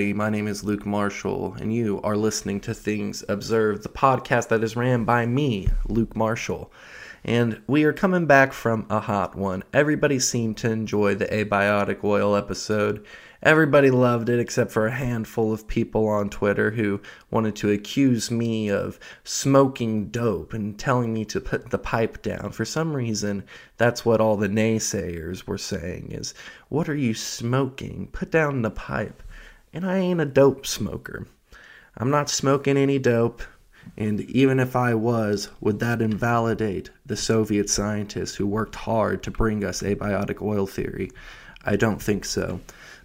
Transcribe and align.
everybody. 0.00 0.14
My 0.14 0.30
name 0.30 0.48
is 0.48 0.64
Luke 0.64 0.86
Marshall, 0.86 1.56
and 1.60 1.74
you 1.74 2.00
are 2.02 2.16
listening 2.16 2.58
to 2.60 2.72
Things 2.72 3.22
Observed, 3.28 3.82
the 3.82 3.90
podcast 3.90 4.48
that 4.48 4.64
is 4.64 4.74
ran 4.74 5.04
by 5.04 5.26
me, 5.26 5.68
Luke 5.90 6.16
Marshall. 6.16 6.72
And 7.22 7.60
we 7.66 7.84
are 7.84 7.92
coming 7.92 8.24
back 8.24 8.54
from 8.54 8.86
a 8.88 8.98
hot 8.98 9.36
one. 9.36 9.62
Everybody 9.74 10.18
seemed 10.18 10.56
to 10.58 10.70
enjoy 10.70 11.16
the 11.16 11.26
abiotic 11.26 12.02
oil 12.02 12.34
episode. 12.34 13.04
Everybody 13.42 13.90
loved 13.90 14.30
it 14.30 14.38
except 14.38 14.72
for 14.72 14.86
a 14.86 14.90
handful 14.90 15.52
of 15.52 15.68
people 15.68 16.08
on 16.08 16.30
Twitter 16.30 16.70
who 16.70 17.02
wanted 17.30 17.54
to 17.56 17.70
accuse 17.70 18.30
me 18.30 18.70
of 18.70 18.98
smoking 19.22 20.08
dope 20.08 20.54
and 20.54 20.78
telling 20.78 21.12
me 21.12 21.26
to 21.26 21.42
put 21.42 21.68
the 21.68 21.78
pipe 21.78 22.22
down. 22.22 22.52
For 22.52 22.64
some 22.64 22.96
reason, 22.96 23.44
that's 23.76 24.06
what 24.06 24.20
all 24.22 24.38
the 24.38 24.48
naysayers 24.48 25.46
were 25.46 25.58
saying 25.58 26.12
is, 26.12 26.32
"What 26.70 26.88
are 26.88 26.96
you 26.96 27.12
smoking? 27.12 28.08
Put 28.12 28.30
down 28.30 28.62
the 28.62 28.70
pipe." 28.70 29.22
And 29.72 29.86
I 29.86 29.98
ain't 29.98 30.20
a 30.20 30.26
dope 30.26 30.66
smoker. 30.66 31.26
I'm 31.96 32.10
not 32.10 32.30
smoking 32.30 32.76
any 32.76 32.98
dope. 32.98 33.42
And 33.96 34.20
even 34.22 34.60
if 34.60 34.76
I 34.76 34.94
was, 34.94 35.48
would 35.60 35.78
that 35.80 36.02
invalidate 36.02 36.90
the 37.06 37.16
Soviet 37.16 37.68
scientists 37.68 38.34
who 38.34 38.46
worked 38.46 38.74
hard 38.74 39.22
to 39.22 39.30
bring 39.30 39.64
us 39.64 39.82
abiotic 39.82 40.42
oil 40.42 40.66
theory? 40.66 41.10
I 41.64 41.76
don't 41.76 42.00
think 42.00 42.24
so. 42.24 42.60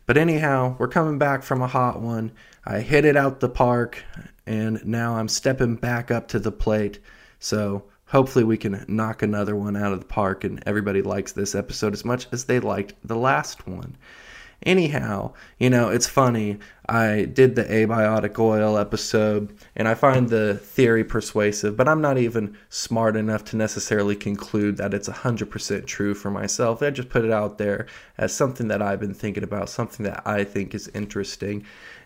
But 0.05 0.17
anyhow, 0.17 0.75
we're 0.77 0.87
coming 0.87 1.17
back 1.17 1.43
from 1.43 1.61
a 1.61 1.67
hot 1.67 2.01
one. 2.01 2.31
I 2.65 2.79
hit 2.79 3.05
it 3.05 3.17
out 3.17 3.39
the 3.39 3.49
park, 3.49 4.03
and 4.45 4.85
now 4.85 5.15
I'm 5.15 5.27
stepping 5.27 5.75
back 5.75 6.11
up 6.11 6.27
to 6.29 6.39
the 6.39 6.51
plate. 6.51 6.99
So 7.39 7.83
hopefully 8.05 8.45
we 8.45 8.57
can 8.57 8.85
knock 8.87 9.21
another 9.21 9.55
one 9.55 9.75
out 9.75 9.93
of 9.93 9.99
the 9.99 10.05
park, 10.05 10.43
and 10.43 10.61
everybody 10.65 11.01
likes 11.01 11.31
this 11.31 11.55
episode 11.55 11.93
as 11.93 12.05
much 12.05 12.27
as 12.31 12.45
they 12.45 12.59
liked 12.59 12.93
the 13.03 13.17
last 13.17 13.67
one. 13.67 13.97
Anyhow, 14.65 15.33
you 15.59 15.69
know, 15.69 15.89
it's 15.89 16.07
funny. 16.07 16.57
I 16.89 17.25
did 17.25 17.55
the 17.55 17.65
abiotic 17.65 18.39
oil 18.39 18.79
episode 18.79 19.55
and 19.75 19.87
I 19.87 19.93
find 19.93 20.27
the 20.27 20.55
theory 20.55 21.03
persuasive, 21.03 21.77
but 21.77 21.87
I'm 21.87 22.01
not 22.01 22.17
even 22.17 22.57
smart 22.69 23.15
enough 23.15 23.45
to 23.45 23.57
necessarily 23.57 24.15
conclude 24.15 24.77
that 24.77 24.93
it's 24.93 25.07
100% 25.07 25.85
true 25.85 26.15
for 26.15 26.31
myself. 26.31 26.81
I 26.81 26.89
just 26.89 27.09
put 27.09 27.25
it 27.25 27.31
out 27.31 27.59
there 27.59 27.85
as 28.17 28.33
something 28.33 28.67
that 28.69 28.81
I've 28.81 28.99
been 28.99 29.13
thinking 29.13 29.43
about, 29.43 29.69
something 29.69 30.03
that 30.03 30.23
I 30.25 30.43
think 30.43 30.73
is 30.73 30.87
interesting. 30.95 31.63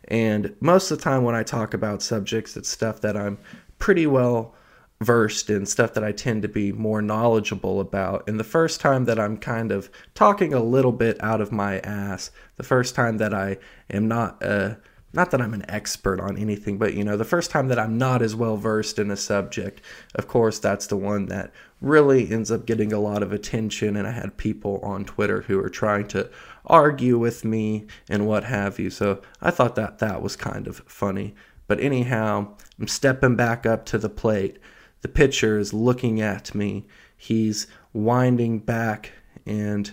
And 0.10 0.54
most 0.60 0.92
of 0.92 0.98
the 0.98 1.04
time 1.04 1.24
when 1.24 1.36
I 1.36 1.44
talk 1.44 1.74
about 1.74 2.02
subjects, 2.02 2.58
it's 2.58 2.68
stuff 2.68 3.00
that 3.02 3.16
I'm 3.16 3.38
pretty 3.78 4.06
well 4.06 4.54
versed 5.02 5.50
in 5.50 5.66
stuff 5.66 5.94
that 5.94 6.04
I 6.04 6.12
tend 6.12 6.42
to 6.42 6.48
be 6.48 6.72
more 6.72 7.02
knowledgeable 7.02 7.80
about. 7.80 8.28
And 8.28 8.40
the 8.40 8.44
first 8.44 8.82
time 8.82 9.06
that 9.06 9.20
I'm 9.20 9.38
kind 9.38 9.72
of 9.72 9.90
talking 10.14 10.54
a 10.54 10.64
little 10.64 10.92
bit 10.92 11.22
out 11.24 11.40
of 11.40 11.52
my 11.52 11.80
ass, 11.80 12.32
the 12.58 12.64
first 12.64 12.96
time 12.96 13.18
that 13.18 13.34
I 13.34 13.58
am 13.90 14.08
not 14.08 14.44
uh 14.44 14.76
not 15.12 15.32
that 15.32 15.42
I'm 15.42 15.56
an 15.56 15.66
expert 15.70 16.20
on 16.20 16.38
anything, 16.38 16.78
but 16.78 16.94
you 16.94 17.04
know, 17.04 17.18
the 17.18 17.26
first 17.26 17.50
time 17.50 17.68
that 17.70 17.80
I'm 17.80 17.98
not 17.98 18.22
as 18.22 18.36
well 18.36 18.58
versed 18.58 19.00
in 19.00 19.10
a 19.10 19.18
subject, 19.18 19.82
of 20.16 20.28
course, 20.28 20.60
that's 20.60 20.88
the 20.88 20.98
one 20.98 21.26
that 21.28 21.52
really 21.82 22.30
ends 22.32 22.52
up 22.52 22.66
getting 22.66 22.94
a 22.94 23.00
lot 23.00 23.24
of 23.24 23.34
attention. 23.34 23.96
And 23.96 24.08
I 24.08 24.12
had 24.12 24.38
people 24.38 24.80
on 24.84 25.06
Twitter 25.06 25.42
who 25.42 25.58
were 25.58 25.70
trying 25.70 26.08
to 26.10 26.30
argue 26.66 27.18
with 27.18 27.44
me 27.44 27.88
and 28.08 28.28
what 28.28 28.44
have 28.44 28.78
you. 28.78 28.92
So 28.92 29.22
I 29.42 29.50
thought 29.50 29.76
that 29.76 29.98
that 30.00 30.22
was 30.22 30.36
kind 30.36 30.68
of 30.68 30.78
funny. 30.86 31.34
But 31.68 31.80
anyhow, 31.80 32.56
I'm 32.80 32.88
stepping 32.88 33.36
back 33.36 33.66
up 33.66 33.86
to 33.88 33.98
the 33.98 34.10
plate. 34.10 34.60
The 35.02 35.08
pitcher 35.08 35.58
is 35.58 35.74
looking 35.74 36.22
at 36.22 36.54
me. 36.54 36.86
He's 37.16 37.68
winding 37.94 38.60
back, 38.60 39.12
and 39.46 39.92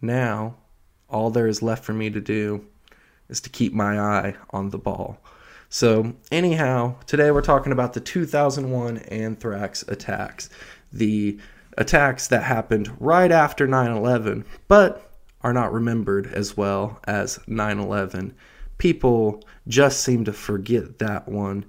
now 0.00 0.56
all 1.08 1.30
there 1.30 1.46
is 1.46 1.62
left 1.62 1.84
for 1.84 1.92
me 1.92 2.10
to 2.10 2.20
do 2.20 2.64
is 3.28 3.40
to 3.42 3.50
keep 3.50 3.72
my 3.72 3.98
eye 3.98 4.34
on 4.50 4.70
the 4.70 4.78
ball. 4.78 5.18
So, 5.68 6.14
anyhow, 6.32 6.96
today 7.06 7.30
we're 7.30 7.42
talking 7.42 7.72
about 7.72 7.92
the 7.92 8.00
2001 8.00 8.98
anthrax 8.98 9.82
attacks, 9.86 10.48
the 10.92 11.38
attacks 11.76 12.28
that 12.28 12.42
happened 12.42 12.90
right 12.98 13.30
after 13.30 13.66
9 13.66 13.90
11, 13.90 14.44
but 14.66 15.12
are 15.42 15.52
not 15.52 15.72
remembered 15.72 16.26
as 16.32 16.56
well 16.56 16.98
as 17.04 17.38
9 17.46 17.78
11. 17.78 18.34
People 18.78 19.42
just 19.66 20.02
seem 20.02 20.24
to 20.24 20.32
forget 20.32 20.98
that 21.00 21.28
one 21.28 21.66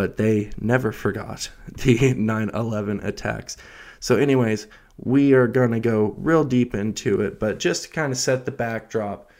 but 0.00 0.16
they 0.16 0.50
never 0.58 0.92
forgot 0.92 1.50
the 1.84 2.14
9 2.14 2.50
11 2.54 3.00
attacks. 3.00 3.58
So, 3.98 4.16
anyways, 4.16 4.66
we 4.96 5.34
are 5.34 5.46
going 5.46 5.72
to 5.72 5.78
go 5.78 6.14
real 6.16 6.42
deep 6.42 6.74
into 6.74 7.20
it, 7.20 7.38
but 7.38 7.58
just 7.58 7.82
to 7.82 7.90
kind 7.90 8.10
of 8.10 8.16
set 8.16 8.46
the 8.46 8.50
backdrop, 8.50 9.30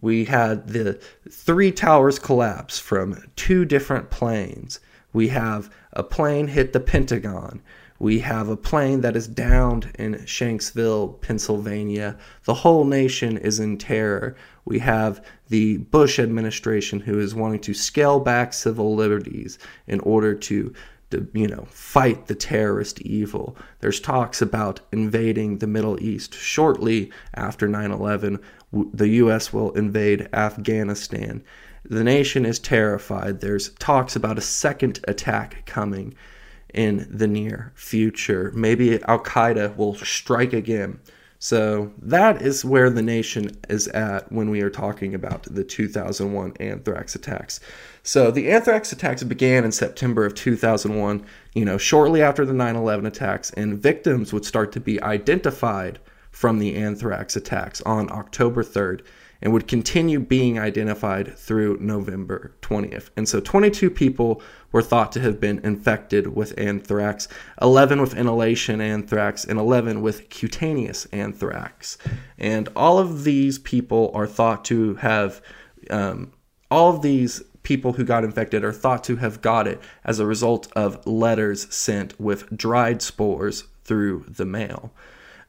we 0.00 0.24
had 0.24 0.68
the 0.68 1.00
three 1.28 1.72
towers 1.72 2.20
collapse 2.20 2.78
from 2.78 3.28
two 3.34 3.64
different 3.64 4.10
planes. 4.10 4.78
We 5.12 5.26
have 5.30 5.68
a 5.92 6.04
plane 6.04 6.46
hit 6.46 6.72
the 6.72 6.78
Pentagon. 6.78 7.60
We 7.98 8.18
have 8.20 8.48
a 8.48 8.56
plane 8.56 9.02
that 9.02 9.16
is 9.16 9.28
downed 9.28 9.90
in 9.98 10.14
Shanksville, 10.26 11.20
Pennsylvania. 11.20 12.16
The 12.44 12.54
whole 12.54 12.84
nation 12.84 13.38
is 13.38 13.60
in 13.60 13.78
terror. 13.78 14.36
We 14.64 14.80
have 14.80 15.24
the 15.48 15.78
Bush 15.78 16.18
administration 16.18 17.00
who 17.00 17.20
is 17.20 17.34
wanting 17.34 17.60
to 17.60 17.74
scale 17.74 18.18
back 18.18 18.52
civil 18.52 18.96
liberties 18.96 19.58
in 19.86 20.00
order 20.00 20.34
to, 20.34 20.74
to 21.10 21.28
you 21.34 21.46
know, 21.46 21.66
fight 21.70 22.26
the 22.26 22.34
terrorist 22.34 23.00
evil. 23.02 23.56
There's 23.80 24.00
talks 24.00 24.42
about 24.42 24.80
invading 24.90 25.58
the 25.58 25.68
Middle 25.68 26.02
East 26.02 26.34
shortly 26.34 27.12
after 27.34 27.68
9/11. 27.68 28.40
The 28.72 29.08
US 29.08 29.52
will 29.52 29.70
invade 29.72 30.28
Afghanistan. 30.32 31.44
The 31.84 32.02
nation 32.02 32.44
is 32.44 32.58
terrified. 32.58 33.40
There's 33.40 33.68
talks 33.74 34.16
about 34.16 34.38
a 34.38 34.42
second 34.42 34.98
attack 35.06 35.64
coming 35.66 36.14
in 36.74 37.06
the 37.10 37.26
near 37.26 37.72
future. 37.74 38.52
Maybe 38.54 39.02
Al 39.04 39.20
Qaeda 39.20 39.76
will 39.76 39.94
strike 39.94 40.52
again. 40.52 40.98
So 41.38 41.92
that 42.00 42.40
is 42.40 42.64
where 42.64 42.88
the 42.88 43.02
nation 43.02 43.50
is 43.68 43.86
at 43.88 44.32
when 44.32 44.48
we 44.48 44.62
are 44.62 44.70
talking 44.70 45.14
about 45.14 45.42
the 45.42 45.62
2001 45.62 46.54
anthrax 46.58 47.14
attacks. 47.14 47.60
So 48.02 48.30
the 48.30 48.50
anthrax 48.50 48.92
attacks 48.92 49.22
began 49.22 49.64
in 49.64 49.72
September 49.72 50.24
of 50.24 50.34
2001, 50.34 51.24
you 51.52 51.66
know, 51.66 51.76
shortly 51.76 52.22
after 52.22 52.46
the 52.46 52.54
9/11 52.54 53.06
attacks 53.06 53.50
and 53.50 53.78
victims 53.78 54.32
would 54.32 54.46
start 54.46 54.72
to 54.72 54.80
be 54.80 55.02
identified 55.02 55.98
from 56.30 56.58
the 56.58 56.76
anthrax 56.76 57.36
attacks 57.36 57.82
on 57.82 58.10
October 58.10 58.62
3rd 58.62 59.02
and 59.44 59.52
would 59.52 59.68
continue 59.68 60.18
being 60.18 60.58
identified 60.58 61.36
through 61.36 61.76
November 61.78 62.56
20th. 62.62 63.10
And 63.14 63.28
so 63.28 63.40
22 63.40 63.90
people 63.90 64.42
were 64.72 64.82
thought 64.82 65.12
to 65.12 65.20
have 65.20 65.38
been 65.38 65.58
infected 65.58 66.34
with 66.34 66.58
anthrax, 66.58 67.28
11 67.60 68.00
with 68.00 68.16
inhalation 68.16 68.80
anthrax, 68.80 69.44
and 69.44 69.58
11 69.58 70.00
with 70.00 70.30
cutaneous 70.30 71.04
anthrax. 71.12 71.98
And 72.38 72.70
all 72.74 72.98
of 72.98 73.24
these 73.24 73.58
people 73.58 74.10
are 74.14 74.26
thought 74.26 74.64
to 74.66 74.94
have, 74.94 75.42
um, 75.90 76.32
all 76.70 76.94
of 76.94 77.02
these 77.02 77.42
people 77.62 77.92
who 77.92 78.04
got 78.04 78.24
infected 78.24 78.64
are 78.64 78.72
thought 78.72 79.04
to 79.04 79.16
have 79.16 79.42
got 79.42 79.66
it 79.66 79.78
as 80.04 80.18
a 80.18 80.26
result 80.26 80.72
of 80.74 81.06
letters 81.06 81.72
sent 81.74 82.18
with 82.18 82.48
dried 82.56 83.02
spores 83.02 83.64
through 83.84 84.24
the 84.26 84.46
mail. 84.46 84.90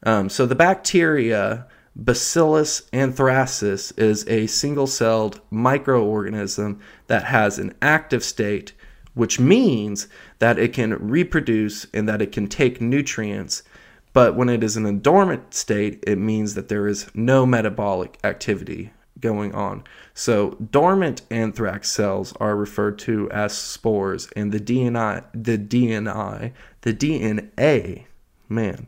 Um, 0.03 0.29
so 0.29 0.45
the 0.45 0.55
bacteria 0.55 1.67
Bacillus 1.95 2.81
anthracis 2.91 3.97
is 3.97 4.27
a 4.27 4.47
single 4.47 4.85
celled 4.85 5.39
microorganism 5.49 6.79
that 7.07 7.23
has 7.23 7.57
an 7.57 7.73
active 7.81 8.21
state, 8.21 8.73
which 9.13 9.39
means 9.39 10.09
that 10.39 10.59
it 10.59 10.73
can 10.73 10.93
reproduce 10.95 11.87
and 11.93 12.07
that 12.09 12.21
it 12.21 12.33
can 12.33 12.47
take 12.47 12.81
nutrients. 12.81 13.63
But 14.11 14.35
when 14.35 14.49
it 14.49 14.61
is 14.61 14.75
in 14.75 14.85
a 14.85 14.91
dormant 14.91 15.53
state, 15.53 16.03
it 16.05 16.17
means 16.17 16.53
that 16.55 16.67
there 16.67 16.87
is 16.87 17.07
no 17.13 17.45
metabolic 17.45 18.17
activity 18.25 18.91
going 19.21 19.55
on. 19.55 19.83
So 20.13 20.51
dormant 20.51 21.21
anthrax 21.31 21.91
cells 21.91 22.33
are 22.41 22.57
referred 22.57 22.99
to 22.99 23.31
as 23.31 23.57
spores, 23.57 24.27
and 24.35 24.51
the 24.51 24.59
DNA, 24.59 25.23
the 25.33 25.57
DNA, 25.57 26.51
the 26.81 26.93
DNA, 26.93 28.05
man, 28.49 28.87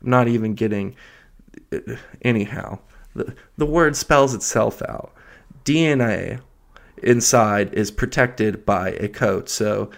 I'm 0.00 0.10
not 0.10 0.28
even 0.28 0.54
getting 0.54 0.94
anyhow, 2.22 2.78
the, 3.14 3.34
the 3.56 3.66
word 3.66 3.96
spells 3.96 4.34
itself 4.34 4.82
out. 4.82 5.12
DNA 5.64 6.40
inside 7.02 7.72
is 7.74 7.90
protected 7.90 8.64
by 8.64 8.90
a 8.90 9.08
coat. 9.08 9.48
So, 9.48 9.90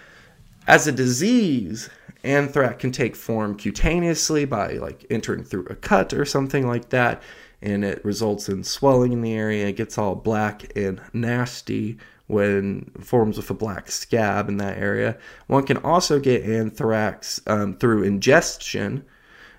as 0.67 0.87
a 0.87 0.91
disease, 0.91 1.89
anthrax 2.23 2.81
can 2.81 2.91
take 2.91 3.15
form 3.15 3.57
cutaneously 3.57 4.45
by 4.45 4.73
like 4.73 5.05
entering 5.09 5.43
through 5.43 5.67
a 5.69 5.75
cut 5.75 6.13
or 6.13 6.25
something 6.25 6.67
like 6.67 6.89
that, 6.89 7.21
and 7.61 7.83
it 7.83 8.03
results 8.03 8.49
in 8.49 8.63
swelling 8.63 9.13
in 9.13 9.21
the 9.21 9.33
area. 9.33 9.67
It 9.67 9.77
gets 9.77 9.97
all 9.97 10.15
black 10.15 10.71
and 10.75 11.01
nasty 11.13 11.97
when 12.27 12.91
forms 12.99 13.37
with 13.37 13.49
a 13.49 13.53
black 13.53 13.89
scab 13.89 14.49
in 14.49 14.57
that 14.57 14.77
area. 14.77 15.17
One 15.47 15.65
can 15.65 15.77
also 15.77 16.19
get 16.19 16.43
anthrax 16.43 17.41
um, 17.47 17.77
through 17.77 18.03
ingestion 18.03 19.05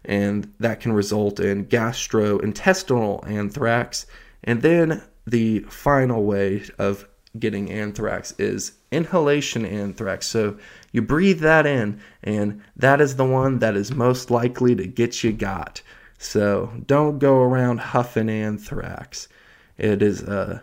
and 0.05 0.53
that 0.61 0.81
can 0.81 0.93
result 0.93 1.41
in 1.41 1.67
gastrointestinal 1.67 3.29
anthrax. 3.29 4.07
And 4.45 4.63
then 4.63 5.03
the 5.27 5.61
final 5.61 6.25
way 6.25 6.65
of 6.79 7.07
getting 7.39 7.71
anthrax 7.71 8.33
is 8.39 8.73
inhalation 8.91 9.65
anthrax. 9.65 10.27
So 10.27 10.57
you 10.93 11.03
breathe 11.03 11.41
that 11.41 11.67
in, 11.67 12.01
and 12.23 12.63
that 12.77 13.01
is 13.01 13.17
the 13.17 13.25
one 13.25 13.59
that 13.59 13.77
is 13.77 13.93
most 13.93 14.31
likely 14.31 14.75
to 14.77 14.87
get 14.87 15.23
you 15.23 15.33
got. 15.33 15.83
So 16.19 16.73
don't 16.87 17.19
go 17.19 17.43
around 17.43 17.79
huffing 17.81 18.29
anthrax. 18.29 19.29
It 19.77 20.03
is 20.03 20.23
uh, 20.23 20.61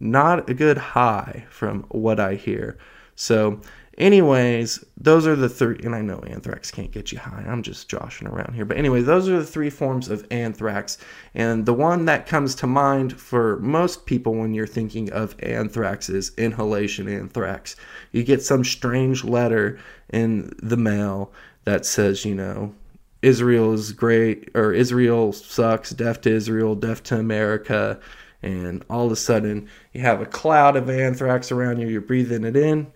not 0.00 0.48
a 0.50 0.54
good 0.54 0.78
high 0.78 1.46
from 1.50 1.84
what 1.90 2.18
I 2.18 2.34
hear. 2.34 2.78
So 3.14 3.60
Anyways, 3.98 4.84
those 4.96 5.26
are 5.26 5.34
the 5.34 5.48
three, 5.48 5.80
and 5.82 5.92
I 5.92 6.02
know 6.02 6.20
anthrax 6.20 6.70
can't 6.70 6.92
get 6.92 7.10
you 7.10 7.18
high. 7.18 7.44
I'm 7.44 7.64
just 7.64 7.88
joshing 7.88 8.28
around 8.28 8.54
here. 8.54 8.64
But 8.64 8.76
anyway, 8.76 9.02
those 9.02 9.28
are 9.28 9.40
the 9.40 9.44
three 9.44 9.70
forms 9.70 10.08
of 10.08 10.24
anthrax. 10.30 10.98
And 11.34 11.66
the 11.66 11.74
one 11.74 12.04
that 12.04 12.28
comes 12.28 12.54
to 12.56 12.68
mind 12.68 13.18
for 13.18 13.58
most 13.58 14.06
people 14.06 14.36
when 14.36 14.54
you're 14.54 14.68
thinking 14.68 15.10
of 15.10 15.34
anthrax 15.42 16.08
is 16.08 16.30
inhalation 16.38 17.08
anthrax. 17.08 17.74
You 18.12 18.22
get 18.22 18.40
some 18.40 18.62
strange 18.62 19.24
letter 19.24 19.80
in 20.10 20.54
the 20.62 20.76
mail 20.76 21.32
that 21.64 21.84
says, 21.84 22.24
you 22.24 22.36
know, 22.36 22.72
Israel 23.20 23.72
is 23.72 23.90
great, 23.90 24.48
or 24.54 24.72
Israel 24.72 25.32
sucks, 25.32 25.90
deaf 25.90 26.20
to 26.20 26.30
Israel, 26.30 26.76
deaf 26.76 27.02
to 27.04 27.18
America. 27.18 27.98
And 28.44 28.84
all 28.88 29.06
of 29.06 29.12
a 29.12 29.16
sudden, 29.16 29.68
you 29.92 30.02
have 30.02 30.20
a 30.20 30.26
cloud 30.26 30.76
of 30.76 30.88
anthrax 30.88 31.50
around 31.50 31.80
you, 31.80 31.88
you're 31.88 32.00
breathing 32.00 32.44
it 32.44 32.54
in 32.54 32.92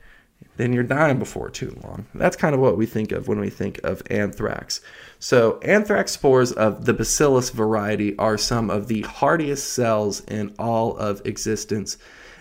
then 0.57 0.73
you're 0.73 0.83
dying 0.83 1.19
before 1.19 1.51
too 1.51 1.77
long. 1.83 2.07
That's 2.15 2.37
kind 2.37 2.55
of 2.55 2.61
what 2.61 2.77
we 2.77 2.87
think 2.87 3.13
of 3.13 3.29
when 3.29 3.41
we 3.41 3.51
think 3.51 3.81
of 3.85 4.03
anthrax. 4.11 4.81
So, 5.19 5.59
anthrax 5.61 6.13
spores 6.13 6.53
of 6.53 6.85
the 6.85 6.93
Bacillus 6.93 7.51
variety 7.51 8.17
are 8.19 8.39
some 8.39 8.71
of 8.71 8.89
the 8.89 9.03
hardiest 9.03 9.73
cells 9.73 10.21
in 10.25 10.55
all 10.59 10.97
of 10.97 11.23
existence. 11.25 11.99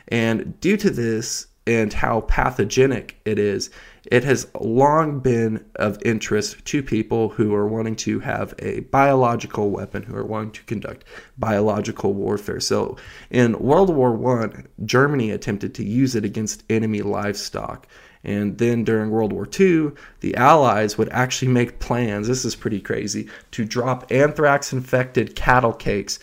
And 0.07 0.59
due 0.59 0.77
to 0.77 0.89
this 0.89 1.47
and 1.67 1.93
how 1.93 2.21
pathogenic 2.21 3.19
it 3.25 3.37
is, 3.39 3.69
it 4.11 4.25
has 4.25 4.45
long 4.59 5.21
been 5.21 5.65
of 5.77 5.97
interest 6.03 6.63
to 6.65 6.83
people 6.83 7.29
who 7.29 7.55
are 7.55 7.67
wanting 7.67 7.95
to 7.95 8.19
have 8.19 8.53
a 8.59 8.81
biological 8.81 9.71
weapon, 9.71 10.03
who 10.03 10.15
are 10.17 10.25
wanting 10.25 10.51
to 10.51 10.63
conduct 10.63 11.05
biological 11.37 12.13
warfare. 12.13 12.59
So, 12.59 12.97
in 13.29 13.57
World 13.57 13.89
War 13.89 14.11
One, 14.11 14.67
Germany 14.83 15.31
attempted 15.31 15.73
to 15.75 15.85
use 15.85 16.13
it 16.13 16.25
against 16.25 16.63
enemy 16.69 17.01
livestock. 17.01 17.87
And 18.25 18.57
then 18.57 18.83
during 18.83 19.09
World 19.09 19.31
War 19.31 19.47
II, 19.59 19.93
the 20.19 20.35
Allies 20.35 20.97
would 20.97 21.09
actually 21.09 21.47
make 21.47 21.79
plans, 21.79 22.27
this 22.27 22.43
is 22.43 22.55
pretty 22.55 22.81
crazy, 22.81 23.29
to 23.51 23.63
drop 23.65 24.11
anthrax 24.11 24.73
infected 24.73 25.35
cattle 25.35 25.73
cakes. 25.73 26.19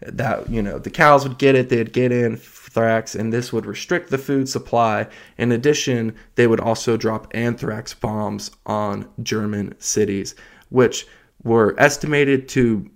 That, 0.00 0.48
you 0.48 0.62
know, 0.62 0.78
the 0.78 0.90
cows 0.90 1.28
would 1.28 1.38
get 1.38 1.56
it, 1.56 1.68
they'd 1.68 1.92
get 1.92 2.12
anthrax, 2.72 3.14
and 3.14 3.32
this 3.32 3.52
would 3.52 3.66
restrict 3.66 4.10
the 4.10 4.18
food 4.18 4.48
supply. 4.48 5.06
In 5.36 5.52
addition, 5.52 6.14
they 6.36 6.46
would 6.46 6.60
also 6.60 6.96
drop 6.96 7.26
anthrax 7.32 7.92
bombs 7.92 8.50
on 8.64 9.08
German 9.22 9.74
cities, 9.78 10.34
which 10.70 11.06
were 11.44 11.74
estimated 11.78 12.48
to 12.48 12.90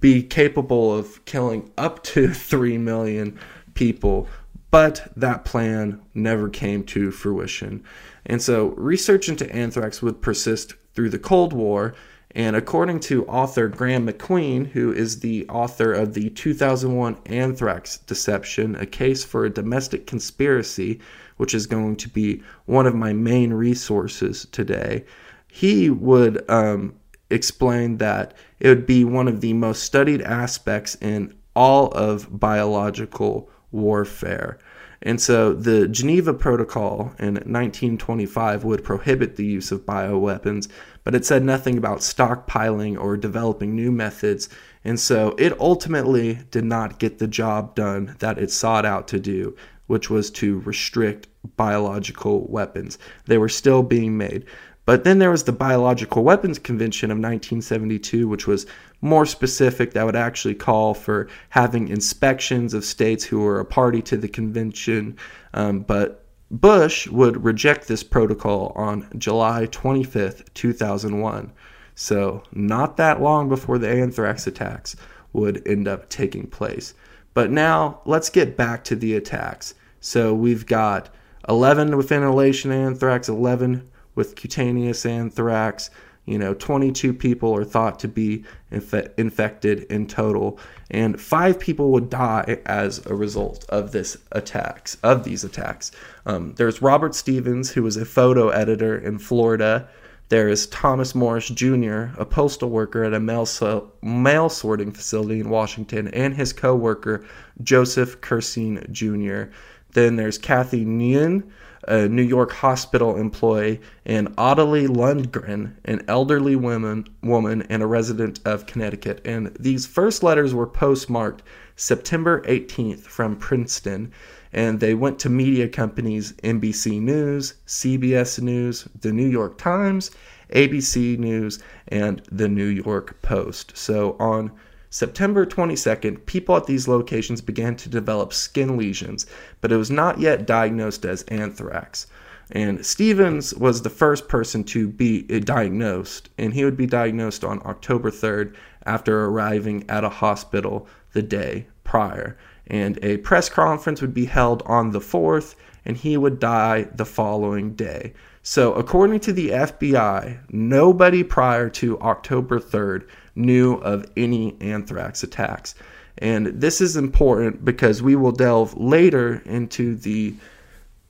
be 0.00 0.22
capable 0.22 0.92
of 0.96 1.24
killing 1.24 1.70
up 1.78 2.02
to 2.02 2.28
3 2.34 2.78
million 2.78 3.38
people 3.74 4.28
but 4.70 5.12
that 5.16 5.44
plan 5.44 6.00
never 6.14 6.48
came 6.48 6.82
to 6.82 7.10
fruition. 7.10 7.84
And 8.24 8.40
so 8.40 8.68
research 8.68 9.28
into 9.28 9.54
anthrax 9.54 10.00
would 10.00 10.22
persist 10.22 10.72
through 10.94 11.10
the 11.10 11.18
Cold 11.18 11.52
War. 11.52 11.94
And 12.34 12.56
according 12.56 13.00
to 13.00 13.26
author 13.26 13.68
Graeme 13.68 14.06
MacQueen, 14.06 14.66
who 14.68 14.90
is 14.92 15.20
the 15.20 15.46
author 15.48 15.92
of 15.92 16.14
the 16.14 16.30
2001 16.30 17.18
Anthrax 17.26 17.98
Deception, 17.98 18.74
a 18.76 18.86
case 18.86 19.22
for 19.22 19.44
a 19.44 19.50
domestic 19.50 20.06
conspiracy, 20.06 21.00
which 21.36 21.52
is 21.54 21.66
going 21.66 21.96
to 21.96 22.08
be 22.08 22.42
one 22.64 22.86
of 22.86 22.94
my 22.94 23.12
main 23.12 23.52
resources 23.52 24.46
today, 24.50 25.04
he 25.48 25.90
would 25.90 26.48
um, 26.50 26.94
explain 27.28 27.98
that 27.98 28.34
it 28.60 28.68
would 28.68 28.86
be 28.86 29.04
one 29.04 29.28
of 29.28 29.42
the 29.42 29.52
most 29.52 29.82
studied 29.82 30.22
aspects 30.22 30.96
in 31.02 31.34
all 31.54 31.88
of 31.88 32.40
biological 32.40 33.50
warfare. 33.72 34.58
And 35.02 35.20
so 35.20 35.52
the 35.52 35.88
Geneva 35.88 36.32
Protocol 36.32 37.12
in 37.18 37.34
1925 37.34 38.64
would 38.64 38.84
prohibit 38.84 39.36
the 39.36 39.44
use 39.44 39.72
of 39.72 39.84
bioweapons, 39.84 40.68
but 41.04 41.14
it 41.14 41.24
said 41.24 41.42
nothing 41.42 41.78
about 41.78 41.98
stockpiling 41.98 42.98
or 42.98 43.16
developing 43.16 43.74
new 43.74 43.90
methods. 43.90 44.48
And 44.84 44.98
so 44.98 45.34
it 45.38 45.58
ultimately 45.60 46.40
did 46.50 46.64
not 46.64 46.98
get 46.98 47.18
the 47.18 47.26
job 47.26 47.74
done 47.74 48.16
that 48.20 48.38
it 48.38 48.50
sought 48.50 48.84
out 48.84 49.08
to 49.08 49.20
do, 49.20 49.56
which 49.86 50.10
was 50.10 50.30
to 50.32 50.60
restrict 50.60 51.28
biological 51.56 52.46
weapons. 52.48 52.98
They 53.26 53.38
were 53.38 53.48
still 53.48 53.82
being 53.82 54.16
made. 54.16 54.46
But 54.84 55.04
then 55.04 55.20
there 55.20 55.30
was 55.30 55.44
the 55.44 55.52
Biological 55.52 56.24
Weapons 56.24 56.58
Convention 56.58 57.12
of 57.12 57.16
1972, 57.16 58.26
which 58.26 58.48
was 58.48 58.66
more 59.00 59.24
specific, 59.26 59.92
that 59.92 60.04
would 60.04 60.16
actually 60.16 60.56
call 60.56 60.92
for 60.94 61.28
having 61.50 61.88
inspections 61.88 62.74
of 62.74 62.84
states 62.84 63.24
who 63.24 63.40
were 63.40 63.60
a 63.60 63.64
party 63.64 64.02
to 64.02 64.16
the 64.16 64.28
convention. 64.28 65.16
Um, 65.54 65.80
but 65.80 66.21
Bush 66.52 67.08
would 67.08 67.44
reject 67.44 67.88
this 67.88 68.02
protocol 68.02 68.74
on 68.76 69.08
July 69.16 69.66
25th, 69.68 70.52
2001. 70.52 71.50
So, 71.94 72.42
not 72.52 72.98
that 72.98 73.22
long 73.22 73.48
before 73.48 73.78
the 73.78 73.88
anthrax 73.88 74.46
attacks 74.46 74.94
would 75.32 75.66
end 75.66 75.88
up 75.88 76.10
taking 76.10 76.46
place. 76.46 76.92
But 77.32 77.50
now, 77.50 78.02
let's 78.04 78.28
get 78.28 78.54
back 78.54 78.84
to 78.84 78.96
the 78.96 79.16
attacks. 79.16 79.74
So, 79.98 80.34
we've 80.34 80.66
got 80.66 81.08
11 81.48 81.96
with 81.96 82.12
inhalation 82.12 82.70
anthrax, 82.70 83.30
11 83.30 83.90
with 84.14 84.36
cutaneous 84.36 85.06
anthrax, 85.06 85.88
You 86.24 86.38
know, 86.38 86.54
22 86.54 87.14
people 87.14 87.54
are 87.56 87.64
thought 87.64 87.98
to 88.00 88.08
be 88.08 88.44
inf- 88.70 89.18
infected 89.18 89.84
in 89.84 90.06
total, 90.06 90.58
and 90.88 91.20
five 91.20 91.58
people 91.58 91.90
would 91.92 92.10
die 92.10 92.58
as 92.64 93.04
a 93.06 93.14
result 93.14 93.64
of 93.68 93.90
this 93.90 94.16
attacks 94.30 94.96
of 95.02 95.24
these 95.24 95.42
attacks. 95.42 95.90
Um, 96.24 96.54
there's 96.54 96.80
Robert 96.80 97.16
Stevens, 97.16 97.70
who 97.72 97.82
was 97.82 97.96
a 97.96 98.04
photo 98.04 98.50
editor 98.50 98.96
in 98.96 99.18
Florida. 99.18 99.88
There 100.28 100.48
is 100.48 100.68
Thomas 100.68 101.14
Morris 101.14 101.48
Jr., 101.48 102.04
a 102.16 102.24
postal 102.24 102.70
worker 102.70 103.02
at 103.02 103.12
a 103.12 103.20
mail, 103.20 103.44
so- 103.44 103.90
mail 104.00 104.48
sorting 104.48 104.92
facility 104.92 105.40
in 105.40 105.50
Washington, 105.50 106.06
and 106.08 106.34
his 106.34 106.52
co-worker 106.52 107.24
Joseph 107.62 108.20
Curseen 108.20 108.90
Jr. 108.92 109.52
Then 109.92 110.16
there's 110.16 110.38
Kathy 110.38 110.86
Nguyen, 110.86 111.42
a 111.88 112.08
New 112.08 112.22
York 112.22 112.52
hospital 112.52 113.16
employee, 113.16 113.80
and 114.04 114.32
Ottilie 114.38 114.86
Lundgren, 114.86 115.74
an 115.84 116.04
elderly 116.08 116.56
woman, 116.56 117.06
woman 117.22 117.62
and 117.62 117.82
a 117.82 117.86
resident 117.86 118.40
of 118.44 118.66
Connecticut. 118.66 119.20
And 119.24 119.54
these 119.58 119.86
first 119.86 120.22
letters 120.22 120.54
were 120.54 120.66
postmarked 120.66 121.42
September 121.76 122.42
18th 122.42 123.00
from 123.00 123.36
Princeton, 123.36 124.12
and 124.52 124.80
they 124.80 124.94
went 124.94 125.18
to 125.20 125.28
media 125.28 125.68
companies 125.68 126.32
NBC 126.44 127.00
News, 127.00 127.54
CBS 127.66 128.40
News, 128.40 128.86
The 129.00 129.12
New 129.12 129.28
York 129.28 129.58
Times, 129.58 130.10
ABC 130.54 131.18
News, 131.18 131.58
and 131.88 132.22
The 132.30 132.48
New 132.48 132.66
York 132.66 133.20
Post. 133.22 133.76
So 133.76 134.16
on 134.20 134.52
September 134.92 135.46
22nd, 135.46 136.26
people 136.26 136.54
at 136.54 136.66
these 136.66 136.86
locations 136.86 137.40
began 137.40 137.74
to 137.74 137.88
develop 137.88 138.30
skin 138.30 138.76
lesions, 138.76 139.24
but 139.62 139.72
it 139.72 139.78
was 139.78 139.90
not 139.90 140.20
yet 140.20 140.46
diagnosed 140.46 141.06
as 141.06 141.22
anthrax. 141.28 142.06
And 142.50 142.84
Stevens 142.84 143.54
was 143.54 143.80
the 143.80 143.88
first 143.88 144.28
person 144.28 144.64
to 144.64 144.86
be 144.86 145.24
uh, 145.32 145.38
diagnosed, 145.38 146.28
and 146.36 146.52
he 146.52 146.62
would 146.66 146.76
be 146.76 146.84
diagnosed 146.84 147.42
on 147.42 147.62
October 147.64 148.10
3rd 148.10 148.54
after 148.84 149.24
arriving 149.24 149.88
at 149.88 150.04
a 150.04 150.10
hospital 150.10 150.86
the 151.14 151.22
day 151.22 151.68
prior. 151.84 152.36
And 152.66 152.98
a 153.02 153.16
press 153.16 153.48
conference 153.48 154.02
would 154.02 154.12
be 154.12 154.26
held 154.26 154.62
on 154.66 154.90
the 154.90 155.00
4th, 155.00 155.54
and 155.86 155.96
he 155.96 156.18
would 156.18 156.38
die 156.38 156.88
the 156.94 157.06
following 157.06 157.72
day. 157.72 158.12
So, 158.42 158.74
according 158.74 159.20
to 159.20 159.32
the 159.32 159.50
FBI, 159.50 160.40
nobody 160.50 161.22
prior 161.22 161.70
to 161.70 161.98
October 162.00 162.60
3rd 162.60 163.06
knew 163.34 163.74
of 163.74 164.10
any 164.16 164.56
anthrax 164.60 165.22
attacks. 165.22 165.74
And 166.18 166.46
this 166.46 166.80
is 166.80 166.96
important 166.96 167.64
because 167.64 168.02
we 168.02 168.16
will 168.16 168.32
delve 168.32 168.76
later 168.76 169.42
into 169.44 169.96
the 169.96 170.34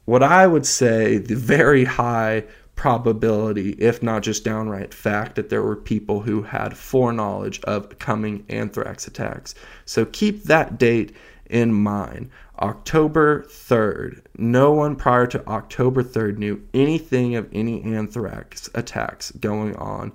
what 0.05 0.23
I 0.23 0.47
would 0.47 0.67
say 0.67 1.19
the 1.19 1.37
very 1.37 1.85
high 1.85 2.45
probability, 2.75 3.71
if 3.73 4.02
not 4.02 4.23
just 4.23 4.45
downright 4.45 4.93
fact, 4.93 5.37
that 5.37 5.49
there 5.49 5.62
were 5.62 5.76
people 5.76 6.21
who 6.21 6.43
had 6.43 6.76
foreknowledge 6.76 7.61
of 7.62 7.99
coming 7.99 8.45
anthrax 8.49 9.07
attacks. 9.07 9.55
So 9.85 10.05
keep 10.07 10.45
that 10.45 10.79
date 10.79 11.14
in 11.47 11.73
mind. 11.73 12.31
October 12.61 13.45
3rd. 13.45 14.23
No 14.38 14.73
one 14.73 14.97
prior 14.97 15.26
to 15.29 15.47
October 15.49 16.02
3rd 16.02 16.38
knew 16.38 16.62
anything 16.75 17.37
of 17.37 17.49
any 17.52 17.83
anthrax 17.83 18.71
attacks 18.75 19.31
going 19.33 19.76
on. 19.76 20.12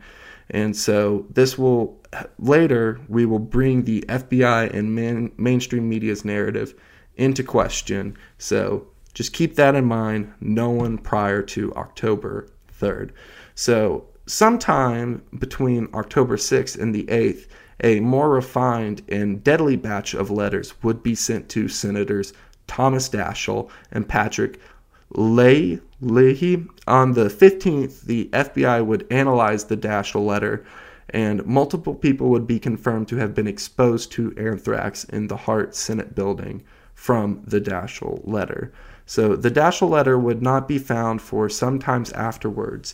And 0.49 0.75
so 0.75 1.25
this 1.29 1.57
will 1.57 1.96
later 2.39 2.99
we 3.07 3.25
will 3.25 3.39
bring 3.39 3.83
the 3.83 4.03
FBI 4.07 4.73
and 4.73 4.93
man, 4.95 5.31
mainstream 5.37 5.87
media's 5.89 6.23
narrative 6.25 6.73
into 7.15 7.43
question. 7.43 8.17
So 8.37 8.87
just 9.13 9.33
keep 9.33 9.55
that 9.55 9.75
in 9.75 9.85
mind. 9.85 10.31
No 10.39 10.69
one 10.69 10.97
prior 10.97 11.41
to 11.41 11.73
October 11.75 12.47
3rd. 12.79 13.11
So 13.55 14.05
sometime 14.27 15.23
between 15.39 15.89
October 15.93 16.37
6th 16.37 16.79
and 16.79 16.93
the 16.93 17.05
8th, 17.05 17.47
a 17.83 17.99
more 17.99 18.29
refined 18.29 19.03
and 19.09 19.43
deadly 19.43 19.75
batch 19.75 20.13
of 20.13 20.31
letters 20.31 20.73
would 20.83 21.03
be 21.03 21.15
sent 21.15 21.49
to 21.49 21.67
Senators 21.67 22.33
Thomas 22.67 23.09
Daschle 23.09 23.69
and 23.91 24.07
Patrick 24.07 24.59
Leahy. 25.09 25.79
On 26.87 27.13
the 27.13 27.29
15th, 27.29 28.01
the 28.01 28.29
FBI 28.33 28.85
would 28.85 29.07
analyze 29.11 29.65
the 29.65 29.77
Daschle 29.77 30.25
letter, 30.25 30.65
and 31.09 31.45
multiple 31.45 31.95
people 31.95 32.29
would 32.29 32.45
be 32.45 32.59
confirmed 32.59 33.07
to 33.07 33.17
have 33.17 33.33
been 33.33 33.47
exposed 33.47 34.11
to 34.11 34.35
anthrax 34.37 35.03
in 35.05 35.27
the 35.27 35.37
Hart 35.37 35.75
Senate 35.75 36.13
building 36.15 36.63
from 36.93 37.41
the 37.45 37.61
Daschle 37.61 38.21
letter. 38.25 38.73
So 39.05 39.35
the 39.35 39.51
Daschle 39.51 39.89
letter 39.89 40.17
would 40.17 40.41
not 40.41 40.67
be 40.67 40.77
found 40.77 41.21
for 41.21 41.47
sometimes 41.47 42.11
afterwards, 42.11 42.93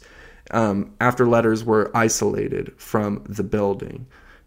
um, 0.51 0.93
after 1.01 1.25
letters 1.25 1.63
were 1.63 1.89
isolated 1.95 2.73
from 2.77 3.23
the 3.27 3.43
building. 3.43 4.05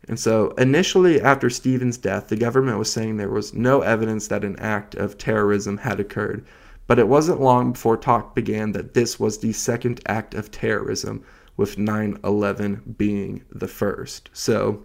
And 0.09 0.21
so, 0.21 0.51
initially, 0.53 1.21
after 1.21 1.51
Stevens' 1.51 1.99
death, 1.99 2.29
the 2.29 2.37
government 2.37 2.79
was 2.79 2.93
saying 2.93 3.17
there 3.17 3.29
was 3.29 3.53
no 3.53 3.81
evidence 3.81 4.29
that 4.29 4.45
an 4.45 4.57
act 4.61 4.95
of 4.95 5.19
terrorism 5.19 5.79
had 5.79 5.99
occurred. 5.99 6.47
But 6.87 7.01
it 7.01 7.09
wasn't 7.09 7.41
long 7.41 7.73
before 7.73 7.97
talk 7.97 8.33
began 8.33 8.71
that 8.73 8.95
this 8.95 9.19
was 9.19 9.39
the 9.39 9.53
second 9.53 10.01
act 10.07 10.35
of 10.35 10.53
terrorism, 10.53 11.25
with 11.57 11.79
9 11.79 12.19
11 12.25 12.95
being 12.97 13.45
the 13.51 13.69
first. 13.69 14.31
So, 14.33 14.85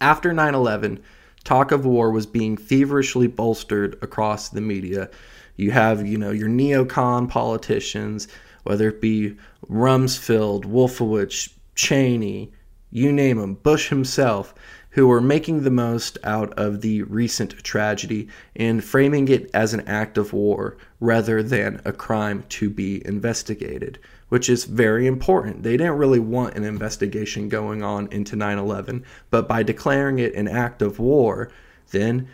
after 0.00 0.32
9 0.32 0.54
11, 0.54 1.00
talk 1.44 1.72
of 1.72 1.86
war 1.86 2.10
was 2.10 2.26
being 2.26 2.56
feverishly 2.56 3.26
bolstered 3.26 3.96
across 4.02 4.48
the 4.48 4.60
media. 4.60 5.08
You 5.56 5.70
have, 5.70 6.06
you 6.06 6.18
know, 6.18 6.30
your 6.30 6.48
neocon 6.48 7.28
politicians, 7.28 8.28
whether 8.64 8.88
it 8.88 9.00
be 9.00 9.36
Rumsfeld, 9.70 10.64
Wolfowitz, 10.64 11.52
Cheney, 11.74 12.52
you 12.90 13.12
name 13.12 13.38
them, 13.38 13.54
Bush 13.54 13.88
himself, 13.88 14.54
who 14.96 15.06
were 15.06 15.20
making 15.20 15.62
the 15.62 15.70
most 15.70 16.16
out 16.24 16.50
of 16.54 16.80
the 16.80 17.02
recent 17.02 17.62
tragedy 17.62 18.26
and 18.56 18.82
framing 18.82 19.28
it 19.28 19.50
as 19.52 19.74
an 19.74 19.86
act 19.86 20.16
of 20.16 20.32
war 20.32 20.74
rather 21.00 21.42
than 21.42 21.78
a 21.84 21.92
crime 21.92 22.42
to 22.48 22.70
be 22.70 23.06
investigated, 23.06 23.98
which 24.30 24.48
is 24.48 24.64
very 24.64 25.06
important. 25.06 25.62
They 25.62 25.76
didn't 25.76 25.98
really 25.98 26.18
want 26.18 26.54
an 26.54 26.64
investigation 26.64 27.50
going 27.50 27.82
on 27.82 28.08
into 28.10 28.36
9 28.36 28.56
11, 28.56 29.04
but 29.28 29.46
by 29.46 29.62
declaring 29.62 30.18
it 30.18 30.34
an 30.34 30.48
act 30.48 30.80
of 30.80 30.98
war, 30.98 31.50
then 31.90 32.26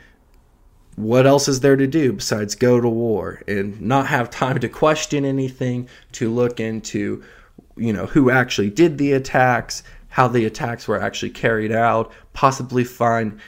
what 0.95 1.27
else 1.27 1.49
is 1.49 1.61
there 1.61 1.75
to 1.75 1.89
do 1.89 2.13
besides 2.13 2.55
go 2.55 2.81
to 2.81 2.89
war 2.89 3.43
and 3.49 3.81
not 3.81 4.07
have 4.07 4.31
time 4.31 4.61
to 4.61 4.69
question 4.69 5.25
anything, 5.25 5.89
to 6.13 6.33
look 6.33 6.61
into, 6.61 7.25
you 7.77 7.93
know, 7.93 8.07
who 8.07 8.31
actually 8.31 8.71
did 8.71 8.99
the 8.99 9.15
attacks, 9.15 9.83
how 10.13 10.29
the 10.29 10.45
attacks 10.45 10.87
were 10.87 11.01
actually 11.01 11.31
carried 11.31 11.73
out, 11.73 12.13
possibly 12.35 12.85
find 12.85 13.41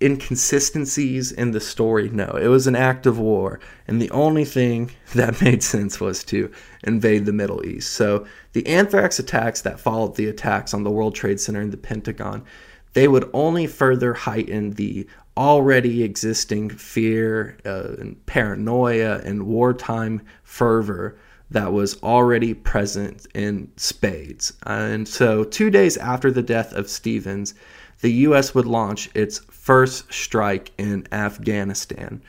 inconsistencies 0.00 1.32
in 1.32 1.50
the 1.50 1.60
story. 1.60 2.08
No, 2.10 2.38
it 2.40 2.46
was 2.46 2.68
an 2.68 2.76
act 2.76 3.04
of 3.04 3.18
war, 3.18 3.58
and 3.88 4.00
the 4.00 4.10
only 4.12 4.44
thing 4.44 4.92
that 5.16 5.42
made 5.42 5.64
sense 5.64 5.98
was 5.98 6.22
to 6.24 6.48
invade 6.84 7.26
the 7.26 7.32
Middle 7.32 7.66
East. 7.66 7.92
So 7.92 8.24
the 8.52 8.64
anthrax 8.68 9.18
attacks 9.18 9.62
that 9.62 9.80
followed 9.80 10.14
the 10.14 10.28
attacks 10.28 10.72
on 10.72 10.84
the 10.84 10.92
World 10.92 11.16
Trade 11.16 11.40
Center 11.40 11.60
and 11.60 11.72
the 11.72 11.76
Pentagon, 11.76 12.44
they 12.92 13.08
would 13.08 13.28
only 13.32 13.66
further 13.66 14.14
heighten 14.14 14.74
the 14.74 15.08
already 15.36 16.04
existing 16.04 16.70
fear 16.70 17.58
uh, 17.66 17.94
and 17.98 18.24
paranoia 18.26 19.18
and 19.24 19.48
wartime 19.48 20.22
fervor 20.44 21.18
that 21.54 21.72
was 21.72 22.02
already 22.02 22.52
present 22.52 23.28
in 23.32 23.70
spades. 23.76 24.52
And 24.66 25.06
so, 25.06 25.44
two 25.44 25.70
days 25.70 25.96
after 25.96 26.32
the 26.32 26.42
death 26.42 26.72
of 26.72 26.90
Stevens, 26.90 27.54
the 28.00 28.10
U.S. 28.26 28.56
would 28.56 28.66
launch 28.66 29.08
its 29.14 29.38
first 29.38 30.12
strike 30.12 30.72
in 30.78 31.06
Afghanistan. 31.12 32.20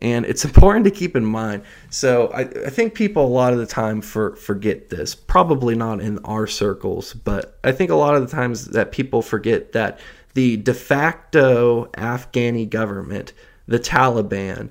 And 0.00 0.24
it's 0.24 0.44
important 0.50 0.84
to 0.84 0.92
keep 0.92 1.16
in 1.16 1.24
mind. 1.24 1.64
So, 1.90 2.28
I, 2.28 2.42
I 2.42 2.70
think 2.70 2.94
people 2.94 3.26
a 3.26 3.26
lot 3.26 3.52
of 3.52 3.58
the 3.58 3.66
time 3.66 4.00
for, 4.00 4.36
forget 4.36 4.88
this. 4.88 5.16
Probably 5.16 5.74
not 5.74 6.00
in 6.00 6.20
our 6.20 6.46
circles, 6.46 7.12
but 7.12 7.58
I 7.64 7.72
think 7.72 7.90
a 7.90 7.96
lot 7.96 8.14
of 8.14 8.22
the 8.22 8.34
times 8.34 8.66
that 8.66 8.92
people 8.92 9.20
forget 9.20 9.72
that 9.72 9.98
the 10.34 10.58
de 10.58 10.74
facto 10.74 11.86
Afghani 11.96 12.70
government, 12.70 13.32
the 13.66 13.80
Taliban, 13.80 14.70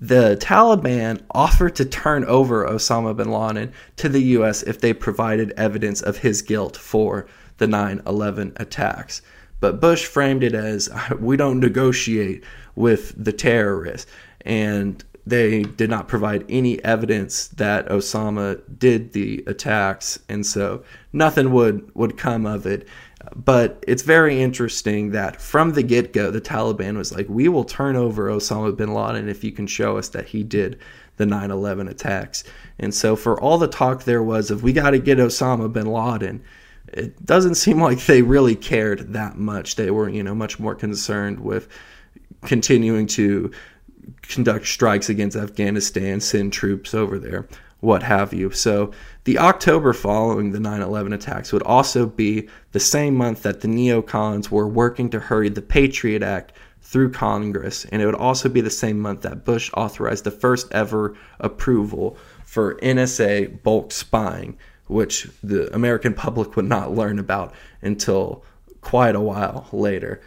the 0.00 0.36
Taliban 0.40 1.20
offered 1.30 1.76
to 1.76 1.84
turn 1.84 2.24
over 2.24 2.66
Osama 2.66 3.14
bin 3.14 3.30
Laden 3.30 3.72
to 3.96 4.08
the 4.08 4.22
U.S. 4.22 4.62
if 4.62 4.80
they 4.80 4.94
provided 4.94 5.52
evidence 5.52 6.00
of 6.00 6.18
his 6.18 6.40
guilt 6.40 6.76
for 6.76 7.26
the 7.58 7.66
9 7.66 8.02
11 8.06 8.54
attacks. 8.56 9.20
But 9.60 9.80
Bush 9.80 10.06
framed 10.06 10.42
it 10.42 10.54
as 10.54 10.88
we 11.20 11.36
don't 11.36 11.60
negotiate 11.60 12.42
with 12.74 13.12
the 13.22 13.32
terrorists. 13.32 14.10
And 14.42 15.04
they 15.26 15.62
did 15.62 15.90
not 15.90 16.08
provide 16.08 16.46
any 16.48 16.82
evidence 16.82 17.48
that 17.48 17.88
Osama 17.88 18.60
did 18.78 19.12
the 19.12 19.44
attacks. 19.46 20.18
And 20.30 20.46
so 20.46 20.82
nothing 21.12 21.52
would, 21.52 21.94
would 21.94 22.16
come 22.16 22.46
of 22.46 22.66
it. 22.66 22.88
But 23.36 23.84
it's 23.86 24.02
very 24.02 24.40
interesting 24.40 25.10
that 25.10 25.40
from 25.40 25.72
the 25.72 25.82
get 25.82 26.12
go, 26.12 26.30
the 26.30 26.40
Taliban 26.40 26.96
was 26.96 27.12
like, 27.12 27.28
we 27.28 27.48
will 27.48 27.64
turn 27.64 27.96
over 27.96 28.28
Osama 28.28 28.74
bin 28.74 28.94
Laden 28.94 29.28
if 29.28 29.44
you 29.44 29.52
can 29.52 29.66
show 29.66 29.98
us 29.98 30.08
that 30.08 30.26
he 30.26 30.42
did 30.42 30.78
the 31.16 31.26
9 31.26 31.50
11 31.50 31.86
attacks. 31.88 32.44
And 32.78 32.94
so, 32.94 33.14
for 33.16 33.38
all 33.38 33.58
the 33.58 33.68
talk 33.68 34.04
there 34.04 34.22
was 34.22 34.50
of 34.50 34.62
we 34.62 34.72
got 34.72 34.90
to 34.90 34.98
get 34.98 35.18
Osama 35.18 35.70
bin 35.70 35.86
Laden, 35.86 36.42
it 36.88 37.24
doesn't 37.24 37.56
seem 37.56 37.80
like 37.82 38.06
they 38.06 38.22
really 38.22 38.56
cared 38.56 39.12
that 39.12 39.36
much. 39.36 39.76
They 39.76 39.90
were, 39.90 40.08
you 40.08 40.22
know, 40.22 40.34
much 40.34 40.58
more 40.58 40.74
concerned 40.74 41.40
with 41.40 41.68
continuing 42.42 43.06
to 43.08 43.52
conduct 44.22 44.66
strikes 44.66 45.10
against 45.10 45.36
Afghanistan, 45.36 46.20
send 46.20 46.52
troops 46.52 46.94
over 46.94 47.18
there, 47.18 47.46
what 47.80 48.02
have 48.02 48.32
you. 48.32 48.50
So 48.50 48.92
the 49.24 49.38
October 49.38 49.92
following 49.92 50.52
the 50.52 50.60
9 50.60 50.80
11 50.80 51.12
attacks 51.12 51.52
would 51.52 51.62
also 51.62 52.06
be 52.06 52.48
the 52.72 52.80
same 52.80 53.14
month 53.14 53.42
that 53.42 53.60
the 53.60 53.68
neocons 53.68 54.50
were 54.50 54.68
working 54.68 55.10
to 55.10 55.20
hurry 55.20 55.48
the 55.48 55.62
Patriot 55.62 56.22
Act 56.22 56.52
through 56.82 57.12
Congress, 57.12 57.84
and 57.86 58.02
it 58.02 58.06
would 58.06 58.14
also 58.14 58.48
be 58.48 58.60
the 58.60 58.70
same 58.70 58.98
month 58.98 59.22
that 59.22 59.44
Bush 59.44 59.70
authorized 59.74 60.24
the 60.24 60.30
first 60.30 60.72
ever 60.72 61.16
approval 61.38 62.16
for 62.44 62.74
NSA 62.76 63.62
bulk 63.62 63.92
spying, 63.92 64.58
which 64.88 65.28
the 65.42 65.72
American 65.74 66.14
public 66.14 66.56
would 66.56 66.64
not 66.64 66.92
learn 66.92 67.18
about 67.18 67.54
until 67.80 68.44
quite 68.80 69.14
a 69.14 69.20
while 69.20 69.68
later. 69.72 70.20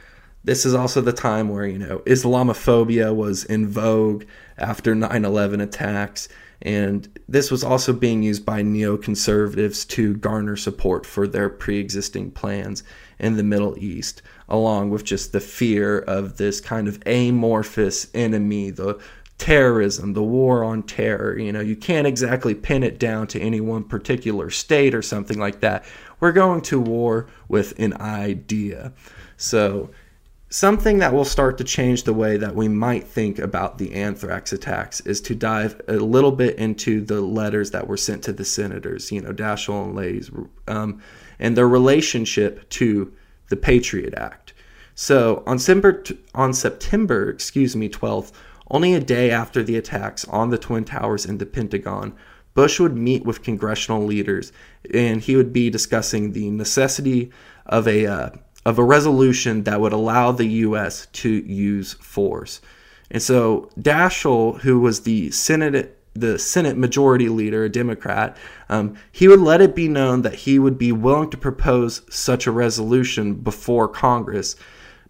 This 0.46 0.66
is 0.66 0.74
also 0.74 1.02
the 1.02 1.14
time 1.14 1.50
where, 1.50 1.66
you 1.66 1.80
know, 1.80 2.00
Islamophobia 2.00 3.16
was 3.16 3.44
in 3.46 3.68
vogue 3.68 4.26
after 4.58 4.94
9 4.94 5.26
11 5.26 5.62
attacks. 5.62 6.30
And 6.63 7.20
this 7.27 7.51
was 7.51 7.63
also 7.63 7.91
being 7.91 8.24
used 8.24 8.46
by 8.46 8.63
neoconservatives 8.63 9.86
to 9.89 10.15
garner 10.15 10.55
support 10.55 11.05
for 11.05 11.27
their 11.27 11.50
pre 11.50 11.77
existing 11.77 12.32
plans 12.32 12.84
in 13.20 13.36
the 13.36 13.43
Middle 13.43 13.77
East, 13.77 14.22
along 14.48 14.89
with 14.89 15.03
just 15.03 15.34
the 15.34 15.41
fear 15.41 16.00
of 16.00 16.38
this 16.38 16.62
kind 16.62 16.88
of 16.88 17.03
amorphous 17.05 18.08
enemy, 18.13 18.70
the 18.70 18.98
terrorism, 19.38 20.13
the 20.13 20.24
war 20.24 20.63
on 20.63 20.84
terror. 20.84 21.38
You 21.38 21.51
know, 21.51 21.60
you 21.60 21.75
can't 21.75 22.08
exactly 22.08 22.55
pin 22.55 22.82
it 22.82 22.98
down 22.98 23.27
to 23.27 23.41
any 23.41 23.60
one 23.60 23.84
particular 23.84 24.50
state 24.50 24.96
or 24.96 25.01
something 25.01 25.38
like 25.38 25.60
that. 25.60 25.84
We're 26.22 26.32
going 26.32 26.62
to 26.62 26.79
war 26.79 27.27
with 27.50 27.77
an 27.77 27.93
idea. 28.00 28.93
So, 29.36 29.89
something 30.54 31.00
that 31.00 31.12
will 31.12 31.26
start 31.26 31.58
to 31.58 31.64
change 31.64 32.04
the 32.04 32.14
way 32.14 32.38
that 32.38 32.54
we 32.54 32.68
might 32.68 33.08
think 33.08 33.40
about 33.40 33.80
the 33.80 33.92
anthrax 33.96 34.54
attacks 34.54 35.00
is 35.02 35.20
to 35.20 35.34
dive 35.34 35.82
a 35.88 35.94
little 35.94 36.32
bit 36.32 36.56
into 36.58 37.02
the 37.02 37.20
letters 37.22 37.72
that 37.72 37.88
were 37.88 37.98
sent 37.98 38.24
to 38.24 38.32
the 38.32 38.46
senators, 38.46 39.12
you 39.12 39.20
know, 39.20 39.34
Daschle 39.34 39.86
and 39.86 39.96
Leahy's, 39.96 40.30
um, 40.68 41.02
and 41.40 41.58
their 41.58 41.68
relationship 41.68 42.70
to 42.70 43.12
the 43.50 43.56
Patriot 43.56 44.14
Act. 44.16 44.54
So 44.94 45.42
on 45.48 45.58
September, 45.58 46.04
on 46.36 46.54
September, 46.54 47.32
excuse 47.32 47.76
me, 47.76 47.90
12th, 47.90 48.32
only 48.70 48.94
a 48.94 49.00
day 49.00 49.32
after 49.32 49.64
the 49.64 49.76
attacks 49.76 50.24
on 50.26 50.52
the 50.52 50.60
Twin 50.60 50.86
Towers 50.86 51.26
and 51.26 51.40
the 51.40 51.48
Pentagon, 51.48 52.16
Bush 52.54 52.80
would 52.80 52.96
meet 52.96 53.26
with 53.26 53.42
congressional 53.42 54.06
leaders, 54.06 54.54
and 54.94 55.20
he 55.20 55.36
would 55.36 55.52
be 55.52 55.72
discussing 55.72 56.34
the 56.34 56.52
necessity 56.52 57.32
of 57.66 57.88
a 57.88 58.06
uh, 58.06 58.30
of 58.65 58.79
a 58.79 58.84
resolution 58.84 59.63
that 59.63 59.82
would 59.82 59.93
allow 59.93 60.32
the 60.32 60.46
U.S. 60.46 61.08
to 61.13 61.29
use 61.29 61.93
force. 61.93 62.62
And 63.12 63.22
so 63.22 63.70
Daschle, 63.79 64.60
who 64.62 64.79
was 64.79 65.01
the 65.01 65.32
Senate 65.32 66.00
the 66.15 66.38
Senate 66.38 66.77
Majority 66.77 67.27
Leader, 67.27 67.63
a 67.63 67.70
Democrat, 67.70 68.38
um, 68.70 68.96
he 69.12 69.27
would 69.27 69.39
let 69.39 69.62
it 69.62 69.75
be 69.75 69.88
known 69.88 70.22
that 70.22 70.36
he 70.36 70.60
would 70.60 70.77
be 70.77 70.91
willing 70.91 71.29
to 71.32 71.38
propose 71.38 72.01
such 72.10 72.46
a 72.46 72.51
resolution 72.51 73.34
before 73.34 73.88
Congress, 73.88 74.55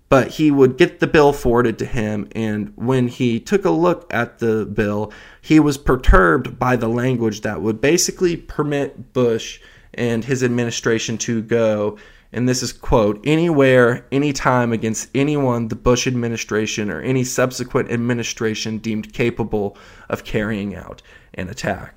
but 0.07 0.29
he 0.29 0.49
would 0.49 0.77
get 0.77 0.99
the 0.99 1.07
bill 1.07 1.33
forwarded 1.33 1.77
to 1.79 1.85
him. 1.85 2.29
And 2.33 2.71
when 2.75 3.09
he 3.09 3.39
took 3.39 3.65
a 3.65 3.69
look 3.69 4.11
at 4.13 4.39
the 4.39 4.65
bill, 4.65 5.11
he 5.41 5.59
was 5.59 5.77
perturbed 5.77 6.57
by 6.57 6.77
the 6.77 6.87
language 6.87 7.41
that 7.41 7.61
would 7.61 7.81
basically 7.81 8.37
permit 8.37 9.11
Bush 9.11 9.59
and 9.93 10.23
his 10.23 10.43
administration 10.43 11.17
to 11.19 11.41
go 11.41 11.97
and 12.33 12.49
this 12.49 12.63
is 12.63 12.73
quote 12.73 13.21
anywhere 13.23 14.05
anytime 14.11 14.73
against 14.73 15.09
anyone 15.13 15.67
the 15.67 15.75
bush 15.75 16.07
administration 16.07 16.89
or 16.89 17.01
any 17.01 17.23
subsequent 17.23 17.91
administration 17.91 18.79
deemed 18.79 19.13
capable 19.13 19.77
of 20.09 20.23
carrying 20.23 20.75
out 20.75 21.01
an 21.35 21.49
attack. 21.49 21.95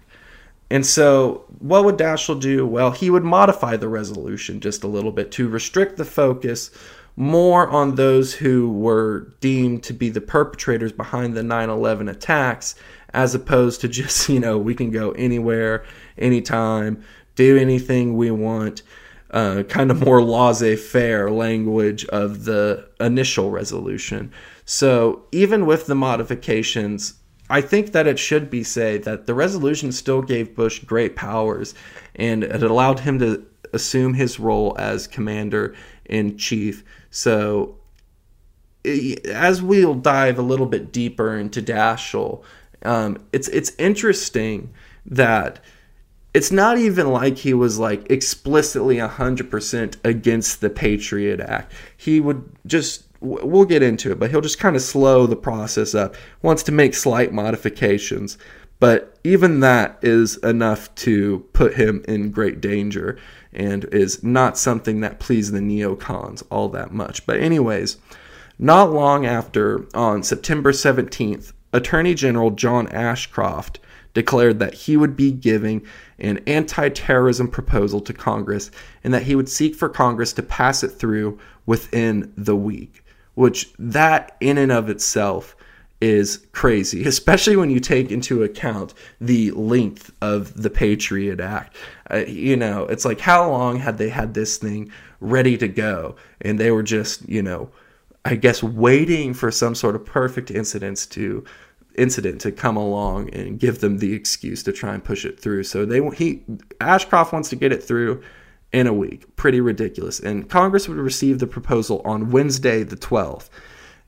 And 0.70 0.84
so 0.84 1.44
what 1.58 1.84
would 1.84 1.96
daschle 1.96 2.40
do? 2.40 2.66
Well 2.66 2.90
he 2.90 3.10
would 3.10 3.24
modify 3.24 3.76
the 3.76 3.88
resolution 3.88 4.60
just 4.60 4.84
a 4.84 4.88
little 4.88 5.12
bit 5.12 5.32
to 5.32 5.48
restrict 5.48 5.96
the 5.96 6.04
focus 6.04 6.70
more 7.16 7.66
on 7.68 7.94
those 7.94 8.34
who 8.34 8.70
were 8.70 9.32
deemed 9.40 9.82
to 9.84 9.94
be 9.94 10.10
the 10.10 10.20
perpetrators 10.20 10.92
behind 10.92 11.34
the 11.34 11.40
9-11 11.40 12.10
attacks 12.10 12.74
as 13.14 13.34
opposed 13.34 13.80
to 13.80 13.88
just 13.88 14.28
you 14.28 14.38
know 14.38 14.58
we 14.58 14.74
can 14.74 14.90
go 14.90 15.12
anywhere 15.12 15.84
anytime 16.18 17.02
do 17.36 17.56
anything 17.56 18.16
we 18.16 18.30
want 18.30 18.82
uh, 19.36 19.62
kind 19.64 19.90
of 19.90 20.02
more 20.02 20.22
laissez 20.22 20.76
faire 20.76 21.30
language 21.30 22.06
of 22.06 22.46
the 22.46 22.88
initial 22.98 23.50
resolution. 23.50 24.32
So 24.64 25.26
even 25.30 25.66
with 25.66 25.86
the 25.86 25.94
modifications, 25.94 27.14
I 27.50 27.60
think 27.60 27.92
that 27.92 28.06
it 28.06 28.18
should 28.18 28.48
be 28.48 28.64
said 28.64 29.04
that 29.04 29.26
the 29.26 29.34
resolution 29.34 29.92
still 29.92 30.22
gave 30.22 30.56
Bush 30.56 30.78
great 30.78 31.16
powers 31.16 31.74
and 32.14 32.44
it 32.44 32.62
allowed 32.62 33.00
him 33.00 33.18
to 33.18 33.46
assume 33.74 34.14
his 34.14 34.40
role 34.40 34.74
as 34.78 35.06
commander 35.06 35.74
in 36.06 36.38
chief. 36.38 36.82
So 37.10 37.78
as 38.86 39.60
we'll 39.60 39.96
dive 39.96 40.38
a 40.38 40.42
little 40.42 40.64
bit 40.64 40.92
deeper 40.92 41.36
into 41.36 41.60
Daschle, 41.60 42.42
um, 42.86 43.18
it's 43.34 43.48
it's 43.48 43.72
interesting 43.78 44.72
that 45.04 45.62
it's 46.36 46.52
not 46.52 46.76
even 46.76 47.10
like 47.10 47.38
he 47.38 47.54
was 47.54 47.78
like 47.78 48.10
explicitly 48.10 48.96
100% 48.96 49.96
against 50.04 50.60
the 50.60 50.68
Patriot 50.68 51.40
Act. 51.40 51.72
He 51.96 52.20
would 52.20 52.44
just 52.66 53.04
we'll 53.20 53.64
get 53.64 53.82
into 53.82 54.12
it, 54.12 54.18
but 54.18 54.30
he'll 54.30 54.42
just 54.42 54.58
kind 54.58 54.76
of 54.76 54.82
slow 54.82 55.26
the 55.26 55.34
process 55.34 55.94
up. 55.94 56.14
Wants 56.42 56.62
to 56.64 56.72
make 56.72 56.92
slight 56.92 57.32
modifications, 57.32 58.36
but 58.80 59.18
even 59.24 59.60
that 59.60 59.98
is 60.02 60.36
enough 60.36 60.94
to 60.96 61.38
put 61.54 61.76
him 61.76 62.04
in 62.06 62.30
great 62.32 62.60
danger 62.60 63.18
and 63.54 63.86
is 63.86 64.22
not 64.22 64.58
something 64.58 65.00
that 65.00 65.18
pleased 65.18 65.54
the 65.54 65.60
neocons 65.60 66.42
all 66.50 66.68
that 66.68 66.92
much. 66.92 67.24
But 67.24 67.40
anyways, 67.40 67.96
not 68.58 68.92
long 68.92 69.24
after 69.24 69.86
on 69.94 70.22
September 70.22 70.72
17th, 70.72 71.54
Attorney 71.72 72.12
General 72.12 72.50
John 72.50 72.88
Ashcroft 72.88 73.78
declared 74.16 74.58
that 74.60 74.72
he 74.72 74.96
would 74.96 75.14
be 75.14 75.30
giving 75.30 75.82
an 76.18 76.38
anti 76.46 76.88
terrorism 76.88 77.46
proposal 77.48 78.00
to 78.00 78.14
Congress 78.14 78.70
and 79.04 79.12
that 79.12 79.24
he 79.24 79.36
would 79.36 79.48
seek 79.48 79.74
for 79.76 79.90
Congress 79.90 80.32
to 80.32 80.42
pass 80.42 80.82
it 80.82 80.88
through 80.88 81.38
within 81.66 82.32
the 82.34 82.56
week, 82.56 83.04
which 83.34 83.74
that 83.78 84.34
in 84.40 84.56
and 84.56 84.72
of 84.72 84.88
itself 84.88 85.54
is 86.00 86.46
crazy, 86.52 87.04
especially 87.06 87.56
when 87.56 87.68
you 87.68 87.78
take 87.78 88.10
into 88.10 88.42
account 88.42 88.94
the 89.20 89.50
length 89.50 90.10
of 90.22 90.62
the 90.62 90.70
Patriot 90.70 91.38
Act. 91.38 91.76
Uh, 92.10 92.24
you 92.26 92.56
know, 92.56 92.86
it's 92.86 93.04
like 93.04 93.20
how 93.20 93.50
long 93.50 93.76
had 93.76 93.98
they 93.98 94.08
had 94.08 94.32
this 94.32 94.56
thing 94.56 94.90
ready 95.20 95.58
to 95.58 95.68
go? 95.68 96.16
And 96.40 96.58
they 96.58 96.70
were 96.70 96.82
just, 96.82 97.28
you 97.28 97.42
know, 97.42 97.68
I 98.24 98.34
guess 98.36 98.62
waiting 98.62 99.34
for 99.34 99.50
some 99.50 99.74
sort 99.74 99.94
of 99.94 100.06
perfect 100.06 100.50
incidents 100.50 101.04
to 101.08 101.44
incident 101.98 102.40
to 102.42 102.52
come 102.52 102.76
along 102.76 103.30
and 103.30 103.58
give 103.58 103.80
them 103.80 103.98
the 103.98 104.12
excuse 104.14 104.62
to 104.64 104.72
try 104.72 104.94
and 104.94 105.04
push 105.04 105.24
it 105.24 105.40
through. 105.40 105.64
So 105.64 105.84
they 105.84 106.06
he 106.16 106.42
Ashcroft 106.80 107.32
wants 107.32 107.48
to 107.50 107.56
get 107.56 107.72
it 107.72 107.82
through 107.82 108.22
in 108.72 108.86
a 108.86 108.92
week. 108.92 109.36
Pretty 109.36 109.60
ridiculous. 109.60 110.20
And 110.20 110.48
Congress 110.48 110.88
would 110.88 110.98
receive 110.98 111.38
the 111.38 111.46
proposal 111.46 112.02
on 112.04 112.30
Wednesday 112.30 112.82
the 112.82 112.96
12th. 112.96 113.48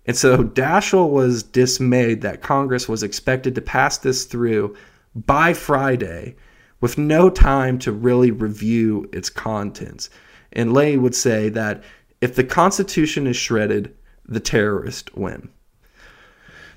And 0.06 0.16
so 0.16 0.42
Daschle 0.42 1.10
was 1.10 1.42
dismayed 1.42 2.22
that 2.22 2.42
Congress 2.42 2.88
was 2.88 3.02
expected 3.02 3.54
to 3.54 3.60
pass 3.60 3.98
this 3.98 4.24
through 4.24 4.76
by 5.14 5.52
Friday 5.52 6.36
with 6.80 6.96
no 6.96 7.28
time 7.28 7.78
to 7.80 7.92
really 7.92 8.30
review 8.30 9.08
its 9.12 9.28
contents. 9.28 10.10
And 10.52 10.72
Leahy 10.72 10.96
would 10.96 11.14
say 11.14 11.48
that 11.50 11.82
if 12.20 12.34
the 12.34 12.44
Constitution 12.44 13.26
is 13.26 13.36
shredded, 13.36 13.94
the 14.26 14.40
terrorists 14.40 15.12
win. 15.14 15.50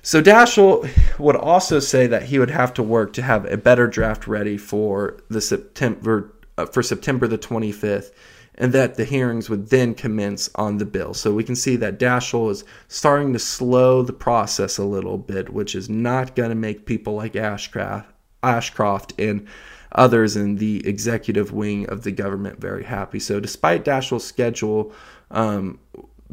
So 0.04 0.20
Daschle 0.20 0.88
would 1.20 1.36
also 1.36 1.78
say 1.78 2.08
that 2.08 2.24
he 2.24 2.40
would 2.40 2.50
have 2.50 2.74
to 2.74 2.82
work 2.82 3.12
to 3.12 3.22
have 3.22 3.44
a 3.44 3.56
better 3.56 3.86
draft 3.86 4.26
ready 4.26 4.56
for 4.56 5.18
the 5.28 5.40
September 5.40 6.32
uh, 6.58 6.66
for 6.66 6.82
September 6.82 7.28
the 7.28 7.38
25th, 7.38 8.10
and 8.56 8.72
that 8.72 8.96
the 8.96 9.04
hearings 9.04 9.48
would 9.48 9.70
then 9.70 9.94
commence 9.94 10.50
on 10.56 10.78
the 10.78 10.84
bill. 10.84 11.14
So 11.14 11.32
we 11.32 11.44
can 11.44 11.54
see 11.54 11.76
that 11.76 12.00
Daschle 12.00 12.50
is 12.50 12.64
starting 12.88 13.32
to 13.32 13.38
slow 13.38 14.02
the 14.02 14.12
process 14.12 14.76
a 14.76 14.84
little 14.84 15.18
bit, 15.18 15.50
which 15.50 15.74
is 15.76 15.88
not 15.88 16.34
going 16.34 16.50
to 16.50 16.56
make 16.56 16.84
people 16.84 17.14
like 17.14 17.36
Ashcroft, 17.36 18.10
Ashcroft 18.42 19.14
and 19.18 19.46
others 19.92 20.36
in 20.36 20.56
the 20.56 20.86
executive 20.86 21.52
wing 21.52 21.88
of 21.88 22.02
the 22.02 22.10
government 22.10 22.60
very 22.60 22.84
happy. 22.84 23.20
So 23.20 23.38
despite 23.38 23.84
Daschle's 23.84 24.24
schedule 24.24 24.92
um, 25.30 25.78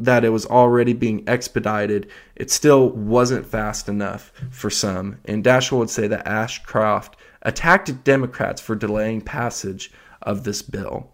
that 0.04 0.24
it 0.24 0.30
was 0.30 0.46
already 0.46 0.92
being 0.92 1.22
expedited, 1.28 2.10
it 2.36 2.50
still 2.50 2.90
wasn't 2.90 3.46
fast 3.46 3.88
enough 3.88 4.32
for 4.50 4.70
some. 4.70 5.18
And 5.24 5.44
Daschle 5.44 5.78
would 5.78 5.90
say 5.90 6.06
that 6.08 6.26
Ashcroft 6.26 7.16
attacked 7.42 8.04
Democrats 8.04 8.60
for 8.60 8.74
delaying 8.74 9.20
passage 9.20 9.92
of 10.22 10.44
this 10.44 10.62
bill. 10.62 11.10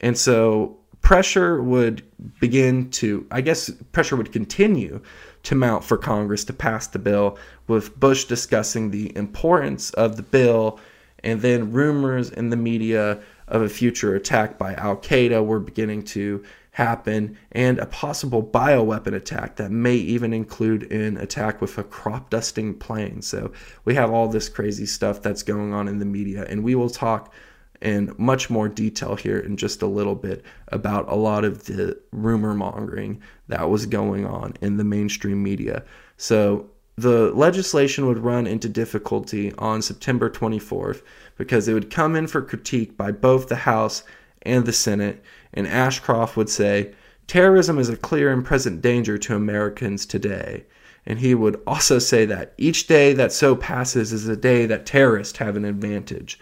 And 0.00 0.16
so 0.16 0.78
pressure 1.02 1.62
would 1.62 2.02
begin 2.40 2.90
to, 2.90 3.26
I 3.30 3.40
guess, 3.40 3.70
pressure 3.92 4.16
would 4.16 4.32
continue 4.32 5.00
to 5.42 5.54
mount 5.54 5.84
for 5.84 5.96
Congress 5.96 6.44
to 6.44 6.52
pass 6.52 6.86
the 6.86 6.98
bill, 6.98 7.38
with 7.66 7.98
Bush 7.98 8.24
discussing 8.24 8.90
the 8.90 9.16
importance 9.16 9.90
of 9.92 10.16
the 10.16 10.22
bill, 10.22 10.78
and 11.24 11.40
then 11.40 11.72
rumors 11.72 12.30
in 12.30 12.50
the 12.50 12.56
media 12.56 13.20
of 13.48 13.62
a 13.62 13.68
future 13.68 14.14
attack 14.14 14.58
by 14.58 14.74
Al 14.74 14.96
Qaeda 14.96 15.44
were 15.44 15.60
beginning 15.60 16.02
to 16.04 16.42
happen, 16.72 17.36
and 17.52 17.78
a 17.78 17.86
possible 17.86 18.42
bioweapon 18.42 19.14
attack 19.14 19.56
that 19.56 19.70
may 19.70 19.96
even 19.96 20.32
include 20.32 20.90
an 20.92 21.16
attack 21.16 21.60
with 21.60 21.76
a 21.78 21.84
crop 21.84 22.30
dusting 22.30 22.74
plane. 22.74 23.22
So 23.22 23.52
we 23.84 23.94
have 23.94 24.10
all 24.10 24.28
this 24.28 24.48
crazy 24.48 24.86
stuff 24.86 25.20
that's 25.20 25.42
going 25.42 25.72
on 25.72 25.88
in 25.88 25.98
the 25.98 26.04
media, 26.04 26.46
and 26.48 26.62
we 26.62 26.74
will 26.74 26.90
talk 26.90 27.32
in 27.80 28.14
much 28.18 28.50
more 28.50 28.68
detail 28.68 29.16
here 29.16 29.38
in 29.38 29.56
just 29.56 29.82
a 29.82 29.86
little 29.86 30.14
bit 30.14 30.44
about 30.68 31.10
a 31.10 31.14
lot 31.14 31.44
of 31.44 31.64
the 31.64 31.98
rumor 32.12 32.54
mongering 32.54 33.20
that 33.48 33.70
was 33.70 33.86
going 33.86 34.26
on 34.26 34.54
in 34.60 34.76
the 34.76 34.84
mainstream 34.84 35.42
media. 35.42 35.82
So 36.16 36.70
the 36.96 37.32
legislation 37.32 38.06
would 38.06 38.18
run 38.18 38.46
into 38.46 38.68
difficulty 38.68 39.54
on 39.56 39.80
September 39.80 40.28
24th 40.28 41.02
because 41.38 41.66
it 41.66 41.72
would 41.72 41.90
come 41.90 42.14
in 42.14 42.26
for 42.26 42.42
critique 42.42 42.96
by 42.96 43.10
both 43.12 43.48
the 43.48 43.56
House 43.56 44.04
and 44.42 44.66
the 44.66 44.72
Senate, 44.72 45.22
and 45.52 45.66
Ashcroft 45.66 46.36
would 46.36 46.48
say, 46.48 46.92
Terrorism 47.26 47.78
is 47.78 47.88
a 47.88 47.96
clear 47.96 48.32
and 48.32 48.44
present 48.44 48.82
danger 48.82 49.16
to 49.18 49.36
Americans 49.36 50.04
today. 50.04 50.64
And 51.06 51.18
he 51.18 51.34
would 51.34 51.60
also 51.66 51.98
say 51.98 52.26
that 52.26 52.54
each 52.58 52.86
day 52.86 53.12
that 53.12 53.32
so 53.32 53.54
passes 53.56 54.12
is 54.12 54.28
a 54.28 54.36
day 54.36 54.66
that 54.66 54.84
terrorists 54.84 55.38
have 55.38 55.56
an 55.56 55.64
advantage. 55.64 56.38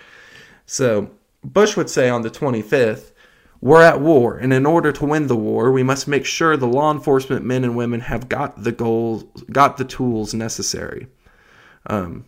So 0.67 1.11
Bush 1.45 1.77
would 1.77 1.91
say 1.91 2.09
on 2.09 2.23
the 2.23 2.31
25th, 2.31 3.13
we're 3.61 3.83
at 3.83 4.01
war, 4.01 4.37
and 4.37 4.53
in 4.53 4.65
order 4.65 4.93
to 4.93 5.05
win 5.05 5.27
the 5.27 5.37
war, 5.37 5.73
we 5.73 5.83
must 5.83 6.07
make 6.07 6.25
sure 6.25 6.57
the 6.57 6.67
law 6.67 6.93
enforcement 6.93 7.45
men 7.45 7.65
and 7.65 7.77
women 7.77 8.01
have 8.01 8.29
got 8.29 8.63
the 8.63 8.71
goals, 8.71 9.25
got 9.51 9.79
the 9.79 9.85
tools 9.85 10.33
necessary. 10.33 11.09
Um, 11.87 12.25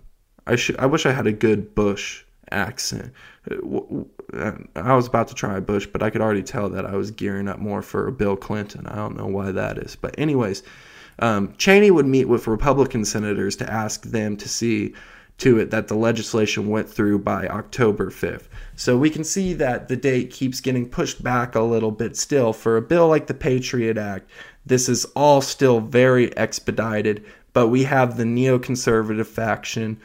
I 0.47 0.57
should, 0.57 0.77
I 0.79 0.87
wish 0.87 1.07
I 1.07 1.13
had 1.13 1.29
a 1.29 1.33
good 1.33 1.75
Bush 1.75 2.25
accent. 2.53 3.13
I 3.49 4.95
was 4.95 5.07
about 5.07 5.29
to 5.29 5.35
try 5.35 5.59
Bush, 5.61 5.87
but 5.87 6.03
I 6.03 6.11
could 6.11 6.21
already 6.21 6.43
tell 6.43 6.69
that 6.71 6.87
I 6.87 6.97
was 6.97 7.11
gearing 7.11 7.49
up 7.49 7.59
more 7.59 7.83
for 7.83 8.11
Bill 8.11 8.37
Clinton. 8.37 8.87
I 8.87 8.97
don't 8.97 9.17
know 9.17 9.27
why 9.27 9.53
that 9.53 9.79
is, 9.79 9.97
but 9.97 10.15
anyways, 10.19 10.63
um, 11.19 11.55
Cheney 11.59 11.91
would 11.91 12.07
meet 12.07 12.27
with 12.27 12.47
Republican 12.47 13.05
senators 13.05 13.57
to 13.57 13.71
ask 13.71 14.03
them 14.05 14.37
to 14.37 14.49
see 14.49 14.95
to 15.41 15.59
it 15.59 15.71
that 15.71 15.89
the 15.89 15.95
legislation 15.95 16.69
went 16.69 16.89
through 16.89 17.19
by 17.19 17.47
October 17.49 18.11
5th. 18.11 18.45
So 18.77 18.97
we 18.97 19.09
can 19.09 19.25
see 19.25 19.55
that 19.55 19.89
the 19.89 19.97
date 19.97 20.31
keeps 20.31 20.61
getting 20.61 20.89
pushed 20.89 21.23
back 21.23 21.55
a 21.55 21.63
little 21.63 21.91
bit 21.91 22.17
still. 22.17 22.53
For 22.53 22.77
a 22.77 22.83
bill 22.83 23.09
like 23.09 23.27
the 23.27 23.35
Patriot 23.35 23.97
Act, 23.97 24.31
this 24.67 24.89
is 24.89 25.07
all 25.17 25.41
still 25.41 25.81
very 25.81 26.37
expedited, 26.37 27.25
but 27.55 27.69
we 27.69 27.85
have 27.85 28.17
the 28.17 28.25
neoconservative 28.25 29.27
faction 29.27 29.99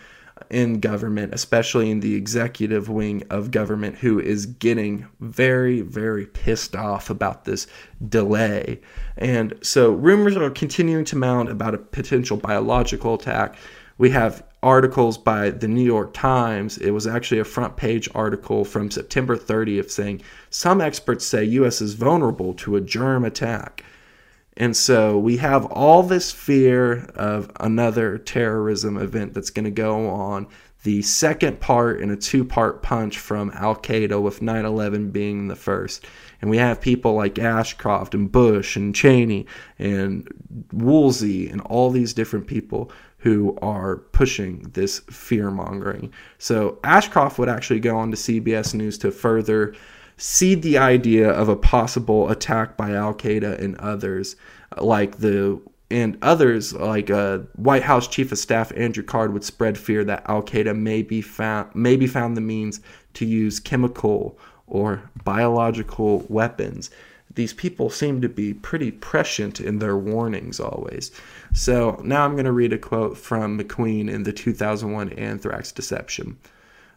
in 0.49 0.79
government, 0.79 1.33
especially 1.33 1.89
in 1.89 2.01
the 2.01 2.15
executive 2.15 2.89
wing 2.89 3.23
of 3.29 3.51
government, 3.51 3.97
who 3.97 4.19
is 4.19 4.45
getting 4.45 5.07
very, 5.19 5.81
very 5.81 6.25
pissed 6.25 6.75
off 6.75 7.09
about 7.09 7.45
this 7.45 7.67
delay. 8.09 8.81
And 9.17 9.53
so 9.61 9.91
rumors 9.91 10.35
are 10.35 10.49
continuing 10.49 11.05
to 11.05 11.15
mount 11.15 11.49
about 11.49 11.73
a 11.73 11.79
potential 11.79 12.37
biological 12.37 13.15
attack. 13.15 13.55
We 13.97 14.09
have 14.09 14.43
articles 14.61 15.17
by 15.17 15.51
the 15.51 15.67
New 15.67 15.83
York 15.83 16.13
Times. 16.13 16.77
It 16.79 16.91
was 16.91 17.07
actually 17.07 17.39
a 17.39 17.45
front 17.45 17.77
page 17.77 18.09
article 18.13 18.65
from 18.65 18.91
September 18.91 19.37
30th 19.37 19.89
saying 19.89 20.21
some 20.49 20.81
experts 20.81 21.23
say 21.23 21.43
US 21.45 21.81
is 21.81 21.93
vulnerable 21.93 22.53
to 22.55 22.75
a 22.75 22.81
germ 22.81 23.23
attack. 23.23 23.83
And 24.57 24.75
so 24.75 25.17
we 25.17 25.37
have 25.37 25.65
all 25.65 26.03
this 26.03 26.31
fear 26.31 27.05
of 27.15 27.51
another 27.59 28.17
terrorism 28.17 28.97
event 28.97 29.33
that's 29.33 29.49
going 29.49 29.65
to 29.65 29.71
go 29.71 30.09
on. 30.09 30.47
The 30.83 31.01
second 31.01 31.59
part 31.59 31.99
in 31.99 32.11
a 32.11 32.15
two 32.15 32.45
part 32.45 32.83
punch 32.83 33.17
from 33.17 33.51
Al 33.55 33.75
Qaeda, 33.75 34.21
with 34.21 34.41
9 34.41 34.65
11 34.65 35.09
being 35.09 35.47
the 35.47 35.55
first. 35.55 36.05
And 36.41 36.49
we 36.49 36.57
have 36.57 36.79
people 36.79 37.15
like 37.15 37.39
Ashcroft 37.39 38.13
and 38.13 38.31
Bush 38.31 38.75
and 38.75 38.93
Cheney 38.93 39.47
and 39.79 40.27
Woolsey 40.71 41.49
and 41.49 41.59
all 41.61 41.89
these 41.89 42.13
different 42.13 42.45
people 42.45 42.91
who 43.17 43.57
are 43.63 43.97
pushing 43.97 44.59
this 44.73 44.99
fear 45.09 45.49
mongering. 45.49 46.13
So 46.37 46.77
Ashcroft 46.83 47.39
would 47.39 47.49
actually 47.49 47.79
go 47.79 47.97
on 47.97 48.11
to 48.11 48.17
CBS 48.17 48.75
News 48.75 48.99
to 48.99 49.09
further 49.09 49.73
seed 50.17 50.61
the 50.61 50.77
idea 50.77 51.29
of 51.29 51.49
a 51.49 51.55
possible 51.55 52.29
attack 52.29 52.77
by 52.77 52.91
Al 52.91 53.13
Qaeda 53.13 53.59
and 53.59 53.75
others, 53.77 54.35
like 54.77 55.17
the 55.17 55.61
and 55.91 56.17
others 56.21 56.73
like 56.73 57.11
uh, 57.11 57.39
White 57.55 57.83
House 57.83 58.07
Chief 58.07 58.31
of 58.31 58.39
Staff 58.39 58.71
Andrew 58.75 59.03
Card 59.03 59.33
would 59.33 59.43
spread 59.43 59.77
fear 59.77 60.03
that 60.03 60.27
Al 60.27 60.41
Qaeda 60.41 60.75
may 60.77 61.01
be 61.01 61.21
found 61.21 61.73
may 61.75 61.95
be 61.95 62.07
found 62.07 62.35
the 62.35 62.41
means 62.41 62.81
to 63.13 63.25
use 63.25 63.59
chemical 63.59 64.37
or 64.67 65.09
biological 65.23 66.25
weapons 66.27 66.89
these 67.35 67.53
people 67.53 67.89
seem 67.89 68.21
to 68.21 68.29
be 68.29 68.53
pretty 68.53 68.91
prescient 68.91 69.59
in 69.59 69.79
their 69.79 69.97
warnings 69.97 70.59
always. 70.59 71.11
So 71.53 72.01
now 72.03 72.25
I'm 72.25 72.33
going 72.33 72.45
to 72.45 72.51
read 72.51 72.73
a 72.73 72.77
quote 72.77 73.17
from 73.17 73.59
MacQueen 73.59 74.09
in 74.09 74.23
the 74.23 74.33
2001 74.33 75.09
anthrax 75.13 75.71
deception. 75.71 76.37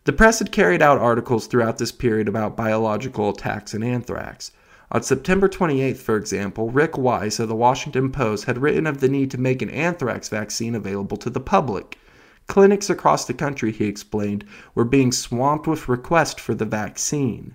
The 0.08 0.14
press 0.14 0.38
had 0.38 0.52
carried 0.52 0.80
out 0.80 0.96
articles 0.96 1.46
throughout 1.46 1.76
this 1.76 1.92
period 1.92 2.28
about 2.28 2.56
biological 2.56 3.28
attacks 3.28 3.74
and 3.74 3.84
anthrax. 3.84 4.52
On 4.90 5.02
September 5.02 5.50
28th, 5.50 5.98
for 5.98 6.16
example, 6.16 6.70
Rick 6.70 6.96
Weiss 6.96 7.38
of 7.38 7.48
the 7.48 7.54
Washington 7.54 8.10
Post 8.10 8.46
had 8.46 8.56
written 8.56 8.86
of 8.86 9.00
the 9.00 9.08
need 9.10 9.30
to 9.32 9.38
make 9.38 9.60
an 9.60 9.68
anthrax 9.68 10.30
vaccine 10.30 10.74
available 10.74 11.18
to 11.18 11.28
the 11.28 11.40
public. 11.40 11.98
Clinics 12.46 12.88
across 12.88 13.26
the 13.26 13.34
country, 13.34 13.70
he 13.70 13.84
explained, 13.84 14.46
were 14.74 14.86
being 14.86 15.12
swamped 15.12 15.66
with 15.66 15.90
requests 15.90 16.40
for 16.40 16.54
the 16.54 16.64
vaccine. 16.64 17.54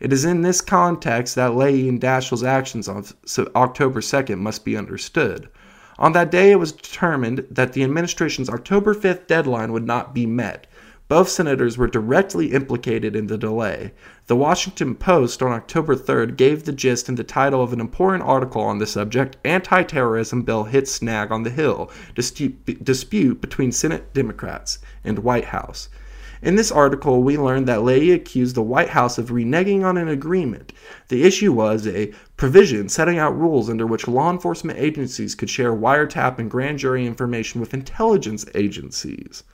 It 0.00 0.12
is 0.12 0.24
in 0.24 0.42
this 0.42 0.60
context 0.60 1.36
that 1.36 1.54
Leahy 1.54 1.88
and 1.88 2.00
Daschle's 2.00 2.42
actions 2.42 2.88
on 2.88 3.04
October 3.54 4.00
2nd 4.00 4.38
must 4.38 4.64
be 4.64 4.76
understood. 4.76 5.48
On 6.00 6.14
that 6.14 6.32
day, 6.32 6.50
it 6.50 6.58
was 6.58 6.72
determined 6.72 7.46
that 7.48 7.74
the 7.74 7.84
administration's 7.84 8.50
October 8.50 8.92
5th 8.92 9.28
deadline 9.28 9.72
would 9.72 9.86
not 9.86 10.12
be 10.12 10.26
met. 10.26 10.66
Both 11.12 11.28
senators 11.28 11.76
were 11.76 11.88
directly 11.88 12.52
implicated 12.52 13.14
in 13.14 13.26
the 13.26 13.36
delay. 13.36 13.92
The 14.28 14.34
Washington 14.34 14.94
Post 14.94 15.42
on 15.42 15.52
October 15.52 15.94
3rd 15.94 16.38
gave 16.38 16.64
the 16.64 16.72
gist 16.72 17.06
in 17.06 17.16
the 17.16 17.22
title 17.22 17.62
of 17.62 17.74
an 17.74 17.80
important 17.80 18.24
article 18.24 18.62
on 18.62 18.78
the 18.78 18.86
subject 18.86 19.36
Anti 19.44 19.82
Terrorism 19.82 20.40
Bill 20.40 20.64
Hits 20.64 20.90
Snag 20.90 21.30
on 21.30 21.42
the 21.42 21.50
Hill 21.50 21.90
Dispute 22.14 23.42
Between 23.42 23.72
Senate 23.72 24.14
Democrats 24.14 24.78
and 25.04 25.18
White 25.18 25.44
House. 25.44 25.90
In 26.40 26.54
this 26.54 26.72
article, 26.72 27.22
we 27.22 27.36
learned 27.36 27.68
that 27.68 27.82
Leahy 27.82 28.12
accused 28.12 28.54
the 28.54 28.62
White 28.62 28.88
House 28.88 29.18
of 29.18 29.28
reneging 29.28 29.84
on 29.84 29.98
an 29.98 30.08
agreement. 30.08 30.72
The 31.08 31.24
issue 31.24 31.52
was 31.52 31.86
a 31.86 32.10
provision 32.38 32.88
setting 32.88 33.18
out 33.18 33.38
rules 33.38 33.68
under 33.68 33.86
which 33.86 34.08
law 34.08 34.30
enforcement 34.30 34.78
agencies 34.78 35.34
could 35.34 35.50
share 35.50 35.74
wiretap 35.74 36.38
and 36.38 36.50
grand 36.50 36.78
jury 36.78 37.04
information 37.04 37.60
with 37.60 37.74
intelligence 37.74 38.46
agencies. 38.54 39.44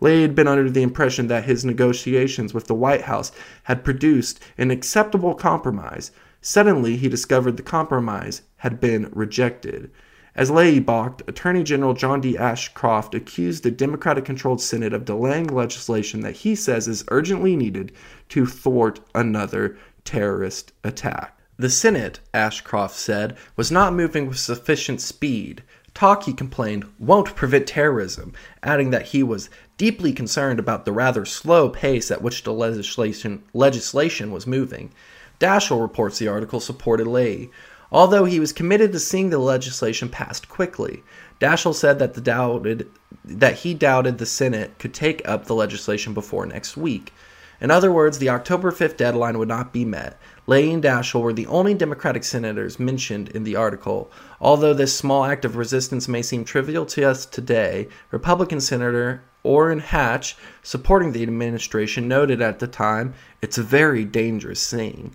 Leahy 0.00 0.22
had 0.22 0.34
been 0.34 0.48
under 0.48 0.70
the 0.70 0.82
impression 0.82 1.28
that 1.28 1.44
his 1.44 1.64
negotiations 1.64 2.54
with 2.54 2.66
the 2.66 2.74
White 2.74 3.02
House 3.02 3.32
had 3.64 3.84
produced 3.84 4.40
an 4.58 4.70
acceptable 4.70 5.34
compromise. 5.34 6.10
Suddenly, 6.40 6.96
he 6.96 7.08
discovered 7.08 7.56
the 7.56 7.62
compromise 7.62 8.42
had 8.56 8.80
been 8.80 9.10
rejected. 9.12 9.90
As 10.34 10.50
Leahy 10.50 10.78
balked, 10.78 11.28
Attorney 11.28 11.64
General 11.64 11.92
John 11.92 12.20
D. 12.20 12.38
Ashcroft 12.38 13.14
accused 13.14 13.62
the 13.62 13.70
Democratic 13.70 14.24
controlled 14.24 14.62
Senate 14.62 14.92
of 14.92 15.04
delaying 15.04 15.48
legislation 15.48 16.20
that 16.20 16.36
he 16.36 16.54
says 16.54 16.86
is 16.86 17.04
urgently 17.08 17.56
needed 17.56 17.92
to 18.30 18.46
thwart 18.46 19.00
another 19.14 19.76
terrorist 20.04 20.72
attack. 20.84 21.36
The 21.58 21.68
Senate, 21.68 22.20
Ashcroft 22.32 22.96
said, 22.96 23.36
was 23.56 23.70
not 23.70 23.92
moving 23.92 24.28
with 24.28 24.38
sufficient 24.38 25.02
speed. 25.02 25.62
Talk, 25.92 26.22
he 26.22 26.32
complained, 26.32 26.86
won't 26.98 27.34
prevent 27.34 27.66
terrorism, 27.66 28.32
adding 28.62 28.90
that 28.90 29.08
he 29.08 29.22
was 29.22 29.50
deeply 29.80 30.12
concerned 30.12 30.58
about 30.58 30.84
the 30.84 30.92
rather 30.92 31.24
slow 31.24 31.70
pace 31.70 32.10
at 32.10 32.20
which 32.20 32.42
the 32.42 32.52
legislation, 32.52 33.42
legislation 33.54 34.30
was 34.30 34.46
moving. 34.46 34.92
Daschle 35.38 35.80
reports 35.80 36.18
the 36.18 36.28
article 36.28 36.60
supported 36.60 37.06
Leahy, 37.06 37.50
although 37.90 38.26
he 38.26 38.38
was 38.38 38.52
committed 38.52 38.92
to 38.92 38.98
seeing 38.98 39.30
the 39.30 39.38
legislation 39.38 40.10
passed 40.10 40.50
quickly. 40.50 41.02
Daschle 41.40 41.74
said 41.74 41.98
that 41.98 42.12
the 42.12 42.20
doubted 42.20 42.90
that 43.24 43.60
he 43.60 43.72
doubted 43.72 44.18
the 44.18 44.26
Senate 44.26 44.78
could 44.78 44.92
take 44.92 45.26
up 45.26 45.46
the 45.46 45.54
legislation 45.54 46.12
before 46.12 46.44
next 46.44 46.76
week. 46.76 47.14
In 47.58 47.70
other 47.70 47.90
words, 47.90 48.18
the 48.18 48.28
October 48.28 48.72
5th 48.72 48.98
deadline 48.98 49.38
would 49.38 49.48
not 49.48 49.72
be 49.72 49.86
met. 49.86 50.20
Leahy 50.46 50.74
and 50.74 50.82
Daschle 50.82 51.22
were 51.22 51.32
the 51.32 51.46
only 51.46 51.72
Democratic 51.72 52.24
senators 52.24 52.78
mentioned 52.78 53.30
in 53.30 53.44
the 53.44 53.56
article. 53.56 54.12
Although 54.42 54.74
this 54.74 54.94
small 54.94 55.24
act 55.24 55.46
of 55.46 55.56
resistance 55.56 56.06
may 56.06 56.20
seem 56.20 56.44
trivial 56.44 56.84
to 56.84 57.04
us 57.04 57.24
today, 57.24 57.88
Republican 58.10 58.60
Senator 58.60 59.22
Orrin 59.42 59.80
Hatch, 59.80 60.36
supporting 60.62 61.12
the 61.12 61.22
administration, 61.22 62.08
noted 62.08 62.40
at 62.42 62.58
the 62.58 62.66
time 62.66 63.14
it's 63.40 63.58
a 63.58 63.62
very 63.62 64.04
dangerous 64.04 64.70
thing. 64.70 65.14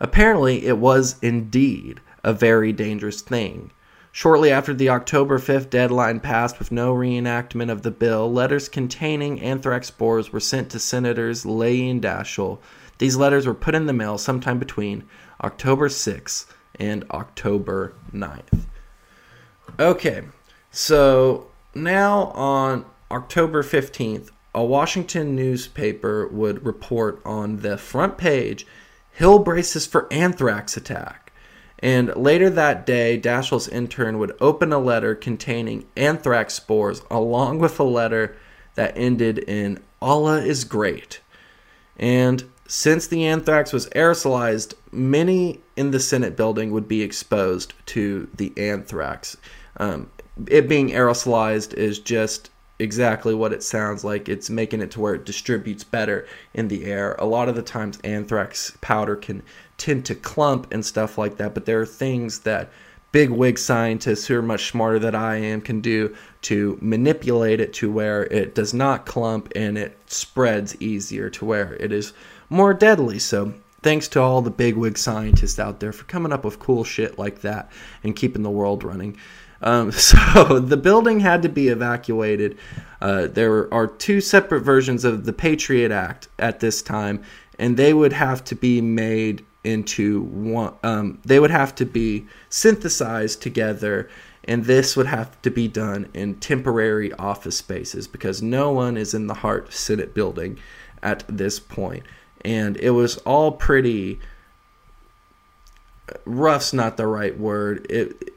Apparently, 0.00 0.66
it 0.66 0.78
was 0.78 1.16
indeed 1.22 2.00
a 2.24 2.32
very 2.32 2.72
dangerous 2.72 3.20
thing. 3.20 3.70
Shortly 4.14 4.50
after 4.50 4.74
the 4.74 4.90
October 4.90 5.38
5th 5.38 5.70
deadline 5.70 6.20
passed 6.20 6.58
with 6.58 6.70
no 6.70 6.94
reenactment 6.94 7.70
of 7.70 7.80
the 7.80 7.90
bill, 7.90 8.30
letters 8.30 8.68
containing 8.68 9.40
anthrax 9.40 9.86
spores 9.86 10.32
were 10.32 10.40
sent 10.40 10.68
to 10.70 10.78
Senators 10.78 11.46
Leahy 11.46 11.88
and 11.88 12.02
Daschle. 12.02 12.58
These 12.98 13.16
letters 13.16 13.46
were 13.46 13.54
put 13.54 13.74
in 13.74 13.86
the 13.86 13.94
mail 13.94 14.18
sometime 14.18 14.58
between 14.58 15.04
October 15.42 15.88
6th 15.88 16.44
and 16.78 17.04
October 17.10 17.94
9th. 18.12 18.66
Okay, 19.80 20.24
so 20.70 21.46
now 21.74 22.24
on 22.34 22.84
October 23.12 23.62
15th, 23.62 24.30
a 24.54 24.64
Washington 24.64 25.36
newspaper 25.36 26.26
would 26.28 26.64
report 26.64 27.20
on 27.24 27.58
the 27.58 27.76
front 27.76 28.16
page 28.16 28.66
Hill 29.12 29.38
braces 29.40 29.86
for 29.86 30.10
anthrax 30.10 30.76
attack. 30.76 31.32
And 31.78 32.14
later 32.16 32.48
that 32.48 32.86
day, 32.86 33.18
Daschle's 33.18 33.68
intern 33.68 34.18
would 34.18 34.34
open 34.40 34.72
a 34.72 34.78
letter 34.78 35.14
containing 35.14 35.84
anthrax 35.96 36.54
spores 36.54 37.02
along 37.10 37.58
with 37.58 37.78
a 37.78 37.84
letter 37.84 38.34
that 38.74 38.96
ended 38.96 39.38
in 39.40 39.80
Allah 40.00 40.40
is 40.40 40.64
great. 40.64 41.20
And 41.98 42.44
since 42.66 43.06
the 43.06 43.26
anthrax 43.26 43.72
was 43.72 43.88
aerosolized, 43.90 44.72
many 44.90 45.60
in 45.76 45.90
the 45.90 46.00
Senate 46.00 46.36
building 46.36 46.70
would 46.70 46.88
be 46.88 47.02
exposed 47.02 47.74
to 47.86 48.28
the 48.34 48.52
anthrax. 48.56 49.36
Um, 49.76 50.08
it 50.46 50.68
being 50.68 50.90
aerosolized 50.90 51.74
is 51.74 51.98
just 51.98 52.48
exactly 52.82 53.34
what 53.34 53.52
it 53.52 53.62
sounds 53.62 54.04
like. 54.04 54.28
It's 54.28 54.50
making 54.50 54.82
it 54.82 54.90
to 54.92 55.00
where 55.00 55.14
it 55.14 55.24
distributes 55.24 55.84
better 55.84 56.26
in 56.52 56.68
the 56.68 56.84
air. 56.84 57.14
A 57.18 57.24
lot 57.24 57.48
of 57.48 57.54
the 57.54 57.62
times, 57.62 57.98
anthrax 58.04 58.76
powder 58.80 59.16
can 59.16 59.42
tend 59.78 60.04
to 60.06 60.14
clump 60.14 60.72
and 60.72 60.84
stuff 60.84 61.16
like 61.16 61.36
that, 61.38 61.54
but 61.54 61.64
there 61.64 61.80
are 61.80 61.86
things 61.86 62.40
that 62.40 62.70
big 63.12 63.30
wig 63.30 63.58
scientists 63.58 64.26
who 64.26 64.36
are 64.36 64.42
much 64.42 64.70
smarter 64.70 64.98
than 64.98 65.14
I 65.14 65.36
am 65.36 65.60
can 65.60 65.80
do 65.80 66.16
to 66.42 66.78
manipulate 66.80 67.60
it 67.60 67.72
to 67.74 67.92
where 67.92 68.24
it 68.24 68.54
does 68.54 68.72
not 68.72 69.06
clump 69.06 69.52
and 69.54 69.76
it 69.76 69.98
spreads 70.06 70.80
easier 70.80 71.28
to 71.30 71.44
where 71.44 71.74
it 71.74 71.92
is 71.92 72.12
more 72.48 72.72
deadly. 72.74 73.18
So, 73.18 73.54
thanks 73.82 74.08
to 74.08 74.20
all 74.20 74.40
the 74.40 74.50
big 74.50 74.76
wig 74.76 74.96
scientists 74.96 75.58
out 75.58 75.80
there 75.80 75.92
for 75.92 76.04
coming 76.04 76.32
up 76.32 76.44
with 76.44 76.58
cool 76.58 76.84
shit 76.84 77.18
like 77.18 77.42
that 77.42 77.70
and 78.02 78.16
keeping 78.16 78.42
the 78.42 78.50
world 78.50 78.82
running. 78.82 79.18
Um, 79.62 79.92
so 79.92 80.58
the 80.58 80.76
building 80.76 81.20
had 81.20 81.42
to 81.42 81.48
be 81.48 81.68
evacuated. 81.68 82.58
Uh, 83.00 83.26
there 83.26 83.72
are 83.72 83.86
two 83.86 84.20
separate 84.20 84.60
versions 84.60 85.04
of 85.04 85.24
the 85.24 85.32
Patriot 85.32 85.90
Act 85.90 86.28
at 86.38 86.60
this 86.60 86.82
time, 86.82 87.22
and 87.58 87.76
they 87.76 87.92
would 87.92 88.12
have 88.12 88.44
to 88.44 88.54
be 88.54 88.80
made 88.80 89.44
into 89.64 90.22
one. 90.22 90.74
Um, 90.82 91.20
they 91.24 91.38
would 91.38 91.50
have 91.50 91.74
to 91.76 91.86
be 91.86 92.26
synthesized 92.48 93.42
together, 93.42 94.08
and 94.44 94.64
this 94.64 94.96
would 94.96 95.06
have 95.06 95.40
to 95.42 95.50
be 95.50 95.68
done 95.68 96.08
in 96.14 96.36
temporary 96.36 97.12
office 97.14 97.56
spaces 97.56 98.08
because 98.08 98.42
no 98.42 98.72
one 98.72 98.96
is 98.96 99.14
in 99.14 99.26
the 99.26 99.34
Hart 99.34 99.72
Senate 99.72 100.14
building 100.14 100.58
at 101.02 101.24
this 101.28 101.58
point. 101.58 102.04
and 102.44 102.76
it 102.78 102.90
was 102.90 103.18
all 103.18 103.52
pretty. 103.52 104.18
Rough's 106.24 106.72
not 106.72 106.96
the 106.96 107.06
right 107.06 107.38
word. 107.38 107.86
It 107.88 108.32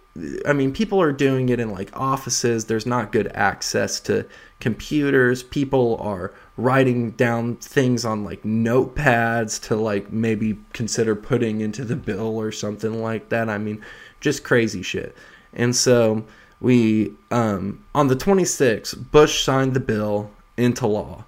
I 0.46 0.54
mean, 0.54 0.72
people 0.72 1.02
are 1.02 1.12
doing 1.12 1.50
it 1.50 1.60
in 1.60 1.72
like 1.72 1.90
offices. 1.94 2.66
There's 2.66 2.86
not 2.86 3.12
good 3.12 3.30
access 3.36 4.00
to 4.02 4.26
computers. 4.62 5.44
People 5.44 5.98
are 6.00 6.34
writing 6.56 7.12
down 7.12 7.58
things 7.58 8.06
on 8.06 8.24
like 8.24 8.44
notepads 8.44 9.62
to 9.68 9.76
like 9.76 10.14
maybe 10.14 10.58
consider 10.72 11.16
putting 11.16 11.60
into 11.60 11.84
the 11.84 11.98
bill 11.98 12.38
or 12.38 12.54
something 12.54 13.02
like 13.02 13.28
that. 13.30 13.50
I 13.50 13.58
mean, 13.58 13.84
just 14.22 14.46
crazy 14.46 14.82
shit. 14.82 15.14
And 15.54 15.76
so 15.76 16.26
we, 16.62 17.12
um, 17.30 17.84
on 17.94 18.08
the 18.08 18.16
26th, 18.16 19.12
Bush 19.12 19.44
signed 19.44 19.74
the 19.74 19.82
bill 19.82 20.32
into 20.56 20.88
law. 20.88 21.26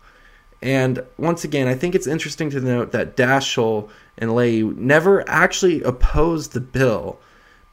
And 0.62 1.04
once 1.18 1.44
again, 1.44 1.68
I 1.68 1.76
think 1.76 1.94
it's 1.94 2.08
interesting 2.08 2.50
to 2.52 2.62
note 2.62 2.92
that 2.94 3.18
Daschle 3.18 3.90
and 4.18 4.34
Leahy 4.34 4.64
never 4.64 5.28
actually 5.30 5.84
opposed 5.84 6.54
the 6.54 6.62
bill 6.62 7.20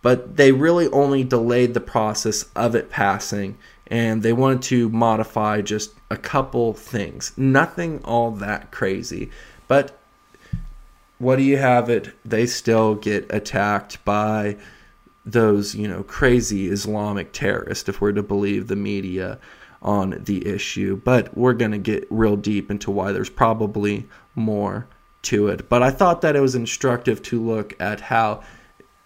but 0.04 0.36
they 0.36 0.52
really 0.52 0.86
only 0.88 1.24
delayed 1.24 1.72
the 1.72 1.80
process 1.80 2.44
of 2.54 2.74
it 2.74 2.90
passing 2.90 3.56
and 3.86 4.22
they 4.22 4.34
wanted 4.34 4.60
to 4.60 4.90
modify 4.90 5.62
just 5.62 5.94
a 6.10 6.16
couple 6.18 6.74
things. 6.74 7.32
Nothing 7.38 8.04
all 8.04 8.30
that 8.32 8.70
crazy. 8.70 9.30
But 9.66 9.98
what 11.16 11.36
do 11.36 11.42
you 11.42 11.56
have 11.56 11.88
it? 11.88 12.14
They 12.22 12.44
still 12.44 12.96
get 12.96 13.24
attacked 13.30 14.04
by 14.04 14.58
those, 15.24 15.74
you 15.74 15.88
know, 15.88 16.02
crazy 16.02 16.68
Islamic 16.68 17.32
terrorists, 17.32 17.88
if 17.88 18.02
we're 18.02 18.12
to 18.12 18.22
believe 18.22 18.66
the 18.66 18.76
media 18.76 19.38
on 19.80 20.22
the 20.22 20.46
issue. 20.46 21.00
But 21.02 21.34
we're 21.34 21.54
going 21.54 21.72
to 21.72 21.78
get 21.78 22.06
real 22.10 22.36
deep 22.36 22.70
into 22.70 22.90
why 22.90 23.12
there's 23.12 23.30
probably 23.30 24.06
more 24.34 24.86
to 25.22 25.48
it. 25.48 25.70
But 25.70 25.82
I 25.82 25.90
thought 25.90 26.20
that 26.20 26.36
it 26.36 26.40
was 26.40 26.54
instructive 26.54 27.22
to 27.22 27.40
look 27.40 27.74
at 27.80 28.02
how 28.02 28.42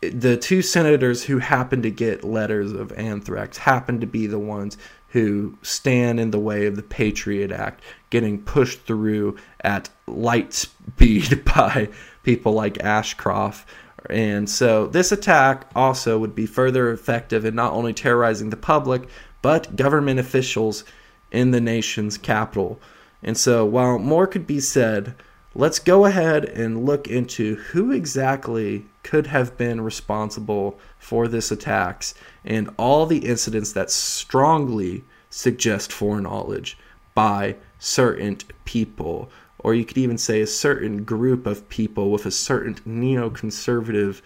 the 0.00 0.36
two 0.36 0.62
senators 0.62 1.24
who 1.24 1.38
happen 1.38 1.82
to 1.82 1.90
get 1.90 2.24
letters 2.24 2.72
of 2.72 2.92
anthrax 2.92 3.58
happen 3.58 4.00
to 4.00 4.06
be 4.06 4.26
the 4.26 4.38
ones 4.38 4.76
who 5.08 5.56
stand 5.62 6.20
in 6.20 6.30
the 6.30 6.38
way 6.38 6.66
of 6.66 6.76
the 6.76 6.82
Patriot 6.82 7.50
Act 7.50 7.82
getting 8.10 8.40
pushed 8.42 8.82
through 8.82 9.36
at 9.62 9.88
light 10.06 10.52
speed 10.52 11.44
by 11.56 11.88
people 12.22 12.52
like 12.52 12.82
Ashcroft. 12.82 13.66
And 14.10 14.48
so 14.48 14.86
this 14.86 15.10
attack 15.10 15.68
also 15.74 16.18
would 16.18 16.34
be 16.34 16.46
further 16.46 16.90
effective 16.92 17.44
in 17.44 17.54
not 17.54 17.72
only 17.72 17.92
terrorizing 17.92 18.50
the 18.50 18.56
public, 18.56 19.08
but 19.42 19.76
government 19.76 20.20
officials 20.20 20.84
in 21.30 21.50
the 21.50 21.60
nation's 21.60 22.16
capital. 22.18 22.80
And 23.22 23.36
so 23.36 23.64
while 23.64 23.98
more 23.98 24.26
could 24.26 24.46
be 24.46 24.60
said, 24.60 25.14
let's 25.58 25.80
go 25.80 26.04
ahead 26.04 26.44
and 26.44 26.86
look 26.86 27.08
into 27.08 27.56
who 27.56 27.90
exactly 27.90 28.86
could 29.02 29.26
have 29.26 29.58
been 29.58 29.80
responsible 29.80 30.78
for 31.00 31.26
this 31.26 31.50
attacks 31.50 32.14
and 32.44 32.70
all 32.78 33.06
the 33.06 33.26
incidents 33.26 33.72
that 33.72 33.90
strongly 33.90 35.02
suggest 35.28 35.92
foreknowledge 35.92 36.78
by 37.12 37.56
certain 37.80 38.38
people. 38.64 39.28
Or 39.58 39.74
you 39.74 39.84
could 39.84 39.98
even 39.98 40.16
say 40.16 40.40
a 40.40 40.46
certain 40.46 41.02
group 41.02 41.44
of 41.44 41.68
people 41.68 42.12
with 42.12 42.24
a 42.24 42.30
certain 42.30 42.74
neoconservative 42.86 44.22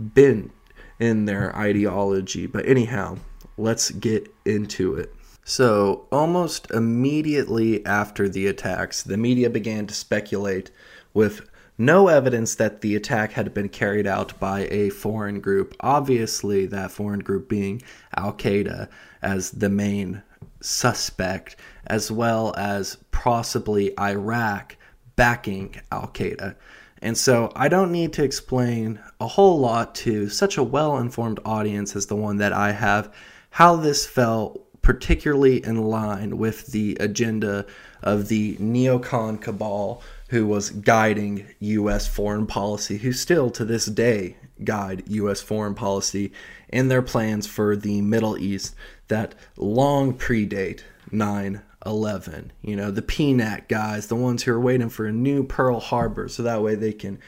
bent 0.00 0.50
in 0.98 1.26
their 1.26 1.56
ideology. 1.56 2.46
But 2.46 2.66
anyhow 2.66 3.18
let's 3.56 3.92
get 3.92 4.34
into 4.44 4.96
it 4.96 5.14
so, 5.44 6.06
almost 6.12 6.70
immediately 6.70 7.84
after 7.84 8.28
the 8.28 8.46
attacks, 8.46 9.02
the 9.02 9.16
media 9.16 9.50
began 9.50 9.86
to 9.88 9.94
speculate 9.94 10.70
with 11.14 11.50
no 11.76 12.06
evidence 12.06 12.54
that 12.54 12.80
the 12.80 12.94
attack 12.94 13.32
had 13.32 13.52
been 13.52 13.68
carried 13.68 14.06
out 14.06 14.38
by 14.38 14.68
a 14.70 14.90
foreign 14.90 15.40
group. 15.40 15.74
Obviously, 15.80 16.66
that 16.66 16.92
foreign 16.92 17.20
group 17.20 17.48
being 17.48 17.82
Al 18.16 18.32
Qaeda 18.34 18.88
as 19.20 19.50
the 19.50 19.68
main 19.68 20.22
suspect, 20.60 21.56
as 21.88 22.10
well 22.10 22.54
as 22.56 22.98
possibly 23.10 23.98
Iraq 23.98 24.76
backing 25.16 25.74
Al 25.90 26.06
Qaeda. 26.08 26.54
And 27.00 27.18
so 27.18 27.50
I 27.56 27.66
don't 27.66 27.90
need 27.90 28.12
to 28.12 28.22
explain 28.22 29.00
a 29.20 29.26
whole 29.26 29.58
lot 29.58 29.96
to 29.96 30.28
such 30.28 30.56
a 30.56 30.62
well 30.62 30.98
informed 30.98 31.40
audience 31.44 31.96
as 31.96 32.06
the 32.06 32.14
one 32.14 32.36
that 32.36 32.52
I 32.52 32.70
have 32.70 33.12
how 33.50 33.76
this 33.76 34.06
fell 34.06 34.61
particularly 34.82 35.64
in 35.64 35.82
line 35.82 36.36
with 36.36 36.66
the 36.68 36.96
agenda 37.00 37.64
of 38.02 38.28
the 38.28 38.56
neocon 38.56 39.40
cabal 39.40 40.02
who 40.28 40.46
was 40.46 40.70
guiding 40.70 41.46
U.S. 41.60 42.06
foreign 42.06 42.46
policy, 42.46 42.98
who 42.98 43.12
still 43.12 43.50
to 43.50 43.64
this 43.64 43.86
day 43.86 44.36
guide 44.64 45.04
U.S. 45.06 45.40
foreign 45.40 45.74
policy 45.74 46.32
and 46.70 46.90
their 46.90 47.02
plans 47.02 47.46
for 47.46 47.76
the 47.76 48.00
Middle 48.00 48.36
East 48.36 48.74
that 49.08 49.34
long 49.56 50.14
predate 50.14 50.82
9 51.10 51.62
11. 51.84 52.52
You 52.62 52.76
know, 52.76 52.90
the 52.90 53.02
PNAC 53.02 53.68
guys, 53.68 54.06
the 54.06 54.16
ones 54.16 54.42
who 54.42 54.52
are 54.52 54.60
waiting 54.60 54.88
for 54.88 55.06
a 55.06 55.12
new 55.12 55.44
Pearl 55.44 55.80
Harbor 55.80 56.28
so 56.28 56.42
that 56.42 56.62
way 56.62 56.74
they 56.74 56.92
can 56.92 57.18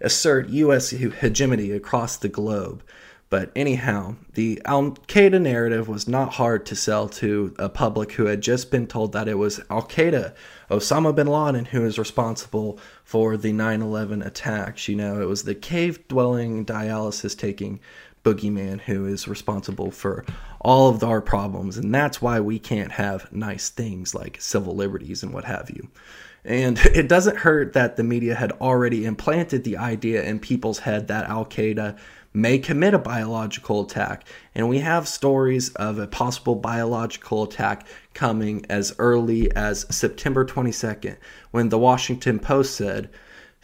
assert 0.00 0.48
U.S. 0.50 0.90
hegemony 0.90 1.70
across 1.72 2.16
the 2.16 2.28
globe. 2.28 2.82
But 3.30 3.50
anyhow, 3.56 4.16
the 4.34 4.60
Al 4.64 4.92
Qaeda 4.92 5.40
narrative 5.40 5.88
was 5.88 6.06
not 6.06 6.34
hard 6.34 6.66
to 6.66 6.76
sell 6.76 7.08
to 7.08 7.54
a 7.58 7.68
public 7.68 8.12
who 8.12 8.26
had 8.26 8.42
just 8.42 8.70
been 8.70 8.86
told 8.86 9.12
that 9.12 9.28
it 9.28 9.38
was 9.38 9.60
Al 9.70 9.82
Qaeda, 9.82 10.34
Osama 10.70 11.14
bin 11.14 11.26
Laden, 11.26 11.64
who 11.66 11.84
is 11.84 11.98
responsible 11.98 12.78
for 13.02 13.36
the 13.36 13.52
9 13.52 13.82
11 13.82 14.22
attacks. 14.22 14.88
You 14.88 14.96
know, 14.96 15.20
it 15.20 15.26
was 15.26 15.44
the 15.44 15.54
cave 15.54 16.06
dwelling, 16.06 16.64
dialysis 16.64 17.36
taking 17.36 17.80
boogeyman 18.24 18.80
who 18.80 19.06
is 19.06 19.28
responsible 19.28 19.90
for 19.90 20.24
all 20.60 20.88
of 20.88 21.04
our 21.04 21.20
problems. 21.20 21.76
And 21.76 21.94
that's 21.94 22.20
why 22.20 22.40
we 22.40 22.58
can't 22.58 22.92
have 22.92 23.30
nice 23.32 23.68
things 23.68 24.14
like 24.14 24.40
civil 24.40 24.74
liberties 24.74 25.22
and 25.22 25.32
what 25.32 25.44
have 25.44 25.70
you. 25.70 25.88
And 26.44 26.78
it 26.94 27.08
doesn't 27.08 27.36
hurt 27.36 27.74
that 27.74 27.96
the 27.96 28.02
media 28.02 28.34
had 28.34 28.52
already 28.52 29.04
implanted 29.04 29.64
the 29.64 29.76
idea 29.76 30.24
in 30.24 30.40
people's 30.40 30.80
head 30.80 31.08
that 31.08 31.28
Al 31.28 31.44
Qaeda 31.44 31.96
may 32.36 32.58
commit 32.58 32.92
a 32.92 32.98
biological 32.98 33.82
attack. 33.82 34.26
And 34.56 34.68
we 34.68 34.80
have 34.80 35.06
stories 35.06 35.70
of 35.76 35.98
a 35.98 36.08
possible 36.08 36.56
biological 36.56 37.44
attack 37.44 37.86
coming 38.12 38.66
as 38.68 38.94
early 38.98 39.54
as 39.54 39.86
September 39.94 40.44
22nd, 40.44 41.16
when 41.52 41.68
the 41.68 41.78
Washington 41.78 42.40
Post 42.40 42.74
said, 42.74 43.08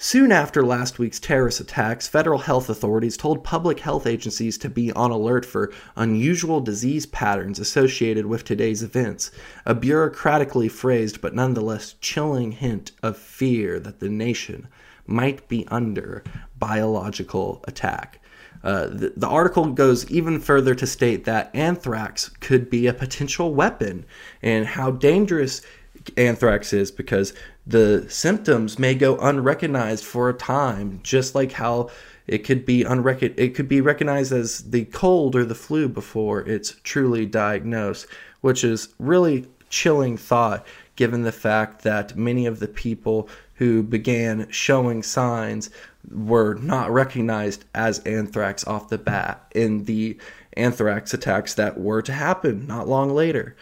Soon 0.02 0.32
after 0.32 0.64
last 0.64 0.98
week's 0.98 1.20
terrorist 1.20 1.60
attacks, 1.60 2.08
federal 2.08 2.38
health 2.38 2.70
authorities 2.70 3.18
told 3.18 3.44
public 3.44 3.80
health 3.80 4.06
agencies 4.06 4.56
to 4.56 4.70
be 4.70 4.90
on 4.92 5.10
alert 5.10 5.44
for 5.44 5.70
unusual 5.94 6.60
disease 6.60 7.04
patterns 7.04 7.58
associated 7.58 8.24
with 8.24 8.42
today's 8.42 8.82
events, 8.82 9.30
a 9.66 9.74
bureaucratically 9.74 10.70
phrased 10.70 11.20
but 11.20 11.34
nonetheless 11.34 11.96
chilling 12.00 12.52
hint 12.52 12.92
of 13.02 13.18
fear 13.18 13.78
that 13.78 14.00
the 14.00 14.08
nation 14.08 14.68
might 15.06 15.46
be 15.48 15.66
under 15.68 16.24
biological 16.58 17.62
attack. 17.68 18.19
Uh, 18.62 18.86
the, 18.88 19.12
the, 19.16 19.26
article 19.26 19.66
goes 19.72 20.10
even 20.10 20.38
further 20.38 20.74
to 20.74 20.86
state 20.86 21.24
that 21.24 21.50
anthrax 21.54 22.28
could 22.40 22.68
be 22.68 22.86
a 22.86 22.92
potential 22.92 23.54
weapon 23.54 24.04
and 24.42 24.66
how 24.66 24.90
dangerous 24.90 25.62
anthrax 26.16 26.72
is 26.72 26.90
because 26.90 27.32
the 27.66 28.04
symptoms 28.08 28.78
may 28.78 28.94
go 28.94 29.16
unrecognized 29.18 30.04
for 30.04 30.28
a 30.28 30.34
time, 30.34 31.00
just 31.02 31.34
like 31.34 31.52
how 31.52 31.88
it 32.26 32.38
could 32.38 32.64
be 32.66 32.84
unrecon- 32.84 33.34
it 33.38 33.54
could 33.54 33.68
be 33.68 33.80
recognized 33.80 34.32
as 34.32 34.70
the 34.70 34.84
cold 34.86 35.34
or 35.34 35.44
the 35.44 35.54
flu 35.54 35.88
before 35.88 36.40
it's 36.42 36.76
truly 36.84 37.26
diagnosed, 37.26 38.06
which 38.40 38.62
is 38.62 38.88
really 38.98 39.46
chilling 39.68 40.16
thought 40.16 40.66
given 40.96 41.22
the 41.22 41.32
fact 41.32 41.82
that 41.82 42.16
many 42.16 42.44
of 42.44 42.60
the 42.60 42.68
people 42.68 43.28
who 43.60 43.82
began 43.82 44.50
showing 44.50 45.02
signs 45.02 45.68
were 46.10 46.54
not 46.54 46.90
recognized 46.90 47.62
as 47.74 47.98
anthrax 48.00 48.66
off 48.66 48.88
the 48.88 48.96
bat 48.96 49.44
in 49.54 49.84
the 49.84 50.16
anthrax 50.54 51.12
attacks 51.12 51.52
that 51.52 51.78
were 51.78 52.00
to 52.00 52.12
happen 52.12 52.66
not 52.66 52.88
long 52.88 53.10
later. 53.10 53.54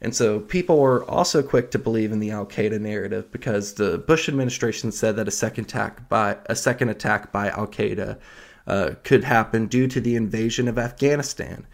And 0.00 0.12
so 0.12 0.40
people 0.40 0.80
were 0.80 1.04
also 1.08 1.40
quick 1.40 1.70
to 1.70 1.78
believe 1.78 2.10
in 2.10 2.18
the 2.18 2.32
Al 2.32 2.46
Qaeda 2.46 2.80
narrative 2.80 3.30
because 3.30 3.74
the 3.74 3.96
Bush 3.96 4.28
administration 4.28 4.90
said 4.90 5.14
that 5.14 5.28
a 5.28 5.30
second 5.30 5.66
attack 5.66 6.08
by 6.08 6.36
a 6.46 6.56
second 6.56 6.88
attack 6.88 7.30
by 7.30 7.48
Al 7.50 7.68
Qaeda 7.68 8.18
uh, 8.66 8.90
could 9.04 9.22
happen 9.22 9.66
due 9.66 9.86
to 9.86 10.00
the 10.00 10.16
invasion 10.16 10.66
of 10.66 10.80
Afghanistan. 10.80 11.64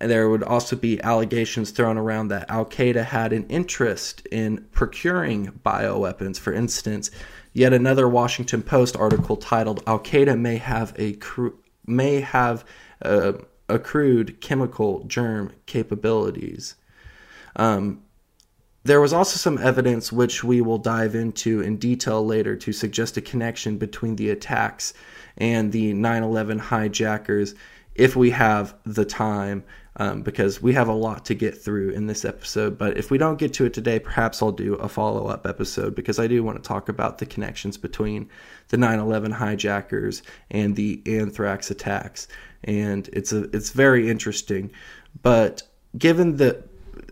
And 0.00 0.10
there 0.10 0.28
would 0.28 0.42
also 0.42 0.76
be 0.76 1.00
allegations 1.02 1.70
thrown 1.70 1.96
around 1.96 2.28
that 2.28 2.50
Al 2.50 2.66
Qaeda 2.66 3.04
had 3.04 3.32
an 3.32 3.46
interest 3.48 4.26
in 4.30 4.66
procuring 4.72 5.60
bioweapons. 5.64 6.38
For 6.38 6.52
instance, 6.52 7.10
yet 7.52 7.72
another 7.72 8.08
Washington 8.08 8.62
Post 8.62 8.96
article 8.96 9.36
titled 9.36 9.82
"Al 9.86 9.98
Qaeda 9.98 10.38
may 10.38 10.58
have 10.58 10.92
a 10.96 11.14
cru- 11.14 11.58
may 11.86 12.20
have 12.20 12.64
uh, 13.02 13.32
accrued 13.68 14.40
chemical 14.40 15.04
germ 15.04 15.52
capabilities." 15.64 16.74
Um, 17.56 18.02
there 18.84 19.00
was 19.00 19.12
also 19.12 19.36
some 19.36 19.58
evidence, 19.58 20.12
which 20.12 20.44
we 20.44 20.60
will 20.60 20.78
dive 20.78 21.14
into 21.14 21.60
in 21.60 21.76
detail 21.76 22.24
later, 22.24 22.54
to 22.54 22.72
suggest 22.72 23.16
a 23.16 23.20
connection 23.20 23.78
between 23.78 24.14
the 24.16 24.30
attacks 24.30 24.94
and 25.38 25.72
the 25.72 25.92
9 25.92 26.22
11 26.22 26.58
hijackers 26.58 27.54
if 27.96 28.14
we 28.14 28.30
have 28.30 28.74
the 28.84 29.04
time, 29.04 29.64
um, 29.96 30.22
because 30.22 30.62
we 30.62 30.74
have 30.74 30.88
a 30.88 30.94
lot 30.94 31.24
to 31.26 31.34
get 31.34 31.56
through 31.56 31.90
in 31.90 32.06
this 32.06 32.24
episode. 32.24 32.76
But 32.76 32.98
if 32.98 33.10
we 33.10 33.18
don't 33.18 33.38
get 33.38 33.54
to 33.54 33.64
it 33.64 33.74
today, 33.74 33.98
perhaps 33.98 34.42
I'll 34.42 34.52
do 34.52 34.74
a 34.74 34.88
follow 34.88 35.26
up 35.26 35.46
episode 35.46 35.94
because 35.94 36.18
I 36.18 36.26
do 36.26 36.42
want 36.44 36.62
to 36.62 36.66
talk 36.66 36.88
about 36.88 37.18
the 37.18 37.26
connections 37.26 37.76
between 37.78 38.28
the 38.68 38.76
9 38.76 38.98
11 38.98 39.32
hijackers 39.32 40.22
and 40.50 40.76
the 40.76 41.02
anthrax 41.06 41.70
attacks. 41.70 42.28
And 42.64 43.08
it's, 43.12 43.32
a, 43.32 43.44
it's 43.56 43.70
very 43.70 44.10
interesting. 44.10 44.70
But 45.22 45.62
given 45.96 46.36
the 46.36 46.62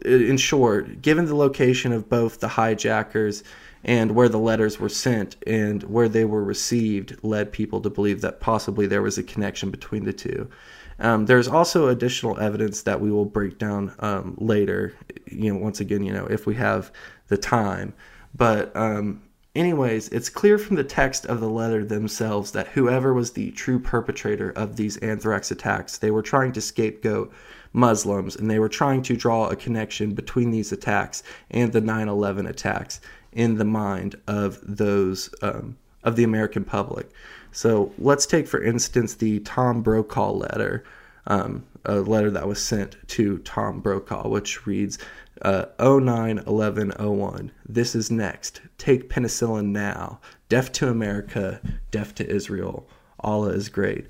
in 0.05 0.37
short, 0.37 1.01
given 1.01 1.25
the 1.25 1.35
location 1.35 1.93
of 1.93 2.09
both 2.09 2.41
the 2.41 2.49
hijackers 2.49 3.45
and 3.85 4.15
where 4.15 4.29
the 4.29 4.39
letters 4.39 4.79
were 4.79 4.89
sent 4.89 5.37
and 5.47 5.83
where 5.85 6.09
they 6.09 6.25
were 6.25 6.43
received, 6.43 7.17
led 7.23 7.53
people 7.53 7.81
to 7.81 7.91
believe 7.91 8.21
that 8.23 8.41
possibly 8.41 8.87
there 8.87 9.03
was 9.03 9.19
a 9.19 9.23
connection 9.23 9.71
between 9.71 10.05
the 10.05 10.13
two. 10.13 10.49
Um, 10.99 11.27
there's 11.27 11.49
also 11.49 11.89
additional 11.89 12.39
evidence 12.39 12.83
that 12.83 13.01
we 13.01 13.11
will 13.11 13.25
break 13.25 13.59
down 13.59 13.95
um, 13.99 14.37
later. 14.39 14.95
You 15.27 15.53
know, 15.53 15.59
once 15.59 15.81
again, 15.81 16.05
you 16.05 16.13
know, 16.13 16.27
if 16.27 16.47
we 16.47 16.55
have 16.55 16.93
the 17.29 17.37
time. 17.37 17.95
But 18.35 18.75
um, 18.77 19.23
anyways, 19.55 20.09
it's 20.09 20.29
clear 20.29 20.59
from 20.59 20.77
the 20.77 20.85
text 20.85 21.27
of 21.27 21.41
the 21.41 21.49
letter 21.49 21.85
themselves 21.85 22.53
that 22.53 22.69
whoever 22.69 23.15
was 23.15 23.33
the 23.33 23.51
true 23.53 23.79
perpetrator 23.79 24.51
of 24.51 24.77
these 24.77 24.97
anthrax 24.99 25.51
attacks, 25.51 25.99
they 25.99 26.11
were 26.11 26.23
trying 26.23 26.53
to 26.53 26.61
scapegoat 26.61 27.33
Muslims, 27.73 28.37
and 28.37 28.51
they 28.51 28.59
were 28.59 28.69
trying 28.69 29.03
to 29.03 29.17
draw 29.17 29.49
a 29.49 29.57
connection 29.57 30.15
between 30.15 30.51
these 30.51 30.71
attacks 30.73 31.23
and 31.51 31.73
the 31.73 31.81
9 31.81 32.09
11 32.09 32.47
attacks 32.47 33.01
in 33.33 33.57
the 33.57 33.65
mind 33.65 34.15
of 34.29 34.61
those 34.63 35.29
um, 35.43 35.77
of 36.05 36.17
the 36.17 36.25
American 36.25 36.65
public. 36.65 37.11
So 37.55 37.93
let's 37.99 38.27
take, 38.27 38.49
for 38.49 38.61
instance, 38.61 39.15
the 39.15 39.39
Tom 39.41 39.81
Brokaw 39.81 40.33
letter, 40.33 40.83
um, 41.29 41.65
a 41.85 42.01
letter 42.01 42.29
that 42.33 42.49
was 42.49 42.61
sent 42.61 42.97
to 43.11 43.39
Tom 43.39 43.79
Brokaw, 43.81 44.27
which 44.27 44.67
reads 44.67 44.99
uh, 45.43 45.67
091101. 45.79 47.53
This 47.69 47.95
is 47.95 48.11
next. 48.11 48.61
Take 48.77 49.09
penicillin 49.09 49.67
now. 49.67 50.19
Deaf 50.49 50.73
to 50.73 50.89
America, 50.89 51.61
deaf 51.93 52.13
to 52.17 52.29
Israel. 52.29 52.89
Allah 53.21 53.51
is 53.51 53.69
great. 53.69 54.09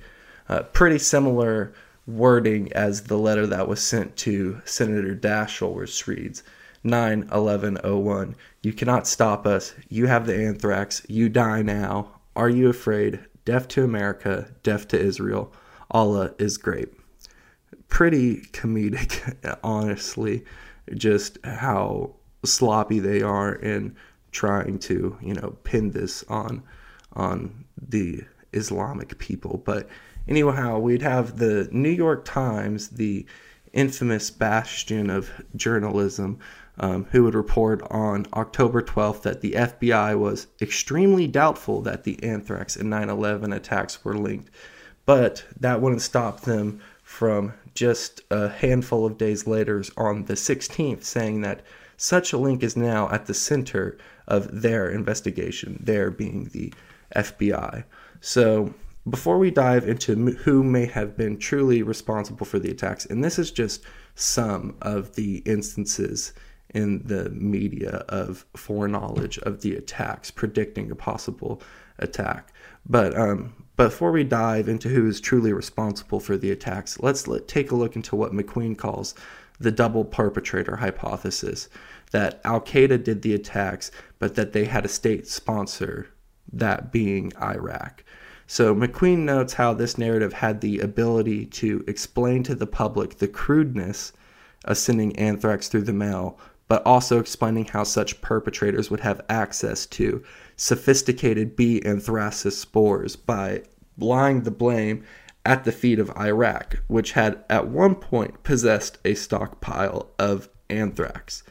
Uh, 0.48 0.62
pretty 0.62 0.98
similar 0.98 1.74
wording 2.06 2.72
as 2.72 3.02
the 3.02 3.18
letter 3.18 3.46
that 3.46 3.68
was 3.68 3.82
sent 3.82 4.16
to 4.16 4.62
Senator 4.64 5.14
Daschle, 5.14 5.74
which 5.74 6.06
reads 6.06 6.42
9 6.82 7.28
11 7.30 7.78
01. 7.84 8.36
You 8.62 8.72
cannot 8.72 9.06
stop 9.06 9.46
us. 9.46 9.74
You 9.90 10.06
have 10.06 10.24
the 10.24 10.34
anthrax. 10.34 11.02
You 11.08 11.28
die 11.28 11.60
now. 11.60 12.08
Are 12.34 12.48
you 12.48 12.70
afraid? 12.70 13.20
Deaf 13.44 13.68
to 13.68 13.84
America, 13.84 14.48
deaf 14.62 14.88
to 14.88 15.00
Israel. 15.00 15.52
Allah 15.90 16.34
is 16.38 16.56
great. 16.56 16.88
Pretty 17.88 18.42
comedic, 18.52 19.36
honestly, 19.62 20.44
just 20.94 21.38
how 21.44 22.14
sloppy 22.44 22.98
they 22.98 23.22
are 23.22 23.54
in 23.54 23.96
trying 24.32 24.78
to, 24.78 25.16
you 25.22 25.34
know, 25.34 25.56
pin 25.64 25.92
this 25.92 26.24
on 26.24 26.62
on 27.12 27.64
the 27.80 28.22
Islamic 28.52 29.18
people. 29.18 29.62
But 29.64 29.88
anyhow, 30.26 30.78
we'd 30.78 31.02
have 31.02 31.38
the 31.38 31.68
New 31.70 31.90
York 31.90 32.24
Times, 32.24 32.88
the 32.88 33.26
infamous 33.72 34.30
bastion 34.30 35.10
of 35.10 35.30
journalism, 35.56 36.38
um, 36.78 37.06
who 37.12 37.24
would 37.24 37.34
report 37.34 37.82
on 37.90 38.26
October 38.34 38.82
12th 38.82 39.22
that 39.22 39.40
the 39.40 39.52
FBI 39.52 40.18
was 40.18 40.48
extremely 40.60 41.26
doubtful 41.26 41.80
that 41.82 42.04
the 42.04 42.22
anthrax 42.22 42.76
and 42.76 42.90
9 42.90 43.08
11 43.08 43.52
attacks 43.52 44.04
were 44.04 44.16
linked. 44.16 44.50
But 45.06 45.44
that 45.60 45.80
wouldn't 45.80 46.02
stop 46.02 46.40
them 46.40 46.80
from 47.02 47.52
just 47.74 48.22
a 48.30 48.48
handful 48.48 49.06
of 49.06 49.18
days 49.18 49.46
later 49.46 49.82
on 49.96 50.24
the 50.24 50.34
16th 50.34 51.04
saying 51.04 51.42
that 51.42 51.62
such 51.96 52.32
a 52.32 52.38
link 52.38 52.62
is 52.62 52.76
now 52.76 53.08
at 53.10 53.26
the 53.26 53.34
center 53.34 53.96
of 54.26 54.62
their 54.62 54.88
investigation, 54.88 55.78
there 55.82 56.10
being 56.10 56.46
the 56.52 56.72
FBI. 57.14 57.84
So 58.20 58.74
before 59.08 59.38
we 59.38 59.50
dive 59.50 59.86
into 59.88 60.14
who 60.14 60.62
may 60.64 60.86
have 60.86 61.16
been 61.16 61.38
truly 61.38 61.82
responsible 61.82 62.46
for 62.46 62.58
the 62.58 62.70
attacks, 62.70 63.06
and 63.06 63.22
this 63.22 63.38
is 63.38 63.50
just 63.50 63.84
some 64.14 64.76
of 64.80 65.14
the 65.14 65.38
instances 65.38 66.32
in 66.74 67.02
the 67.06 67.30
media 67.30 68.04
of 68.08 68.44
foreknowledge 68.54 69.38
of 69.38 69.62
the 69.62 69.74
attacks, 69.76 70.30
predicting 70.30 70.90
a 70.90 70.94
possible 70.94 71.62
attack. 71.98 72.52
But 72.86 73.16
um, 73.16 73.54
before 73.76 74.12
we 74.12 74.24
dive 74.24 74.68
into 74.68 74.88
who 74.88 75.08
is 75.08 75.20
truly 75.20 75.52
responsible 75.52 76.20
for 76.20 76.36
the 76.36 76.50
attacks, 76.50 77.00
let's 77.00 77.26
let, 77.26 77.48
take 77.48 77.70
a 77.70 77.76
look 77.76 77.96
into 77.96 78.16
what 78.16 78.32
MacQueen 78.32 78.76
calls 78.76 79.14
the 79.58 79.70
double 79.70 80.04
perpetrator 80.04 80.76
hypothesis 80.76 81.68
that 82.10 82.40
Al 82.44 82.60
Qaeda 82.60 83.02
did 83.02 83.22
the 83.22 83.34
attacks, 83.34 83.90
but 84.18 84.34
that 84.34 84.52
they 84.52 84.64
had 84.64 84.84
a 84.84 84.88
state 84.88 85.26
sponsor, 85.26 86.08
that 86.52 86.92
being 86.92 87.32
Iraq. 87.40 88.04
So 88.46 88.74
MacQueen 88.74 89.20
notes 89.20 89.54
how 89.54 89.74
this 89.74 89.96
narrative 89.96 90.34
had 90.34 90.60
the 90.60 90.80
ability 90.80 91.46
to 91.46 91.82
explain 91.86 92.42
to 92.44 92.54
the 92.54 92.66
public 92.66 93.18
the 93.18 93.28
crudeness 93.28 94.12
of 94.64 94.78
sending 94.78 95.16
anthrax 95.16 95.68
through 95.68 95.82
the 95.82 95.92
mail, 95.92 96.38
but 96.74 96.84
also 96.84 97.20
explaining 97.20 97.66
how 97.66 97.84
such 97.84 98.20
perpetrators 98.20 98.90
would 98.90 98.98
have 98.98 99.20
access 99.28 99.86
to 99.86 100.20
sophisticated 100.56 101.54
B 101.54 101.80
anthracis 101.84 102.54
spores 102.54 103.14
by 103.14 103.62
lying 103.96 104.42
the 104.42 104.50
blame 104.50 105.04
at 105.46 105.62
the 105.62 105.70
feet 105.70 106.00
of 106.00 106.10
Iraq, 106.16 106.80
which 106.88 107.12
had 107.12 107.44
at 107.48 107.68
one 107.68 107.94
point 107.94 108.42
possessed 108.42 108.98
a 109.04 109.14
stockpile 109.14 110.10
of 110.18 110.48
anthrax. 110.68 111.44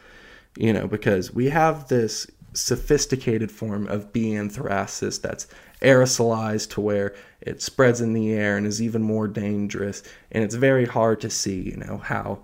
You 0.57 0.73
know, 0.73 0.87
because 0.87 1.33
we 1.33 1.51
have 1.51 1.87
this 1.87 2.27
sophisticated 2.51 3.49
form 3.49 3.87
of 3.87 4.11
B. 4.11 4.31
anthracis 4.31 5.21
that's 5.21 5.47
aerosolized 5.81 6.69
to 6.71 6.81
where 6.81 7.15
it 7.39 7.61
spreads 7.61 8.01
in 8.01 8.11
the 8.11 8.33
air 8.33 8.57
and 8.57 8.67
is 8.67 8.81
even 8.81 9.01
more 9.01 9.29
dangerous. 9.29 10.03
And 10.33 10.43
it's 10.43 10.55
very 10.55 10.85
hard 10.85 11.21
to 11.21 11.29
see, 11.29 11.61
you 11.61 11.77
know, 11.77 11.99
how 11.99 12.39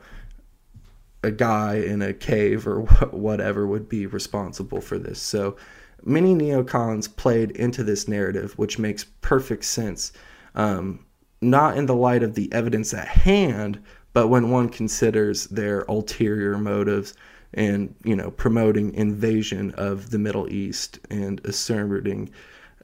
a 1.24 1.32
guy 1.32 1.76
in 1.76 2.02
a 2.02 2.14
cave 2.14 2.68
or 2.68 2.82
whatever 3.12 3.68
would 3.68 3.90
be 3.90 4.06
responsible 4.06 4.82
for 4.82 4.98
this. 4.98 5.22
So 5.22 5.58
many 6.04 6.34
neocons 6.34 7.14
played 7.14 7.52
into 7.52 7.84
this 7.84 8.08
narrative, 8.08 8.58
which 8.58 8.80
makes 8.80 9.04
perfect 9.22 9.66
sense. 9.66 10.12
Um, 10.56 11.06
not 11.42 11.78
in 11.78 11.86
the 11.86 11.96
light 11.96 12.24
of 12.24 12.36
the 12.36 12.52
evidence 12.52 12.94
at 12.94 13.08
hand, 13.08 13.82
but 14.14 14.28
when 14.28 14.50
one 14.50 14.70
considers 14.70 15.46
their 15.48 15.82
ulterior 15.84 16.58
motives 16.58 17.14
and 17.54 17.96
you 18.04 18.16
know 18.16 18.30
promoting 18.32 18.94
invasion 18.94 19.72
of 19.72 20.12
the 20.12 20.20
Middle 20.20 20.52
East 20.52 21.00
and 21.10 21.42
asserting 21.46 22.30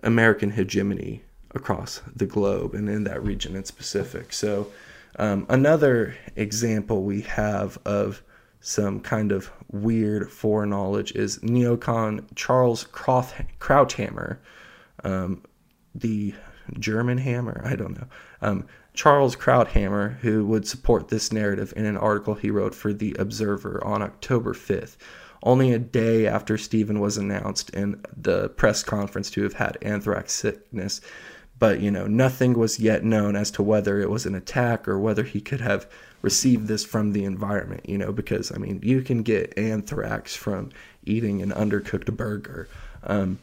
American 0.03 0.51
hegemony 0.51 1.23
across 1.53 2.01
the 2.15 2.25
globe 2.25 2.73
and 2.73 2.89
in 2.89 3.03
that 3.05 3.23
region 3.23 3.55
in 3.55 3.63
specific. 3.63 4.33
So 4.33 4.67
um, 5.17 5.45
another 5.49 6.15
example 6.35 7.03
we 7.03 7.21
have 7.21 7.77
of 7.85 8.21
some 8.65 8.99
kind 8.99 9.31
of 9.31 9.51
weird 9.71 10.31
foreknowledge 10.31 11.11
is 11.11 11.37
neocon 11.39 12.25
Charles 12.33 12.85
Krauthammer, 12.85 14.39
um, 15.03 15.43
the 15.93 16.33
German 16.79 17.19
hammer, 17.19 17.61
I 17.63 17.75
don't 17.75 17.95
know. 17.95 18.07
Um, 18.41 18.65
Charles 18.95 19.35
Krauthammer, 19.35 20.17
who 20.17 20.47
would 20.47 20.67
support 20.67 21.09
this 21.09 21.31
narrative 21.31 21.73
in 21.77 21.85
an 21.85 21.95
article 21.95 22.33
he 22.33 22.49
wrote 22.49 22.73
for 22.73 22.91
The 22.91 23.15
Observer 23.19 23.83
on 23.83 24.01
October 24.01 24.55
5th, 24.55 24.97
only 25.43 25.71
a 25.71 25.77
day 25.77 26.25
after 26.25 26.57
Stephen 26.57 26.99
was 26.99 27.17
announced 27.17 27.69
in 27.69 28.01
the 28.17 28.49
press 28.49 28.81
conference 28.81 29.29
to 29.29 29.43
have 29.43 29.53
had 29.53 29.77
anthrax 29.83 30.33
sickness. 30.33 31.01
But, 31.59 31.81
you 31.81 31.91
know, 31.91 32.07
nothing 32.07 32.53
was 32.53 32.79
yet 32.79 33.03
known 33.03 33.35
as 33.35 33.51
to 33.51 33.63
whether 33.63 34.01
it 34.01 34.09
was 34.09 34.25
an 34.25 34.33
attack 34.33 34.87
or 34.87 34.97
whether 34.97 35.23
he 35.23 35.39
could 35.39 35.61
have 35.61 35.87
received 36.25 36.67
this 36.67 36.83
from 36.83 37.13
the 37.13 37.23
environment, 37.23 37.87
you 37.87 37.99
know, 37.99 38.11
because, 38.11 38.51
I 38.51 38.57
mean, 38.57 38.79
you 38.81 39.03
can 39.03 39.21
get 39.21 39.55
anthrax 39.57 40.35
from 40.35 40.71
eating 41.05 41.43
an 41.43 41.51
undercooked 41.51 42.17
burger. 42.17 42.67
Um, 43.03 43.37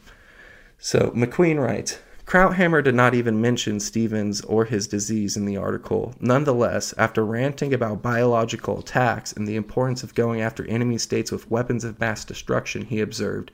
so 0.79 1.11
MacQueen 1.11 1.63
writes 1.63 1.99
Krauthammer 2.25 2.83
did 2.83 2.93
not 2.93 3.13
even 3.13 3.39
mention 3.39 3.79
Stevens 3.79 4.41
or 4.41 4.65
his 4.65 4.85
disease 4.85 5.37
in 5.37 5.45
the 5.45 5.55
article. 5.55 6.13
Nonetheless, 6.19 6.93
after 6.97 7.25
ranting 7.25 7.73
about 7.73 8.01
biological 8.01 8.79
attacks 8.79 9.31
and 9.31 9.47
the 9.47 9.55
importance 9.55 10.03
of 10.03 10.13
going 10.13 10.41
after 10.41 10.65
enemy 10.65 10.97
states 10.97 11.31
with 11.31 11.49
weapons 11.49 11.85
of 11.85 12.01
mass 12.01 12.25
destruction, 12.25 12.83
he 12.83 12.99
observed, 12.99 13.49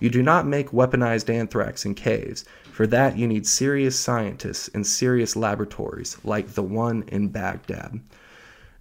You 0.00 0.10
do 0.10 0.24
not 0.24 0.44
make 0.44 0.70
weaponized 0.70 1.32
anthrax 1.32 1.84
in 1.84 1.94
caves. 1.94 2.44
For 2.72 2.88
that, 2.88 3.16
you 3.16 3.28
need 3.28 3.46
serious 3.46 3.96
scientists 3.96 4.68
and 4.74 4.84
serious 4.84 5.36
laboratories, 5.36 6.16
like 6.24 6.54
the 6.54 6.64
one 6.64 7.04
in 7.06 7.28
Baghdad. 7.28 8.00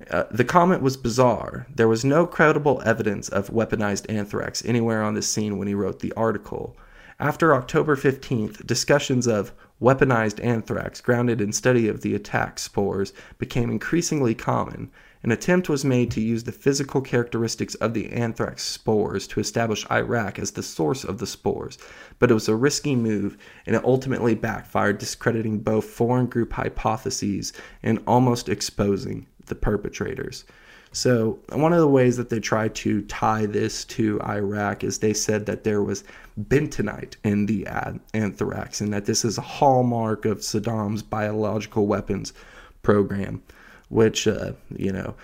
Uh, 0.10 0.24
the 0.32 0.43
comment 0.43 0.82
was 0.82 0.97
bizarre. 0.97 1.68
There 1.74 1.88
was 1.88 2.06
no 2.06 2.26
credible 2.26 2.82
evidence 2.86 3.30
of 3.30 3.49
weaponized 3.49 4.10
anthrax 4.10 4.64
anywhere 4.66 5.04
on 5.04 5.14
the 5.14 5.22
scene 5.22 5.58
when 5.58 5.68
he 5.68 5.76
wrote 5.76 5.99
the 5.99 6.14
article. 6.14 6.76
After 7.20 7.54
October 7.54 7.95
15th, 7.95 8.66
discussions 8.66 9.28
of 9.28 9.54
weaponized 9.80 10.43
anthrax 10.43 11.02
grounded 11.02 11.39
in 11.39 11.52
study 11.52 11.88
of 11.88 12.02
the 12.02 12.16
attack 12.16 12.58
spores 12.58 13.14
became 13.38 13.70
increasingly 13.70 14.34
common. 14.34 14.89
An 15.24 15.32
attempt 15.32 15.70
was 15.70 15.86
made 15.86 16.10
to 16.12 16.22
use 16.22 16.45
the 16.45 16.52
physical 16.52 16.99
characteristics 16.99 17.76
of 17.76 17.93
the 17.93 18.12
anthrax 18.12 18.64
spores 18.64 19.28
to 19.28 19.39
establish 19.39 19.86
Iraq 19.91 20.39
as 20.39 20.52
the 20.52 20.64
source 20.64 21.04
of 21.04 21.20
the 21.20 21.28
spores, 21.28 21.78
but 22.18 22.32
it 22.32 22.34
was 22.34 22.49
a 22.49 22.56
risky 22.56 22.95
move 22.95 23.38
and 23.68 23.76
it 23.76 23.86
ultimately 23.86 24.34
backfired, 24.34 24.97
discrediting 24.97 25.60
both 25.60 25.86
foreign 25.86 26.26
group 26.26 26.54
hypotheses 26.54 27.54
and 27.84 27.99
almost 28.08 28.49
exposing 28.49 29.28
the 29.47 29.55
perpetrators. 29.55 30.45
So, 30.93 31.39
one 31.53 31.71
of 31.71 31.79
the 31.79 31.87
ways 31.87 32.17
that 32.17 32.29
they 32.29 32.41
tried 32.41 32.75
to 32.75 33.01
tie 33.03 33.45
this 33.45 33.85
to 33.85 34.21
Iraq 34.23 34.83
is 34.83 34.99
they 34.99 35.13
said 35.13 35.45
that 35.45 35.63
there 35.63 35.81
was 35.81 36.03
bentonite 36.37 37.15
in 37.23 37.45
the 37.45 37.65
anthrax 38.13 38.81
and 38.81 38.91
that 38.91 39.05
this 39.05 39.23
is 39.23 39.37
a 39.37 39.41
hallmark 39.41 40.25
of 40.25 40.39
Saddam's 40.39 41.01
biological 41.01 41.87
weapons 41.87 42.33
program, 42.81 43.41
which, 43.87 44.27
uh, 44.27 44.51
you 44.75 44.91
know, 44.91 45.15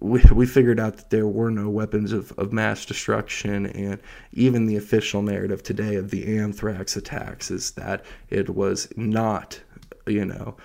we, 0.00 0.20
we 0.32 0.46
figured 0.46 0.80
out 0.80 0.96
that 0.96 1.10
there 1.10 1.28
were 1.28 1.50
no 1.50 1.70
weapons 1.70 2.12
of, 2.12 2.32
of 2.32 2.52
mass 2.52 2.84
destruction, 2.84 3.66
and 3.66 4.00
even 4.32 4.66
the 4.66 4.76
official 4.76 5.22
narrative 5.22 5.62
today 5.62 5.94
of 5.94 6.10
the 6.10 6.38
anthrax 6.38 6.96
attacks 6.96 7.50
is 7.50 7.70
that 7.72 8.04
it 8.30 8.50
was 8.50 8.92
not, 8.96 9.60
you 10.06 10.24
know, 10.24 10.56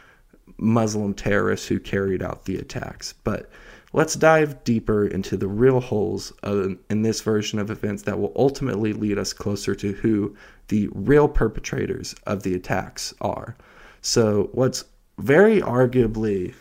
Muslim 0.60 1.14
terrorists 1.14 1.68
who 1.68 1.80
carried 1.80 2.22
out 2.22 2.45
the 2.45 2.57
attacks. 2.57 3.14
But 3.24 3.49
Let's 3.91 4.14
dive 4.14 4.64
deeper 4.64 5.07
into 5.07 5.36
the 5.36 5.47
real 5.47 5.80
holes 5.80 6.32
in 6.43 7.01
this 7.01 7.22
version 7.22 7.57
of 7.57 7.72
events 7.72 8.03
that 8.03 8.20
will 8.20 8.34
ultimately 8.36 8.93
lead 8.93 9.18
us 9.18 9.34
closer 9.34 9.74
to 9.76 9.93
who 9.93 10.36
the 10.68 10.89
real 10.93 11.28
perpetrators 11.28 12.14
of 12.28 12.43
the 12.43 12.53
attacks 12.53 13.16
are. 13.20 13.55
So, 14.01 14.49
what's 14.51 14.86
very 15.18 15.60
arguably, 15.60 16.53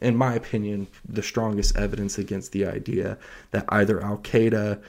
in 0.00 0.14
my 0.14 0.34
opinion, 0.34 0.86
the 1.08 1.22
strongest 1.22 1.74
evidence 1.76 2.18
against 2.18 2.52
the 2.52 2.66
idea 2.66 3.16
that 3.52 3.64
either 3.70 4.02
Al 4.02 4.18
Qaeda 4.18 4.80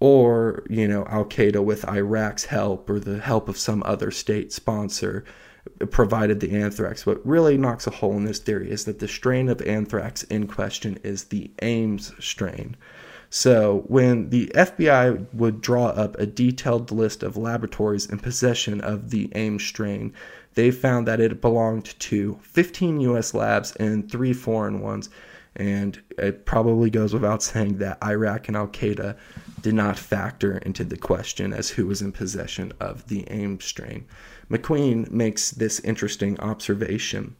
or, 0.00 0.64
you 0.70 0.88
know, 0.88 1.04
Al 1.04 1.26
Qaeda 1.26 1.62
with 1.62 1.86
Iraq's 1.86 2.46
help 2.46 2.88
or 2.88 2.98
the 2.98 3.20
help 3.20 3.50
of 3.50 3.58
some 3.58 3.82
other 3.84 4.10
state 4.10 4.54
sponsor 4.54 5.22
provided 5.90 6.40
the 6.40 6.52
anthrax. 6.52 7.06
What 7.06 7.24
really 7.26 7.56
knocks 7.56 7.86
a 7.86 7.90
hole 7.90 8.16
in 8.16 8.24
this 8.24 8.38
theory 8.38 8.70
is 8.70 8.84
that 8.84 8.98
the 8.98 9.08
strain 9.08 9.48
of 9.48 9.62
anthrax 9.62 10.22
in 10.24 10.46
question 10.46 10.98
is 11.02 11.24
the 11.24 11.50
Ames 11.62 12.12
strain. 12.18 12.76
So, 13.30 13.84
when 13.86 14.28
the 14.28 14.48
FBI 14.54 15.32
would 15.32 15.62
draw 15.62 15.86
up 15.86 16.18
a 16.18 16.26
detailed 16.26 16.90
list 16.90 17.22
of 17.22 17.38
laboratories 17.38 18.04
in 18.04 18.18
possession 18.18 18.80
of 18.82 19.08
the 19.10 19.30
Ames 19.34 19.64
strain, 19.64 20.12
they 20.54 20.70
found 20.70 21.08
that 21.08 21.20
it 21.20 21.40
belonged 21.40 21.98
to 22.00 22.38
15 22.42 23.00
US 23.00 23.32
labs 23.32 23.74
and 23.76 24.10
three 24.10 24.34
foreign 24.34 24.80
ones. 24.80 25.08
And 25.56 26.00
it 26.18 26.44
probably 26.44 26.90
goes 26.90 27.14
without 27.14 27.42
saying 27.42 27.78
that 27.78 28.02
Iraq 28.04 28.48
and 28.48 28.56
Al 28.56 28.68
Qaeda 28.68 29.16
did 29.62 29.74
not 29.74 29.98
factor 29.98 30.58
into 30.58 30.84
the 30.84 30.96
question 30.96 31.52
as 31.52 31.70
who 31.70 31.86
was 31.86 32.02
in 32.02 32.12
possession 32.12 32.72
of 32.80 33.08
the 33.08 33.24
Ames 33.30 33.64
strain. 33.64 34.04
MacQueen 34.52 35.10
makes 35.10 35.50
this 35.50 35.80
interesting 35.80 36.38
observation. 36.38 37.36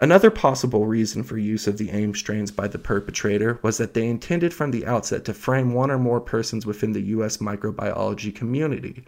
Another 0.00 0.30
possible 0.30 0.86
reason 0.86 1.22
for 1.22 1.36
use 1.36 1.66
of 1.66 1.76
the 1.76 1.90
Ames 1.90 2.18
strains 2.18 2.50
by 2.50 2.66
the 2.66 2.78
perpetrator 2.78 3.58
was 3.62 3.76
that 3.76 3.92
they 3.92 4.08
intended 4.08 4.54
from 4.54 4.70
the 4.70 4.86
outset 4.86 5.26
to 5.26 5.34
frame 5.34 5.74
one 5.74 5.90
or 5.90 5.98
more 5.98 6.20
persons 6.20 6.64
within 6.64 6.92
the 6.92 7.02
U.S. 7.02 7.36
microbiology 7.38 8.34
community. 8.34 9.04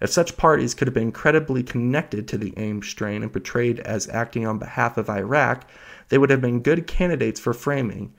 If 0.00 0.10
such 0.10 0.36
parties 0.36 0.74
could 0.74 0.86
have 0.86 0.94
been 0.94 1.10
credibly 1.10 1.64
connected 1.64 2.28
to 2.28 2.38
the 2.38 2.54
Ames 2.56 2.86
strain 2.86 3.24
and 3.24 3.32
portrayed 3.32 3.80
as 3.80 4.08
acting 4.08 4.46
on 4.46 4.58
behalf 4.58 4.96
of 4.96 5.10
Iraq, 5.10 5.68
they 6.08 6.18
would 6.18 6.30
have 6.30 6.40
been 6.40 6.60
good 6.60 6.86
candidates 6.86 7.40
for 7.40 7.52
framing. 7.52 8.12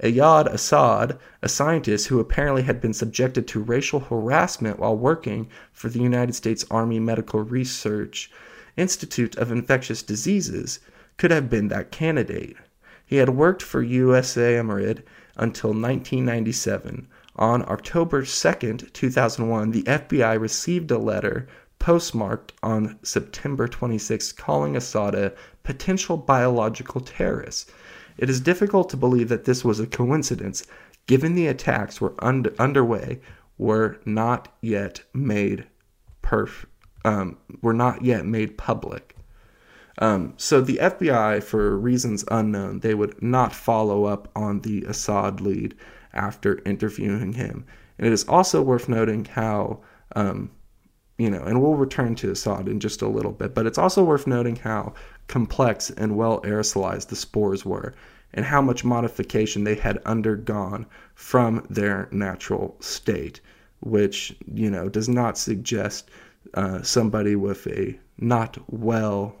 Ayad 0.00 0.46
Assad, 0.46 1.18
a 1.42 1.48
scientist 1.48 2.06
who 2.06 2.20
apparently 2.20 2.62
had 2.62 2.80
been 2.80 2.92
subjected 2.92 3.48
to 3.48 3.60
racial 3.60 3.98
harassment 3.98 4.78
while 4.78 4.96
working 4.96 5.48
for 5.72 5.88
the 5.88 5.98
United 5.98 6.36
States 6.36 6.64
Army 6.70 7.00
Medical 7.00 7.40
Research 7.40 8.30
Institute 8.76 9.36
of 9.36 9.50
Infectious 9.50 10.04
Diseases, 10.04 10.78
could 11.16 11.32
have 11.32 11.50
been 11.50 11.66
that 11.66 11.90
candidate. 11.90 12.56
He 13.04 13.16
had 13.16 13.30
worked 13.30 13.60
for 13.60 13.82
USAMRIID 13.82 15.02
until 15.36 15.70
1997. 15.70 17.08
On 17.34 17.62
October 17.62 18.24
2, 18.24 18.76
2001, 18.92 19.70
the 19.72 19.82
FBI 19.82 20.40
received 20.40 20.92
a 20.92 20.98
letter 20.98 21.48
postmarked 21.80 22.52
on 22.62 22.98
September 23.02 23.66
26 23.66 24.30
calling 24.32 24.76
Assad 24.76 25.16
a 25.16 25.32
potential 25.64 26.16
biological 26.16 27.00
terrorist. 27.00 27.70
It 28.18 28.28
is 28.28 28.40
difficult 28.40 28.90
to 28.90 28.96
believe 28.96 29.28
that 29.28 29.44
this 29.44 29.64
was 29.64 29.80
a 29.80 29.86
coincidence, 29.86 30.66
given 31.06 31.34
the 31.34 31.46
attacks 31.46 32.00
were 32.00 32.14
under, 32.18 32.52
underway 32.58 33.20
were 33.56 33.98
not 34.04 34.54
yet 34.60 35.00
made 35.14 35.66
perf 36.22 36.66
um, 37.04 37.38
were 37.62 37.72
not 37.72 38.04
yet 38.04 38.26
made 38.26 38.58
public. 38.58 39.16
Um, 39.98 40.34
so 40.36 40.60
the 40.60 40.78
FBI, 40.80 41.42
for 41.42 41.76
reasons 41.76 42.24
unknown, 42.30 42.80
they 42.80 42.94
would 42.94 43.20
not 43.22 43.54
follow 43.54 44.04
up 44.04 44.30
on 44.36 44.60
the 44.60 44.84
Assad 44.84 45.40
lead 45.40 45.74
after 46.12 46.60
interviewing 46.64 47.32
him. 47.32 47.64
And 47.98 48.06
it 48.06 48.12
is 48.12 48.24
also 48.24 48.62
worth 48.62 48.88
noting 48.88 49.24
how, 49.24 49.80
um, 50.14 50.50
you 51.18 51.30
know, 51.30 51.42
and 51.42 51.60
we'll 51.60 51.74
return 51.74 52.14
to 52.16 52.30
Assad 52.30 52.68
in 52.68 52.78
just 52.78 53.02
a 53.02 53.08
little 53.08 53.32
bit, 53.32 53.54
but 53.54 53.66
it's 53.66 53.78
also 53.78 54.04
worth 54.04 54.26
noting 54.26 54.56
how 54.56 54.94
complex 55.28 55.90
and 55.90 56.16
well 56.16 56.40
aerosolized 56.42 57.08
the 57.08 57.16
spores 57.16 57.64
were 57.64 57.94
and 58.34 58.44
how 58.44 58.60
much 58.60 58.84
modification 58.84 59.64
they 59.64 59.74
had 59.74 59.98
undergone 60.04 60.86
from 61.14 61.66
their 61.70 62.08
natural 62.12 62.76
state, 62.80 63.40
which, 63.80 64.36
you 64.52 64.70
know, 64.70 64.88
does 64.88 65.08
not 65.08 65.38
suggest 65.38 66.10
uh, 66.54 66.82
somebody 66.82 67.36
with 67.36 67.66
a 67.66 67.98
not 68.18 68.58
well, 68.68 69.34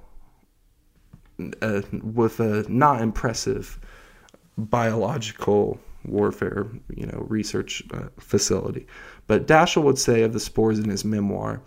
uh, 1.60 1.82
with 2.02 2.40
a 2.40 2.64
not 2.68 3.00
impressive 3.02 3.78
biological 4.56 5.78
warfare, 6.04 6.66
you 6.94 7.06
know, 7.06 7.26
research 7.28 7.82
uh, 7.92 8.08
facility. 8.18 8.86
But 9.26 9.46
Daschle 9.46 9.82
would 9.82 9.98
say 9.98 10.22
of 10.22 10.32
the 10.32 10.40
spores 10.40 10.78
in 10.78 10.88
his 10.88 11.04
memoir, 11.04 11.60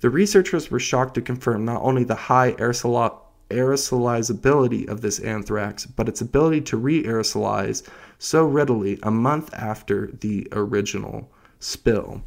the 0.00 0.10
researchers 0.10 0.70
were 0.70 0.80
shocked 0.80 1.14
to 1.14 1.22
confirm 1.22 1.64
not 1.64 1.82
only 1.82 2.04
the 2.04 2.14
high 2.14 2.52
aerosol- 2.52 3.20
aerosolizability 3.50 4.88
of 4.88 5.00
this 5.00 5.18
anthrax, 5.20 5.86
but 5.86 6.08
its 6.08 6.20
ability 6.20 6.60
to 6.62 6.76
re 6.76 7.02
aerosolize 7.04 7.86
so 8.18 8.44
readily 8.44 8.98
a 9.02 9.10
month 9.10 9.52
after 9.54 10.08
the 10.20 10.48
original 10.52 11.30
spill. 11.60 12.22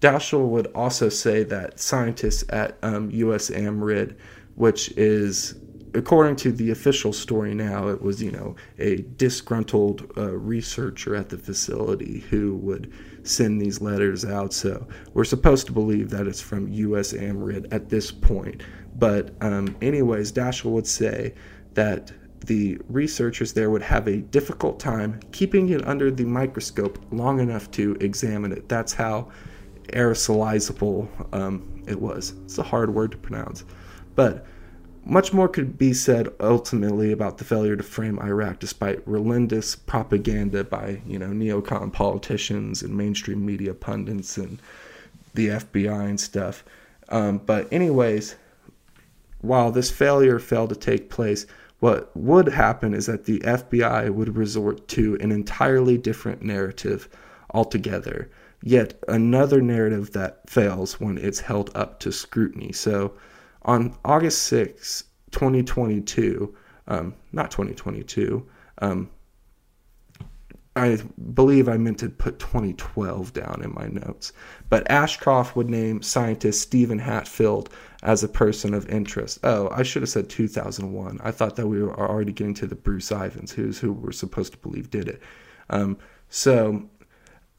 Daschle 0.00 0.48
would 0.48 0.66
also 0.74 1.08
say 1.08 1.44
that 1.44 1.80
scientists 1.80 2.44
at 2.50 2.76
um, 2.82 3.10
USAMRIID, 3.10 4.16
which 4.54 4.90
is, 4.98 5.54
according 5.94 6.36
to 6.36 6.52
the 6.52 6.70
official 6.70 7.12
story 7.12 7.54
now, 7.54 7.88
it 7.88 8.02
was, 8.02 8.22
you 8.22 8.30
know, 8.30 8.54
a 8.78 8.96
disgruntled 9.16 10.12
uh, 10.16 10.32
researcher 10.32 11.16
at 11.16 11.30
the 11.30 11.38
facility 11.38 12.20
who 12.28 12.56
would 12.56 12.92
send 13.22 13.60
these 13.60 13.80
letters 13.80 14.24
out. 14.24 14.52
So 14.52 14.86
we're 15.14 15.24
supposed 15.24 15.66
to 15.66 15.72
believe 15.72 16.10
that 16.10 16.26
it's 16.26 16.42
from 16.42 16.70
USAMRIID 16.70 17.72
at 17.72 17.88
this 17.88 18.10
point. 18.10 18.62
But, 18.96 19.32
um, 19.40 19.76
anyways, 19.82 20.32
Daschle 20.32 20.70
would 20.70 20.86
say 20.86 21.34
that 21.74 22.12
the 22.46 22.78
researchers 22.88 23.52
there 23.52 23.70
would 23.70 23.82
have 23.82 24.06
a 24.06 24.18
difficult 24.18 24.78
time 24.78 25.20
keeping 25.32 25.70
it 25.70 25.86
under 25.86 26.10
the 26.10 26.24
microscope 26.24 26.98
long 27.10 27.40
enough 27.40 27.70
to 27.72 27.96
examine 28.00 28.52
it. 28.52 28.68
That's 28.68 28.92
how 28.92 29.30
aerosolizable 29.88 31.08
um, 31.34 31.82
it 31.86 32.00
was. 32.00 32.34
It's 32.44 32.58
a 32.58 32.62
hard 32.62 32.94
word 32.94 33.12
to 33.12 33.18
pronounce. 33.18 33.64
But 34.14 34.46
much 35.04 35.32
more 35.32 35.48
could 35.48 35.76
be 35.76 35.92
said 35.92 36.28
ultimately 36.40 37.12
about 37.12 37.38
the 37.38 37.44
failure 37.44 37.76
to 37.76 37.82
frame 37.82 38.18
Iraq 38.20 38.58
despite 38.58 39.06
relentless 39.06 39.76
propaganda 39.76 40.64
by, 40.64 41.02
you 41.06 41.18
know, 41.18 41.28
neocon 41.28 41.92
politicians 41.92 42.82
and 42.82 42.96
mainstream 42.96 43.44
media 43.44 43.74
pundits 43.74 44.38
and 44.38 44.60
the 45.34 45.48
FBI 45.48 46.08
and 46.08 46.18
stuff. 46.18 46.64
Um, 47.10 47.38
but 47.38 47.70
anyways, 47.70 48.36
while 49.44 49.70
this 49.70 49.90
failure 49.90 50.38
failed 50.38 50.70
to 50.70 50.76
take 50.76 51.10
place, 51.10 51.46
what 51.80 52.16
would 52.16 52.48
happen 52.48 52.94
is 52.94 53.06
that 53.06 53.26
the 53.26 53.40
FBI 53.40 54.10
would 54.10 54.36
resort 54.36 54.88
to 54.88 55.16
an 55.20 55.30
entirely 55.30 55.98
different 55.98 56.42
narrative 56.42 57.08
altogether. 57.52 58.30
Yet 58.62 58.98
another 59.08 59.60
narrative 59.60 60.12
that 60.12 60.48
fails 60.48 60.98
when 60.98 61.18
it's 61.18 61.40
held 61.40 61.70
up 61.74 62.00
to 62.00 62.10
scrutiny. 62.10 62.72
So 62.72 63.12
on 63.62 63.94
August 64.04 64.44
6, 64.44 65.04
2022, 65.32 66.54
um, 66.88 67.14
not 67.32 67.50
2022, 67.50 68.46
um, 68.78 69.10
I 70.76 70.98
believe 71.34 71.68
I 71.68 71.76
meant 71.76 71.98
to 71.98 72.08
put 72.08 72.38
2012 72.38 73.32
down 73.32 73.60
in 73.62 73.72
my 73.74 73.86
notes. 73.86 74.32
But 74.68 74.90
Ashcroft 74.90 75.54
would 75.54 75.70
name 75.70 76.02
scientist 76.02 76.62
Steven 76.62 76.98
Hatfill 76.98 77.68
as 78.04 78.22
a 78.22 78.28
person 78.28 78.74
of 78.74 78.88
interest. 78.88 79.40
Oh, 79.42 79.68
I 79.72 79.82
should 79.82 80.02
have 80.02 80.10
said 80.10 80.28
2001. 80.28 81.20
I 81.24 81.30
thought 81.30 81.56
that 81.56 81.66
we 81.66 81.82
were 81.82 81.98
already 81.98 82.32
getting 82.32 82.54
to 82.54 82.66
the 82.66 82.74
Bruce 82.74 83.10
Ivins, 83.10 83.52
who's 83.52 83.78
who 83.78 83.92
we're 83.92 84.12
supposed 84.12 84.52
to 84.52 84.58
believe 84.58 84.90
did 84.90 85.08
it. 85.08 85.22
Um, 85.70 85.96
so 86.28 86.88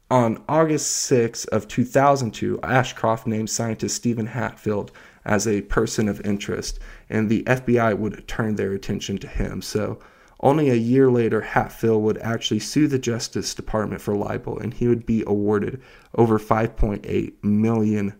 on 0.08 0.42
August 0.48 0.92
6 0.92 1.46
of 1.46 1.66
2002, 1.66 2.60
Ashcroft 2.62 3.26
named 3.26 3.50
scientist 3.50 3.96
Steven 3.96 4.28
Hatfill 4.28 4.90
as 5.24 5.48
a 5.48 5.62
person 5.62 6.08
of 6.08 6.24
interest, 6.24 6.78
and 7.10 7.28
the 7.28 7.42
FBI 7.42 7.98
would 7.98 8.28
turn 8.28 8.54
their 8.54 8.72
attention 8.72 9.18
to 9.18 9.26
him. 9.26 9.60
So 9.60 9.98
only 10.38 10.70
a 10.70 10.74
year 10.74 11.10
later, 11.10 11.40
Hatfill 11.40 12.00
would 12.02 12.18
actually 12.18 12.60
sue 12.60 12.86
the 12.86 13.00
Justice 13.00 13.52
Department 13.52 14.00
for 14.00 14.14
libel, 14.14 14.60
and 14.60 14.72
he 14.72 14.86
would 14.86 15.06
be 15.06 15.24
awarded 15.26 15.82
over 16.14 16.38
$5.8 16.38 17.32
million. 17.42 18.14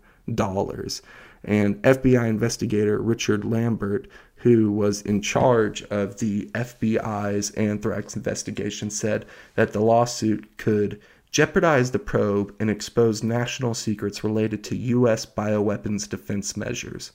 And 1.46 1.80
FBI 1.82 2.28
investigator 2.28 3.00
Richard 3.00 3.44
Lambert, 3.44 4.08
who 4.34 4.70
was 4.72 5.00
in 5.02 5.22
charge 5.22 5.82
of 5.84 6.18
the 6.18 6.50
FBI's 6.54 7.52
anthrax 7.52 8.16
investigation, 8.16 8.90
said 8.90 9.24
that 9.54 9.72
the 9.72 9.80
lawsuit 9.80 10.58
could 10.58 11.00
jeopardize 11.30 11.92
the 11.92 11.98
probe 11.98 12.54
and 12.58 12.68
expose 12.68 13.22
national 13.22 13.74
secrets 13.74 14.24
related 14.24 14.64
to 14.64 14.76
U.S. 14.76 15.24
bioweapons 15.24 16.08
defense 16.08 16.56
measures. 16.56 17.12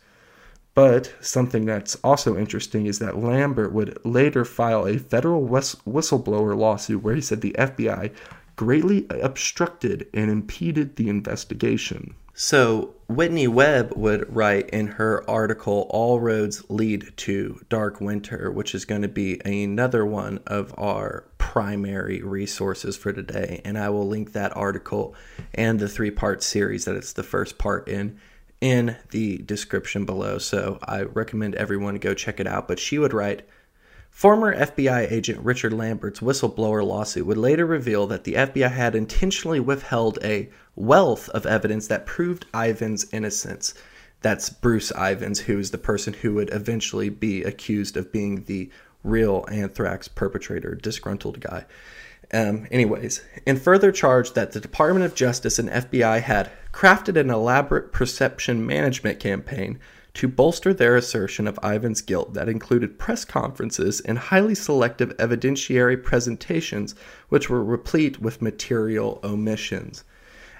But 0.73 1.13
something 1.19 1.65
that's 1.65 1.95
also 2.03 2.37
interesting 2.37 2.85
is 2.85 2.99
that 2.99 3.17
Lambert 3.17 3.73
would 3.73 3.99
later 4.05 4.45
file 4.45 4.87
a 4.87 4.97
federal 4.97 5.45
whistleblower 5.45 6.55
lawsuit 6.57 7.03
where 7.03 7.15
he 7.15 7.21
said 7.21 7.41
the 7.41 7.55
FBI 7.57 8.13
greatly 8.55 9.05
obstructed 9.09 10.07
and 10.13 10.31
impeded 10.31 10.95
the 10.95 11.09
investigation. 11.09 12.13
So, 12.33 12.93
Whitney 13.15 13.47
Webb 13.47 13.93
would 13.97 14.33
write 14.33 14.69
in 14.69 14.87
her 14.87 15.29
article, 15.29 15.85
All 15.89 16.21
Roads 16.21 16.63
Lead 16.69 17.11
to 17.17 17.59
Dark 17.67 17.99
Winter, 17.99 18.49
which 18.49 18.73
is 18.73 18.85
going 18.85 19.01
to 19.01 19.09
be 19.09 19.41
another 19.43 20.05
one 20.05 20.39
of 20.47 20.73
our 20.77 21.25
primary 21.37 22.21
resources 22.21 22.95
for 22.95 23.11
today. 23.11 23.61
And 23.65 23.77
I 23.77 23.89
will 23.89 24.07
link 24.07 24.31
that 24.31 24.55
article 24.55 25.13
and 25.53 25.77
the 25.77 25.89
three 25.89 26.11
part 26.11 26.41
series 26.41 26.85
that 26.85 26.95
it's 26.95 27.11
the 27.13 27.23
first 27.23 27.57
part 27.57 27.89
in 27.89 28.17
in 28.61 28.95
the 29.09 29.39
description 29.39 30.05
below. 30.05 30.37
So 30.37 30.79
I 30.83 31.01
recommend 31.01 31.55
everyone 31.55 31.95
go 31.95 32.13
check 32.13 32.39
it 32.39 32.47
out. 32.47 32.67
But 32.67 32.79
she 32.79 32.97
would 32.97 33.13
write 33.13 33.45
Former 34.11 34.55
FBI 34.55 35.11
agent 35.11 35.39
Richard 35.39 35.73
Lambert's 35.73 36.19
whistleblower 36.19 36.85
lawsuit 36.85 37.25
would 37.25 37.37
later 37.37 37.65
reveal 37.65 38.05
that 38.07 38.23
the 38.23 38.33
FBI 38.33 38.71
had 38.71 38.93
intentionally 38.93 39.59
withheld 39.59 40.19
a 40.23 40.49
wealth 40.75 41.27
of 41.29 41.45
evidence 41.47 41.87
that 41.87 42.05
proved 42.05 42.45
Ivins' 42.53 43.07
innocence. 43.11 43.73
That's 44.21 44.49
Bruce 44.49 44.91
Ivins, 44.91 45.39
who 45.39 45.57
is 45.57 45.71
the 45.71 45.79
person 45.79 46.13
who 46.13 46.35
would 46.35 46.53
eventually 46.53 47.09
be 47.09 47.43
accused 47.43 47.97
of 47.97 48.11
being 48.11 48.43
the 48.43 48.69
real 49.03 49.45
anthrax 49.49 50.07
perpetrator, 50.07 50.75
disgruntled 50.75 51.39
guy. 51.39 51.65
Um, 52.33 52.67
anyways, 52.69 53.23
and 53.47 53.59
further 53.59 53.91
charged 53.91 54.35
that 54.35 54.51
the 54.51 54.59
Department 54.59 55.05
of 55.05 55.15
Justice 55.15 55.57
and 55.57 55.69
FBI 55.69 56.21
had 56.21 56.51
crafted 56.71 57.17
an 57.17 57.29
elaborate 57.29 57.91
perception 57.91 58.65
management 58.65 59.19
campaign 59.19 59.79
to 60.13 60.27
bolster 60.27 60.73
their 60.73 60.95
assertion 60.95 61.47
of 61.47 61.59
Ivins' 61.63 62.01
guilt 62.01 62.33
that 62.33 62.49
included 62.49 62.99
press 62.99 63.23
conferences 63.23 64.01
and 64.01 64.17
highly 64.17 64.55
selective 64.55 65.15
evidentiary 65.17 66.01
presentations, 66.01 66.95
which 67.29 67.49
were 67.49 67.63
replete 67.63 68.21
with 68.21 68.41
material 68.41 69.19
omissions. 69.23 70.03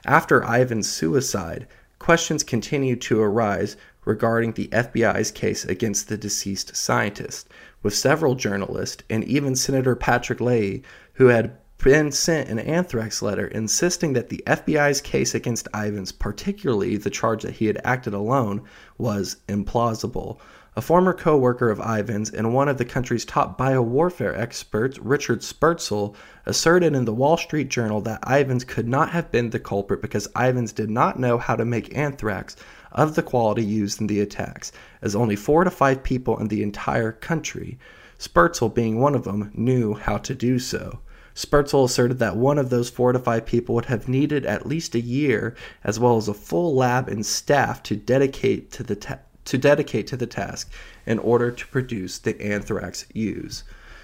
After 0.06 0.44
Ivins' 0.44 0.90
suicide, 0.90 1.68
questions 2.00 2.44
continued 2.44 3.02
to 3.02 3.22
arise 3.22 3.78
regarding 4.06 4.54
the 4.54 4.68
FBI's 4.70 5.32
case 5.32 5.66
against 5.66 6.08
the 6.08 6.18
deceased 6.18 6.76
scientist, 6.76 7.48
with 7.84 7.94
several 7.94 8.36
journalists 8.36 9.04
and 9.10 9.24
even 9.26 9.56
Senator 9.56 9.96
Patrick 9.96 10.40
Leahy, 10.40 10.84
who 11.14 11.28
had 11.28 11.58
been 11.84 12.12
sent 12.12 12.50
an 12.50 12.60
anthrax 12.60 13.22
letter 13.22 13.48
insisting 13.48 14.14
that 14.14 14.30
the 14.30 14.44
FBI's 14.46 15.02
case 15.02 15.34
against 15.34 15.68
Ivins, 15.74 16.12
particularly 16.12 16.98
the 16.98 17.10
charge 17.10 17.44
that 17.44 17.56
he 17.56 17.66
had 17.66 17.82
acted 17.84 18.14
alone, 18.14 18.62
was 18.98 19.38
implausible. 19.48 20.40
A 20.76 20.82
former 20.82 21.14
co 21.14 21.38
worker 21.38 21.70
of 21.70 21.82
Ivins 21.82 22.30
and 22.30 22.54
one 22.54 22.70
of 22.70 22.78
the 22.78 22.86
country's 22.86 23.26
top 23.26 23.58
biowarfare 23.58 24.38
experts, 24.38 25.00
Richard 25.00 25.42
Spertzel, 25.42 26.16
asserted 26.46 26.96
in 26.96 27.06
the 27.06 27.14
Wall 27.14 27.36
Street 27.36 27.68
Journal 27.70 28.00
that 28.02 28.24
Ivins 28.26 28.64
could 28.64 28.88
not 28.88 29.10
have 29.10 29.32
been 29.32 29.50
the 29.50 29.60
culprit 29.60 30.02
because 30.02 30.30
Ivins 30.36 30.72
did 30.72 30.90
not 30.90 31.20
know 31.20 31.38
how 31.38 31.56
to 31.56 31.66
make 31.66 31.98
anthrax 31.98 32.56
of 32.92 33.16
the 33.16 33.24
quality 33.24 33.66
used 33.66 34.00
in 34.00 34.08
the 34.08 34.22
attacks, 34.22 34.72
as 35.02 35.16
only 35.16 35.36
four 35.36 35.64
to 35.64 35.72
five 35.72 36.04
people 36.04 36.38
in 36.38 36.48
the 36.48 36.64
entire 36.64 37.12
country, 37.12 37.78
Spertzel 38.18 38.74
being 38.74 39.00
one 39.00 39.16
of 39.16 39.24
them, 39.24 39.52
knew 39.54 39.94
how 39.96 40.18
to 40.20 40.36
do 40.36 40.60
so. 40.60 41.00
Spertzel 41.36 41.86
asserted 41.86 42.20
that 42.20 42.36
one 42.36 42.58
of 42.58 42.70
those 42.70 42.90
four 42.90 43.14
to 43.14 43.20
five 43.20 43.46
people 43.46 43.76
would 43.76 43.86
have 43.86 44.08
needed 44.08 44.46
at 44.46 44.66
least 44.66 44.96
a 44.96 45.02
year, 45.02 45.56
as 45.84 46.00
well 46.00 46.18
as 46.18 46.28
a 46.28 46.34
full 46.34 46.76
lab 46.76 47.08
and 47.08 47.26
staff, 47.26 47.82
to 47.84 47.96
dedicate 47.96 48.72
to 48.72 48.84
the 48.84 49.20
to 49.44 49.58
dedicate 49.58 50.08
to 50.08 50.18
the 50.18 50.28
task 50.28 50.72
in 51.06 51.18
order 51.20 51.52
to 51.52 51.68
produce 51.68 52.20
the 52.20 52.40
anthrax 52.42 53.06
use. 53.14 53.64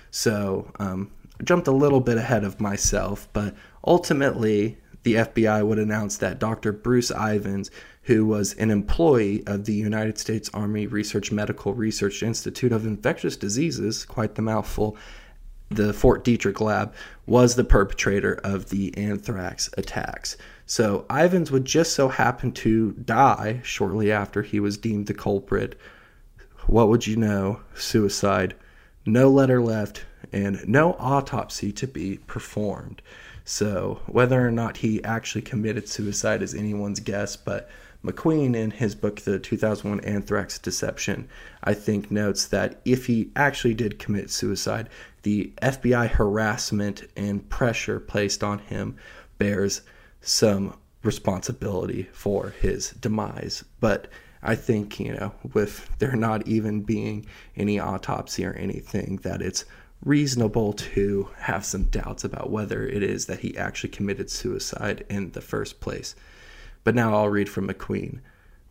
So, 0.09 0.71
um, 0.79 1.11
I 1.39 1.43
jumped 1.43 1.67
a 1.67 1.71
little 1.71 1.99
bit 1.99 2.17
ahead 2.17 2.43
of 2.43 2.59
myself, 2.59 3.27
but 3.33 3.53
ultimately, 3.85 4.77
the 5.03 5.15
FBI 5.15 5.65
would 5.65 5.79
announce 5.79 6.17
that 6.17 6.39
Dr. 6.39 6.73
Bruce 6.73 7.11
Ivins, 7.11 7.69
who 8.03 8.25
was 8.25 8.53
an 8.55 8.71
employee 8.71 9.45
of 9.45 9.65
the 9.65 9.73
United 9.73 10.17
States 10.17 10.49
Army 10.53 10.87
Research 10.87 11.31
Medical 11.31 11.73
Research 11.73 12.23
Institute 12.23 12.71
of 12.71 12.85
Infectious 12.85 13.37
Diseases, 13.37 14.03
quite 14.05 14.35
the 14.35 14.41
mouthful, 14.41 14.97
the 15.69 15.93
Fort 15.93 16.23
Detrick 16.23 16.61
lab, 16.61 16.93
was 17.25 17.55
the 17.55 17.63
perpetrator 17.63 18.39
of 18.43 18.69
the 18.69 18.95
anthrax 18.97 19.69
attacks. 19.77 20.37
So 20.65 21.05
Ivins 21.09 21.51
would 21.51 21.65
just 21.65 21.93
so 21.93 22.09
happen 22.09 22.51
to 22.53 22.91
die 22.93 23.61
shortly 23.63 24.11
after 24.11 24.41
he 24.41 24.59
was 24.59 24.77
deemed 24.77 25.07
the 25.07 25.13
culprit. 25.13 25.77
What 26.67 26.89
would 26.89 27.07
you 27.07 27.15
know? 27.15 27.61
Suicide. 27.75 28.55
No 29.05 29.29
letter 29.29 29.61
left 29.61 30.05
and 30.33 30.67
no 30.67 30.93
autopsy 30.99 31.71
to 31.71 31.87
be 31.87 32.17
performed. 32.27 33.01
So, 33.45 34.01
whether 34.07 34.45
or 34.45 34.51
not 34.51 34.77
he 34.77 35.01
actually 35.05 35.43
committed 35.43 35.87
suicide 35.87 36.41
is 36.41 36.53
anyone's 36.53 36.99
guess, 36.99 37.37
but 37.37 37.69
MacQueen, 38.03 38.55
in 38.55 38.71
his 38.71 38.95
book, 38.95 39.21
The 39.21 39.39
2001 39.39 40.01
Anthrax 40.01 40.59
Deception, 40.59 41.27
I 41.63 41.73
think 41.73 42.11
notes 42.11 42.47
that 42.47 42.79
if 42.85 43.07
he 43.07 43.31
actually 43.35 43.73
did 43.73 43.99
commit 43.99 44.29
suicide, 44.29 44.89
the 45.23 45.51
FBI 45.61 46.09
harassment 46.09 47.03
and 47.17 47.49
pressure 47.49 47.99
placed 47.99 48.43
on 48.43 48.59
him 48.59 48.95
bears 49.37 49.81
some 50.21 50.75
responsibility 51.03 52.03
for 52.11 52.53
his 52.61 52.91
demise. 52.91 53.63
But 53.79 54.07
I 54.43 54.55
think, 54.55 54.99
you 54.99 55.13
know, 55.13 55.33
with 55.53 55.89
there 55.99 56.15
not 56.15 56.47
even 56.47 56.81
being 56.81 57.25
any 57.55 57.79
autopsy 57.79 58.45
or 58.45 58.53
anything, 58.53 59.17
that 59.23 59.41
it's 59.41 59.65
reasonable 60.03 60.73
to 60.73 61.29
have 61.37 61.65
some 61.65 61.85
doubts 61.85 62.23
about 62.23 62.51
whether 62.51 62.87
it 62.87 63.01
is 63.01 63.25
that 63.25 63.39
he 63.39 63.57
actually 63.57 63.89
committed 63.89 64.29
suicide 64.29 65.03
in 65.09 65.31
the 65.31 65.41
first 65.41 65.79
place. 65.79 66.15
But 66.87 66.95
now 66.95 67.13
I'll 67.13 67.27
read 67.27 67.49
from 67.49 67.67
MacQueen. 67.67 68.21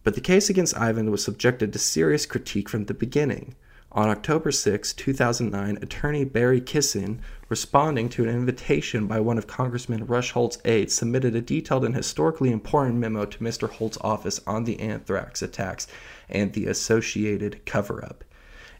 But 0.02 0.14
the 0.14 0.22
case 0.22 0.48
against 0.48 0.74
Ivins 0.74 1.10
was 1.10 1.22
subjected 1.22 1.70
to 1.74 1.78
serious 1.78 2.24
critique 2.24 2.66
from 2.66 2.86
the 2.86 2.94
beginning. 2.94 3.56
On 3.92 4.08
October 4.08 4.50
6, 4.50 4.94
2009, 4.94 5.76
attorney 5.82 6.24
Barry 6.24 6.62
Kissin, 6.62 7.20
responding 7.50 8.08
to 8.08 8.22
an 8.22 8.30
invitation 8.30 9.06
by 9.06 9.20
one 9.20 9.36
of 9.36 9.46
Congressman 9.46 10.06
Rush 10.06 10.30
Holt's 10.30 10.56
aides, 10.64 10.94
submitted 10.94 11.36
a 11.36 11.42
detailed 11.42 11.84
and 11.84 11.94
historically 11.94 12.50
important 12.50 12.96
memo 12.96 13.26
to 13.26 13.44
Mr. 13.44 13.68
Holt's 13.68 13.98
office 14.00 14.40
on 14.46 14.64
the 14.64 14.80
anthrax 14.80 15.42
attacks 15.42 15.86
and 16.30 16.54
the 16.54 16.68
associated 16.68 17.66
cover 17.66 18.02
up. 18.02 18.24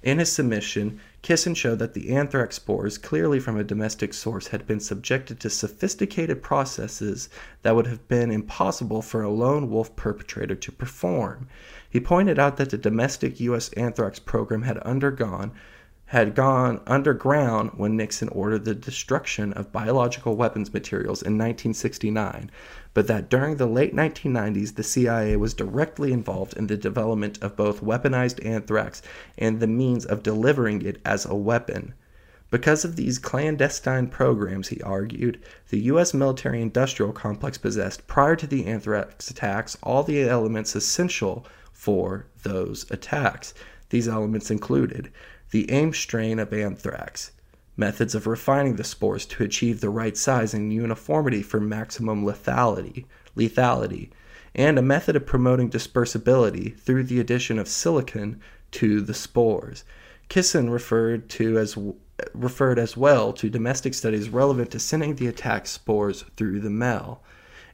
In 0.03 0.19
his 0.19 0.33
submission, 0.33 0.99
Kissin 1.27 1.55
showed 1.55 1.81
that 1.81 1.95
the 1.95 2.15
anthrax 2.15 2.55
spores, 2.55 2.99
clearly 2.99 3.41
from 3.41 3.57
a 3.57 3.65
domestic 3.65 4.15
source, 4.15 4.47
had 4.47 4.65
been 4.65 4.79
subjected 4.79 5.41
to 5.41 5.51
sophisticated 5.51 6.41
processes 6.41 7.29
that 7.63 7.75
would 7.75 7.89
have 7.89 8.07
been 8.07 8.31
impossible 8.31 9.03
for 9.03 9.23
a 9.23 9.29
lone 9.29 9.69
wolf 9.69 9.97
perpetrator 9.97 10.55
to 10.55 10.71
perform. 10.71 11.49
He 11.91 11.99
pointed 11.99 12.39
out 12.39 12.59
that 12.59 12.71
the 12.71 12.79
domestic 12.79 13.41
U.S. 13.41 13.71
anthrax 13.71 14.21
program 14.21 14.63
had 14.63 14.79
undergone 14.79 15.51
had 16.11 16.37
gone 16.37 16.81
underground 16.87 17.71
when 17.75 17.97
Nixon 17.97 18.29
ordered 18.29 18.65
the 18.65 18.77
destruction 18.77 19.53
of 19.55 19.73
biological 19.73 20.37
weapons 20.37 20.73
materials 20.73 21.21
in 21.21 21.33
1969, 21.33 22.49
but 22.95 23.09
that 23.09 23.29
during 23.29 23.57
the 23.57 23.67
late 23.67 23.93
1990s 23.93 24.77
the 24.77 24.85
CIA 24.85 25.37
was 25.37 25.53
directly 25.53 26.13
involved 26.13 26.57
in 26.57 26.69
the 26.69 26.77
development 26.77 27.43
of 27.43 27.57
both 27.57 27.83
weaponized 27.83 28.45
anthrax 28.47 29.03
and 29.37 29.59
the 29.59 29.67
means 29.67 30.05
of 30.05 30.23
delivering 30.23 30.81
it 30.83 31.01
as 31.05 31.27
a 31.27 31.35
weapon. 31.35 31.93
Because 32.53 32.85
of 32.85 32.95
these 32.95 33.19
clandestine 33.19 34.07
programs, 34.07 34.69
he 34.69 34.81
argued, 34.83 35.41
the 35.71 35.81
U.S. 35.81 36.15
military 36.15 36.63
industrial 36.63 37.13
complex 37.13 37.59
possessed 37.59 38.07
prior 38.07 38.37
to 38.37 38.47
the 38.47 38.67
anthrax 38.67 39.29
attacks 39.29 39.77
all 39.83 40.05
the 40.05 40.23
elements 40.23 40.77
essential 40.77 41.45
for 41.73 42.27
those 42.45 42.89
attacks. 42.93 43.55
These 43.91 44.07
elements 44.07 44.53
included 44.53 45.11
the 45.51 45.71
Ames 45.71 45.99
strain 45.99 46.39
of 46.39 46.53
anthrax, 46.53 47.33
methods 47.77 48.15
of 48.15 48.27
refining 48.27 48.77
the 48.77 48.85
spores 48.85 49.27
to 49.27 49.45
achieve 49.45 49.81
the 49.81 49.91
right 49.91 50.17
size 50.17 50.55
and 50.55 50.73
uniformity 50.73 51.43
for 51.43 51.61
maximum 51.61 52.25
lethality, 52.25 53.05
lethality, 53.37 54.11
and 54.55 54.79
a 54.79 54.83
method 54.83 55.15
of 55.15 55.27
promoting 55.27 55.71
dispersibility 55.71 56.79
through 56.79 57.05
the 57.05 57.21
addition 57.21 57.59
of 57.59 57.69
silicon 57.69 58.41
to 58.71 59.01
the 59.01 59.15
spores. 59.15 59.85
Kissin 60.29 60.71
referred 60.71 61.29
to 61.31 61.59
as 61.59 61.79
referred 62.33 62.79
as 62.79 62.97
well 62.97 63.33
to 63.35 63.51
domestic 63.51 63.93
studies 63.93 64.31
relevant 64.31 64.71
to 64.71 64.79
sending 64.79 65.17
the 65.17 65.27
attack 65.27 65.67
spores 65.67 66.25
through 66.37 66.61
the 66.61 66.71
mail. 66.71 67.23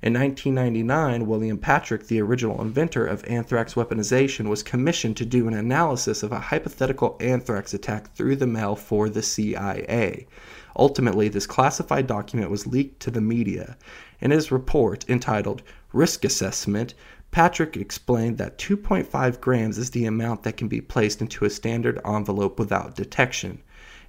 In 0.03 0.15
1999, 0.15 1.29
William 1.29 1.59
Patrick, 1.59 2.09
the 2.09 2.21
original 2.21 2.61
inventor 2.61 3.07
of 3.07 3.25
anthrax 3.27 3.75
weaponization, 3.75 4.49
was 4.49 4.65
commissioned 4.65 5.17
to 5.19 5.25
do 5.25 5.47
an 5.47 5.55
analysis 5.55 6.25
of 6.25 6.33
a 6.33 6.41
hypothetical 6.41 7.17
anthrax 7.21 7.73
attack 7.73 8.13
through 8.17 8.35
the 8.35 8.47
mail 8.49 8.75
for 8.75 9.09
the 9.09 9.23
CIA. 9.23 10.27
Ultimately, 10.75 11.29
this 11.29 11.47
classified 11.47 12.09
document 12.09 12.51
was 12.51 12.67
leaked 12.67 12.99
to 13.03 13.13
the 13.13 13.21
media. 13.21 13.77
In 14.21 14.33
his 14.33 14.51
report, 14.51 15.09
entitled 15.09 15.63
Risk 15.93 16.25
Assessment, 16.25 16.95
Patrick 17.31 17.77
explained 17.77 18.39
that 18.39 18.59
2.5 18.59 19.41
grams 19.41 19.79
is 19.79 19.91
the 19.91 20.07
amount 20.07 20.43
that 20.43 20.57
can 20.57 20.67
be 20.67 20.81
placed 20.81 21.21
into 21.21 21.45
a 21.45 21.51
standard 21.51 22.01
envelope 22.05 22.59
without 22.59 22.97
detection, 22.97 23.63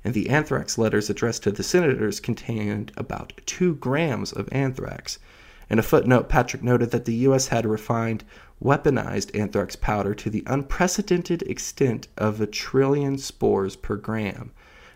and 0.03 0.15
the 0.15 0.31
anthrax 0.31 0.79
letters 0.79 1.11
addressed 1.11 1.43
to 1.43 1.51
the 1.51 1.61
senators 1.61 2.19
contained 2.19 2.91
about 2.97 3.39
2 3.45 3.75
grams 3.75 4.31
of 4.31 4.49
anthrax. 4.51 5.19
In 5.73 5.79
a 5.79 5.81
footnote, 5.81 6.29
Patrick 6.29 6.61
noted 6.61 6.91
that 6.91 7.05
the 7.05 7.15
U.S. 7.25 7.47
had 7.47 7.65
refined 7.65 8.23
weaponized 8.63 9.35
anthrax 9.35 9.75
powder 9.75 10.13
to 10.13 10.29
the 10.29 10.43
unprecedented 10.45 11.41
extent 11.41 12.07
of 12.15 12.39
a 12.39 12.45
trillion 12.45 13.17
spores 13.17 13.75
per 13.75 13.95
gram. 13.95 14.51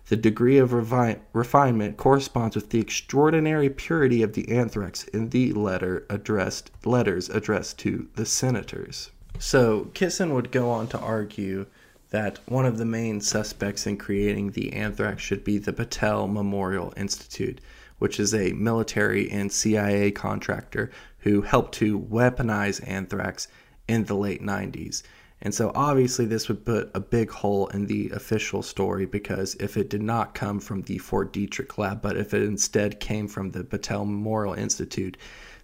The 0.09 0.17
degree 0.17 0.59
of 0.59 0.69
revi- 0.69 1.17
refinement 1.33 1.97
corresponds 1.97 2.55
with 2.55 2.69
the 2.69 2.79
extraordinary 2.79 3.71
purity 3.71 4.21
of 4.21 4.33
the 4.33 4.47
anthrax 4.51 5.05
in 5.05 5.29
the 5.29 5.51
letter 5.51 6.05
addressed 6.11 6.69
letters 6.85 7.27
addressed 7.27 7.79
to 7.79 8.07
the 8.13 8.27
senators. 8.27 9.09
So 9.39 9.85
Kissin 9.95 10.35
would 10.35 10.51
go 10.51 10.69
on 10.69 10.89
to 10.89 10.99
argue 10.99 11.65
that 12.11 12.37
one 12.45 12.67
of 12.67 12.77
the 12.77 12.85
main 12.85 13.19
suspects 13.21 13.87
in 13.87 13.97
creating 13.97 14.51
the 14.51 14.73
anthrax 14.73 15.23
should 15.23 15.43
be 15.43 15.57
the 15.57 15.73
Battelle 15.73 16.31
Memorial 16.31 16.93
Institute 16.95 17.61
which 17.99 18.19
is 18.19 18.33
a 18.33 18.53
military 18.53 19.29
and 19.29 19.51
CIA 19.51 20.11
contractor 20.11 20.91
who 21.19 21.41
helped 21.41 21.73
to 21.75 21.99
weaponize 21.99 22.85
anthrax 22.87 23.47
in 23.87 24.05
the 24.05 24.15
late 24.15 24.41
90s. 24.41 25.03
And 25.41 25.53
so 25.53 25.71
obviously 25.75 26.25
this 26.25 26.47
would 26.47 26.65
put 26.65 26.89
a 26.95 26.99
big 26.99 27.29
hole 27.29 27.67
in 27.67 27.85
the 27.85 28.09
official 28.09 28.63
story 28.63 29.05
because 29.05 29.55
if 29.55 29.77
it 29.77 29.89
did 29.89 30.01
not 30.01 30.33
come 30.33 30.59
from 30.59 30.81
the 30.81 30.97
Fort 30.97 31.31
Detrick 31.31 31.77
lab, 31.77 32.01
but 32.01 32.17
if 32.17 32.33
it 32.33 32.41
instead 32.41 32.99
came 32.99 33.27
from 33.27 33.51
the 33.51 33.63
Battelle 33.63 34.05
Memorial 34.05 34.55
Institute, 34.55 35.15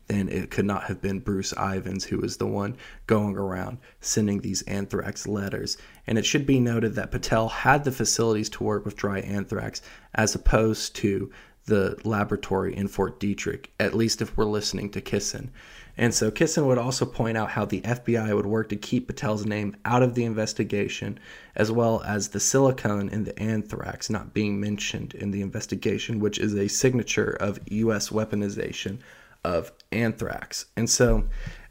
then 0.08 0.28
it 0.30 0.52
could 0.52 0.66
not 0.66 0.84
have 0.84 1.02
been 1.02 1.20
Bruce 1.20 1.54
Ivins 1.54 2.04
who 2.04 2.20
was 2.20 2.38
the 2.38 2.46
one 2.46 2.76
going 3.08 3.36
around 3.36 3.78
sending 4.00 4.42
these 4.42 4.62
anthrax 4.64 5.28
letters. 5.28 5.78
And 6.06 6.18
it 6.18 6.26
should 6.26 6.46
be 6.46 6.60
noted 6.60 6.94
that 6.96 7.12
Battelle 7.12 7.50
had 7.50 7.84
the 7.84 7.92
facilities 7.92 8.50
to 8.50 8.64
work 8.64 8.86
with 8.86 8.96
dry 8.96 9.20
anthrax 9.22 9.82
as 10.14 10.36
opposed 10.36 10.96
to 10.98 11.32
the 11.66 11.98
laboratory 12.04 12.76
in 12.76 12.88
Fort 12.88 13.20
Detrick, 13.20 13.68
at 13.80 13.94
least 13.94 14.22
if 14.22 14.36
we're 14.36 14.46
listening 14.46 14.90
to 14.92 15.02
Kissin. 15.02 15.52
And 15.96 16.14
so 16.14 16.32
Kissin 16.32 16.66
would 16.66 16.80
also 16.80 17.06
point 17.06 17.38
out 17.38 17.52
how 17.52 17.66
the 17.66 17.82
FBI 17.82 18.36
would 18.36 18.48
work 18.48 18.70
to 18.70 18.76
keep 18.76 19.08
Battelle's 19.08 19.46
name 19.46 19.76
out 19.86 20.02
of 20.02 20.16
the 20.16 20.26
investigation, 20.26 21.20
as 21.56 21.72
well 21.72 22.02
as 22.04 22.30
the 22.30 22.40
silicone 22.40 23.10
in 23.10 23.26
the 23.26 23.38
anthrax 23.40 24.10
not 24.10 24.34
being 24.34 24.60
mentioned 24.60 25.14
in 25.14 25.32
the 25.32 25.42
investigation, 25.42 26.20
which 26.20 26.40
is 26.40 26.56
a 26.56 26.68
signature 26.68 27.38
of 27.40 27.60
U.S. 27.68 28.10
weaponization 28.10 29.00
of 29.44 29.72
anthrax. 29.92 30.66
And 30.76 30.90
so 30.90 31.26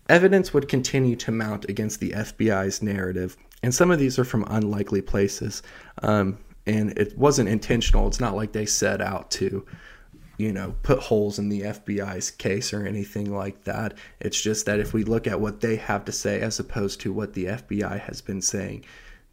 evidence 0.08 0.54
would 0.54 0.68
continue 0.68 1.16
to 1.16 1.32
mount 1.32 1.68
against 1.68 1.98
the 1.98 2.10
FBI's 2.10 2.80
narrative. 2.80 3.36
And 3.62 3.74
some 3.74 3.90
of 3.90 3.98
these 3.98 4.18
are 4.18 4.24
from 4.24 4.44
unlikely 4.48 5.02
places. 5.02 5.62
Um, 6.02 6.38
and 6.66 6.96
it 6.96 7.18
wasn't 7.18 7.48
intentional. 7.48 8.06
It's 8.06 8.20
not 8.20 8.36
like 8.36 8.52
they 8.52 8.66
set 8.66 9.00
out 9.00 9.30
to, 9.32 9.66
you 10.42 10.52
know, 10.52 10.74
put 10.82 10.98
holes 10.98 11.38
in 11.38 11.48
the 11.48 11.60
FBI's 11.60 12.32
case 12.32 12.72
or 12.72 12.84
anything 12.84 13.32
like 13.32 13.62
that. 13.62 13.94
It's 14.18 14.42
just 14.42 14.66
that 14.66 14.80
if 14.80 14.92
we 14.92 15.04
look 15.04 15.28
at 15.28 15.40
what 15.40 15.60
they 15.60 15.76
have 15.76 16.04
to 16.06 16.12
say 16.12 16.40
as 16.40 16.58
opposed 16.58 17.00
to 17.02 17.12
what 17.12 17.34
the 17.34 17.44
FBI 17.44 18.00
has 18.00 18.20
been 18.20 18.42
saying, 18.42 18.84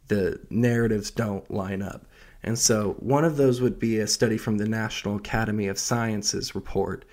the 0.06 0.38
narratives 0.50 1.10
don't 1.10 1.50
line 1.50 1.82
up. 1.82 2.06
And 2.44 2.56
so 2.56 2.94
one 3.00 3.24
of 3.24 3.36
those 3.36 3.60
would 3.60 3.80
be 3.80 3.98
a 3.98 4.06
study 4.06 4.38
from 4.38 4.58
the 4.58 4.68
National 4.68 5.16
Academy 5.16 5.66
of 5.66 5.80
Sciences 5.80 6.54
report 6.54 7.04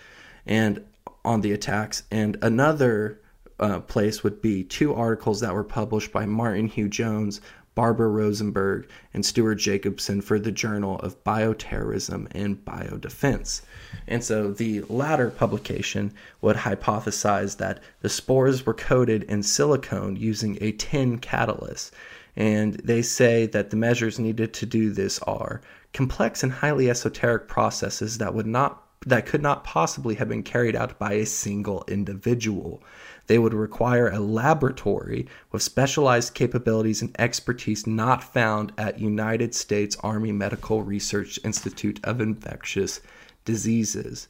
and 0.45 0.86
on 1.26 1.41
the 1.41 1.52
attacks 1.52 2.04
and 2.12 2.38
another 2.43 3.20
uh, 3.60 3.80
place 3.80 4.24
would 4.24 4.41
be 4.41 4.64
two 4.64 4.93
articles 4.93 5.39
that 5.39 5.53
were 5.53 5.64
published 5.64 6.12
by 6.12 6.26
Martin 6.26 6.68
Hugh 6.68 6.89
Jones, 6.89 7.41
Barbara 7.78 8.10
Rosenberg, 8.10 8.89
and 9.14 9.24
Stuart 9.24 9.55
Jacobson 9.55 10.20
for 10.22 10.39
the 10.39 10.51
Journal 10.51 10.99
of 11.01 11.24
Bioterrorism 11.24 12.28
and 12.32 12.64
Biodefense. 12.66 13.62
And 14.08 14.24
so 14.24 14.51
the 14.51 14.82
latter 14.89 15.30
publication 15.30 16.12
would 16.41 16.55
hypothesize 16.55 17.58
that 17.58 17.80
the 18.01 18.10
spores 18.10 18.66
were 18.66 18.74
coated 18.74 19.24
in 19.24 19.43
silicone 19.43 20.16
using 20.16 20.58
a 20.60 20.72
tin 20.72 21.20
catalyst. 21.20 21.93
And 22.36 22.76
they 22.76 23.03
say 23.03 23.45
that 23.47 23.70
the 23.70 23.78
measures 23.78 24.18
needed 24.18 24.53
to 24.55 24.66
do 24.66 24.89
this 24.89 25.20
are 25.20 25.62
complex 25.93 26.41
and 26.41 26.51
highly 26.51 26.89
esoteric 26.89 27.47
processes 27.47 28.18
that 28.18 28.34
would 28.34 28.47
not 28.47 28.84
that 29.05 29.26
could 29.28 29.41
not 29.41 29.64
possibly 29.64 30.16
have 30.16 30.28
been 30.28 30.43
carried 30.43 30.76
out 30.76 30.97
by 30.97 31.14
a 31.14 31.26
single 31.26 31.84
individual. 31.88 32.84
They 33.28 33.38
would 33.38 33.53
require 33.53 34.09
a 34.09 34.19
laboratory 34.19 35.28
with 35.51 35.61
specialized 35.61 36.34
capabilities 36.34 37.01
and 37.01 37.15
expertise 37.19 37.86
not 37.86 38.23
found 38.23 38.71
at 38.78 38.99
United 38.99 39.53
States 39.53 39.97
Army 40.01 40.32
Medical 40.32 40.82
Research 40.82 41.39
Institute 41.43 41.99
of 42.03 42.19
Infectious 42.21 43.01
Diseases. 43.45 44.28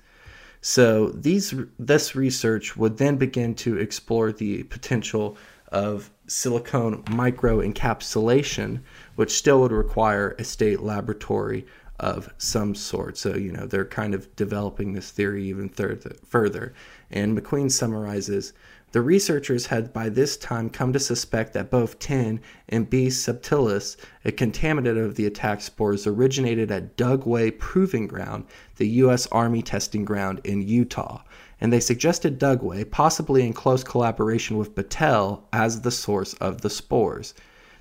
So 0.61 1.09
these 1.09 1.53
this 1.77 2.15
research 2.15 2.75
would 2.75 2.97
then 2.97 3.17
begin 3.17 3.53
to 3.55 3.77
explore 3.77 4.31
the 4.31 4.63
potential 4.63 5.37
of 5.71 6.09
silicone 6.27 7.03
microencapsulation, 7.03 8.81
which 9.15 9.37
still 9.37 9.61
would 9.61 9.71
require 9.71 10.35
a 10.39 10.43
state 10.43 10.81
laboratory 10.81 11.65
of 11.99 12.33
some 12.37 12.75
sort. 12.75 13.17
So, 13.17 13.35
you 13.35 13.51
know, 13.51 13.65
they're 13.65 13.85
kind 13.85 14.13
of 14.13 14.35
developing 14.35 14.93
this 14.93 15.11
theory 15.11 15.45
even 15.45 15.69
further. 15.69 16.73
And 17.09 17.37
MacQueen 17.37 17.71
summarizes 17.71 18.53
the 18.97 19.01
researchers 19.03 19.67
had 19.67 19.93
by 19.93 20.09
this 20.09 20.35
time 20.35 20.71
come 20.71 20.91
to 20.91 20.99
suspect 20.99 21.53
that 21.53 21.69
both 21.69 21.99
tin 21.99 22.41
and 22.67 22.89
B. 22.89 23.09
subtilis, 23.09 23.95
a 24.25 24.31
contaminant 24.31 24.97
of 24.97 25.13
the 25.13 25.27
attack 25.27 25.61
spores, 25.61 26.07
originated 26.07 26.71
at 26.71 26.97
Dugway 26.97 27.51
Proving 27.59 28.07
Ground, 28.07 28.45
the 28.77 28.87
U.S. 29.03 29.27
Army 29.27 29.61
testing 29.61 30.03
ground 30.03 30.41
in 30.43 30.63
Utah. 30.63 31.21
And 31.61 31.71
they 31.71 31.79
suggested 31.79 32.39
Dugway, 32.39 32.89
possibly 32.89 33.45
in 33.45 33.53
close 33.53 33.83
collaboration 33.83 34.57
with 34.57 34.73
Battelle, 34.73 35.43
as 35.53 35.81
the 35.81 35.91
source 35.91 36.33
of 36.33 36.61
the 36.61 36.69
spores. 36.71 37.35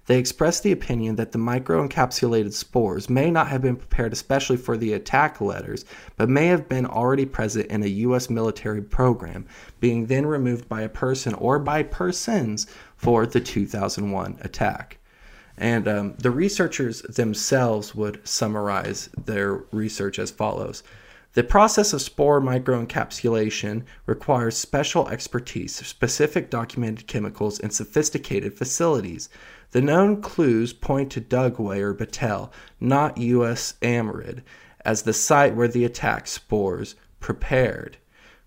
They 0.07 0.19
expressed 0.19 0.63
the 0.63 0.73
opinion 0.73 1.17
that 1.17 1.33
the 1.33 1.39
microencapsulated 1.39 2.53
spores 2.53 3.11
may 3.11 3.31
not 3.31 3.49
have 3.49 3.63
been 3.63 3.77
prepared 3.77 4.13
especially 4.13 4.57
for 4.57 4.77
the 4.77 4.93
attack 4.93 5.41
letters, 5.41 5.85
but 6.17 6.29
may 6.29 6.47
have 6.47 6.69
been 6.69 6.87
already 6.87 7.27
present 7.27 7.67
in 7.67 7.83
a 7.83 7.89
U.S. 8.07 8.31
military 8.31 8.83
program, 8.83 9.47
being 9.81 10.07
then 10.07 10.25
removed 10.25 10.69
by 10.69 10.83
a 10.83 10.89
person 10.89 11.35
or 11.35 11.59
by 11.59 11.83
persons 11.83 12.69
for 12.97 13.27
the 13.27 13.41
2001 13.41 14.39
attack. 14.43 14.99
And 15.59 15.89
um, 15.89 16.15
the 16.19 16.31
researchers 16.31 17.03
themselves 17.03 17.95
would 17.95 18.21
summarize 18.27 19.09
their 19.25 19.65
research 19.73 20.19
as 20.19 20.31
follows. 20.31 20.83
The 21.33 21.45
process 21.45 21.93
of 21.93 22.01
spore 22.01 22.41
microencapsulation 22.41 23.83
requires 24.07 24.57
special 24.57 25.09
expertise, 25.09 25.75
specific 25.75 26.49
documented 26.49 27.07
chemicals, 27.07 27.59
and 27.61 27.73
sophisticated 27.73 28.57
facilities. 28.57 29.29
The 29.77 29.83
known 29.83 30.23
clues 30.23 30.73
point 30.73 31.13
to 31.13 31.21
Dugway 31.21 31.81
or 31.81 31.93
Battelle, 31.93 32.51
not 32.81 33.17
USAMRIID, 33.17 34.41
as 34.87 35.03
the 35.03 35.13
site 35.13 35.55
where 35.55 35.69
the 35.69 35.85
attack 35.85 36.29
spores 36.29 36.95
prepared. 37.21 37.99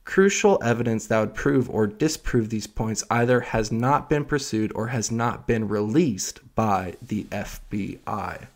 Crucial 0.06 0.60
evidence 0.64 1.06
that 1.06 1.20
would 1.20 1.36
prove 1.36 1.70
or 1.70 1.86
disprove 1.86 2.50
these 2.50 2.66
points 2.66 3.04
either 3.12 3.42
has 3.42 3.72
not 3.72 4.10
been 4.10 4.26
pursued 4.26 4.72
or 4.74 4.88
has 4.88 5.12
not 5.12 5.46
been 5.46 5.68
released 5.68 6.40
by 6.56 6.96
the 7.00 7.26
FBI. 7.26 8.48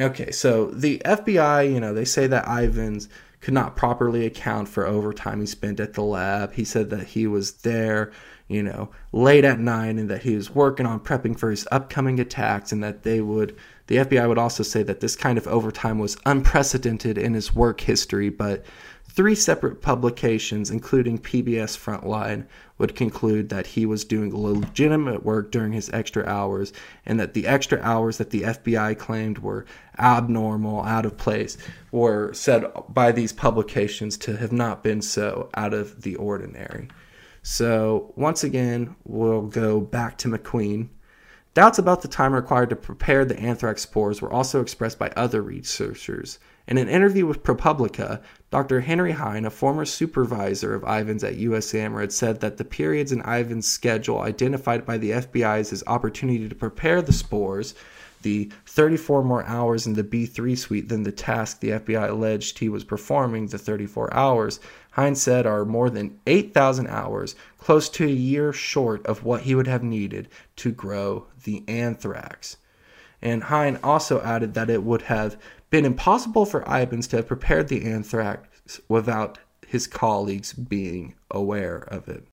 Okay, 0.00 0.30
so 0.30 0.66
the 0.66 1.02
FBI, 1.04 1.68
you 1.68 1.80
know, 1.80 1.92
they 1.92 2.04
say 2.04 2.28
that 2.28 2.46
Ivins 2.46 3.08
could 3.40 3.54
not 3.54 3.74
properly 3.74 4.24
account 4.24 4.68
for 4.68 4.86
overtime 4.86 5.40
he 5.40 5.46
spent 5.46 5.80
at 5.80 5.94
the 5.94 6.02
lab. 6.02 6.52
He 6.52 6.64
said 6.64 6.90
that 6.90 7.08
he 7.08 7.26
was 7.26 7.54
there 7.62 8.12
you 8.48 8.62
know, 8.62 8.88
late 9.12 9.44
at 9.44 9.58
night 9.58 9.96
and 9.96 10.08
that 10.08 10.22
he 10.22 10.36
was 10.36 10.54
working 10.54 10.86
on 10.86 11.00
prepping 11.00 11.38
for 11.38 11.50
his 11.50 11.66
upcoming 11.72 12.20
attacks 12.20 12.72
and 12.72 12.82
that 12.82 13.02
they 13.02 13.20
would 13.20 13.56
the 13.88 13.96
FBI 13.96 14.28
would 14.28 14.38
also 14.38 14.62
say 14.62 14.82
that 14.82 15.00
this 15.00 15.14
kind 15.14 15.38
of 15.38 15.46
overtime 15.46 15.98
was 15.98 16.16
unprecedented 16.26 17.16
in 17.16 17.34
his 17.34 17.54
work 17.54 17.80
history, 17.80 18.28
but 18.28 18.64
three 19.08 19.34
separate 19.34 19.80
publications, 19.80 20.70
including 20.70 21.18
PBS 21.18 21.78
Frontline, 21.78 22.46
would 22.78 22.96
conclude 22.96 23.48
that 23.48 23.68
he 23.68 23.86
was 23.86 24.04
doing 24.04 24.36
legitimate 24.36 25.24
work 25.24 25.50
during 25.50 25.72
his 25.72 25.88
extra 25.90 26.26
hours 26.26 26.72
and 27.06 27.18
that 27.20 27.32
the 27.32 27.46
extra 27.46 27.80
hours 27.80 28.18
that 28.18 28.30
the 28.30 28.42
FBI 28.42 28.98
claimed 28.98 29.38
were 29.38 29.64
abnormal, 29.98 30.82
out 30.82 31.06
of 31.06 31.16
place, 31.16 31.56
were 31.92 32.34
said 32.34 32.66
by 32.88 33.12
these 33.12 33.32
publications 33.32 34.18
to 34.18 34.36
have 34.36 34.52
not 34.52 34.82
been 34.82 35.00
so 35.00 35.48
out 35.54 35.72
of 35.72 36.02
the 36.02 36.16
ordinary. 36.16 36.88
So, 37.48 38.12
once 38.16 38.42
again, 38.42 38.96
we'll 39.04 39.42
go 39.42 39.80
back 39.80 40.18
to 40.18 40.28
MacQueen. 40.28 40.88
Doubts 41.54 41.78
about 41.78 42.02
the 42.02 42.08
time 42.08 42.32
required 42.32 42.70
to 42.70 42.76
prepare 42.76 43.24
the 43.24 43.38
anthrax 43.38 43.82
spores 43.82 44.20
were 44.20 44.32
also 44.32 44.60
expressed 44.60 44.98
by 44.98 45.12
other 45.14 45.42
researchers. 45.42 46.40
In 46.66 46.76
an 46.76 46.88
interview 46.88 47.24
with 47.24 47.44
ProPublica, 47.44 48.20
Dr. 48.50 48.80
Henry 48.80 49.12
Heine, 49.12 49.44
a 49.44 49.50
former 49.50 49.84
supervisor 49.84 50.74
of 50.74 50.82
Ivins 50.82 51.22
at 51.22 51.38
USAMR, 51.38 52.00
had 52.00 52.12
said 52.12 52.40
that 52.40 52.56
the 52.56 52.64
periods 52.64 53.12
in 53.12 53.22
Ivins' 53.22 53.68
schedule 53.68 54.22
identified 54.22 54.84
by 54.84 54.98
the 54.98 55.12
FBI 55.12 55.60
as 55.60 55.70
his 55.70 55.84
opportunity 55.86 56.48
to 56.48 56.54
prepare 56.56 57.00
the 57.00 57.12
spores 57.12 57.76
the 58.22 58.50
34 58.66 59.22
more 59.22 59.44
hours 59.44 59.86
in 59.86 59.94
the 59.94 60.04
B3 60.04 60.56
suite 60.56 60.88
than 60.88 61.02
the 61.02 61.12
task 61.12 61.60
the 61.60 61.70
FBI 61.70 62.10
alleged 62.10 62.58
he 62.58 62.68
was 62.68 62.84
performing, 62.84 63.46
the 63.46 63.58
34 63.58 64.12
hours, 64.12 64.60
Hines 64.92 65.20
said 65.20 65.46
are 65.46 65.64
more 65.64 65.90
than 65.90 66.18
8,000 66.26 66.86
hours, 66.86 67.36
close 67.58 67.88
to 67.90 68.04
a 68.04 68.08
year 68.08 68.52
short 68.52 69.04
of 69.04 69.24
what 69.24 69.42
he 69.42 69.54
would 69.54 69.66
have 69.66 69.82
needed 69.82 70.28
to 70.56 70.72
grow 70.72 71.26
the 71.44 71.62
anthrax. 71.68 72.56
And 73.20 73.44
Heine 73.44 73.78
also 73.82 74.22
added 74.22 74.54
that 74.54 74.70
it 74.70 74.82
would 74.82 75.02
have 75.02 75.36
been 75.68 75.84
impossible 75.84 76.46
for 76.46 76.64
Ivins 76.66 77.06
to 77.08 77.16
have 77.16 77.26
prepared 77.26 77.68
the 77.68 77.84
anthrax 77.84 78.80
without 78.88 79.38
his 79.66 79.86
colleagues 79.86 80.52
being 80.52 81.14
aware 81.30 81.78
of 81.88 82.08
it. 82.08 82.26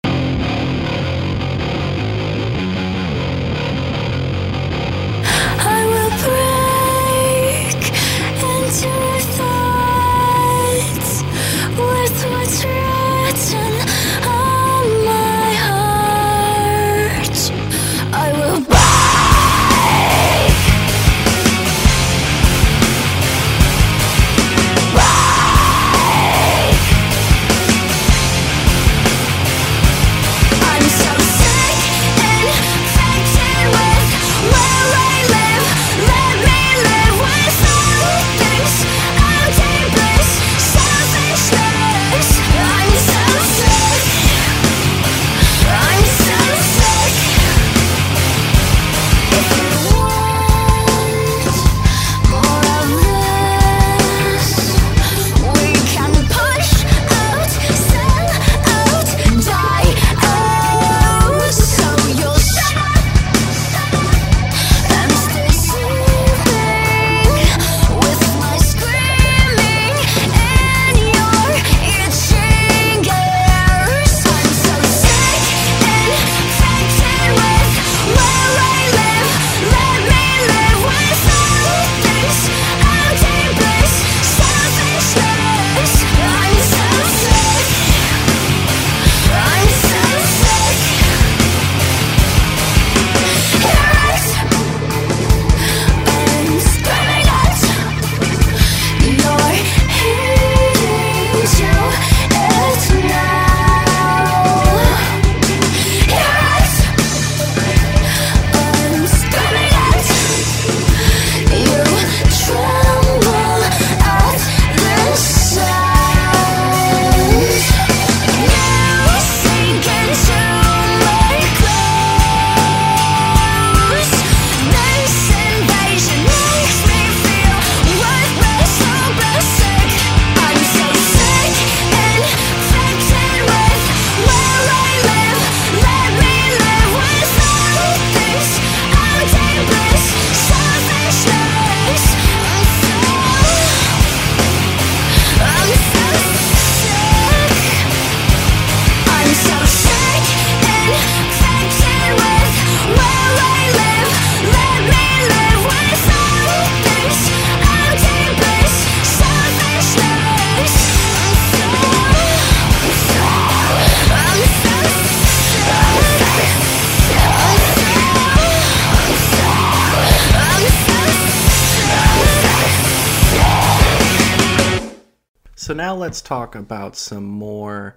Talk 176.33 176.55
about 176.55 176.95
some 176.95 177.25
more 177.25 177.95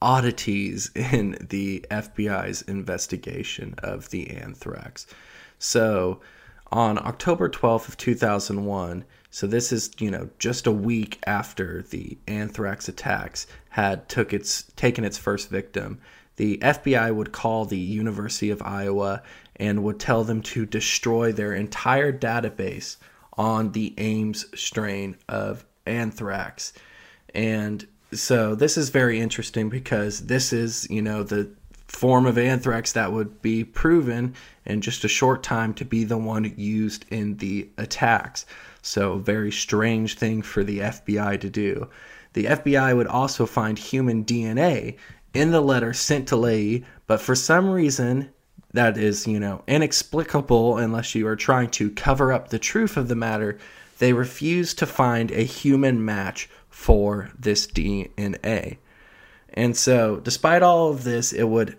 oddities 0.00 0.90
in 0.96 1.46
the 1.48 1.84
FBI's 1.92 2.62
investigation 2.62 3.74
of 3.78 4.10
the 4.10 4.30
anthrax. 4.30 5.06
So 5.60 6.20
on 6.72 6.98
October 6.98 7.48
12th 7.48 7.86
of 7.86 7.96
2001, 7.96 9.04
so 9.30 9.46
this 9.46 9.70
is, 9.70 9.92
you 10.00 10.10
know, 10.10 10.28
just 10.40 10.66
a 10.66 10.72
week 10.72 11.20
after 11.24 11.82
the 11.82 12.18
anthrax 12.26 12.88
attacks 12.88 13.46
had 13.68 14.08
took 14.08 14.32
its 14.32 14.64
taken 14.74 15.04
its 15.04 15.16
first 15.16 15.48
victim, 15.48 16.00
the 16.36 16.58
FBI 16.58 17.14
would 17.14 17.30
call 17.30 17.64
the 17.64 17.78
University 17.78 18.50
of 18.50 18.60
Iowa 18.62 19.22
and 19.54 19.84
would 19.84 20.00
tell 20.00 20.24
them 20.24 20.42
to 20.42 20.66
destroy 20.66 21.30
their 21.30 21.54
entire 21.54 22.12
database 22.12 22.96
on 23.34 23.70
the 23.70 23.94
Ames 23.98 24.46
strain 24.54 25.16
of 25.28 25.64
anthrax. 25.86 26.72
And 27.34 27.86
so 28.12 28.54
this 28.54 28.76
is 28.76 28.90
very 28.90 29.20
interesting 29.20 29.68
because 29.68 30.26
this 30.26 30.52
is, 30.52 30.88
you 30.90 31.02
know, 31.02 31.22
the 31.22 31.50
form 31.88 32.26
of 32.26 32.38
anthrax 32.38 32.92
that 32.92 33.12
would 33.12 33.42
be 33.42 33.64
proven 33.64 34.34
in 34.64 34.80
just 34.80 35.04
a 35.04 35.08
short 35.08 35.42
time 35.42 35.74
to 35.74 35.84
be 35.84 36.04
the 36.04 36.16
one 36.16 36.52
used 36.56 37.04
in 37.10 37.36
the 37.36 37.68
attacks. 37.78 38.46
So, 38.80 39.18
very 39.18 39.52
strange 39.52 40.16
thing 40.16 40.42
for 40.42 40.64
the 40.64 40.80
FBI 40.80 41.40
to 41.40 41.50
do. 41.50 41.88
The 42.32 42.46
FBI 42.46 42.96
would 42.96 43.06
also 43.06 43.46
find 43.46 43.78
human 43.78 44.24
DNA 44.24 44.96
in 45.34 45.50
the 45.50 45.60
letter 45.60 45.92
sent 45.92 46.28
to 46.28 46.36
Leahy, 46.36 46.84
but 47.06 47.20
for 47.20 47.34
some 47.34 47.68
reason 47.68 48.30
that 48.72 48.96
is, 48.96 49.26
you 49.26 49.38
know, 49.38 49.62
inexplicable 49.66 50.78
unless 50.78 51.14
you 51.14 51.26
are 51.26 51.36
trying 51.36 51.68
to 51.70 51.90
cover 51.90 52.32
up 52.32 52.48
the 52.48 52.58
truth 52.58 52.96
of 52.96 53.08
the 53.08 53.14
matter, 53.14 53.58
they 53.98 54.12
refused 54.12 54.78
to 54.78 54.86
find 54.86 55.30
a 55.30 55.42
human 55.42 56.04
match 56.04 56.48
for 56.72 57.30
this 57.38 57.66
DNA. 57.66 58.78
And 59.54 59.76
so, 59.76 60.16
despite 60.16 60.62
all 60.62 60.90
of 60.90 61.04
this, 61.04 61.32
it 61.32 61.44
would 61.44 61.76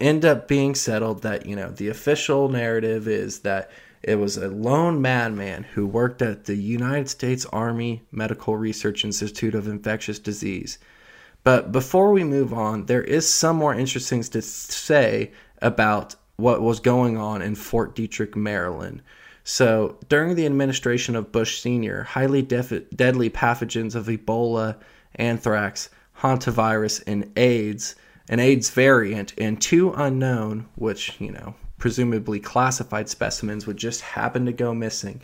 end 0.00 0.24
up 0.24 0.46
being 0.46 0.74
settled 0.74 1.22
that, 1.22 1.46
you 1.46 1.56
know, 1.56 1.70
the 1.70 1.88
official 1.88 2.48
narrative 2.48 3.08
is 3.08 3.40
that 3.40 3.70
it 4.02 4.16
was 4.16 4.36
a 4.36 4.48
lone 4.48 5.00
madman 5.00 5.62
who 5.62 5.86
worked 5.86 6.20
at 6.20 6.44
the 6.44 6.56
United 6.56 7.08
States 7.08 7.46
Army 7.46 8.02
Medical 8.12 8.56
Research 8.56 9.02
Institute 9.02 9.54
of 9.54 9.66
Infectious 9.66 10.18
Disease. 10.18 10.78
But 11.42 11.72
before 11.72 12.12
we 12.12 12.22
move 12.22 12.52
on, 12.52 12.84
there 12.84 13.02
is 13.02 13.32
some 13.32 13.56
more 13.56 13.74
interesting 13.74 14.22
to 14.22 14.42
say 14.42 15.32
about 15.62 16.16
what 16.36 16.60
was 16.60 16.80
going 16.80 17.16
on 17.16 17.40
in 17.40 17.54
Fort 17.54 17.96
Detrick, 17.96 18.36
Maryland. 18.36 19.02
So, 19.46 19.98
during 20.08 20.36
the 20.36 20.46
administration 20.46 21.14
of 21.14 21.30
Bush 21.30 21.60
Sr., 21.60 22.02
highly 22.02 22.40
def- 22.40 22.88
deadly 22.96 23.28
pathogens 23.28 23.94
of 23.94 24.06
Ebola, 24.06 24.76
anthrax, 25.16 25.90
hantavirus, 26.20 27.02
and 27.06 27.30
AIDS, 27.36 27.94
an 28.30 28.40
AIDS 28.40 28.70
variant, 28.70 29.34
and 29.36 29.60
two 29.60 29.92
unknown, 29.92 30.66
which, 30.76 31.20
you 31.20 31.30
know, 31.30 31.54
presumably 31.76 32.40
classified 32.40 33.10
specimens 33.10 33.66
would 33.66 33.76
just 33.76 34.00
happen 34.00 34.46
to 34.46 34.52
go 34.52 34.72
missing. 34.72 35.20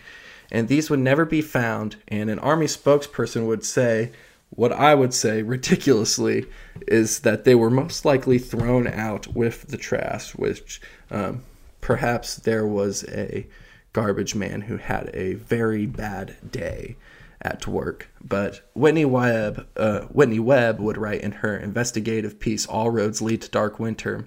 And 0.50 0.68
these 0.68 0.90
would 0.90 1.00
never 1.00 1.24
be 1.24 1.40
found. 1.40 1.96
And 2.08 2.28
an 2.28 2.38
army 2.40 2.66
spokesperson 2.66 3.46
would 3.46 3.64
say, 3.64 4.12
what 4.50 4.72
I 4.72 4.94
would 4.94 5.14
say 5.14 5.40
ridiculously 5.42 6.44
is 6.86 7.20
that 7.20 7.44
they 7.44 7.54
were 7.54 7.70
most 7.70 8.04
likely 8.04 8.38
thrown 8.38 8.86
out 8.86 9.28
with 9.28 9.68
the 9.68 9.78
trash, 9.78 10.32
which 10.32 10.82
um, 11.10 11.42
perhaps 11.80 12.36
there 12.36 12.66
was 12.66 13.04
a 13.04 13.46
garbage 13.92 14.34
man 14.34 14.62
who 14.62 14.76
had 14.76 15.10
a 15.14 15.34
very 15.34 15.86
bad 15.86 16.36
day 16.50 16.96
at 17.42 17.66
work. 17.66 18.08
But 18.22 18.60
Whitney 18.74 19.04
Webb, 19.04 19.66
uh, 19.76 20.02
Whitney 20.02 20.38
Webb 20.38 20.80
would 20.80 20.98
write 20.98 21.22
in 21.22 21.32
her 21.32 21.56
investigative 21.56 22.38
piece, 22.38 22.66
All 22.66 22.90
Roads 22.90 23.22
Lead 23.22 23.42
to 23.42 23.50
Dark 23.50 23.78
Winter, 23.78 24.26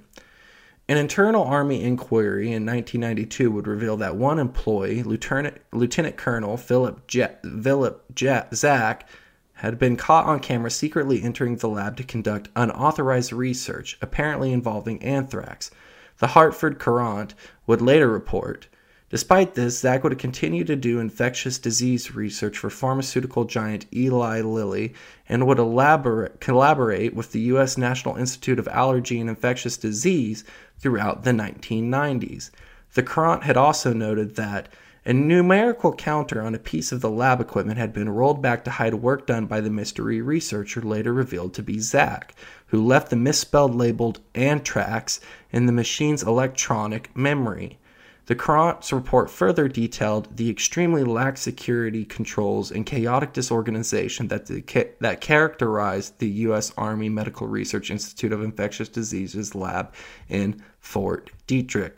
an 0.90 0.98
internal 0.98 1.46
Army 1.46 1.82
inquiry 1.82 2.48
in 2.48 2.66
1992 2.66 3.50
would 3.52 3.68
reveal 3.68 3.96
that 3.98 4.18
one 4.18 4.38
employee, 4.38 5.02
Lieutenant, 5.02 5.62
Lieutenant 5.72 6.18
Colonel 6.18 6.58
Philip, 6.58 7.08
Je- 7.08 7.38
Philip 7.62 8.04
Je- 8.14 8.42
Zack, 8.54 9.08
had 9.54 9.80
been 9.80 9.96
caught 9.96 10.26
on 10.26 10.42
camera 10.42 10.70
secretly 10.70 11.24
entering 11.24 11.56
the 11.56 11.70
lab 11.70 11.96
to 11.96 12.04
conduct 12.04 12.50
unauthorized 12.56 13.32
research, 13.32 13.98
apparently 14.02 14.52
involving 14.52 15.02
anthrax. 15.02 15.72
The 16.18 16.28
Hartford 16.28 16.80
Courant 16.80 17.34
would 17.66 17.82
later 17.82 18.10
report. 18.10 18.68
Despite 19.14 19.54
this, 19.54 19.78
Zack 19.78 20.04
would 20.04 20.18
continue 20.18 20.64
to 20.64 20.76
do 20.76 20.98
infectious 20.98 21.60
disease 21.60 22.16
research 22.16 22.58
for 22.58 22.72
pharmaceutical 22.72 23.46
giant 23.46 23.86
Eli 23.96 24.42
Lilly 24.42 24.96
and 25.30 25.46
would 25.46 25.60
elaborate, 25.60 26.42
collaborate 26.42 27.14
with 27.14 27.32
the 27.32 27.42
U.S. 27.42 27.78
National 27.78 28.16
Institute 28.16 28.58
of 28.58 28.68
Allergy 28.70 29.20
and 29.20 29.30
Infectious 29.30 29.78
Disease 29.78 30.44
throughout 30.80 31.26
the 31.26 31.30
1990s. 31.30 32.50
The 32.96 33.04
Courant 33.04 33.44
had 33.44 33.56
also 33.56 33.94
noted 33.94 34.36
that 34.36 34.68
a 35.06 35.14
numerical 35.14 35.94
counter 35.94 36.42
on 36.42 36.56
a 36.56 36.58
piece 36.58 36.92
of 36.92 37.02
the 37.02 37.12
lab 37.12 37.40
equipment 37.40 37.78
had 37.78 37.94
been 37.94 38.10
rolled 38.10 38.42
back 38.42 38.64
to 38.64 38.72
hide 38.72 38.96
work 38.96 39.28
done 39.28 39.46
by 39.46 39.62
the 39.62 39.70
mystery 39.70 40.22
researcher 40.22 40.82
later 40.82 41.14
revealed 41.14 41.54
to 41.54 41.62
be 41.62 41.78
Zack, 41.78 42.34
who 42.66 42.84
left 42.84 43.12
the 43.12 43.16
misspelled 43.16 43.76
labeled 43.76 44.22
anthrax 44.34 45.20
in 45.52 45.68
the 45.68 45.72
machine's 45.72 46.24
electronic 46.24 47.16
memory. 47.16 47.78
The 48.26 48.36
Courant's 48.36 48.94
report 48.94 49.30
further 49.30 49.68
detailed 49.68 50.38
the 50.38 50.50
extremely 50.50 51.04
lax 51.04 51.42
security 51.42 52.06
controls 52.06 52.72
and 52.72 52.86
chaotic 52.86 53.34
disorganization 53.34 54.30
that, 54.30 54.46
the, 54.46 54.64
that 55.02 55.20
characterized 55.20 56.20
the 56.20 56.30
U.S. 56.30 56.72
Army 56.78 57.10
Medical 57.10 57.48
Research 57.48 57.92
Institute 57.92 58.32
of 58.32 58.42
Infectious 58.42 58.88
Diseases 58.88 59.56
lab 59.56 59.94
in 60.30 60.62
Fort 60.80 61.32
Detrick. 61.48 61.98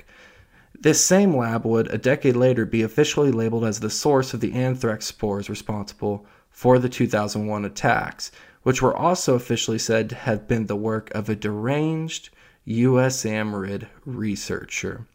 This 0.80 1.06
same 1.06 1.36
lab 1.36 1.64
would, 1.64 1.94
a 1.94 2.00
decade 2.00 2.36
later, 2.36 2.66
be 2.66 2.82
officially 2.82 3.32
labeled 3.32 3.64
as 3.64 3.80
the 3.80 3.90
source 3.92 4.34
of 4.34 4.40
the 4.40 4.54
anthrax 4.54 5.06
spores 5.06 5.48
responsible 5.48 6.26
for 6.50 6.80
the 6.80 6.90
2001 6.90 7.66
attacks, 7.66 8.32
which 8.64 8.82
were 8.82 8.96
also 8.96 9.36
officially 9.36 9.78
said 9.78 10.10
to 10.10 10.16
have 10.16 10.48
been 10.48 10.66
the 10.66 10.76
work 10.76 11.12
of 11.14 11.30
a 11.30 11.36
deranged 11.36 12.32
USAMRIID 12.68 13.88
researcher. 14.06 15.06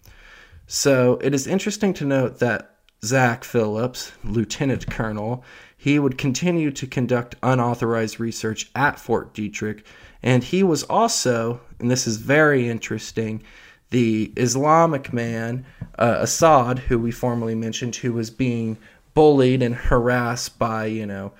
So 0.72 1.18
it 1.20 1.34
is 1.34 1.48
interesting 1.48 1.92
to 1.94 2.04
note 2.04 2.38
that 2.38 2.76
Zack 3.04 3.42
Phillips, 3.42 4.12
Lieutenant 4.22 4.88
Colonel, 4.88 5.42
he 5.76 5.98
would 5.98 6.16
continue 6.16 6.70
to 6.70 6.86
conduct 6.86 7.34
unauthorized 7.42 8.20
research 8.20 8.70
at 8.76 8.96
Fort 8.96 9.34
Detrick, 9.34 9.82
and 10.22 10.44
he 10.44 10.62
was 10.62 10.84
also, 10.84 11.60
and 11.80 11.90
this 11.90 12.06
is 12.06 12.18
very 12.18 12.68
interesting, 12.68 13.42
the 13.90 14.32
Islamic 14.36 15.12
man, 15.12 15.66
uh, 15.98 16.18
Assad, 16.20 16.78
who 16.78 17.00
we 17.00 17.10
formerly 17.10 17.56
mentioned, 17.56 17.96
who 17.96 18.12
was 18.12 18.30
being 18.30 18.78
bullied 19.12 19.62
and 19.62 19.74
harassed 19.74 20.56
by, 20.56 20.84
you 20.86 21.04
know, 21.04 21.32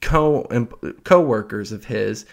co 0.00 0.44
co-workers 1.04 1.70
of 1.70 1.84
his. 1.84 2.24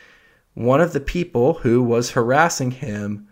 One 0.54 0.80
of 0.80 0.94
the 0.94 1.02
people 1.02 1.56
who 1.56 1.84
was 1.84 2.12
harassing 2.12 2.72
him 2.72 3.28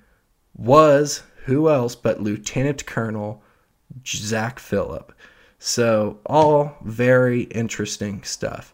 was 0.54 1.24
who 1.46 1.70
else 1.70 1.96
but 1.96 2.22
Lieutenant 2.22 2.86
Colonel 2.86 3.42
Zack 4.06 4.60
Phillip. 4.60 5.14
So 5.60 6.20
all 6.26 6.78
very 6.84 7.44
interesting 7.44 8.24
stuff. 8.24 8.74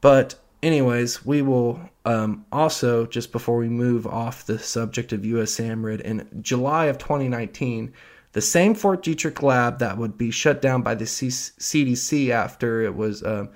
But 0.00 0.36
anyways, 0.62 1.24
we 1.26 1.42
will 1.42 1.80
um, 2.04 2.44
also, 2.50 3.06
just 3.06 3.32
before 3.32 3.58
we 3.58 3.68
move 3.68 4.06
off 4.06 4.46
the 4.46 4.58
subject 4.58 5.12
of 5.12 5.20
USAMRIID, 5.20 6.00
in 6.00 6.28
July 6.40 6.86
of 6.86 6.98
2019, 6.98 7.92
the 8.32 8.40
same 8.40 8.74
Fort 8.74 9.04
Detrick 9.04 9.42
lab 9.42 9.78
that 9.78 9.98
would 9.98 10.16
be 10.16 10.30
shut 10.30 10.62
down 10.62 10.82
by 10.82 10.94
the 10.94 11.06
C- 11.06 11.28
CDC 11.28 12.30
after 12.30 12.82
it 12.82 12.96
was. 12.96 13.22
Uh, 13.22 13.46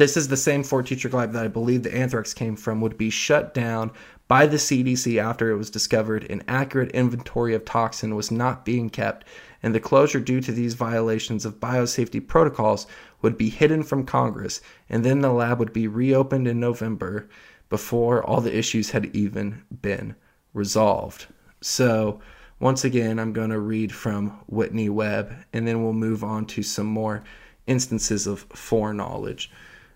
this 0.00 0.16
is 0.16 0.28
the 0.28 0.36
same 0.38 0.62
Fort 0.62 0.86
Detrick 0.86 1.12
lab 1.12 1.32
that 1.32 1.44
I 1.44 1.48
believe 1.48 1.82
the 1.82 1.94
anthrax 1.94 2.32
came 2.32 2.56
from, 2.56 2.80
would 2.80 2.96
be 2.96 3.10
shut 3.10 3.52
down 3.52 3.90
by 4.28 4.46
the 4.46 4.56
CDC 4.56 5.22
after 5.22 5.50
it 5.50 5.58
was 5.58 5.68
discovered 5.68 6.24
an 6.30 6.42
accurate 6.48 6.90
inventory 6.92 7.52
of 7.52 7.66
toxin 7.66 8.14
was 8.14 8.30
not 8.30 8.64
being 8.64 8.88
kept, 8.88 9.26
and 9.62 9.74
the 9.74 9.78
closure 9.78 10.18
due 10.18 10.40
to 10.40 10.52
these 10.52 10.72
violations 10.72 11.44
of 11.44 11.60
biosafety 11.60 12.26
protocols 12.26 12.86
would 13.20 13.36
be 13.36 13.50
hidden 13.50 13.82
from 13.82 14.06
Congress, 14.06 14.62
and 14.88 15.04
then 15.04 15.20
the 15.20 15.30
lab 15.30 15.58
would 15.58 15.74
be 15.74 15.86
reopened 15.86 16.48
in 16.48 16.58
November 16.58 17.28
before 17.68 18.24
all 18.24 18.40
the 18.40 18.56
issues 18.56 18.92
had 18.92 19.14
even 19.14 19.60
been 19.82 20.16
resolved. 20.54 21.26
So, 21.60 22.22
once 22.58 22.86
again, 22.86 23.18
I'm 23.18 23.34
going 23.34 23.50
to 23.50 23.60
read 23.60 23.92
from 23.92 24.30
Whitney 24.46 24.88
Webb, 24.88 25.34
and 25.52 25.68
then 25.68 25.84
we'll 25.84 25.92
move 25.92 26.24
on 26.24 26.46
to 26.46 26.62
some 26.62 26.86
more 26.86 27.22
instances 27.66 28.26
of 28.26 28.46
foreknowledge. 28.54 29.50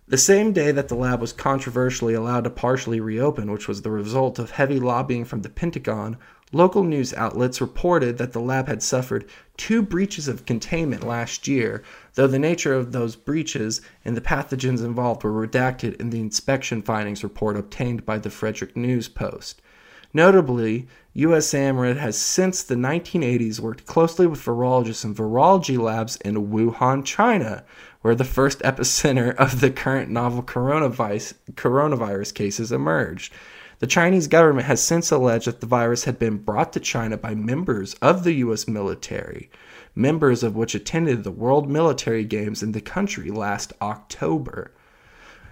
The 0.06 0.18
same 0.18 0.52
day 0.52 0.70
that 0.70 0.88
the 0.88 0.94
lab 0.94 1.22
was 1.22 1.32
controversially 1.32 2.12
allowed 2.12 2.44
to 2.44 2.50
partially 2.50 3.00
reopen, 3.00 3.50
which 3.50 3.66
was 3.66 3.80
the 3.80 3.90
result 3.90 4.38
of 4.38 4.50
heavy 4.50 4.78
lobbying 4.78 5.24
from 5.24 5.40
the 5.40 5.48
Pentagon, 5.48 6.18
local 6.52 6.84
news 6.84 7.14
outlets 7.14 7.58
reported 7.58 8.18
that 8.18 8.32
the 8.32 8.40
lab 8.40 8.68
had 8.68 8.82
suffered 8.82 9.24
two 9.56 9.80
breaches 9.80 10.28
of 10.28 10.44
containment 10.44 11.06
last 11.06 11.48
year, 11.48 11.82
though 12.16 12.26
the 12.26 12.38
nature 12.38 12.74
of 12.74 12.92
those 12.92 13.16
breaches 13.16 13.80
and 14.04 14.14
the 14.14 14.20
pathogens 14.20 14.84
involved 14.84 15.24
were 15.24 15.46
redacted 15.46 15.98
in 15.98 16.10
the 16.10 16.20
inspection 16.20 16.82
findings 16.82 17.24
report 17.24 17.56
obtained 17.56 18.04
by 18.04 18.18
the 18.18 18.30
Frederick 18.30 18.76
News 18.76 19.08
Post. 19.08 19.62
Notably, 20.12 20.86
USAMRIID 21.16 21.96
has 21.96 22.16
since 22.16 22.62
the 22.62 22.76
1980s 22.76 23.58
worked 23.58 23.86
closely 23.86 24.28
with 24.28 24.44
virologists 24.44 25.04
and 25.04 25.16
virology 25.16 25.76
labs 25.76 26.16
in 26.18 26.50
Wuhan, 26.50 27.04
China, 27.04 27.64
where 28.04 28.14
the 28.14 28.22
first 28.22 28.58
epicenter 28.58 29.34
of 29.36 29.62
the 29.62 29.70
current 29.70 30.10
novel 30.10 30.42
coronavirus, 30.42 31.32
coronavirus 31.54 32.34
cases 32.34 32.70
emerged. 32.70 33.32
The 33.78 33.86
Chinese 33.86 34.26
government 34.26 34.66
has 34.66 34.82
since 34.82 35.10
alleged 35.10 35.46
that 35.46 35.62
the 35.62 35.66
virus 35.66 36.04
had 36.04 36.18
been 36.18 36.36
brought 36.36 36.74
to 36.74 36.80
China 36.80 37.16
by 37.16 37.34
members 37.34 37.94
of 38.02 38.22
the 38.22 38.34
U.S. 38.34 38.68
military, 38.68 39.50
members 39.94 40.42
of 40.42 40.54
which 40.54 40.74
attended 40.74 41.24
the 41.24 41.30
World 41.30 41.70
Military 41.70 42.24
Games 42.24 42.62
in 42.62 42.72
the 42.72 42.82
country 42.82 43.30
last 43.30 43.72
October. 43.80 44.70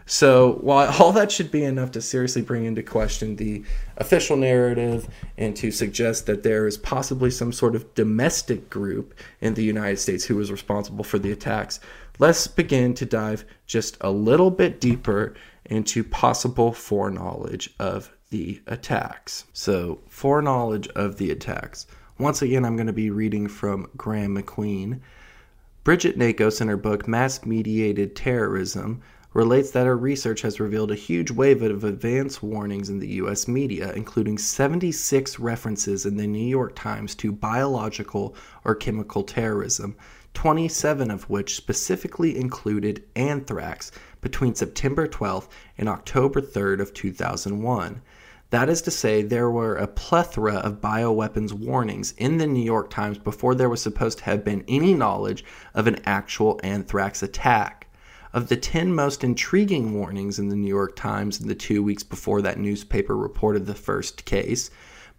So, 0.05 0.59
while 0.61 0.95
all 1.01 1.13
that 1.13 1.33
should 1.33 1.51
be 1.51 1.65
enough 1.65 1.93
to 1.93 2.03
seriously 2.03 2.43
bring 2.43 2.67
into 2.67 2.83
question 2.83 3.37
the 3.37 3.65
official 3.97 4.37
narrative 4.37 5.09
and 5.39 5.57
to 5.57 5.71
suggest 5.71 6.27
that 6.27 6.43
there 6.43 6.67
is 6.67 6.77
possibly 6.77 7.31
some 7.31 7.51
sort 7.51 7.75
of 7.75 7.95
domestic 7.95 8.69
group 8.69 9.15
in 9.41 9.55
the 9.55 9.65
United 9.65 9.99
States 9.99 10.25
who 10.25 10.37
was 10.37 10.53
responsible 10.53 11.05
for 11.05 11.19
the 11.19 11.33
attacks, 11.33 11.81
let's 12.19 12.47
begin 12.47 12.95
to 12.95 13.07
dive 13.07 13.45
just 13.67 13.97
a 14.01 14.11
little 14.11 14.51
bit 14.51 14.81
deeper 14.81 15.35
into 15.65 16.05
possible 16.05 16.73
foreknowledge 16.73 17.71
of 17.79 18.11
the 18.31 18.61
attacks. 18.67 19.45
So, 19.53 20.01
foreknowledge 20.09 20.89
of 20.89 21.17
the 21.19 21.31
attacks. 21.31 21.87
Once 22.19 22.43
again, 22.43 22.65
I'm 22.65 22.77
going 22.77 22.87
to 22.87 22.93
be 22.93 23.11
reading 23.11 23.49
from 23.49 23.89
Graeme 23.97 24.37
MacQueen. 24.37 25.01
Brigitte 25.85 26.19
Nacos, 26.19 26.61
in 26.61 26.69
her 26.69 26.77
book 26.77 27.09
Mass 27.09 27.45
Mediated 27.45 28.15
Terrorism, 28.15 29.03
relates 29.35 29.71
that 29.71 29.87
her 29.87 29.97
research 29.97 30.43
has 30.43 30.61
revealed 30.61 30.91
a 30.91 30.97
huge 30.97 31.31
wave 31.31 31.63
of 31.63 31.85
advance 31.85 32.43
warnings 32.43 32.91
in 32.91 32.99
the 32.99 33.09
US 33.15 33.49
media, 33.49 33.93
including 33.95 34.39
76 34.39 35.39
references 35.39 36.05
in 36.05 36.17
the 36.17 36.27
New 36.27 36.47
York 36.47 36.77
Times 36.77 37.15
to 37.17 37.33
biological 37.33 38.37
or 38.65 38.75
chemical 38.75 39.23
terrorism, 39.23 39.97
27 40.35 41.11
of 41.11 41.29
which 41.29 41.57
specifically 41.57 42.37
included 42.37 43.05
anthrax 43.15 43.93
between 44.21 44.55
September 44.55 45.07
12th 45.07 45.49
and 45.77 45.89
October 45.89 46.41
3rd 46.41 46.81
of 46.81 46.95
2001. 46.95 48.03
That 48.51 48.69
is 48.69 48.83
to 48.83 48.91
say, 48.91 49.23
there 49.23 49.51
were 49.51 49.77
a 49.77 49.87
plethora 49.87 50.57
of 50.57 50.83
bioweapons 50.83 51.53
warnings 51.53 52.13
in 52.19 52.37
the 52.37 52.47
New 52.47 52.63
York 52.63 52.91
Times 52.91 53.17
before 53.17 53.55
there 53.55 53.71
was 53.71 53.81
supposed 53.81 54.19
to 54.19 54.25
have 54.25 54.45
been 54.45 54.63
any 54.69 54.93
knowledge 54.93 55.43
of 55.73 55.87
an 55.87 56.01
actual 56.05 56.61
anthrax 56.63 57.23
attack. 57.23 57.87
Of 58.35 58.49
the 58.49 58.57
10 58.57 58.95
most 58.95 59.25
intriguing 59.25 59.95
warnings 59.95 60.39
in 60.39 60.51
the 60.51 60.57
New 60.57 60.69
York 60.69 60.97
Times 60.97 61.41
in 61.41 61.49
the 61.49 61.55
two 61.55 61.83
weeks 61.83 62.03
before 62.03 62.43
that 62.43 62.59
newspaper 62.59 63.17
reported 63.17 63.65
the 63.65 63.75
first 63.75 64.27
case, 64.27 64.71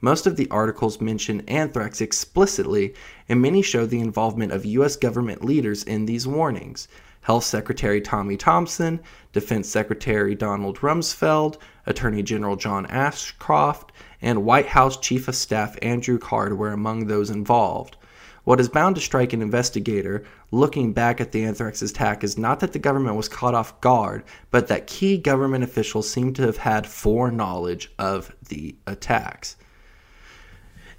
most 0.04 0.28
of 0.28 0.36
the 0.36 0.50
articles 0.52 1.00
mention 1.00 1.48
anthrax 1.48 2.02
explicitly, 2.02 2.94
and 3.30 3.42
many 3.42 3.62
show 3.62 3.86
the 3.86 4.02
involvement 4.02 4.52
of 4.52 4.66
U.S. 4.66 4.98
government 4.98 5.46
leaders 5.46 5.82
in 5.82 6.06
these 6.06 6.28
warnings. 6.28 6.90
Health 7.22 7.46
Secretary 7.46 8.02
Tommy 8.02 8.36
Thompson, 8.36 9.00
Defense 9.32 9.70
Secretary 9.70 10.36
Donald 10.36 10.80
Rumsfeld, 10.80 11.56
Attorney 11.86 12.22
General 12.22 12.58
John 12.58 12.86
Ashcroft, 12.88 13.94
and 14.22 14.44
White 14.44 14.66
House 14.66 14.98
Chief 14.98 15.30
of 15.30 15.36
Staff 15.38 15.78
Andrew 15.82 16.20
Card 16.20 16.58
were 16.58 16.74
among 16.74 17.08
those 17.08 17.30
involved. 17.30 17.96
What 18.44 18.60
is 18.60 18.68
bound 18.68 18.96
to 18.96 19.02
strike 19.02 19.32
an 19.32 19.42
investigator 19.42 20.26
looking 20.52 20.92
back 20.92 21.22
at 21.22 21.32
the 21.32 21.46
anthrax 21.46 21.82
attack 21.82 22.26
is 22.26 22.38
not 22.38 22.60
that 22.60 22.74
the 22.74 22.78
government 22.78 23.16
was 23.16 23.30
caught 23.30 23.56
off 23.56 23.80
guard, 23.80 24.26
but 24.52 24.68
that 24.68 24.86
key 24.86 25.18
government 25.18 25.64
officials 25.64 26.10
seem 26.10 26.34
to 26.34 26.42
have 26.42 26.58
had 26.58 26.86
foreknowledge 26.86 27.90
of 27.98 28.36
the 28.50 28.76
attacks. 28.86 29.56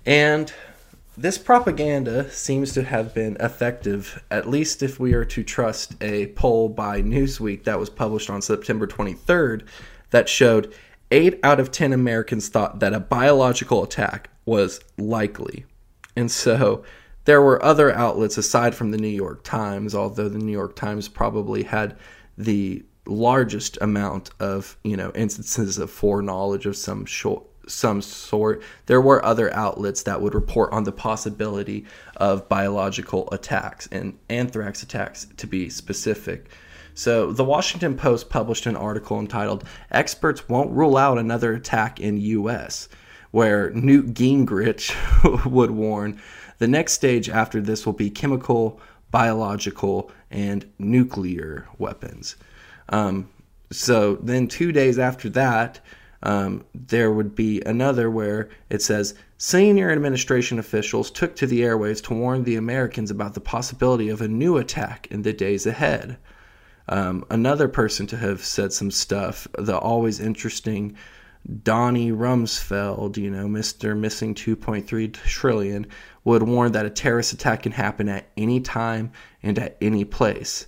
And 0.07 0.52
this 1.16 1.38
propaganda 1.38 2.30
seems 2.30 2.72
to 2.74 2.82
have 2.82 3.14
been 3.14 3.36
effective, 3.38 4.22
at 4.30 4.48
least 4.48 4.82
if 4.82 4.98
we 4.98 5.14
are 5.14 5.24
to 5.26 5.44
trust 5.44 5.94
a 6.02 6.26
poll 6.28 6.68
by 6.68 7.00
Newsweek 7.02 7.64
that 7.64 7.78
was 7.78 7.88
published 7.88 8.28
on 8.28 8.42
September 8.42 8.86
23rd 8.86 9.66
that 10.11 10.28
showed 10.28 10.74
8 11.11 11.38
out 11.42 11.61
of 11.61 11.70
10 11.70 11.92
Americans 11.92 12.48
thought 12.48 12.80
that 12.80 12.92
a 12.92 13.00
biological 13.00 13.82
attack 13.84 14.28
was 14.44 14.80
likely. 14.98 15.64
And 16.16 16.30
so 16.30 16.84
there 17.24 17.40
were 17.40 17.64
other 17.64 17.92
outlets 17.92 18.36
aside 18.36 18.74
from 18.74 18.90
the 18.90 18.98
New 18.98 19.09
York 19.09 19.44
Times, 19.44 19.94
although 19.94 20.28
the 20.28 20.38
New 20.38 20.52
York 20.52 20.76
Times 20.76 21.09
probably 21.09 21.62
had 21.62 21.96
the 22.36 22.84
largest 23.07 23.78
amount 23.80 24.30
of, 24.40 24.76
you 24.82 24.96
know, 24.96 25.12
instances 25.14 25.78
of 25.78 25.90
foreknowledge 25.90 26.66
of 26.66 26.76
some 26.76 27.05
short 27.05 27.44
some 27.66 28.02
sort. 28.02 28.62
There 28.86 29.00
were 29.00 29.24
other 29.24 29.52
outlets 29.54 30.02
that 30.02 30.20
would 30.20 30.34
report 30.34 30.72
on 30.72 30.84
the 30.84 30.92
possibility 30.92 31.84
of 32.16 32.48
biological 32.48 33.28
attacks 33.32 33.88
and 33.90 34.18
anthrax 34.28 34.82
attacks 34.82 35.26
to 35.36 35.46
be 35.46 35.68
specific. 35.68 36.48
So, 36.96 37.32
the 37.32 37.44
Washington 37.44 37.96
Post 37.96 38.30
published 38.30 38.66
an 38.66 38.76
article 38.76 39.18
entitled 39.18 39.64
Experts 39.90 40.48
Won't 40.48 40.70
Rule 40.70 40.96
Out 40.96 41.18
Another 41.18 41.52
Attack 41.54 41.98
in 41.98 42.18
US, 42.18 42.88
where 43.32 43.70
Newt 43.70 44.14
Gingrich 44.14 44.94
would 45.50 45.72
warn 45.72 46.20
the 46.58 46.68
next 46.68 46.92
stage 46.92 47.28
after 47.28 47.60
this 47.60 47.84
will 47.84 47.94
be 47.94 48.10
chemical, 48.10 48.80
biological, 49.10 50.12
and 50.30 50.70
nuclear 50.78 51.66
weapons. 51.78 52.36
Um, 52.90 53.28
so, 53.72 54.14
then 54.16 54.46
two 54.46 54.70
days 54.70 54.96
after 54.96 55.28
that, 55.30 55.80
um, 56.25 56.64
there 56.75 57.12
would 57.12 57.35
be 57.35 57.61
another 57.66 58.11
where 58.11 58.49
it 58.70 58.83
says 58.83 59.14
senior 59.37 59.91
administration 59.91 60.59
officials 60.59 61.11
took 61.11 61.37
to 61.37 61.47
the 61.47 61.62
airways 61.62 62.01
to 62.01 62.14
warn 62.14 62.45
the 62.45 62.57
Americans 62.57 63.11
about 63.11 63.35
the 63.35 63.41
possibility 63.41 64.09
of 64.09 64.22
a 64.22 64.29
new 64.29 64.57
attack 64.57 65.07
in 65.11 65.22
the 65.22 65.35
days 65.35 65.66
ahead. 65.66 66.16
Um, 66.89 67.25
another 67.31 67.68
person 67.68 68.07
to 68.09 68.16
have 68.16 68.43
said 68.43 68.72
some 68.72 68.91
stuff, 68.91 69.47
the 69.57 69.79
always 69.79 70.18
interesting 70.18 70.97
Donnie 71.62 72.11
Rumsfeld, 72.11 73.18
you 73.18 73.31
know, 73.31 73.47
Mr. 73.47 73.97
Missing 73.97 74.35
2.3 74.35 75.12
trillion, 75.12 75.87
would 76.25 76.43
warn 76.43 76.72
that 76.72 76.87
a 76.87 76.91
terrorist 76.91 77.35
attack 77.35 77.64
can 77.64 77.72
happen 77.72 78.09
at 78.09 78.29
any 78.35 78.61
time 78.61 79.12
and 79.43 79.59
at 79.59 79.77
any 79.83 80.07
place. 80.07 80.66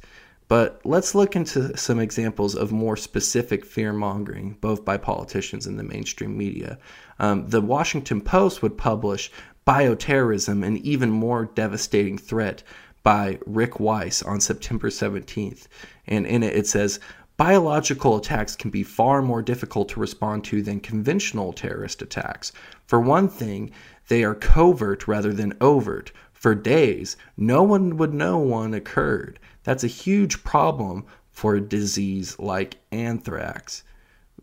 But 0.49 0.81
let's 0.85 1.15
look 1.15 1.35
into 1.35 1.77
some 1.77 1.99
examples 1.99 2.55
of 2.55 2.71
more 2.71 2.97
specific 2.97 3.65
fear 3.65 3.93
mongering, 3.93 4.57
both 4.61 4.85
by 4.85 4.97
politicians 4.97 5.67
and 5.67 5.79
the 5.79 5.83
mainstream 5.83 6.37
media. 6.37 6.79
Um, 7.19 7.49
the 7.49 7.61
Washington 7.61 8.21
Post 8.21 8.63
would 8.63 8.79
publish 8.79 9.33
bioterrorism, 9.67 10.65
an 10.65 10.77
even 10.79 11.11
more 11.11 11.47
devastating 11.47 12.17
threat, 12.17 12.63
by 13.03 13.39
Rick 13.47 13.79
Weiss 13.81 14.23
on 14.23 14.41
September 14.41 14.89
17th. 14.89 15.67
And 16.07 16.27
in 16.27 16.43
it, 16.43 16.57
it 16.57 16.67
says, 16.67 17.01
Biological 17.37 18.17
attacks 18.17 18.57
can 18.57 18.71
be 18.71 18.83
far 18.83 19.21
more 19.21 19.43
difficult 19.43 19.91
to 19.91 20.01
respond 20.01 20.43
to 20.45 20.63
than 20.63 20.81
conventional 20.81 21.53
terrorist 21.53 22.01
attacks. 22.01 22.51
For 22.87 22.99
one 22.99 23.29
thing, 23.29 23.73
they 24.09 24.25
are 24.25 24.35
covert 24.35 25.07
rather 25.07 25.33
than 25.33 25.57
overt. 25.61 26.13
For 26.33 26.55
days, 26.55 27.17
no 27.37 27.63
one 27.63 27.97
would 27.97 28.15
know 28.15 28.39
one 28.39 28.73
occurred. 28.73 29.39
That's 29.67 29.83
a 29.83 29.89
huge 29.89 30.45
problem 30.45 31.05
for 31.33 31.57
a 31.57 31.61
disease 31.61 32.39
like 32.39 32.77
anthrax. 32.93 33.83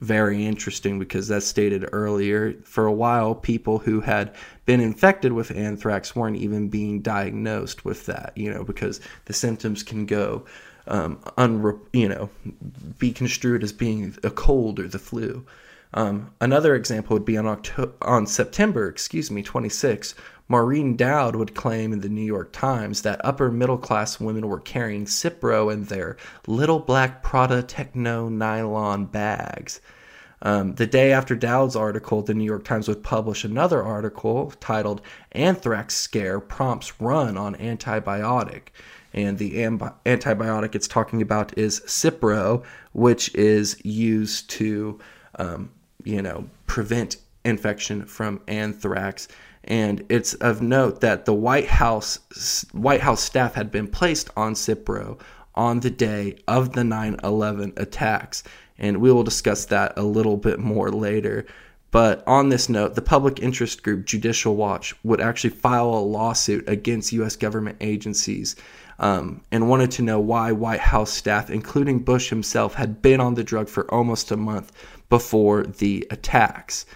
Very 0.01 0.45
interesting 0.45 0.99
because, 0.99 1.32
as 1.32 1.47
stated 1.47 1.88
earlier, 1.93 2.55
for 2.65 2.86
a 2.86 2.91
while, 2.91 3.34
people 3.34 3.80
who 3.80 4.01
had 4.01 4.36
been 4.65 4.82
infected 4.82 5.32
with 5.32 5.49
anthrax 5.51 6.13
weren't 6.13 6.36
even 6.36 6.67
being 6.67 7.01
diagnosed 7.01 7.86
with 7.86 8.05
that, 8.07 8.34
you 8.36 8.53
know, 8.53 8.65
because 8.65 8.99
the 9.24 9.34
symptoms 9.34 9.82
can 9.82 10.05
go, 10.05 10.43
um, 10.88 11.15
unre- 11.38 11.80
you 11.93 12.09
know, 12.09 12.30
be 12.99 13.13
construed 13.13 13.63
as 13.63 13.71
being 13.71 14.17
a 14.24 14.30
cold 14.30 14.78
or 14.78 14.89
the 14.89 14.99
flu. 14.99 15.45
Um, 15.93 16.34
another 16.41 16.76
example 16.76 17.13
would 17.13 17.24
be 17.24 17.38
on 17.38 17.45
October, 17.45 17.93
on 18.01 18.28
September, 18.28 18.89
excuse 18.89 19.32
me, 19.32 19.41
26, 19.41 20.15
Maureen 20.47 20.95
Dowd 20.95 21.35
would 21.35 21.55
claim 21.55 21.93
in 21.93 22.01
the 22.01 22.09
New 22.09 22.25
York 22.25 22.51
Times 22.51 23.01
that 23.01 23.23
upper 23.23 23.49
middle 23.51 23.77
class 23.77 24.19
women 24.19 24.47
were 24.47 24.59
carrying 24.59 25.05
Cipro 25.05 25.71
in 25.71 25.85
their 25.85 26.17
little 26.47 26.79
black 26.79 27.23
Prada 27.23 27.63
Techno 27.63 28.29
nylon 28.29 29.05
bags. 29.05 29.79
Um, 30.43 30.75
the 30.75 30.85
day 30.85 31.13
after 31.13 31.35
Dowd's 31.35 31.75
article, 31.75 32.21
the 32.21 32.33
New 32.33 32.43
York 32.43 32.65
Times 32.65 32.89
would 32.89 33.01
publish 33.01 33.45
another 33.45 33.81
article 33.81 34.51
titled 34.59 35.01
Anthrax 35.31 35.95
Scare 35.95 36.41
Prompts 36.41 36.99
Run 36.99 37.37
on 37.37 37.55
Antibiotic. 37.55 38.67
And 39.13 39.37
the 39.37 39.53
amb- 39.59 39.93
antibiotic 40.05 40.75
it's 40.75 40.87
talking 40.87 41.21
about 41.21 41.57
is 41.57 41.79
Cipro, 41.81 42.63
which 42.91 43.33
is 43.35 43.77
used 43.85 44.49
to, 44.51 44.99
um, 45.35 45.71
you 46.03 46.21
know, 46.21 46.49
prevent 46.67 47.17
infection 47.45 48.05
from 48.05 48.41
anthrax. 48.47 49.29
And 49.66 50.05
it's 50.09 50.34
of 50.36 50.61
note 50.61 51.01
that 51.01 51.26
the 51.26 51.34
White 51.34 51.68
House 51.68 52.20
White 52.72 53.01
House 53.01 53.22
staff 53.22 53.53
had 53.53 53.72
been 53.72 53.88
placed 53.88 54.30
on 54.36 54.55
Cipro 54.55 55.20
on 55.55 55.80
the 55.80 55.89
day 55.89 56.38
of 56.47 56.74
the 56.74 56.84
9/11 56.84 57.74
attacks, 57.78 58.43
and 58.78 58.97
we 58.97 59.11
will 59.11 59.24
discuss 59.24 59.66
that 59.66 59.93
a 59.97 60.03
little 60.03 60.38
bit 60.38 60.59
more 60.59 60.91
later. 60.91 61.45
But 61.91 62.24
on 62.26 62.49
this 62.49 62.70
note, 62.70 62.95
the 62.95 63.03
public 63.03 63.39
interest 63.39 63.84
group 63.84 64.05
Judicial 64.05 64.55
Watch 64.55 64.95
would 65.03 65.22
actually 65.22 65.51
file 65.51 65.93
a 65.93 65.99
lawsuit 65.99 66.68
against 66.68 67.14
U.S. 67.14 67.36
government 67.36 67.78
agencies 67.82 68.55
um, 68.97 69.41
and 69.51 69.70
wanted 69.70 69.91
to 69.91 70.01
know 70.01 70.20
why 70.20 70.51
White 70.51 70.80
House 70.80 71.11
staff, 71.11 71.51
including 71.51 71.99
Bush 71.99 72.30
himself, 72.30 72.74
had 72.74 73.01
been 73.01 73.20
on 73.20 73.36
the 73.36 73.43
drug 73.43 73.70
for 73.70 73.91
almost 73.93 74.32
a 74.32 74.38
month 74.38 74.72
before 75.09 75.64
the 75.64 76.07
attacks. 76.09 76.88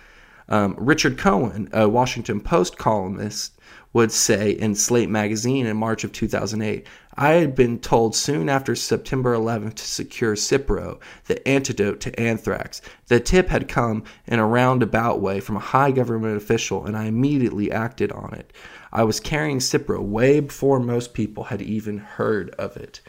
Um, 0.50 0.76
Richard 0.78 1.18
Cohen, 1.18 1.70
a 1.74 1.88
Washington 1.90 2.40
Post 2.40 2.78
columnist, 2.78 3.54
would 3.94 4.12
say 4.12 4.52
in 4.52 4.76
Slate 4.76 5.10
magazine 5.10 5.66
in 5.66 5.78
March 5.78 6.04
of 6.04 6.12
2008 6.12 6.86
I 7.20 7.32
had 7.32 7.56
been 7.56 7.80
told 7.80 8.16
soon 8.16 8.48
after 8.48 8.76
September 8.76 9.34
11th 9.34 9.74
to 9.76 9.84
secure 9.84 10.36
Cipro, 10.36 11.00
the 11.26 11.46
antidote 11.48 12.00
to 12.02 12.20
anthrax. 12.20 12.80
The 13.08 13.20
tip 13.20 13.50
had 13.50 13.68
come 13.68 14.04
in 14.28 14.38
a 14.38 14.46
roundabout 14.46 15.20
way 15.20 15.40
from 15.40 15.56
a 15.56 15.62
high 15.62 15.90
government 15.90 16.38
official, 16.38 16.86
and 16.86 16.96
I 16.96 17.06
immediately 17.06 17.72
acted 17.72 18.12
on 18.12 18.36
it. 18.36 18.54
I 18.94 19.04
was 19.04 19.20
carrying 19.20 19.58
Cipro 19.58 20.00
way 20.00 20.42
before 20.42 20.80
most 20.80 21.16
people 21.16 21.46
had 21.46 21.62
even 21.64 21.98
heard 21.98 22.52
of 22.52 22.78
it. 22.78 23.02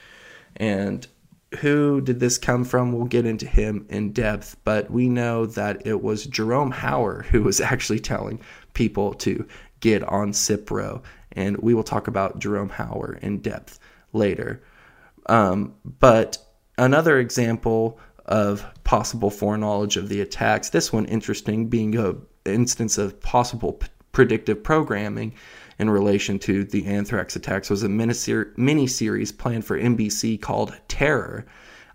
And 0.57 1.07
who 1.61 2.01
did 2.01 2.21
this 2.21 2.39
come 2.39 2.65
from? 2.65 2.93
We'll 2.93 3.07
get 3.07 3.27
into 3.27 3.47
him 3.47 3.87
in 3.89 4.13
depth, 4.13 4.57
but 4.65 4.91
we 4.91 5.09
know 5.09 5.47
that 5.47 5.87
it 5.87 6.03
was 6.03 6.27
Jerome 6.27 6.73
Hauer 6.73 7.25
who 7.27 7.43
was 7.43 7.61
actually 7.61 8.01
telling 8.01 8.41
people 8.75 9.15
to 9.15 9.47
get 9.81 10.03
on 10.05 10.33
Cipro. 10.33 11.03
And 11.33 11.57
we 11.59 11.75
will 11.75 11.85
talk 11.85 12.09
about 12.09 12.39
Jerome 12.39 12.71
Hauer 12.71 13.19
in 13.21 13.39
depth 13.39 13.79
later. 14.13 14.63
Um, 15.27 15.75
but 15.85 16.39
another 16.77 17.19
example 17.19 17.99
of 18.27 18.65
possible 18.85 19.31
foreknowledge 19.31 19.97
of 19.97 20.09
the 20.09 20.21
attacks, 20.21 20.71
this 20.71 20.93
one 20.93 21.07
interesting, 21.07 21.69
being 21.69 21.97
a 21.97 22.15
instance 22.45 22.99
of 22.99 23.21
possible 23.21 23.75
p- 23.75 23.89
predictive 24.13 24.63
programming 24.63 25.35
in 25.79 25.91
relation 25.91 26.39
to 26.41 26.65
the 26.65 26.87
anthrax 26.87 27.37
attacks, 27.37 27.71
was 27.71 27.83
a 27.83 27.89
mini 27.89 28.87
series 28.87 29.33
planned 29.33 29.65
for 29.65 29.79
NBC 29.79 30.41
called 30.41 30.75
Terror. 30.89 31.47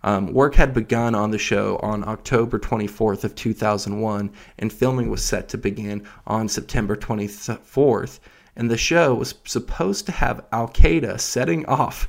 Um, 0.02 0.34
work 0.34 0.54
had 0.54 0.74
begun 0.74 1.14
on 1.14 1.30
the 1.30 1.38
show 1.38 1.78
on 1.78 2.06
October 2.06 2.58
24th 2.58 3.24
of 3.24 3.34
2001, 3.34 4.30
and 4.58 4.72
filming 4.72 5.08
was 5.08 5.24
set 5.24 5.48
to 5.48 5.58
begin 5.58 6.06
on 6.26 6.48
September 6.48 6.94
24th. 6.94 8.20
And 8.56 8.70
the 8.70 8.76
show 8.76 9.14
was 9.14 9.34
supposed 9.44 10.06
to 10.06 10.12
have 10.12 10.44
Al 10.52 10.68
Qaeda 10.68 11.18
setting 11.18 11.64
off 11.66 12.06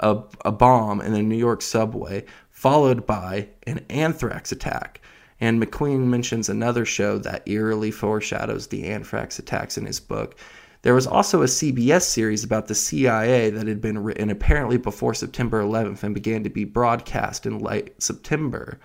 a, 0.00 0.22
a 0.44 0.52
bomb 0.52 1.00
in 1.00 1.14
a 1.14 1.22
New 1.22 1.36
York 1.36 1.62
subway, 1.62 2.24
followed 2.50 3.06
by 3.06 3.48
an 3.66 3.84
anthrax 3.88 4.52
attack. 4.52 5.00
And 5.40 5.62
MacQueen 5.62 6.06
mentions 6.06 6.48
another 6.48 6.84
show 6.84 7.18
that 7.18 7.46
eerily 7.46 7.90
foreshadows 7.90 8.66
the 8.66 8.86
anthrax 8.86 9.38
attacks 9.38 9.78
in 9.78 9.86
his 9.86 10.00
book. 10.00 10.36
There 10.86 10.94
was 10.94 11.08
also 11.08 11.42
a 11.42 11.46
CBS 11.46 12.02
series 12.02 12.44
about 12.44 12.68
the 12.68 12.74
CIA 12.76 13.50
that 13.50 13.66
had 13.66 13.80
been 13.80 14.04
written 14.04 14.30
apparently 14.30 14.76
before 14.76 15.14
September 15.14 15.60
11th 15.60 16.04
and 16.04 16.14
began 16.14 16.44
to 16.44 16.48
be 16.48 16.62
broadcast 16.62 17.44
in 17.44 17.58
late 17.58 18.00
September. 18.00 18.78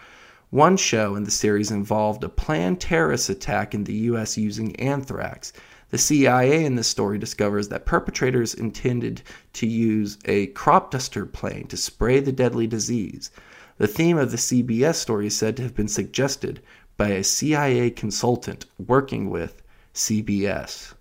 One 0.49 0.77
show 0.77 1.15
in 1.15 1.25
the 1.25 1.29
series 1.29 1.69
involved 1.69 2.23
a 2.23 2.29
planned 2.29 2.81
terrorist 2.81 3.29
attack 3.29 3.75
in 3.75 3.83
the 3.83 3.93
U.S. 3.93 4.35
using 4.35 4.75
anthrax. 4.77 5.53
The 5.91 5.99
CIA 5.99 6.65
in 6.65 6.73
this 6.73 6.87
story 6.87 7.19
discovers 7.19 7.67
that 7.67 7.85
perpetrators 7.85 8.55
intended 8.55 9.21
to 9.53 9.67
use 9.67 10.17
a 10.25 10.47
crop 10.47 10.89
duster 10.89 11.27
plane 11.27 11.67
to 11.67 11.77
spray 11.77 12.19
the 12.19 12.31
deadly 12.31 12.65
disease. 12.65 13.29
The 13.77 13.85
theme 13.85 14.17
of 14.17 14.31
the 14.31 14.37
CBS 14.37 14.95
story 14.95 15.27
is 15.27 15.37
said 15.37 15.55
to 15.57 15.61
have 15.61 15.75
been 15.75 15.87
suggested 15.87 16.63
by 16.97 17.09
a 17.09 17.23
CIA 17.23 17.91
consultant 17.91 18.65
working 18.79 19.29
with 19.29 19.61
CBS. 19.93 20.95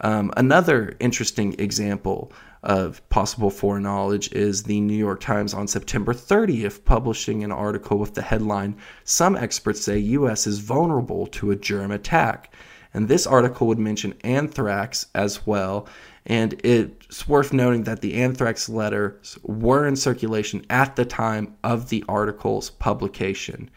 Um, 0.00 0.30
another 0.36 0.94
interesting 1.00 1.54
example 1.58 2.32
of 2.62 3.06
possible 3.08 3.50
foreknowledge 3.50 4.32
is 4.32 4.64
the 4.64 4.80
New 4.80 4.96
York 4.96 5.20
Times 5.20 5.54
on 5.54 5.68
September 5.68 6.12
30th 6.12 6.84
publishing 6.84 7.44
an 7.44 7.52
article 7.52 7.98
with 7.98 8.14
the 8.14 8.22
headline 8.22 8.76
Some 9.04 9.36
experts 9.36 9.82
say 9.82 9.98
US 9.98 10.46
is 10.46 10.58
vulnerable 10.58 11.26
to 11.28 11.50
a 11.50 11.56
germ 11.56 11.90
attack. 11.90 12.52
And 12.92 13.08
this 13.08 13.26
article 13.26 13.66
would 13.66 13.78
mention 13.78 14.14
anthrax 14.24 15.06
as 15.14 15.46
well. 15.46 15.86
And 16.24 16.58
it's 16.64 17.28
worth 17.28 17.52
noting 17.52 17.84
that 17.84 18.00
the 18.00 18.14
anthrax 18.14 18.68
letters 18.68 19.38
were 19.42 19.86
in 19.86 19.96
circulation 19.96 20.64
at 20.70 20.96
the 20.96 21.04
time 21.04 21.54
of 21.62 21.88
the 21.88 22.04
article's 22.08 22.70
publication. 22.70 23.70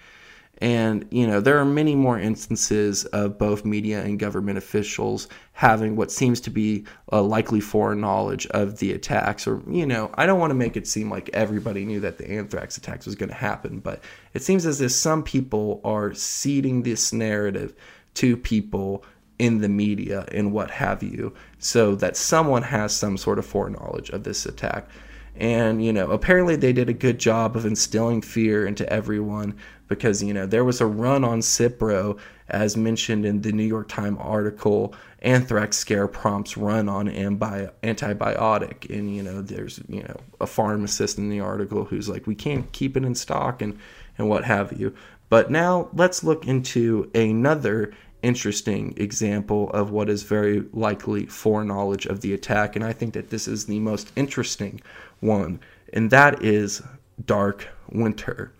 And, 0.62 1.06
you 1.10 1.26
know, 1.26 1.40
there 1.40 1.58
are 1.58 1.66
many 1.66 1.96
more 1.96 2.20
instances 2.20 3.06
of 3.06 3.38
both 3.38 3.64
media 3.66 4.04
and 4.04 4.20
government 4.20 4.58
officials 4.58 5.28
having 5.60 5.98
what 5.98 6.10
seems 6.10 6.40
to 6.40 6.50
be 6.50 6.86
a 7.10 7.22
likely 7.22 7.60
foreknowledge 7.60 8.48
of 8.52 8.80
the 8.80 8.94
attacks. 8.94 9.46
Or, 9.46 9.62
you 9.70 9.86
know, 9.86 10.10
I 10.14 10.26
don't 10.26 10.40
want 10.40 10.52
to 10.52 10.56
make 10.56 10.78
it 10.78 10.88
seem 10.88 11.10
like 11.10 11.30
everybody 11.34 11.84
knew 11.84 12.00
that 12.00 12.18
the 12.18 12.32
anthrax 12.32 12.78
attacks 12.78 13.06
was 13.06 13.16
going 13.16 13.28
to 13.28 13.36
happen, 13.36 13.80
but 13.80 14.02
it 14.34 14.42
seems 14.42 14.66
as 14.66 14.80
if 14.80 14.94
some 14.94 15.22
people 15.22 15.82
are 15.84 16.14
seeding 16.14 16.84
this 16.84 17.12
narrative 17.12 17.76
to 18.14 18.38
people 18.38 19.04
in 19.38 19.60
the 19.60 19.68
media 19.68 20.26
and 20.32 20.54
what 20.54 20.72
have 20.72 21.04
you, 21.04 21.36
so 21.58 21.94
that 21.94 22.16
someone 22.16 22.64
has 22.64 22.96
some 22.96 23.18
sort 23.18 23.38
of 23.38 23.46
foreknowledge 23.46 24.12
of 24.12 24.24
this 24.24 24.46
attack. 24.46 24.88
And, 25.36 25.84
you 25.84 25.92
know, 25.92 26.10
apparently 26.12 26.56
they 26.56 26.72
did 26.72 26.88
a 26.88 26.94
good 26.94 27.20
job 27.20 27.58
of 27.58 27.66
instilling 27.66 28.22
fear 28.22 28.66
into 28.66 28.90
everyone 28.92 29.58
because, 29.90 30.24
you 30.24 30.34
know, 30.34 30.46
there 30.46 30.64
was 30.64 30.80
a 30.80 30.86
run 30.86 31.26
on 31.26 31.42
Cipro, 31.42 32.18
as 32.50 32.78
mentioned 32.78 33.26
in 33.26 33.42
the 33.42 33.52
New 33.52 33.64
York 33.64 33.88
Times 33.88 34.18
article, 34.20 34.94
anthrax 35.22 35.78
scare 35.78 36.08
prompts 36.08 36.58
run 36.58 36.90
on 36.90 37.08
ambi- 37.08 37.72
antibiotic. 37.84 38.90
And, 38.90 39.16
you 39.16 39.24
know, 39.24 39.42
there's, 39.42 39.82
you 39.88 40.04
know, 40.04 40.18
a 40.40 40.48
pharmacist 40.48 41.18
in 41.18 41.30
the 41.30 41.40
article 41.40 41.86
who's 41.86 42.10
like, 42.10 42.28
we 42.28 42.36
can't 42.36 42.72
keep 42.72 42.96
it 42.98 43.04
in 43.04 43.16
stock 43.16 43.62
and, 43.62 43.78
and 44.18 44.30
what 44.30 44.46
have 44.46 44.80
you. 44.80 44.94
But 45.30 45.52
now 45.52 45.90
let's 45.94 46.24
look 46.24 46.48
into 46.48 47.10
another 47.14 47.94
interesting 48.22 48.94
example 48.98 49.70
of 49.72 49.92
what 49.92 50.10
is 50.10 50.24
very 50.24 50.66
likely 50.74 51.26
foreknowledge 51.26 52.06
of 52.06 52.22
the 52.22 52.34
attack. 52.34 52.76
And 52.76 52.84
I 52.84 52.94
think 52.94 53.14
that 53.14 53.30
this 53.30 53.48
is 53.48 53.66
the 53.66 53.80
most 53.80 54.12
interesting 54.16 54.82
one, 55.20 55.60
and 55.94 56.12
that 56.12 56.44
is 56.44 56.82
Dark 57.26 57.68
Winter. 57.92 58.52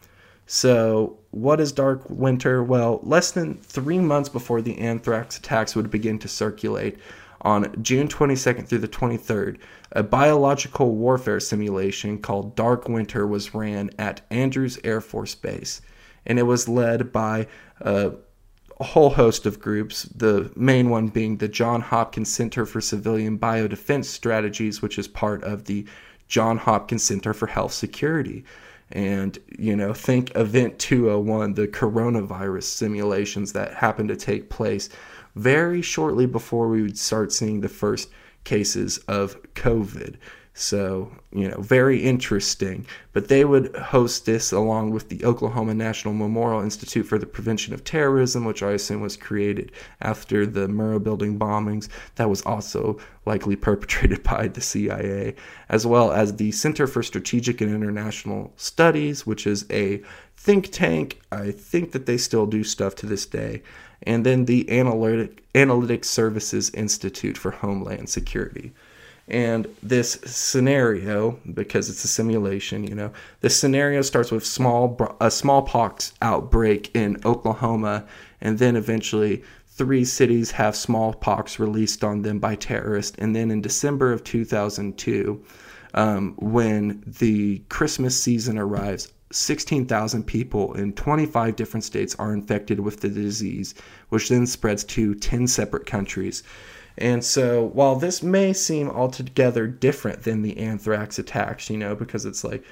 So, 0.52 1.20
what 1.30 1.60
is 1.60 1.72
Dark 1.72 2.10
Winter? 2.10 2.64
Well, 2.64 3.02
less 3.04 3.30
than 3.30 3.54
three 3.54 4.00
months 4.00 4.30
before 4.30 4.64
the 4.64 4.80
anthrax 4.80 5.38
attacks 5.38 5.76
would 5.76 5.92
begin 5.92 6.18
to 6.18 6.28
circulate, 6.28 6.98
on 7.42 7.72
June 7.84 8.08
22nd 8.08 8.68
through 8.68 8.80
the 8.80 8.88
23rd, 8.88 9.60
a 9.92 10.02
biological 10.02 10.96
warfare 10.96 11.40
simulation 11.40 12.18
called 12.18 12.56
Dark 12.56 12.90
Winter 12.90 13.28
was 13.28 13.54
ran 13.54 13.92
at 14.00 14.22
Andrews 14.32 14.80
Air 14.84 15.02
Force 15.02 15.36
Base. 15.36 15.82
And 16.26 16.40
it 16.40 16.44
was 16.44 16.68
led 16.68 17.12
by 17.12 17.46
a 17.82 18.14
whole 18.82 19.12
host 19.12 19.46
of 19.46 19.60
groups, 19.60 20.02
the 20.16 20.52
main 20.56 20.90
one 20.90 21.10
being 21.10 21.38
the 21.38 21.48
John 21.48 21.82
Hopkins 21.82 22.34
Center 22.34 22.66
for 22.66 22.82
Civilian 22.82 23.38
Biodefense 23.38 24.06
Strategies, 24.06 24.82
which 24.82 24.98
is 24.98 25.08
part 25.08 25.44
of 25.44 25.66
the 25.66 25.86
John 26.28 26.58
Hopkins 26.58 27.04
Center 27.04 27.36
for 27.36 27.46
Health 27.46 27.74
Security. 27.74 28.44
And, 28.92 29.38
you 29.58 29.76
know, 29.76 29.94
think 29.94 30.36
Event 30.36 30.80
201, 30.80 31.54
the 31.54 31.68
coronavirus 31.68 32.64
simulations 32.64 33.54
that 33.54 33.76
happened 33.76 34.10
to 34.10 34.16
take 34.16 34.50
place 34.50 34.90
very 35.36 35.82
shortly 35.82 36.26
before 36.26 36.68
we 36.68 36.82
would 36.82 36.98
start 36.98 37.32
seeing 37.32 37.62
the 37.62 37.70
first 37.70 38.10
cases 38.44 38.98
of 39.08 39.42
COVID. 39.54 40.16
So, 40.54 41.12
you 41.32 41.48
know, 41.48 41.62
very 41.62 42.04
interesting. 42.04 42.86
But 43.14 43.30
they 43.30 43.46
would 43.46 43.74
host 43.76 44.26
this 44.26 44.52
along 44.52 44.92
with 44.92 45.10
the 45.10 45.24
Oklahoma 45.24 45.74
National 45.74 46.14
Memorial 46.14 46.62
Institute 46.62 47.06
for 47.06 47.18
the 47.18 47.26
Prevention 47.26 47.74
of 47.74 47.84
Terrorism, 47.84 48.44
which 48.44 48.62
I 48.62 48.72
assume 48.72 49.02
was 49.02 49.16
created 49.16 49.72
after 50.02 50.46
the 50.46 50.68
Murrah 50.68 51.02
Building 51.02 51.40
bombings. 51.40 51.88
That 52.16 52.30
was 52.30 52.42
also 52.42 53.00
likely 53.26 53.56
perpetrated 53.68 54.24
by 54.24 54.50
the 54.50 54.62
CIA, 54.62 55.36
as 55.70 55.86
well 55.88 56.12
as 56.12 56.36
the 56.36 56.52
Center 56.52 56.88
for 56.88 57.04
Strategic 57.04 57.62
and 57.62 57.74
International 57.74 58.52
Studies, 58.58 59.26
which 59.26 59.48
is 59.48 59.66
a 59.72 60.02
think 60.36 60.72
tank. 60.72 61.22
I 61.32 61.52
think 61.52 61.94
that 61.94 62.06
they 62.06 62.18
still 62.18 62.46
do 62.46 62.64
stuff 62.64 62.96
to 62.96 63.06
this 63.06 63.26
day. 63.26 63.64
And 64.04 64.26
then 64.26 64.46
the 64.46 64.70
Analytic, 64.70 66.06
Services 66.06 66.70
Institute 66.72 67.38
for 67.38 67.52
Homeland 67.52 68.10
Security. 68.10 68.74
And 69.30 69.68
this 69.84 70.14
scenario, 70.26 71.40
because 71.54 71.90
it's 71.90 72.04
a 72.04 72.08
simulation, 72.08 72.84
you 72.84 72.96
know, 72.96 73.12
this 73.42 73.60
scenario 73.60 74.02
starts 74.02 74.32
with 74.32 74.46
small 74.46 74.98
a 75.22 75.30
smallpox 75.30 76.14
outbreak 76.22 76.90
in 76.96 77.18
Oklahoma, 77.24 78.06
and 78.42 78.58
then 78.58 78.76
eventually 78.76 79.44
three 79.68 80.04
cities 80.04 80.52
have 80.52 80.76
smallpox 80.76 81.60
released 81.60 82.04
on 82.04 82.24
them 82.24 82.40
by 82.40 82.56
terrorists. 82.56 83.16
And 83.20 83.36
then 83.36 83.52
in 83.52 83.62
December 83.62 84.12
of 84.12 84.24
2002, 84.24 85.44
um, 85.94 86.34
when 86.38 87.04
the 87.06 87.60
Christmas 87.70 88.22
season 88.22 88.58
arrives, 88.58 89.12
16,000 89.32 90.24
people 90.24 90.74
in 90.74 90.92
25 90.94 91.56
different 91.56 91.84
states 91.84 92.16
are 92.18 92.34
infected 92.34 92.80
with 92.80 93.02
the 93.02 93.10
disease, 93.10 93.76
which 94.10 94.30
then 94.30 94.48
spreads 94.48 94.84
to 94.84 95.14
10 95.14 95.48
separate 95.48 95.86
countries. 95.86 96.42
And 97.00 97.24
so, 97.24 97.64
while 97.68 97.96
this 97.96 98.22
may 98.22 98.52
seem 98.52 98.90
altogether 98.90 99.68
different 99.68 100.24
than 100.24 100.42
the 100.42 100.58
anthrax 100.58 101.18
attacks, 101.18 101.70
you 101.70 101.78
know, 101.78 101.96
because 101.96 102.26
it's 102.26 102.44
like, 102.44 102.64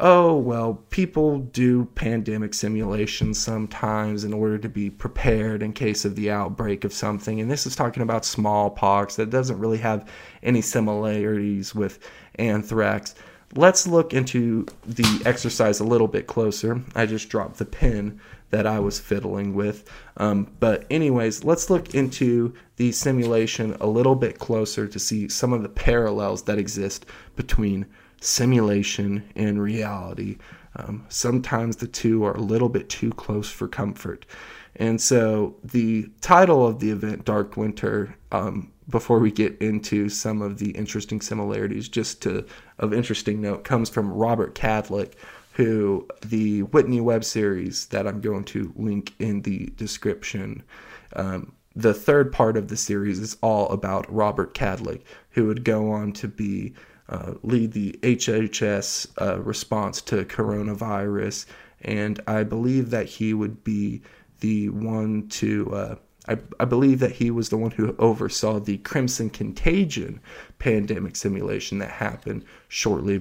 oh, 0.00 0.34
well, 0.36 0.82
people 0.88 1.38
do 1.38 1.84
pandemic 1.94 2.54
simulations 2.54 3.38
sometimes 3.38 4.24
in 4.24 4.32
order 4.32 4.58
to 4.58 4.70
be 4.70 4.88
prepared 4.88 5.62
in 5.62 5.74
case 5.74 6.06
of 6.06 6.16
the 6.16 6.30
outbreak 6.30 6.84
of 6.84 6.94
something. 6.94 7.40
And 7.40 7.50
this 7.50 7.66
is 7.66 7.76
talking 7.76 8.02
about 8.02 8.24
smallpox 8.24 9.16
that 9.16 9.28
doesn't 9.28 9.58
really 9.58 9.78
have 9.78 10.08
any 10.42 10.62
similarities 10.62 11.74
with 11.74 11.98
anthrax. 12.36 13.14
Let's 13.54 13.86
look 13.86 14.14
into 14.14 14.66
the 14.86 15.22
exercise 15.26 15.78
a 15.78 15.84
little 15.84 16.08
bit 16.08 16.26
closer. 16.26 16.80
I 16.94 17.04
just 17.04 17.28
dropped 17.28 17.58
the 17.58 17.66
pen 17.66 18.18
that 18.54 18.68
I 18.68 18.78
was 18.78 19.00
fiddling 19.00 19.52
with. 19.52 19.90
Um, 20.16 20.46
but, 20.60 20.86
anyways, 20.88 21.42
let's 21.42 21.70
look 21.70 21.92
into 21.92 22.54
the 22.76 22.92
simulation 22.92 23.76
a 23.80 23.88
little 23.88 24.14
bit 24.14 24.38
closer 24.38 24.86
to 24.86 24.98
see 25.00 25.28
some 25.28 25.52
of 25.52 25.64
the 25.64 25.68
parallels 25.68 26.44
that 26.44 26.56
exist 26.56 27.04
between 27.34 27.84
simulation 28.20 29.28
and 29.34 29.60
reality. 29.60 30.38
Um, 30.76 31.04
sometimes 31.08 31.76
the 31.76 31.88
two 31.88 32.24
are 32.24 32.36
a 32.36 32.40
little 32.40 32.68
bit 32.68 32.88
too 32.88 33.10
close 33.10 33.50
for 33.50 33.66
comfort. 33.66 34.24
And 34.76 35.00
so, 35.00 35.56
the 35.64 36.08
title 36.20 36.64
of 36.64 36.78
the 36.78 36.92
event, 36.92 37.24
Dark 37.24 37.56
Winter, 37.56 38.14
um, 38.30 38.70
before 38.88 39.18
we 39.18 39.32
get 39.32 39.60
into 39.60 40.08
some 40.08 40.42
of 40.42 40.58
the 40.58 40.70
interesting 40.70 41.20
similarities, 41.20 41.88
just 41.88 42.22
to 42.22 42.46
of 42.78 42.94
interesting 42.94 43.40
note, 43.40 43.64
comes 43.64 43.90
from 43.90 44.12
Robert 44.12 44.54
Kadlec, 44.54 45.14
who 45.54 46.06
the 46.26 46.62
Whitney 46.64 47.00
Webb 47.00 47.24
series 47.24 47.86
that 47.86 48.06
I'm 48.06 48.20
going 48.20 48.44
to 48.44 48.72
link 48.76 49.14
in 49.18 49.42
the 49.42 49.72
description. 49.76 50.62
Um, 51.14 51.52
the 51.76 51.94
third 51.94 52.32
part 52.32 52.56
of 52.56 52.68
the 52.68 52.76
series 52.76 53.18
is 53.18 53.36
all 53.40 53.68
about 53.70 54.12
Robert 54.12 54.54
Kadlec, 54.54 55.02
who 55.30 55.46
would 55.46 55.64
go 55.64 55.90
on 55.90 56.12
to 56.14 56.28
be 56.28 56.74
uh, 57.08 57.34
lead 57.42 57.72
the 57.72 57.92
HHS 58.02 59.08
uh, 59.20 59.40
response 59.42 60.00
to 60.02 60.24
coronavirus, 60.24 61.46
and 61.82 62.20
I 62.26 62.44
believe 62.44 62.90
that 62.90 63.06
he 63.06 63.34
would 63.34 63.62
be 63.62 64.02
the 64.40 64.70
one 64.70 65.28
to 65.28 65.74
uh, 65.74 65.96
I, 66.26 66.38
I 66.58 66.64
believe 66.64 67.00
that 67.00 67.12
he 67.12 67.30
was 67.30 67.50
the 67.50 67.58
one 67.58 67.70
who 67.70 67.94
oversaw 67.98 68.58
the 68.58 68.78
Crimson 68.78 69.28
Contagion 69.28 70.20
pandemic 70.64 71.14
simulation 71.14 71.78
that 71.78 71.90
happened 71.90 72.42
shortly 72.68 73.18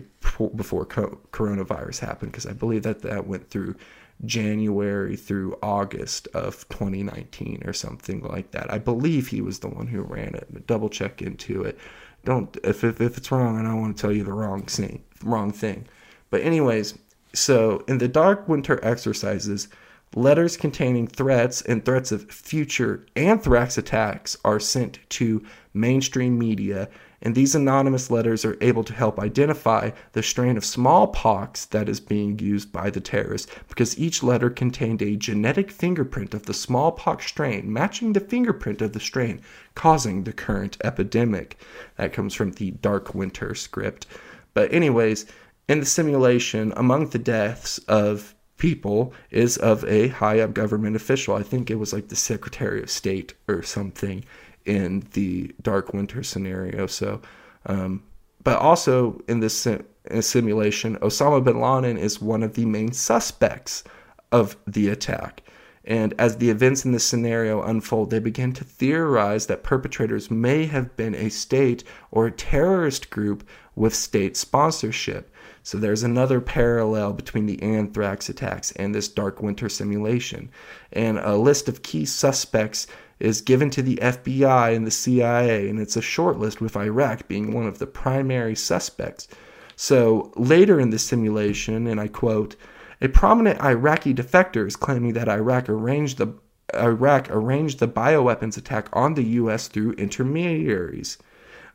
before 0.56 0.86
coronavirus 0.86 2.00
happened, 2.00 2.32
because 2.32 2.46
I 2.46 2.54
believe 2.54 2.84
that 2.84 3.02
that 3.02 3.28
went 3.28 3.50
through 3.50 3.76
January 4.24 5.18
through 5.18 5.58
August 5.62 6.30
of 6.34 6.66
2019 6.70 7.64
or 7.66 7.74
something 7.74 8.24
like 8.24 8.52
that. 8.52 8.72
I 8.72 8.78
believe 8.78 9.28
he 9.28 9.42
was 9.42 9.60
the 9.60 9.68
one 9.68 9.88
who 9.88 10.04
ran 10.04 10.36
it. 10.36 10.66
Double 10.68 10.88
check 10.88 11.22
into 11.22 11.64
it. 11.64 11.78
Don't 12.24 12.56
if 12.64 12.86
if, 12.86 13.02
if 13.02 13.18
it's 13.18 13.30
wrong, 13.30 13.60
and 13.60 13.68
I 13.68 13.74
want 13.74 13.98
to 13.98 14.02
tell 14.02 14.14
you 14.14 14.24
the 14.24 14.32
wrong 14.32 14.62
thing. 14.62 15.04
Wrong 15.22 15.52
thing. 15.52 15.86
But 16.30 16.44
anyways, 16.44 16.98
so 17.34 17.84
in 17.90 17.98
the 17.98 18.08
Dark 18.08 18.48
Winter 18.48 18.80
exercises 18.86 19.68
Letters 20.16 20.58
containing 20.58 21.08
threats 21.08 21.62
and 21.64 21.84
threats 21.84 22.12
of 22.12 22.30
future 22.30 23.04
anthrax 23.16 23.80
attacks 23.80 24.38
are 24.46 24.60
sent 24.60 25.00
to 25.10 25.44
mainstream 25.74 26.38
media, 26.38 26.88
and 27.24 27.34
these 27.34 27.56
anonymous 27.56 28.12
letters 28.12 28.44
are 28.44 28.58
able 28.60 28.84
to 28.84 28.94
help 28.94 29.18
identify 29.18 29.90
the 30.12 30.22
strain 30.22 30.58
of 30.58 30.66
smallpox 30.66 31.66
that 31.66 31.88
is 31.88 32.02
being 32.02 32.38
used 32.38 32.72
by 32.72 32.90
the 32.90 33.00
terrorists 33.00 33.52
because 33.70 33.98
each 33.98 34.22
letter 34.22 34.50
contained 34.50 35.02
a 35.02 35.16
genetic 35.16 35.72
fingerprint 35.72 36.34
of 36.34 36.46
the 36.46 36.54
smallpox 36.54 37.26
strain 37.26 37.72
matching 37.72 38.12
the 38.12 38.20
fingerprint 38.20 38.82
of 38.82 38.92
the 38.92 39.00
strain 39.00 39.42
causing 39.74 40.24
the 40.24 40.34
current 40.34 40.78
epidemic. 40.84 41.58
That 41.96 42.14
comes 42.14 42.34
from 42.34 42.52
the 42.52 42.72
Dark 42.72 43.16
Winter 43.16 43.56
script. 43.56 44.06
But, 44.54 44.72
anyways, 44.74 45.26
in 45.70 45.80
the 45.80 45.86
simulation, 45.86 46.74
among 46.76 47.08
the 47.08 47.20
deaths 47.20 47.78
of 47.88 48.36
people 48.58 49.14
is 49.32 49.58
of 49.58 49.84
a 49.86 50.10
high 50.10 50.40
up 50.40 50.54
government 50.54 50.96
official. 50.96 51.36
I 51.36 51.44
think 51.44 51.72
it 51.72 51.76
was 51.80 51.94
like 51.94 52.10
the 52.10 52.16
Secretary 52.16 52.84
of 52.84 52.90
State 52.90 53.34
or 53.48 53.64
something 53.64 54.24
in 54.66 55.06
the 55.14 55.54
Dark 55.62 55.94
Winter 55.94 56.24
scenario. 56.24 56.88
So, 56.88 57.22
um, 57.66 58.04
but 58.44 58.60
also 58.60 59.22
in 59.28 59.40
this 59.40 59.66
in 59.66 60.22
simulation, 60.22 60.98
Osama 60.98 61.44
bin 61.44 61.60
Laden 61.60 61.98
is 61.98 62.22
one 62.22 62.44
of 62.44 62.54
the 62.54 62.66
main 62.66 62.92
suspects 62.92 63.84
of 64.32 64.58
the 64.68 64.90
attack. 64.90 65.44
And 65.86 66.14
as 66.18 66.38
the 66.38 66.50
events 66.50 66.86
in 66.86 66.94
this 66.94 67.06
scenario 67.06 67.62
unfold, 67.62 68.10
they 68.10 68.20
begin 68.20 68.54
to 68.54 68.64
theorize 68.64 69.48
that 69.48 69.64
perpetrators 69.64 70.32
may 70.32 70.66
have 70.66 70.96
been 70.96 71.14
a 71.14 71.30
state 71.30 71.84
or 72.10 72.28
a 72.28 72.32
terrorist 72.32 73.10
group 73.10 73.46
with 73.76 73.94
state 73.94 74.38
sponsorship. 74.38 75.30
So 75.62 75.78
there's 75.78 76.04
another 76.04 76.40
parallel 76.40 77.14
between 77.14 77.48
the 77.48 77.62
anthrax 77.62 78.30
attacks 78.30 78.72
and 78.74 78.96
this 78.96 79.10
dark 79.10 79.42
winter 79.42 79.68
simulation. 79.68 80.50
And 80.94 81.20
a 81.20 81.36
list 81.36 81.68
of 81.68 81.84
key 81.84 82.06
suspects 82.06 82.88
is 83.24 83.40
given 83.40 83.70
to 83.70 83.82
the 83.82 83.96
FBI 84.02 84.76
and 84.76 84.86
the 84.86 84.92
CIA, 84.92 85.70
and 85.70 85.80
it's 85.80 85.96
a 85.96 86.02
short 86.02 86.38
list 86.38 86.60
with 86.60 86.76
Iraq 86.76 87.26
being 87.30 87.54
one 87.54 87.66
of 87.66 87.80
the 87.80 87.88
primary 87.88 88.54
suspects. 88.54 89.30
So 89.78 90.34
later 90.36 90.78
in 90.78 90.90
the 90.90 91.00
simulation, 91.00 91.88
and 91.88 92.02
I 92.02 92.10
quote, 92.10 92.58
a 93.02 93.08
prominent 93.08 93.62
Iraqi 93.62 94.14
defector 94.14 94.68
is 94.68 94.76
claiming 94.76 95.14
that 95.14 95.30
Iraq 95.30 95.70
arranged 95.70 96.18
the 96.18 96.34
Iraq 96.74 97.30
arranged 97.30 97.80
the 97.80 97.88
bioweapons 97.88 98.58
attack 98.58 98.90
on 98.94 99.14
the 99.14 99.24
U.S. 99.42 99.68
through 99.68 99.94
intermediaries. 99.94 101.18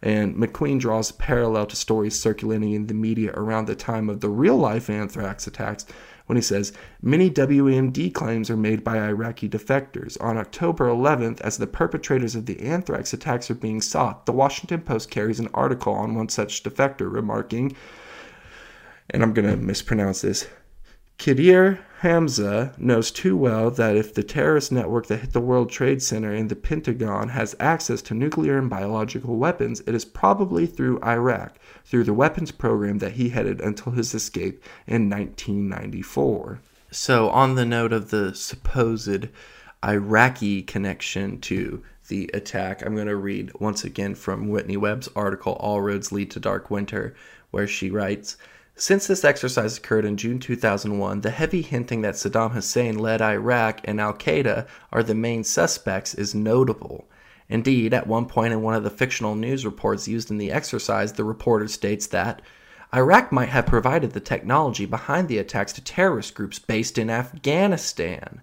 And 0.02 0.36
MacQueen 0.36 0.78
draws 0.78 1.10
a 1.10 1.14
parallel 1.14 1.66
to 1.66 1.76
stories 1.76 2.18
circulating 2.18 2.72
in 2.72 2.88
the 2.88 2.94
media 2.94 3.32
around 3.34 3.66
the 3.66 3.74
time 3.74 4.08
of 4.10 4.20
the 4.20 4.28
real 4.28 4.56
life 4.56 4.90
anthrax 4.90 5.46
attacks 5.46 5.86
when 6.28 6.36
he 6.36 6.42
says 6.42 6.74
many 7.00 7.30
WMD 7.30 8.12
claims 8.12 8.50
are 8.50 8.56
made 8.56 8.84
by 8.84 8.98
Iraqi 8.98 9.48
defectors. 9.48 10.22
On 10.22 10.36
October 10.36 10.86
11th, 10.86 11.40
as 11.40 11.56
the 11.56 11.66
perpetrators 11.66 12.34
of 12.34 12.44
the 12.44 12.60
anthrax 12.60 13.14
attacks 13.14 13.50
are 13.50 13.54
being 13.54 13.80
sought, 13.80 14.26
the 14.26 14.32
Washington 14.32 14.82
Post 14.82 15.10
carries 15.10 15.40
an 15.40 15.48
article 15.54 15.94
on 15.94 16.14
one 16.14 16.28
such 16.28 16.62
defector 16.62 17.10
remarking, 17.10 17.74
and 19.08 19.22
I'm 19.22 19.32
going 19.32 19.48
to 19.48 19.56
mispronounce 19.56 20.20
this, 20.20 20.46
Kadir 21.16 21.80
Hamza 22.02 22.74
knows 22.78 23.10
too 23.10 23.36
well 23.36 23.72
that 23.72 23.96
if 23.96 24.14
the 24.14 24.22
terrorist 24.22 24.70
network 24.70 25.08
that 25.08 25.16
hit 25.16 25.32
the 25.32 25.40
World 25.40 25.68
Trade 25.68 26.00
Center 26.00 26.32
and 26.32 26.48
the 26.48 26.54
Pentagon 26.54 27.30
has 27.30 27.56
access 27.58 28.00
to 28.02 28.14
nuclear 28.14 28.56
and 28.56 28.70
biological 28.70 29.34
weapons, 29.34 29.80
it 29.80 29.96
is 29.96 30.04
probably 30.04 30.64
through 30.64 31.02
Iraq, 31.02 31.58
through 31.84 32.04
the 32.04 32.14
weapons 32.14 32.52
program 32.52 32.98
that 32.98 33.14
he 33.14 33.30
headed 33.30 33.60
until 33.60 33.90
his 33.90 34.14
escape 34.14 34.62
in 34.86 35.10
1994. 35.10 36.60
So, 36.92 37.30
on 37.30 37.56
the 37.56 37.66
note 37.66 37.92
of 37.92 38.10
the 38.10 38.32
supposed 38.32 39.26
Iraqi 39.84 40.62
connection 40.62 41.40
to 41.40 41.82
the 42.06 42.30
attack, 42.32 42.80
I'm 42.80 42.94
going 42.94 43.08
to 43.08 43.16
read 43.16 43.50
once 43.58 43.82
again 43.82 44.14
from 44.14 44.48
Whitney 44.48 44.76
Webb's 44.76 45.08
article, 45.16 45.54
All 45.54 45.80
Roads 45.80 46.12
Lead 46.12 46.30
to 46.30 46.38
Dark 46.38 46.70
Winter, 46.70 47.16
where 47.50 47.66
she 47.66 47.90
writes, 47.90 48.36
since 48.78 49.06
this 49.06 49.24
exercise 49.24 49.76
occurred 49.76 50.04
in 50.04 50.16
June 50.16 50.38
2001, 50.38 51.20
the 51.20 51.30
heavy 51.30 51.62
hinting 51.62 52.02
that 52.02 52.14
Saddam 52.14 52.52
Hussein 52.52 52.98
led 52.98 53.20
Iraq 53.20 53.80
and 53.84 54.00
Al 54.00 54.14
Qaeda 54.14 54.66
are 54.92 55.02
the 55.02 55.14
main 55.14 55.44
suspects 55.44 56.14
is 56.14 56.34
notable. 56.34 57.08
Indeed, 57.48 57.92
at 57.92 58.06
one 58.06 58.26
point 58.26 58.52
in 58.52 58.62
one 58.62 58.74
of 58.74 58.84
the 58.84 58.90
fictional 58.90 59.34
news 59.34 59.64
reports 59.64 60.06
used 60.06 60.30
in 60.30 60.38
the 60.38 60.52
exercise, 60.52 61.14
the 61.14 61.24
reporter 61.24 61.66
states 61.66 62.06
that 62.08 62.42
Iraq 62.94 63.32
might 63.32 63.48
have 63.48 63.66
provided 63.66 64.12
the 64.12 64.20
technology 64.20 64.86
behind 64.86 65.28
the 65.28 65.38
attacks 65.38 65.72
to 65.74 65.82
terrorist 65.82 66.34
groups 66.34 66.58
based 66.58 66.98
in 66.98 67.10
Afghanistan. 67.10 68.42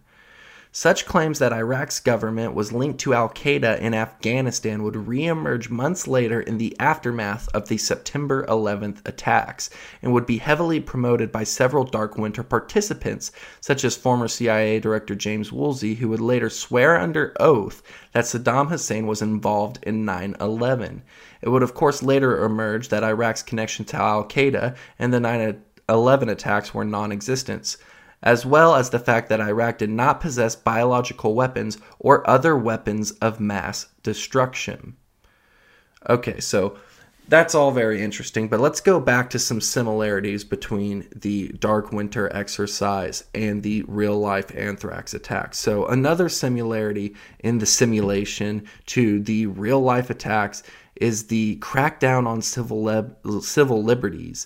Such 0.78 1.06
claims 1.06 1.40
that 1.40 1.54
Iraq's 1.54 2.02
government 2.02 2.54
was 2.54 2.74
linked 2.74 3.00
to 3.00 3.14
Al 3.14 3.30
Qaeda 3.30 3.80
in 3.80 3.94
Afghanistan 3.94 4.84
would 4.84 4.96
reemerge 4.96 5.70
months 5.70 6.06
later 6.06 6.42
in 6.42 6.58
the 6.58 6.76
aftermath 6.82 7.48
of 7.54 7.70
the 7.70 7.78
September 7.78 8.46
11th 8.48 8.98
attacks 9.06 9.70
and 10.02 10.12
would 10.12 10.26
be 10.26 10.40
heavily 10.40 10.82
promoted 10.82 11.32
by 11.32 11.46
several 11.46 11.86
Dark 11.86 12.18
Winter 12.18 12.44
participants, 12.44 13.32
such 13.62 13.86
as 13.86 13.96
former 13.96 14.28
CIA 14.28 14.82
Director 14.82 15.16
James 15.16 15.50
Woolsey, 15.50 15.96
who 15.96 16.10
would 16.10 16.20
later 16.20 16.50
swear 16.50 17.00
under 17.00 17.34
oath 17.40 17.82
that 18.12 18.26
Saddam 18.26 18.68
Hussein 18.68 19.08
was 19.08 19.22
involved 19.22 19.80
in 19.84 20.04
9 20.04 20.36
11. 20.42 21.04
It 21.42 21.48
would, 21.48 21.64
of 21.64 21.74
course, 21.74 22.04
later 22.04 22.44
emerge 22.44 22.90
that 22.90 23.06
Iraq's 23.06 23.44
connection 23.44 23.86
to 23.86 23.96
Al 23.96 24.26
Qaeda 24.26 24.76
and 25.00 25.14
the 25.14 25.22
9 25.22 25.58
11 25.88 26.28
attacks 26.28 26.74
were 26.74 26.84
non 26.84 27.14
existent 27.14 27.78
as 28.26 28.46
well 28.46 28.76
as 28.76 28.90
the 28.90 29.00
fact 29.00 29.30
that 29.30 29.40
Iraq 29.40 29.78
did 29.78 29.92
not 29.92 30.20
possess 30.20 30.56
biological 30.56 31.36
weapons 31.36 31.78
or 32.00 32.28
other 32.28 32.58
weapons 32.58 33.12
of 33.12 33.40
mass 33.40 33.88
destruction. 34.02 34.96
Okay, 36.10 36.40
so 36.40 36.78
that's 37.28 37.56
all 37.56 37.72
very 37.72 38.02
interesting, 38.04 38.48
but 38.48 38.60
let's 38.60 38.82
go 38.82 39.00
back 39.00 39.32
to 39.32 39.40
some 39.40 39.60
similarities 39.60 40.44
between 40.44 41.08
the 41.16 41.50
Dark 41.60 41.92
Winter 41.92 42.36
exercise 42.36 43.24
and 43.34 43.64
the 43.64 43.84
real 43.88 44.20
life 44.20 44.56
anthrax 44.56 45.14
attacks. 45.14 45.58
So, 45.58 45.88
another 45.88 46.30
similarity 46.30 47.16
in 47.40 47.58
the 47.58 47.66
simulation 47.66 48.68
to 48.88 49.20
the 49.20 49.48
real 49.48 49.82
life 49.82 50.12
attacks 50.12 50.62
is 50.96 51.28
the 51.28 51.58
crackdown 51.58 52.28
on 52.28 52.42
civil, 52.42 53.42
civil 53.42 53.84
liberties. 53.84 54.46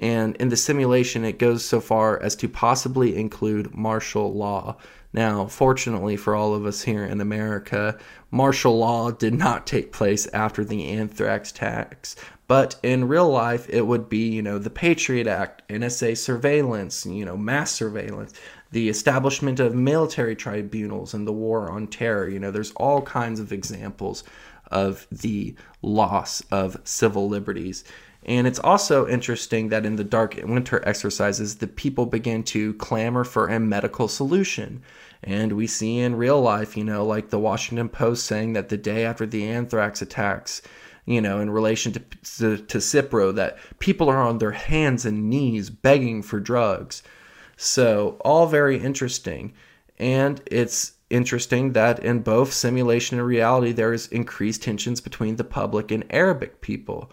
And 0.00 0.34
in 0.36 0.48
the 0.48 0.56
simulation, 0.56 1.24
it 1.24 1.38
goes 1.38 1.64
so 1.64 1.80
far 1.80 2.20
as 2.22 2.34
to 2.36 2.48
possibly 2.48 3.16
include 3.16 3.74
martial 3.74 4.32
law. 4.32 4.76
Now, 5.12 5.46
fortunately 5.46 6.16
for 6.16 6.34
all 6.34 6.54
of 6.54 6.64
us 6.64 6.82
here 6.82 7.04
in 7.04 7.20
America, 7.20 7.98
martial 8.30 8.78
law 8.78 9.10
did 9.10 9.34
not 9.34 9.66
take 9.66 9.92
place 9.92 10.26
after 10.28 10.64
the 10.64 10.88
anthrax 10.88 11.50
attacks. 11.50 12.16
But 12.46 12.76
in 12.82 13.08
real 13.08 13.28
life, 13.28 13.68
it 13.68 13.86
would 13.86 14.08
be, 14.08 14.28
you 14.28 14.42
know, 14.42 14.58
the 14.58 14.70
Patriot 14.70 15.26
Act, 15.26 15.62
NSA 15.68 16.16
surveillance, 16.16 17.04
you 17.06 17.24
know, 17.24 17.36
mass 17.36 17.70
surveillance, 17.70 18.32
the 18.72 18.88
establishment 18.88 19.60
of 19.60 19.74
military 19.74 20.34
tribunals, 20.34 21.12
and 21.12 21.26
the 21.26 21.32
war 21.32 21.70
on 21.70 21.86
terror. 21.86 22.28
You 22.28 22.40
know, 22.40 22.50
there's 22.50 22.72
all 22.72 23.02
kinds 23.02 23.38
of 23.38 23.52
examples 23.52 24.24
of 24.70 25.06
the 25.12 25.54
loss 25.82 26.42
of 26.50 26.80
civil 26.84 27.28
liberties. 27.28 27.84
And 28.24 28.46
it's 28.46 28.58
also 28.58 29.08
interesting 29.08 29.70
that 29.70 29.86
in 29.86 29.96
the 29.96 30.04
dark 30.04 30.38
winter 30.44 30.86
exercises, 30.86 31.56
the 31.56 31.66
people 31.66 32.06
begin 32.06 32.42
to 32.44 32.74
clamor 32.74 33.24
for 33.24 33.48
a 33.48 33.58
medical 33.58 34.08
solution. 34.08 34.82
And 35.22 35.52
we 35.52 35.66
see 35.66 35.98
in 35.98 36.16
real 36.16 36.40
life, 36.40 36.76
you 36.76 36.84
know, 36.84 37.04
like 37.04 37.30
the 37.30 37.38
Washington 37.38 37.88
Post 37.88 38.26
saying 38.26 38.52
that 38.54 38.68
the 38.68 38.76
day 38.76 39.04
after 39.04 39.26
the 39.26 39.44
anthrax 39.44 40.02
attacks, 40.02 40.60
you 41.06 41.20
know, 41.20 41.40
in 41.40 41.50
relation 41.50 41.92
to, 41.92 42.00
to, 42.00 42.58
to 42.58 42.78
Cipro, 42.78 43.34
that 43.34 43.58
people 43.78 44.08
are 44.08 44.20
on 44.22 44.38
their 44.38 44.52
hands 44.52 45.06
and 45.06 45.30
knees 45.30 45.70
begging 45.70 46.22
for 46.22 46.40
drugs. 46.40 47.02
So, 47.56 48.16
all 48.20 48.46
very 48.46 48.78
interesting. 48.78 49.54
And 49.98 50.40
it's 50.46 50.92
interesting 51.10 51.72
that 51.72 51.98
in 51.98 52.20
both 52.20 52.52
simulation 52.52 53.18
and 53.18 53.26
reality, 53.26 53.72
there 53.72 53.92
is 53.92 54.06
increased 54.08 54.62
tensions 54.62 55.00
between 55.00 55.36
the 55.36 55.44
public 55.44 55.90
and 55.90 56.04
Arabic 56.10 56.60
people. 56.60 57.10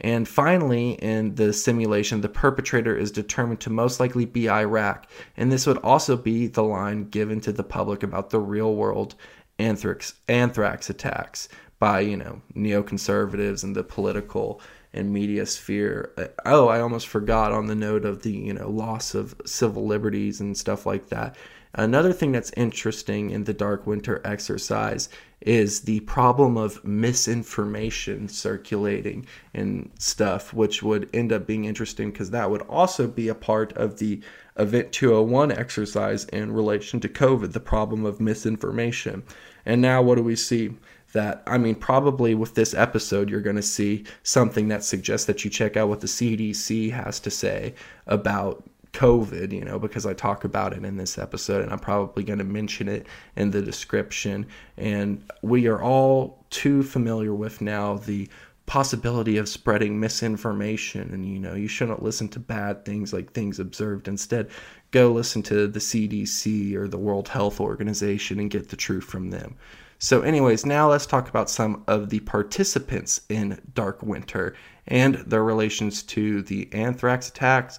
And 0.00 0.26
finally, 0.26 0.92
in 0.92 1.34
the 1.34 1.52
simulation, 1.52 2.20
the 2.20 2.28
perpetrator 2.28 2.96
is 2.96 3.10
determined 3.10 3.60
to 3.60 3.70
most 3.70 4.00
likely 4.00 4.24
be 4.24 4.48
Iraq. 4.48 5.08
And 5.36 5.52
this 5.52 5.66
would 5.66 5.78
also 5.78 6.16
be 6.16 6.46
the 6.46 6.62
line 6.62 7.08
given 7.10 7.40
to 7.42 7.52
the 7.52 7.64
public 7.64 8.02
about 8.02 8.30
the 8.30 8.40
real 8.40 8.74
world 8.74 9.14
anthrax, 9.58 10.14
anthrax 10.28 10.88
attacks 10.88 11.48
by, 11.78 12.00
you 12.00 12.16
know, 12.16 12.40
neoconservatives 12.54 13.62
and 13.62 13.76
the 13.76 13.84
political 13.84 14.60
and 14.92 15.12
media 15.12 15.46
sphere. 15.46 16.12
Uh, 16.16 16.26
oh, 16.44 16.68
I 16.68 16.80
almost 16.80 17.08
forgot 17.08 17.52
on 17.52 17.66
the 17.66 17.74
note 17.74 18.04
of 18.04 18.22
the, 18.22 18.32
you 18.32 18.54
know, 18.54 18.68
loss 18.68 19.14
of 19.14 19.34
civil 19.44 19.86
liberties 19.86 20.40
and 20.40 20.56
stuff 20.56 20.86
like 20.86 21.08
that. 21.08 21.36
Another 21.74 22.12
thing 22.12 22.32
that's 22.32 22.50
interesting 22.56 23.30
in 23.30 23.44
the 23.44 23.54
Dark 23.54 23.86
Winter 23.86 24.20
exercise 24.24 25.08
is 25.40 25.80
the 25.82 26.00
problem 26.00 26.56
of 26.56 26.84
misinformation 26.84 28.28
circulating 28.28 29.26
and 29.54 29.90
stuff, 29.98 30.52
which 30.52 30.82
would 30.82 31.08
end 31.14 31.32
up 31.32 31.46
being 31.46 31.64
interesting 31.64 32.10
because 32.10 32.30
that 32.30 32.50
would 32.50 32.62
also 32.62 33.06
be 33.06 33.28
a 33.28 33.34
part 33.34 33.72
of 33.72 33.98
the 33.98 34.20
Event 34.56 34.92
201 34.92 35.50
exercise 35.52 36.24
in 36.26 36.52
relation 36.52 37.00
to 37.00 37.08
COVID, 37.08 37.52
the 37.52 37.60
problem 37.60 38.04
of 38.04 38.20
misinformation. 38.20 39.22
And 39.64 39.80
now, 39.80 40.02
what 40.02 40.16
do 40.16 40.22
we 40.22 40.36
see? 40.36 40.74
That, 41.12 41.42
I 41.44 41.58
mean, 41.58 41.74
probably 41.74 42.36
with 42.36 42.54
this 42.54 42.72
episode, 42.72 43.30
you're 43.30 43.40
going 43.40 43.56
to 43.56 43.62
see 43.62 44.04
something 44.22 44.68
that 44.68 44.84
suggests 44.84 45.26
that 45.26 45.44
you 45.44 45.50
check 45.50 45.76
out 45.76 45.88
what 45.88 46.00
the 46.00 46.06
CDC 46.06 46.92
has 46.92 47.18
to 47.20 47.32
say 47.32 47.74
about 48.06 48.69
COVID, 48.92 49.52
you 49.52 49.64
know, 49.64 49.78
because 49.78 50.04
I 50.06 50.14
talk 50.14 50.44
about 50.44 50.72
it 50.72 50.84
in 50.84 50.96
this 50.96 51.18
episode 51.18 51.62
and 51.62 51.72
I'm 51.72 51.78
probably 51.78 52.24
going 52.24 52.38
to 52.38 52.44
mention 52.44 52.88
it 52.88 53.06
in 53.36 53.50
the 53.50 53.62
description. 53.62 54.46
And 54.76 55.22
we 55.42 55.68
are 55.68 55.80
all 55.80 56.44
too 56.50 56.82
familiar 56.82 57.34
with 57.34 57.60
now 57.60 57.98
the 57.98 58.28
possibility 58.66 59.36
of 59.36 59.48
spreading 59.48 59.98
misinformation. 59.98 61.12
And 61.12 61.26
you 61.26 61.38
know 61.38 61.54
you 61.54 61.68
shouldn't 61.68 62.02
listen 62.02 62.28
to 62.30 62.40
bad 62.40 62.84
things 62.84 63.12
like 63.12 63.32
things 63.32 63.58
observed. 63.58 64.08
Instead 64.08 64.50
go 64.90 65.12
listen 65.12 65.42
to 65.44 65.68
the 65.68 65.80
CDC 65.80 66.74
or 66.74 66.88
the 66.88 66.98
World 66.98 67.28
Health 67.28 67.60
Organization 67.60 68.40
and 68.40 68.50
get 68.50 68.68
the 68.68 68.76
truth 68.76 69.04
from 69.04 69.30
them. 69.30 69.56
So 69.98 70.22
anyways 70.22 70.64
now 70.64 70.90
let's 70.90 71.06
talk 71.06 71.28
about 71.28 71.50
some 71.50 71.84
of 71.86 72.10
the 72.10 72.20
participants 72.20 73.20
in 73.28 73.60
Dark 73.74 74.02
Winter 74.02 74.54
and 74.86 75.16
their 75.16 75.44
relations 75.44 76.02
to 76.04 76.42
the 76.42 76.68
anthrax 76.72 77.28
attacks 77.28 77.78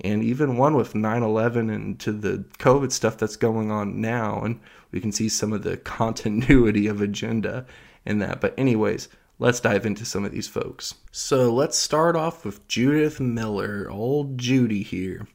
and 0.00 0.22
even 0.22 0.56
one 0.56 0.74
with 0.74 0.94
9/11 0.94 1.72
and 1.72 1.98
to 2.00 2.12
the 2.12 2.44
COVID 2.58 2.92
stuff 2.92 3.16
that's 3.16 3.36
going 3.36 3.70
on 3.70 4.00
now, 4.00 4.42
and 4.42 4.60
we 4.90 5.00
can 5.00 5.12
see 5.12 5.28
some 5.28 5.52
of 5.52 5.62
the 5.62 5.76
continuity 5.98 6.86
of 6.86 7.00
agenda 7.00 7.66
in 8.04 8.18
that. 8.18 8.40
But 8.40 8.54
anyways, 8.58 9.08
let's 9.38 9.60
dive 9.60 9.86
into 9.86 10.04
some 10.04 10.24
of 10.24 10.32
these 10.32 10.48
folks. 10.48 10.94
So 11.10 11.52
let's 11.52 11.76
start 11.76 12.16
off 12.16 12.44
with 12.44 12.66
Judith 12.68 13.20
Miller, 13.20 13.88
old 13.90 14.38
Judy 14.38 14.82
here. 14.82 15.26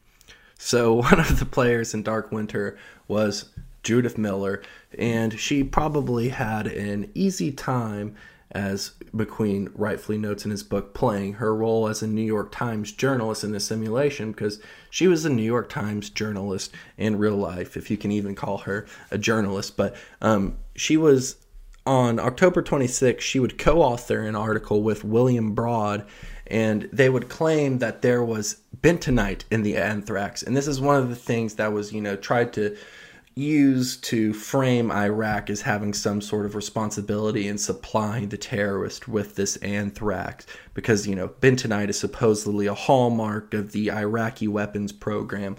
So 0.58 0.94
one 1.02 1.20
of 1.20 1.40
the 1.40 1.46
players 1.46 1.94
in 1.94 2.04
Dark 2.04 2.32
Winter 2.32 2.78
was 3.08 3.50
Judith 3.84 4.18
Miller, 4.18 4.62
and 4.98 5.40
she 5.40 5.64
probably 5.64 6.30
had 6.30 6.68
an 6.68 7.10
easy 7.14 7.52
time 7.52 8.16
as 8.52 8.92
MacQueen 9.14 9.72
rightfully 9.76 10.18
notes 10.18 10.46
in 10.46 10.52
his 10.52 10.64
book, 10.64 10.94
playing 10.94 11.34
her 11.34 11.56
role 11.56 11.88
as 11.88 12.02
a 12.02 12.08
New 12.08 12.22
York 12.22 12.52
Times 12.52 12.92
journalist 12.92 13.44
in 13.44 13.52
the 13.52 13.60
simulation 13.60 14.32
because 14.32 14.60
she 14.90 15.08
was 15.08 15.26
a 15.26 15.30
New 15.30 15.44
York 15.44 15.70
Times 15.70 16.10
journalist 16.10 16.74
in 16.98 17.18
real 17.18 17.36
life, 17.36 17.76
if 17.76 17.92
you 17.92 17.98
can 17.98 18.12
even 18.12 18.36
call 18.36 18.60
her 18.60 18.86
a 19.12 19.18
journalist. 19.18 19.76
But 19.76 19.96
um, 20.22 20.58
she 20.76 20.96
was 20.96 21.38
on 21.86 22.20
October 22.20 22.62
26th, 22.62 23.22
she 23.22 23.40
would 23.40 23.58
co 23.58 23.82
author 23.82 24.22
an 24.22 24.36
article 24.36 24.84
with 24.84 25.04
William 25.04 25.54
Broad, 25.54 26.06
and 26.46 26.90
they 26.94 27.10
would 27.10 27.30
claim 27.30 27.80
that 27.80 28.02
there 28.02 28.24
was 28.24 28.62
bentonite 28.82 29.44
in 29.50 29.64
the 29.64 29.78
anthrax. 29.78 30.44
And 30.44 30.56
this 30.56 30.68
is 30.68 30.80
one 30.80 30.98
of 30.98 31.10
the 31.10 31.16
things 31.16 31.56
that 31.56 31.74
was, 31.74 31.94
you 31.94 32.02
know, 32.02 32.16
tried 32.16 32.54
to 32.54 32.78
used 33.38 34.04
to 34.06 34.34
frame 34.34 34.92
Iraq 34.92 35.50
as 35.50 35.62
having 35.62 35.94
some 35.94 36.22
sort 36.22 36.46
of 36.46 36.56
responsibility 36.56 37.48
in 37.48 37.58
supplying 37.58 38.30
the 38.30 38.38
terrorist 38.38 39.08
with 39.08 39.36
this 39.36 39.58
anthrax 39.58 40.46
because, 40.74 41.08
you 41.08 41.16
know, 41.16 41.28
bentonite 41.28 41.90
is 41.90 42.00
supposedly 42.00 42.66
a 42.66 42.74
hallmark 42.74 43.54
of 43.54 43.72
the 43.72 43.92
Iraqi 43.92 44.48
weapons 44.48 44.92
program. 44.92 45.56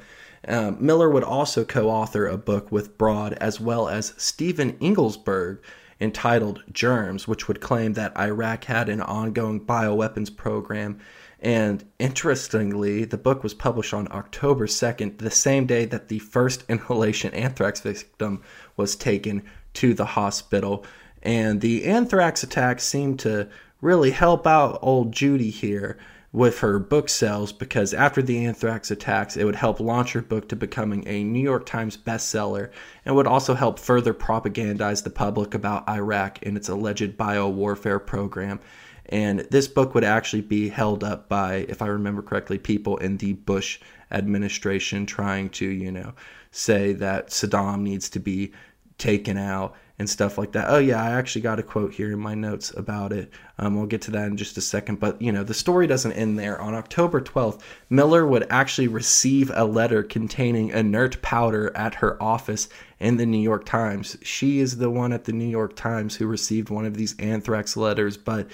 Um, 0.47 0.77
Miller 0.85 1.09
would 1.09 1.25
also 1.25 1.65
co 1.65 1.89
author 1.89 2.27
a 2.27 2.37
book 2.37 2.73
with 2.73 2.99
Broad 2.99 3.35
as 3.35 3.61
well 3.61 3.89
as 3.89 4.15
Stephen 4.17 4.77
Engelberg 4.81 5.63
entitled 6.01 6.63
Germs, 6.73 7.27
which 7.27 7.49
would 7.49 7.61
claim 7.61 7.95
that 7.95 8.17
Iraq 8.17 8.65
had 8.65 8.89
an 8.89 9.01
ongoing 9.01 9.65
bioweapons 9.65 10.35
program 10.35 10.99
and 11.41 11.85
interestingly, 11.99 13.05
the 13.05 13.17
book 13.17 13.43
was 13.43 13.55
published 13.55 13.95
on 13.95 14.09
October 14.11 14.67
2nd, 14.67 15.19
the 15.19 15.31
same 15.31 15.67
day 15.67 15.85
that 15.85 16.09
the 16.09 16.19
first 16.19 16.65
inhalation 16.69 17.33
anthrax 17.33 17.81
victim 17.81 18.43
was 18.77 18.97
taken 18.97 19.45
to 19.75 19.95
the 19.95 20.05
hospital. 20.05 20.85
And 21.23 21.61
the 21.61 21.85
anthrax 21.85 22.43
attack 22.43 22.81
seemed 22.81 23.21
to 23.21 23.49
really 23.81 24.11
help 24.11 24.47
out 24.47 24.81
old 24.83 25.13
Judy 25.13 25.51
here 25.51 25.97
with 26.33 26.59
her 26.59 26.79
book 26.79 27.09
sales 27.09 27.53
because 27.53 27.95
after 27.95 28.21
the 28.21 28.45
anthrax 28.45 28.91
attacks, 28.91 29.37
it 29.37 29.45
would 29.45 29.55
help 29.55 29.81
launch 29.81 30.13
her 30.13 30.21
book 30.21 30.49
to 30.49 30.57
becoming 30.57 31.07
a 31.07 31.25
New 31.25 31.41
York 31.41 31.65
Times 31.65 31.97
bestseller 31.97 32.71
and 33.05 33.15
would 33.15 33.27
also 33.27 33.55
help 33.55 33.79
further 33.79 34.13
propagandize 34.13 35.05
the 35.05 35.11
public 35.11 35.55
about 35.55 35.89
Iraq 35.89 36.45
and 36.45 36.57
its 36.57 36.69
alleged 36.69 37.17
biowarfare 37.17 38.05
program 38.05 38.61
and 39.09 39.41
this 39.51 39.69
book 39.69 39.95
would 39.95 40.05
actually 40.05 40.43
be 40.43 40.69
held 40.69 41.03
up 41.03 41.29
by, 41.29 41.67
if 41.69 41.83
I 41.83 41.87
remember 41.87 42.23
correctly, 42.23 42.59
people 42.59 42.97
in 42.99 43.17
the 43.17 43.33
Bush 43.35 43.81
administration 44.11 45.07
trying 45.07 45.51
to, 45.51 45.67
you 45.67 45.93
know, 45.93 46.13
say 46.51 46.93
that 46.95 47.29
Saddam 47.29 47.83
needs 47.83 48.09
to 48.11 48.21
be 48.21 48.53
taken 48.99 49.37
out 49.37 49.75
and 49.99 50.09
stuff 50.09 50.39
like 50.39 50.53
that. 50.53 50.67
Oh 50.69 50.79
yeah, 50.79 51.03
I 51.03 51.11
actually 51.11 51.43
got 51.43 51.59
a 51.59 51.63
quote 51.63 51.93
here 51.93 52.13
in 52.13 52.21
my 52.21 52.35
notes 52.35 52.73
about 52.77 53.13
it. 53.13 53.31
Um, 53.59 53.77
we'll 53.77 53.87
get 53.87 54.03
to 54.03 54.11
that 54.13 54.29
in 54.29 54.37
just 54.37 54.57
a 54.57 54.61
second. 54.61 55.01
But 55.01 55.21
you 55.21 55.33
know, 55.33 55.43
the 55.43 55.55
story 55.55 55.87
doesn't 55.87 56.13
end 56.13 56.39
there. 56.39 56.61
On 56.61 56.75
October 56.75 57.21
12th, 57.21 57.61
Miller 57.91 58.27
would 58.27 58.47
actually 58.51 58.89
receive 58.89 59.51
a 59.55 59.65
letter 59.65 60.03
containing 60.03 60.71
inert 60.71 61.21
powder 61.23 61.77
at 61.77 61.97
her 61.97 62.23
office 62.23 62.69
in 63.01 63.17
the 63.17 63.27
New 63.27 63.41
York 63.41 63.65
Times. 63.65 64.17
She 64.23 64.61
is 64.61 64.77
the 64.77 64.91
one 64.91 65.13
at 65.13 65.25
the 65.25 65.33
New 65.33 65.49
York 65.49 65.75
Times 65.75 66.17
who 66.17 66.27
received 66.27 66.71
one 66.71 66.87
of 66.87 66.97
these 66.97 67.19
anthrax 67.19 67.77
letters. 67.77 68.17
But 68.17 68.49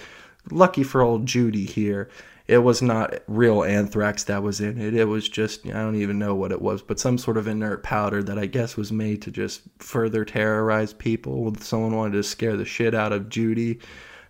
lucky 0.51 0.83
for 0.83 1.03
old 1.03 1.27
Judy 1.27 1.65
here, 1.65 2.09
it 2.47 2.59
was 2.59 2.83
not 2.83 3.15
real 3.27 3.65
anthrax 3.65 4.25
that 4.25 4.43
was 4.43 4.61
in 4.61 4.79
it. 4.79 4.95
It 4.95 5.07
was 5.07 5.29
just, 5.29 5.67
I 5.67 5.71
don't 5.71 5.97
even 5.97 6.19
know 6.19 6.35
what 6.35 6.53
it 6.53 6.61
was, 6.61 6.83
but 6.83 7.01
some 7.01 7.17
sort 7.17 7.39
of 7.39 7.49
inert 7.49 7.83
powder 7.83 8.23
that 8.23 8.39
I 8.39 8.47
guess 8.47 8.77
was 8.77 8.93
made 8.93 9.23
to 9.23 9.31
just 9.31 9.63
further 9.79 10.25
terrorize 10.25 10.93
people. 10.93 11.55
Someone 11.61 11.97
wanted 11.97 12.13
to 12.13 12.23
scare 12.23 12.57
the 12.57 12.67
shit 12.67 12.95
out 12.95 13.13
of 13.13 13.31
Judy. 13.31 13.79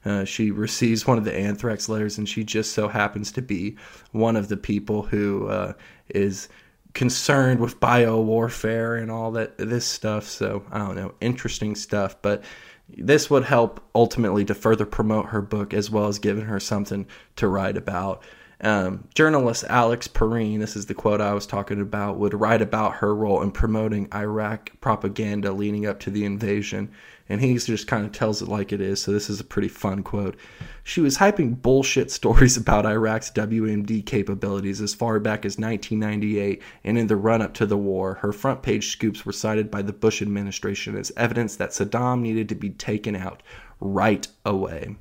Uh, 0.05 0.25
she 0.25 0.51
receives 0.53 1.07
one 1.07 1.19
of 1.19 1.25
the 1.25 1.35
anthrax 1.35 1.89
letters, 1.89 2.17
and 2.19 2.29
she 2.29 2.45
just 2.45 2.73
so 2.73 2.87
happens 2.87 3.33
to 3.33 3.43
be 3.43 3.77
one 4.13 4.37
of 4.37 4.49
the 4.49 4.57
people 4.57 5.03
who 5.03 5.49
uh, 5.49 5.73
is 6.09 6.49
concerned 6.93 7.59
with 7.59 7.81
bio 7.81 8.21
warfare 8.21 8.95
and 8.95 9.11
all 9.11 9.33
that 9.33 9.59
this 9.59 9.85
stuff. 9.85 10.25
So 10.29 10.65
I 10.71 10.79
don't 10.79 10.95
know, 10.95 11.15
interesting 11.21 11.75
stuff. 11.75 12.15
But 12.23 12.45
this 12.89 13.31
would 13.31 13.45
help 13.45 13.81
ultimately 13.95 14.45
to 14.45 14.55
further 14.55 14.87
promote 14.87 15.27
her 15.27 15.41
book 15.41 15.73
as 15.73 15.91
well 15.91 16.07
as 16.07 16.19
giving 16.19 16.45
her 16.45 16.61
something 16.61 17.07
to 17.37 17.49
write 17.49 17.77
about. 17.77 18.23
Um, 18.61 19.09
journalist 19.15 19.65
Alex 19.69 20.09
Pareene, 20.09 20.61
this 20.61 20.77
is 20.77 20.87
the 20.87 20.95
quote 20.95 21.21
I 21.21 21.35
was 21.35 21.47
talking 21.47 21.81
about, 21.81 22.17
would 22.19 22.35
write 22.35 22.63
about 22.63 22.97
her 22.97 23.15
role 23.15 23.43
in 23.43 23.51
promoting 23.51 24.09
Iraq 24.15 24.71
propaganda 24.81 25.53
leading 25.53 25.87
up 25.87 26.01
to 26.01 26.11
the 26.11 26.25
invasion 26.25 26.91
and 27.29 27.41
he 27.41 27.57
just 27.57 27.87
kind 27.87 28.05
of 28.05 28.13
tells 28.13 28.43
it 28.43 28.49
like 28.49 28.73
it 28.73 28.81
is. 28.81 29.03
So 29.03 29.13
this 29.13 29.31
is 29.31 29.41
a 29.41 29.45
pretty 29.45 29.69
fun 29.69 30.03
quote. 30.03 30.37
She 30.83 31.01
was 31.01 31.19
hyping 31.19 31.61
bullshit 31.61 32.11
stories 32.11 32.57
about 32.59 32.87
Iraq's 32.87 33.31
WMD 33.31 34.05
capabilities 34.05 34.81
as 34.81 34.95
far 34.95 35.19
back 35.21 35.45
as 35.45 35.59
1998, 35.59 36.63
and 36.85 36.99
in 36.99 37.07
the 37.07 37.17
run 37.17 37.43
up 37.43 37.55
to 37.55 37.67
the 37.67 37.79
war, 37.79 38.15
her 38.15 38.33
front 38.33 38.63
page 38.63 38.93
scoops 38.93 39.25
were 39.25 39.33
cited 39.33 39.71
by 39.71 39.83
the 39.83 39.93
Bush 39.93 40.21
administration 40.21 40.97
as 40.97 41.13
evidence 41.17 41.57
that 41.57 41.71
Saddam 41.71 42.21
needed 42.21 42.49
to 42.51 42.55
be 42.55 42.71
taken 42.71 43.17
out 43.17 43.43
right 43.81 44.29
away. 44.45 44.97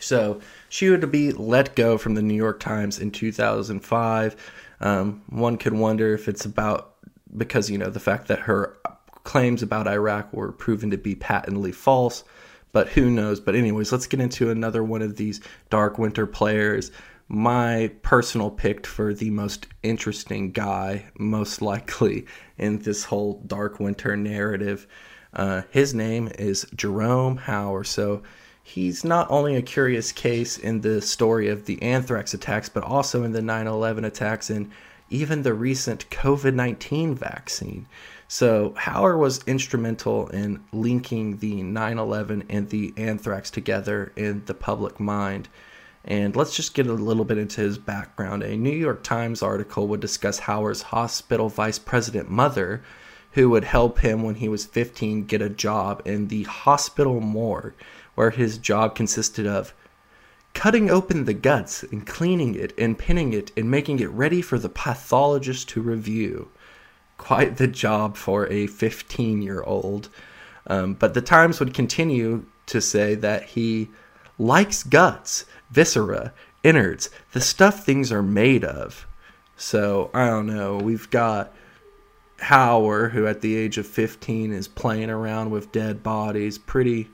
So 0.00 0.40
she 0.68 0.88
would 0.88 1.12
be 1.12 1.30
let 1.32 1.76
go 1.76 1.98
from 1.98 2.14
the 2.14 2.22
New 2.22 2.34
York 2.34 2.58
Times 2.58 2.98
in 2.98 3.10
2005. 3.10 4.36
Um, 4.80 5.22
one 5.28 5.58
could 5.58 5.74
wonder 5.74 6.14
if 6.14 6.26
it's 6.26 6.44
about 6.44 6.94
because 7.36 7.70
you 7.70 7.78
know 7.78 7.90
the 7.90 8.00
fact 8.00 8.26
that 8.28 8.40
her 8.40 8.76
claims 9.30 9.62
about 9.62 9.86
Iraq 9.86 10.32
were 10.32 10.50
proven 10.50 10.90
to 10.90 10.98
be 10.98 11.14
patently 11.14 11.70
false, 11.70 12.24
but 12.72 12.88
who 12.88 13.08
knows? 13.08 13.38
But, 13.38 13.54
anyways, 13.54 13.92
let's 13.92 14.08
get 14.08 14.18
into 14.18 14.50
another 14.50 14.82
one 14.82 15.02
of 15.02 15.18
these 15.18 15.40
Dark 15.70 15.98
Winter 15.98 16.26
players. 16.26 16.90
My 17.28 17.92
personal 18.02 18.50
pick 18.50 18.84
for 18.84 19.14
the 19.14 19.30
most 19.30 19.68
interesting 19.84 20.50
guy, 20.50 21.04
most 21.16 21.62
likely 21.62 22.26
in 22.58 22.80
this 22.80 23.04
whole 23.04 23.40
Dark 23.46 23.78
Winter 23.78 24.16
narrative. 24.16 24.88
Uh, 25.32 25.62
his 25.70 25.94
name 25.94 26.28
is 26.36 26.66
Jerome 26.74 27.38
Hauer. 27.38 27.86
So, 27.86 28.24
he's 28.64 29.04
not 29.04 29.30
only 29.30 29.54
a 29.54 29.62
curious 29.62 30.10
case 30.10 30.58
in 30.58 30.80
the 30.80 31.00
story 31.00 31.46
of 31.46 31.66
the 31.66 31.80
anthrax 31.82 32.34
attacks, 32.34 32.68
but 32.68 32.82
also 32.82 33.22
in 33.22 33.30
the 33.30 33.42
9 33.42 33.68
11 33.68 34.04
attacks 34.04 34.50
and 34.50 34.72
even 35.08 35.42
the 35.42 35.54
recent 35.54 36.10
COVID 36.10 36.54
19 36.54 37.14
vaccine. 37.14 37.86
So 38.32 38.74
Hauer 38.78 39.18
was 39.18 39.42
instrumental 39.48 40.28
in 40.28 40.62
linking 40.72 41.38
the 41.38 41.64
9 41.64 41.98
11 41.98 42.44
and 42.48 42.70
the 42.70 42.94
anthrax 42.96 43.50
together 43.50 44.12
in 44.14 44.44
the 44.46 44.54
public 44.54 45.00
mind. 45.00 45.48
And 46.04 46.36
let's 46.36 46.54
just 46.54 46.72
get 46.72 46.86
a 46.86 46.92
little 46.92 47.24
bit 47.24 47.38
into 47.38 47.60
his 47.60 47.76
background. 47.76 48.44
A 48.44 48.56
New 48.56 48.70
York 48.70 49.02
Times 49.02 49.42
article 49.42 49.88
would 49.88 49.98
discuss 49.98 50.42
Hauer's 50.42 50.80
hospital 50.80 51.48
vice 51.48 51.80
president 51.80 52.30
mother, 52.30 52.84
who 53.32 53.50
would 53.50 53.64
help 53.64 53.98
him 53.98 54.22
when 54.22 54.36
he 54.36 54.48
was 54.48 54.64
15 54.64 55.24
get 55.24 55.42
a 55.42 55.48
job 55.48 56.00
in 56.04 56.28
the 56.28 56.44
hospital 56.44 57.20
morgue, 57.20 57.74
where 58.14 58.30
his 58.30 58.58
job 58.58 58.94
consisted 58.94 59.48
of 59.48 59.74
cutting 60.54 60.88
open 60.88 61.24
the 61.24 61.34
guts 61.34 61.82
and 61.82 62.06
cleaning 62.06 62.54
it 62.54 62.72
and 62.78 62.96
pinning 62.96 63.32
it 63.32 63.50
and 63.56 63.68
making 63.68 63.98
it 63.98 64.10
ready 64.10 64.40
for 64.40 64.56
the 64.56 64.68
pathologist 64.68 65.68
to 65.70 65.82
review 65.82 66.48
quite 67.20 67.58
the 67.58 67.68
job 67.68 68.16
for 68.16 68.50
a 68.50 68.66
15 68.66 69.42
year 69.42 69.62
old. 69.62 70.08
Um, 70.66 70.94
but 70.94 71.12
the 71.12 71.20
Times 71.20 71.60
would 71.60 71.74
continue 71.74 72.46
to 72.66 72.80
say 72.80 73.14
that 73.16 73.44
he 73.44 73.90
likes 74.38 74.82
guts, 74.82 75.44
viscera, 75.70 76.32
innards, 76.62 77.10
the 77.32 77.40
stuff 77.40 77.84
things 77.84 78.10
are 78.10 78.22
made 78.22 78.64
of. 78.64 79.06
So 79.56 80.10
I 80.14 80.26
don't 80.28 80.46
know. 80.46 80.78
We've 80.78 81.10
got 81.10 81.52
Hauer, 82.38 83.10
who 83.10 83.26
at 83.26 83.42
the 83.42 83.54
age 83.54 83.76
of 83.76 83.86
15 83.86 84.52
is 84.52 84.66
playing 84.66 85.10
around 85.10 85.50
with 85.50 85.72
dead 85.72 86.02
bodies. 86.02 86.56
Pretty 86.56 87.10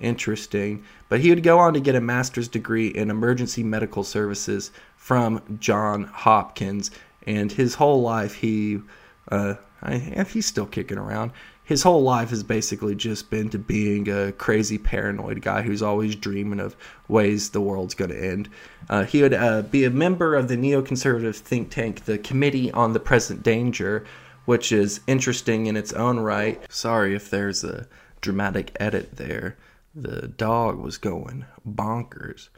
interesting. 0.00 0.84
But 1.08 1.20
he 1.20 1.30
would 1.30 1.42
go 1.42 1.58
on 1.58 1.72
to 1.72 1.80
get 1.80 1.94
a 1.94 2.00
master's 2.00 2.48
degree 2.48 2.88
in 2.88 3.10
emergency 3.10 3.62
medical 3.62 4.04
services 4.04 4.70
from 4.98 5.58
John 5.58 6.04
Hopkins. 6.04 6.90
And 7.26 7.50
his 7.50 7.74
whole 7.74 8.02
life, 8.02 8.34
he 8.34 8.82
uh, 9.30 9.54
I, 9.82 9.98
he's 9.98 10.46
still 10.46 10.66
kicking 10.66 10.98
around. 10.98 11.32
His 11.64 11.82
whole 11.82 12.02
life 12.02 12.30
has 12.30 12.44
basically 12.44 12.94
just 12.94 13.28
been 13.28 13.48
to 13.50 13.58
being 13.58 14.08
a 14.08 14.30
crazy 14.30 14.78
paranoid 14.78 15.42
guy 15.42 15.62
who's 15.62 15.82
always 15.82 16.14
dreaming 16.14 16.60
of 16.60 16.76
ways 17.08 17.50
the 17.50 17.60
world's 17.60 17.94
going 17.94 18.12
to 18.12 18.24
end. 18.24 18.48
Uh, 18.88 19.04
he 19.04 19.20
would 19.20 19.34
uh, 19.34 19.62
be 19.62 19.84
a 19.84 19.90
member 19.90 20.36
of 20.36 20.46
the 20.46 20.56
neoconservative 20.56 21.34
think 21.34 21.70
tank, 21.70 22.04
the 22.04 22.18
Committee 22.18 22.70
on 22.70 22.92
the 22.92 23.00
Present 23.00 23.42
Danger, 23.42 24.04
which 24.44 24.70
is 24.70 25.00
interesting 25.08 25.66
in 25.66 25.76
its 25.76 25.92
own 25.92 26.20
right. 26.20 26.64
Sorry 26.70 27.16
if 27.16 27.30
there's 27.30 27.64
a 27.64 27.88
dramatic 28.20 28.76
edit 28.78 29.16
there. 29.16 29.56
The 29.92 30.28
dog 30.28 30.78
was 30.78 30.98
going 30.98 31.46
bonkers. 31.68 32.48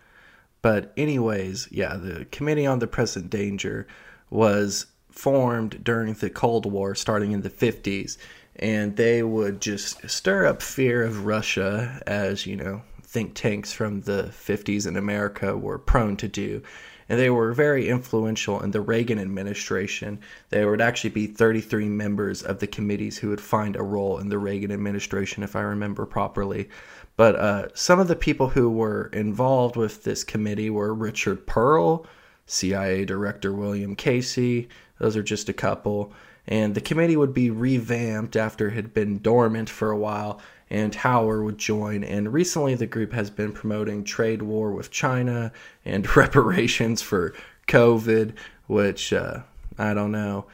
But, 0.60 0.92
anyways, 0.98 1.68
yeah, 1.70 1.96
the 1.96 2.26
Committee 2.26 2.66
on 2.66 2.80
the 2.80 2.86
Present 2.86 3.30
Danger 3.30 3.86
was 4.28 4.86
formed 5.18 5.82
during 5.82 6.14
the 6.14 6.30
Cold 6.30 6.64
War, 6.64 6.94
starting 6.94 7.32
in 7.32 7.42
the 7.42 7.50
50s, 7.50 8.16
and 8.54 8.96
they 8.96 9.22
would 9.22 9.60
just 9.60 10.08
stir 10.08 10.46
up 10.46 10.62
fear 10.62 11.02
of 11.02 11.26
Russia, 11.26 12.00
as 12.06 12.46
you 12.46 12.54
know, 12.54 12.82
think 13.02 13.34
tanks 13.34 13.72
from 13.72 14.02
the 14.02 14.30
50s 14.30 14.86
in 14.86 14.96
America 14.96 15.56
were 15.56 15.78
prone 15.78 16.16
to 16.18 16.28
do. 16.28 16.62
And 17.08 17.18
they 17.18 17.30
were 17.30 17.52
very 17.52 17.88
influential 17.88 18.62
in 18.62 18.70
the 18.70 18.80
Reagan 18.80 19.18
administration. 19.18 20.20
There 20.50 20.70
would 20.70 20.80
actually 20.80 21.10
be 21.10 21.26
33 21.26 21.88
members 21.88 22.42
of 22.42 22.60
the 22.60 22.66
committees 22.66 23.18
who 23.18 23.30
would 23.30 23.40
find 23.40 23.74
a 23.74 23.82
role 23.82 24.18
in 24.18 24.28
the 24.28 24.38
Reagan 24.38 24.70
administration, 24.70 25.42
if 25.42 25.56
I 25.56 25.62
remember 25.62 26.06
properly. 26.06 26.68
But 27.16 27.34
uh, 27.36 27.68
some 27.74 27.98
of 27.98 28.06
the 28.06 28.14
people 28.14 28.50
who 28.50 28.70
were 28.70 29.10
involved 29.12 29.74
with 29.74 30.04
this 30.04 30.22
committee 30.22 30.70
were 30.70 30.94
Richard 30.94 31.44
Perle, 31.46 32.06
CIA 32.46 33.04
Director 33.04 33.52
William 33.52 33.96
Casey, 33.96 34.68
those 34.98 35.16
are 35.16 35.22
just 35.22 35.48
a 35.48 35.52
couple. 35.52 36.12
And 36.46 36.74
the 36.74 36.80
committee 36.80 37.16
would 37.16 37.34
be 37.34 37.50
revamped 37.50 38.36
after 38.36 38.68
it 38.68 38.74
had 38.74 38.94
been 38.94 39.18
dormant 39.18 39.68
for 39.68 39.90
a 39.90 39.98
while, 39.98 40.40
and 40.70 40.94
Hauer 40.94 41.44
would 41.44 41.58
join. 41.58 42.02
And 42.02 42.32
recently, 42.32 42.74
the 42.74 42.86
group 42.86 43.12
has 43.12 43.30
been 43.30 43.52
promoting 43.52 44.04
trade 44.04 44.42
war 44.42 44.72
with 44.72 44.90
China 44.90 45.52
and 45.84 46.16
reparations 46.16 47.02
for 47.02 47.34
COVID, 47.66 48.34
which 48.66 49.12
uh, 49.12 49.40
I 49.78 49.92
don't 49.94 50.12
know 50.12 50.46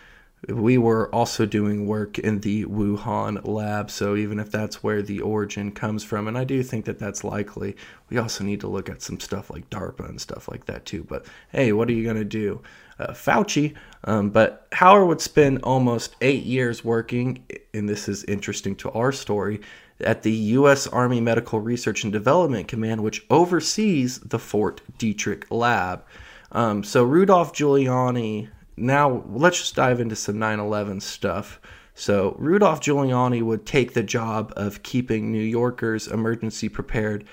we 0.49 0.79
were 0.79 1.13
also 1.15 1.47
doing 1.47 1.87
work 1.87 2.19
in 2.19 2.41
the 2.41 2.65
Wuhan 2.65 3.47
lab. 3.47 3.91
So 3.91 4.17
even 4.17 4.39
if 4.39 4.51
that's 4.51 4.83
where 4.83 5.03
the 5.03 5.21
origin 5.21 5.71
comes 5.73 6.05
from, 6.05 6.29
and 6.29 6.37
I 6.37 6.45
do 6.45 6.63
think 6.63 6.85
that 6.85 6.99
that's 6.99 7.25
likely, 7.25 7.77
we 8.11 8.19
also 8.19 8.45
need 8.45 8.61
to 8.61 8.69
look 8.69 8.89
at 8.89 9.03
some 9.03 9.21
stuff 9.21 9.51
like 9.51 9.71
DARPA 9.71 10.09
and 10.09 10.21
stuff 10.21 10.49
like 10.49 10.67
that 10.67 10.85
too. 10.85 11.05
But 11.05 11.27
hey, 11.51 11.73
what 11.73 11.89
are 11.89 11.93
you 11.93 12.05
going 12.05 12.17
to 12.17 12.25
do? 12.25 12.61
Uh, 12.99 13.13
Fauci. 13.13 13.75
Um, 14.05 14.31
but 14.31 14.71
Hauer 14.71 15.07
would 15.07 15.21
spend 15.21 15.61
almost 15.63 16.15
eight 16.21 16.45
years 16.45 16.85
working, 16.85 17.45
and 17.73 17.89
this 17.89 18.09
is 18.09 18.23
interesting 18.25 18.77
to 18.77 18.91
our 18.91 19.13
story, 19.13 19.61
at 20.01 20.23
the 20.23 20.33
U.S. 20.33 20.87
Army 20.87 21.21
Medical 21.21 21.61
Research 21.61 22.05
and 22.05 22.13
Development 22.13 22.69
Command, 22.69 23.03
which 23.03 23.25
oversees 23.31 24.19
the 24.21 24.39
Fort 24.39 24.81
Detrick 24.99 25.45
lab. 25.51 26.05
Um, 26.53 26.85
so 26.85 27.03
Rudolph 27.03 27.53
Giuliani 27.53 28.49
now 28.77 29.25
let's 29.29 29.59
just 29.59 29.77
dive 29.77 30.01
into 30.01 30.17
some 30.17 30.37
9/11 30.37 31.01
stuff. 31.01 31.61
So 31.95 32.35
Rudolph 32.39 32.81
Giuliani 32.81 33.43
would 33.43 33.67
take 33.67 33.95
the 33.95 34.03
job 34.03 34.53
of 34.57 34.83
keeping 34.83 35.31
New 35.31 35.43
Yorkers 35.43 36.09
emergency 36.09 36.69
prepared 36.69 37.25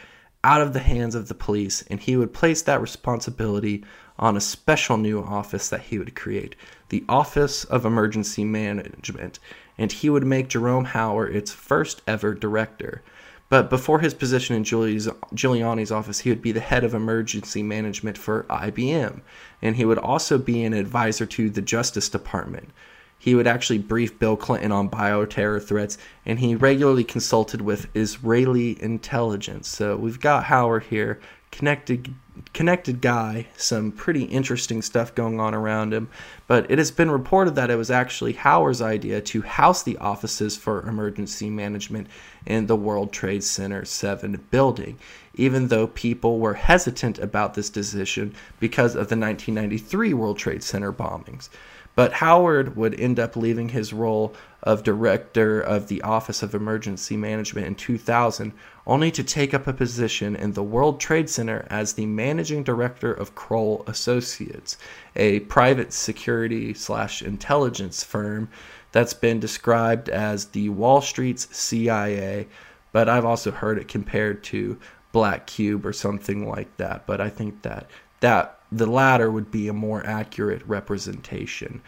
out 0.43 0.61
of 0.61 0.73
the 0.73 0.79
hands 0.79 1.15
of 1.15 1.27
the 1.27 1.35
police, 1.35 1.83
and 1.89 1.99
he 1.99 2.15
would 2.15 2.33
place 2.33 2.61
that 2.63 2.81
responsibility 2.81 3.83
on 4.21 4.37
a 4.37 4.41
special 4.41 4.95
new 4.97 5.19
office 5.21 5.67
that 5.67 5.81
he 5.81 5.97
would 5.97 6.15
create, 6.15 6.55
the 6.89 7.03
Office 7.09 7.63
of 7.65 7.85
Emergency 7.85 8.45
Management. 8.45 9.39
and 9.77 9.91
he 9.91 10.09
would 10.11 10.25
make 10.25 10.47
Jerome 10.47 10.85
Hauer 10.85 11.33
its 11.33 11.51
first 11.51 12.03
ever 12.07 12.35
director. 12.35 13.01
But 13.49 13.69
before 13.69 13.99
his 13.99 14.13
position 14.13 14.55
in 14.55 14.63
Giuliani's 14.63 15.91
office, 15.91 16.19
he 16.19 16.29
would 16.29 16.41
be 16.41 16.51
the 16.51 16.59
head 16.59 16.83
of 16.83 16.93
emergency 16.93 17.63
management 17.63 18.17
for 18.17 18.45
IBM, 18.49 19.21
and 19.61 19.75
he 19.75 19.85
would 19.85 19.97
also 19.97 20.37
be 20.37 20.63
an 20.63 20.73
advisor 20.73 21.25
to 21.25 21.49
the 21.49 21.61
Justice 21.63 22.09
Department. 22.09 22.69
He 23.17 23.35
would 23.35 23.47
actually 23.47 23.79
brief 23.79 24.17
Bill 24.19 24.37
Clinton 24.37 24.71
on 24.71 24.89
bioterror 24.89 25.61
threats, 25.61 25.97
and 26.25 26.39
he 26.39 26.55
regularly 26.55 27.03
consulted 27.03 27.61
with 27.61 27.87
Israeli 27.95 28.81
intelligence. 28.81 29.67
So 29.67 29.97
we've 29.97 30.19
got 30.19 30.45
Hauer 30.45 30.81
here, 30.81 31.19
connected 31.51 32.13
connected 32.53 32.99
guy, 32.99 33.47
some 33.55 33.91
pretty 33.91 34.23
interesting 34.23 34.81
stuff 34.81 35.15
going 35.15 35.39
on 35.39 35.53
around 35.53 35.93
him. 35.93 36.09
But 36.47 36.69
it 36.69 36.77
has 36.77 36.91
been 36.91 37.09
reported 37.09 37.55
that 37.55 37.69
it 37.71 37.75
was 37.75 37.91
actually 37.91 38.33
Hauer's 38.33 38.81
idea 38.81 39.21
to 39.21 39.41
house 39.41 39.83
the 39.83 39.97
offices 39.97 40.57
for 40.57 40.87
emergency 40.87 41.49
management 41.49 42.07
in 42.45 42.67
the 42.67 42.75
World 42.75 43.13
Trade 43.13 43.43
Center 43.43 43.85
7 43.85 44.45
building, 44.51 44.99
even 45.35 45.69
though 45.69 45.87
people 45.87 46.39
were 46.39 46.55
hesitant 46.55 47.19
about 47.19 47.53
this 47.53 47.69
decision 47.69 48.35
because 48.59 48.91
of 48.91 49.07
the 49.07 49.17
1993 49.17 50.13
World 50.13 50.37
Trade 50.37 50.63
Center 50.63 50.91
bombings. 50.91 51.49
But 51.93 52.13
Hauer 52.13 52.73
would 52.75 52.99
end 52.99 53.19
up 53.19 53.35
leaving 53.35 53.69
his 53.69 53.91
role 53.91 54.33
of 54.63 54.83
director 54.83 55.59
of 55.59 55.87
the 55.87 56.01
Office 56.01 56.41
of 56.41 56.55
Emergency 56.55 57.17
Management 57.17 57.67
in 57.67 57.75
2000, 57.75 58.53
only 58.87 59.11
to 59.11 59.23
take 59.23 59.53
up 59.53 59.67
a 59.67 59.73
position 59.73 60.35
in 60.35 60.53
the 60.53 60.63
World 60.63 60.99
Trade 60.99 61.29
Center 61.29 61.65
as 61.69 61.93
the 61.93 62.05
managing 62.05 62.63
director 62.63 63.13
of 63.13 63.35
Kroll 63.35 63.83
Associates, 63.87 64.77
a 65.15 65.41
private 65.41 65.93
security 65.93 66.73
slash 66.73 67.21
intelligence 67.21 68.03
firm 68.03 68.49
that's 68.91 69.13
been 69.13 69.39
described 69.39 70.09
as 70.09 70.45
the 70.45 70.69
Wall 70.69 71.01
Street's 71.01 71.47
CIA, 71.55 72.47
but 72.91 73.07
I've 73.07 73.25
also 73.25 73.51
heard 73.51 73.77
it 73.77 73.87
compared 73.87 74.43
to 74.45 74.77
Black 75.11 75.47
Cube 75.47 75.85
or 75.85 75.93
something 75.93 76.47
like 76.47 76.75
that. 76.77 77.05
But 77.05 77.21
I 77.21 77.29
think 77.29 77.61
that 77.61 77.89
that 78.21 78.59
the 78.71 78.85
latter 78.85 79.29
would 79.29 79.51
be 79.51 79.67
a 79.67 79.73
more 79.73 80.05
accurate 80.05 80.61
representation. 80.65 81.81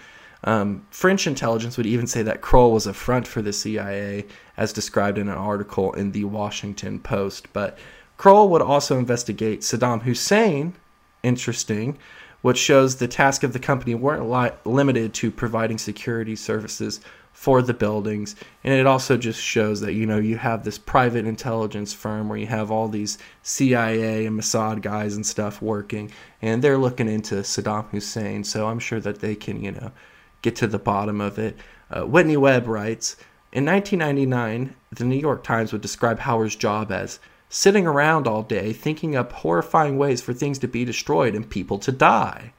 Um, 0.44 0.86
French 0.90 1.26
intelligence 1.26 1.78
would 1.78 1.86
even 1.86 2.07
say 2.07 2.22
that 2.24 2.41
Kroll 2.41 2.74
was 2.74 2.86
a 2.86 2.94
front 2.94 3.28
for 3.28 3.41
the 3.41 3.53
CIA, 3.53 4.26
as 4.58 4.74
described 4.74 5.18
in 5.18 5.30
an 5.30 5.38
article 5.38 5.94
in 5.94 6.12
the 6.12 6.24
Washington 6.24 7.00
Post. 7.00 7.52
But 7.54 7.78
Kroll 8.18 8.50
would 8.50 8.62
also 8.62 8.98
investigate 8.98 9.62
Saddam 9.62 10.04
Hussein, 10.04 10.74
interesting, 11.24 11.98
which 12.42 12.58
shows 12.58 12.98
the 12.98 13.08
task 13.08 13.44
of 13.44 13.54
the 13.54 13.60
company 13.60 13.96
weren't 13.96 14.30
li- 14.30 14.52
limited 14.66 15.14
to 15.16 15.32
providing 15.32 15.78
security 15.78 16.36
services 16.36 17.00
for 17.32 17.62
the 17.62 17.74
buildings. 17.74 18.36
And 18.64 18.74
it 18.74 18.86
also 18.86 19.18
just 19.18 19.42
shows 19.42 19.82
that, 19.82 19.94
you 19.94 20.06
know, 20.06 20.20
you 20.20 20.38
have 20.38 20.64
this 20.64 20.78
private 20.78 21.26
intelligence 21.26 21.94
firm 21.94 22.30
where 22.30 22.38
you 22.38 22.48
have 22.48 22.70
all 22.70 22.88
these 22.88 23.18
CIA 23.42 24.26
and 24.26 24.40
Mossad 24.40 24.82
guys 24.82 25.16
and 25.16 25.26
stuff 25.26 25.62
working, 25.62 26.12
and 26.42 26.62
they're 26.62 26.78
looking 26.78 27.10
into 27.10 27.36
Saddam 27.36 27.90
Hussein. 27.90 28.44
So 28.44 28.68
I'm 28.68 28.80
sure 28.80 29.00
that 29.00 29.20
they 29.20 29.36
can, 29.36 29.64
you 29.64 29.72
know, 29.72 29.92
get 30.42 30.56
to 30.58 30.68
the 30.68 30.80
bottom 30.80 31.20
of 31.20 31.40
it. 31.40 31.58
Uh, 31.90 32.04
Whitney 32.04 32.38
Webb 32.38 32.68
writes 32.68 33.16
In 33.54 33.66
1999, 33.66 34.76
the 34.90 35.06
New 35.06 35.16
York 35.16 35.44
Times 35.44 35.72
would 35.72 35.82
describe 35.82 36.22
Hauer's 36.22 36.56
job 36.56 36.92
as 36.92 37.20
sitting 37.50 37.86
around 37.86 38.28
all 38.28 38.42
day 38.42 38.74
thinking 38.74 39.16
up 39.16 39.32
horrifying 39.32 39.96
ways 39.96 40.22
for 40.22 40.34
things 40.34 40.58
to 40.58 40.68
be 40.68 40.84
destroyed 40.84 41.36
and 41.36 41.48
people 41.48 41.78
to 41.78 41.92
die. 41.92 42.52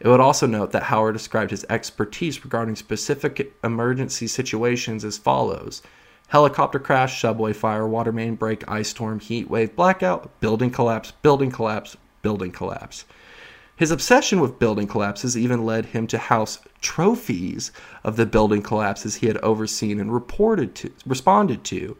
It 0.00 0.08
would 0.08 0.18
also 0.18 0.48
note 0.48 0.72
that 0.72 0.82
Hauer 0.82 1.12
described 1.12 1.52
his 1.52 1.64
expertise 1.70 2.42
regarding 2.44 2.74
specific 2.74 3.54
emergency 3.62 4.26
situations 4.26 5.04
as 5.04 5.16
follows 5.16 5.80
helicopter 6.26 6.80
crash, 6.80 7.20
subway 7.20 7.52
fire, 7.52 7.86
water 7.86 8.10
main 8.10 8.34
break, 8.34 8.68
ice 8.68 8.88
storm, 8.88 9.20
heat 9.20 9.48
wave, 9.48 9.76
blackout, 9.76 10.28
building 10.40 10.72
collapse, 10.72 11.12
building 11.22 11.52
collapse, 11.52 11.96
building 12.20 12.50
collapse. 12.50 13.04
His 13.76 13.92
obsession 13.92 14.40
with 14.40 14.58
building 14.58 14.88
collapses 14.88 15.36
even 15.36 15.64
led 15.64 15.86
him 15.86 16.08
to 16.08 16.18
house 16.18 16.58
trophies 16.82 17.72
of 18.04 18.16
the 18.16 18.26
building 18.26 18.60
collapses 18.60 19.16
he 19.16 19.28
had 19.28 19.38
overseen 19.38 19.98
and 19.98 20.12
reported 20.12 20.74
to, 20.74 20.92
responded 21.06 21.64
to. 21.64 21.96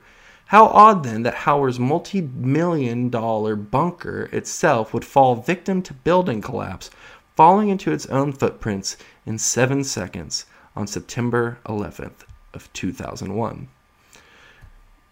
How 0.47 0.67
odd 0.67 1.03
then 1.03 1.23
that 1.23 1.47
Hauer's 1.47 1.81
multi 1.81 2.21
million 2.21 3.09
dollar 3.09 3.57
bunker 3.57 4.29
itself 4.33 4.93
would 4.93 5.05
fall 5.05 5.37
victim 5.37 5.81
to 5.83 5.95
building 5.95 6.43
collapse, 6.43 6.91
falling 7.35 7.71
into 7.71 7.91
its 7.91 8.07
own 8.07 8.33
footprints 8.33 8.99
in 9.25 9.39
seven 9.39 9.83
seconds 9.85 10.45
on 10.77 10.87
September 10.87 11.59
11th 11.67 12.27
of 12.53 12.71
2001. 12.75 13.69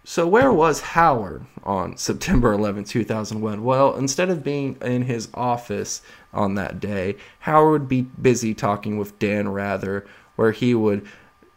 So 0.04 0.26
where 0.26 0.52
was 0.52 0.80
Hauer 0.80 1.46
on 1.62 1.96
September 1.96 2.52
11, 2.52 2.84
2001? 2.84 3.62
Well, 3.62 3.94
instead 3.96 4.30
of 4.30 4.42
being 4.42 4.76
in 4.82 5.02
his 5.02 5.28
office 5.34 6.02
on 6.32 6.54
that 6.54 6.80
day, 6.80 7.16
Hauer 7.44 7.72
would 7.72 7.88
be 7.88 8.02
busy 8.02 8.54
talking 8.54 8.98
with 8.98 9.18
Dan 9.18 9.48
Rather, 9.48 10.06
where 10.36 10.52
he 10.52 10.74
would 10.74 11.06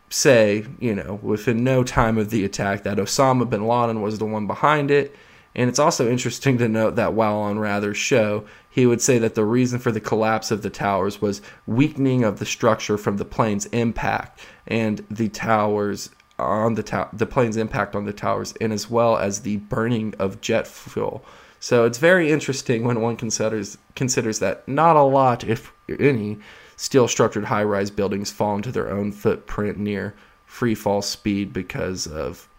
say, 0.09 0.65
you 0.79 0.93
know, 0.93 1.19
within 1.21 1.63
no 1.63 1.83
time 1.83 2.17
of 2.17 2.29
the 2.29 2.45
attack, 2.45 2.83
that 2.83 2.97
Osama 2.97 3.49
bin 3.49 3.67
Laden 3.67 4.01
was 4.01 4.19
the 4.19 4.25
one 4.25 4.47
behind 4.47 4.91
it. 4.91 5.15
And 5.55 5.69
it's 5.69 5.79
also 5.79 6.09
interesting 6.09 6.57
to 6.57 6.67
note 6.67 6.95
that 6.95 7.13
while 7.13 7.37
on 7.37 7.59
Rather's 7.59 7.97
show, 7.97 8.45
he 8.69 8.85
would 8.87 9.01
say 9.01 9.19
that 9.19 9.35
the 9.35 9.45
reason 9.45 9.77
for 9.77 9.91
the 9.91 9.99
collapse 9.99 10.49
of 10.49 10.63
the 10.63 10.69
towers 10.69 11.21
was 11.21 11.41
weakening 11.67 12.23
of 12.23 12.39
the 12.39 12.45
structure 12.45 12.97
from 12.97 13.17
the 13.17 13.25
plane's 13.25 13.67
impact 13.67 14.39
and 14.65 15.05
the 15.11 15.29
towers 15.29 16.09
on 16.39 16.73
the 16.73 17.07
the 17.13 17.27
plane's 17.27 17.57
impact 17.57 17.95
on 17.95 18.05
the 18.05 18.13
towers, 18.13 18.53
and 18.59 18.73
as 18.73 18.89
well 18.89 19.17
as 19.17 19.41
the 19.41 19.57
burning 19.57 20.13
of 20.17 20.41
jet 20.41 20.67
fuel. 20.67 21.23
So 21.63 21.85
it's 21.85 21.97
very 21.97 22.29
interesting 22.29 22.83
when 22.83 22.99
one 22.99 23.15
considers 23.15 23.77
considers 23.95 24.39
that 24.39 24.67
not 24.67 24.97
a 24.97 25.01
lot, 25.01 25.45
if 25.45 25.71
any, 25.87 26.37
steel 26.75 27.07
structured 27.07 27.45
high 27.45 27.63
rise 27.63 27.89
buildings 27.89 28.29
fall 28.29 28.57
into 28.57 28.69
their 28.69 28.91
own 28.91 29.13
footprint 29.13 29.77
near 29.77 30.13
free 30.45 30.75
fall 30.75 31.01
speed 31.01 31.53
because 31.53 32.05
of 32.05 32.49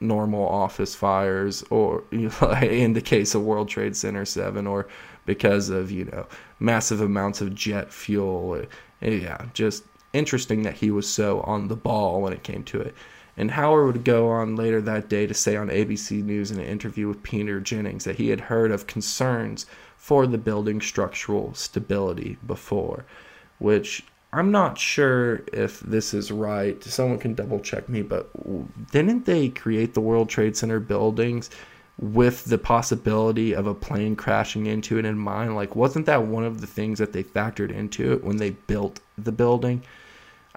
normal 0.00 0.46
office 0.46 0.94
fires 0.94 1.64
or 1.70 2.04
you 2.10 2.30
know, 2.42 2.50
in 2.60 2.92
the 2.92 3.00
case 3.00 3.34
of 3.34 3.42
World 3.42 3.70
Trade 3.70 3.96
Center 3.96 4.26
7 4.26 4.66
or 4.66 4.86
because 5.24 5.70
of 5.70 5.90
you 5.90 6.04
know 6.04 6.26
massive 6.60 7.00
amounts 7.00 7.40
of 7.40 7.54
jet 7.54 7.90
fuel. 7.90 8.62
Yeah 9.00 9.46
just 9.54 9.82
interesting 10.12 10.60
that 10.64 10.74
he 10.74 10.90
was 10.90 11.08
so 11.08 11.40
on 11.40 11.68
the 11.68 11.76
ball 11.76 12.20
when 12.20 12.34
it 12.34 12.42
came 12.42 12.64
to 12.64 12.82
it 12.82 12.94
and 13.36 13.50
Hauer 13.50 13.86
would 13.86 14.04
go 14.04 14.28
on 14.30 14.56
later 14.56 14.80
that 14.80 15.08
day 15.08 15.26
to 15.26 15.34
say 15.34 15.56
on 15.56 15.68
ABC 15.68 16.22
News 16.22 16.50
in 16.50 16.58
an 16.58 16.66
interview 16.66 17.08
with 17.08 17.22
Peter 17.22 17.60
Jennings 17.60 18.04
that 18.04 18.16
he 18.16 18.28
had 18.28 18.40
heard 18.40 18.70
of 18.70 18.86
concerns 18.86 19.66
for 19.96 20.26
the 20.26 20.38
building's 20.38 20.86
structural 20.86 21.54
stability 21.54 22.36
before 22.46 23.04
which 23.62 24.04
I'm 24.32 24.50
not 24.50 24.76
sure 24.76 25.42
if 25.52 25.80
this 25.80 26.12
is 26.12 26.32
right. 26.32 26.82
Someone 26.82 27.18
can 27.18 27.34
double 27.34 27.60
check 27.60 27.88
me, 27.88 28.02
but 28.02 28.28
didn't 28.90 29.24
they 29.24 29.50
create 29.50 29.94
the 29.94 30.00
World 30.00 30.28
Trade 30.28 30.56
Center 30.56 30.80
buildings 30.80 31.48
with 31.98 32.46
the 32.46 32.58
possibility 32.58 33.54
of 33.54 33.66
a 33.66 33.74
plane 33.74 34.16
crashing 34.16 34.66
into 34.66 34.98
it 34.98 35.04
in 35.04 35.16
mind? 35.16 35.54
Like, 35.54 35.76
wasn't 35.76 36.06
that 36.06 36.26
one 36.26 36.44
of 36.44 36.60
the 36.60 36.66
things 36.66 36.98
that 36.98 37.12
they 37.12 37.22
factored 37.22 37.70
into 37.70 38.12
it 38.12 38.24
when 38.24 38.38
they 38.38 38.50
built 38.50 39.00
the 39.16 39.32
building? 39.32 39.82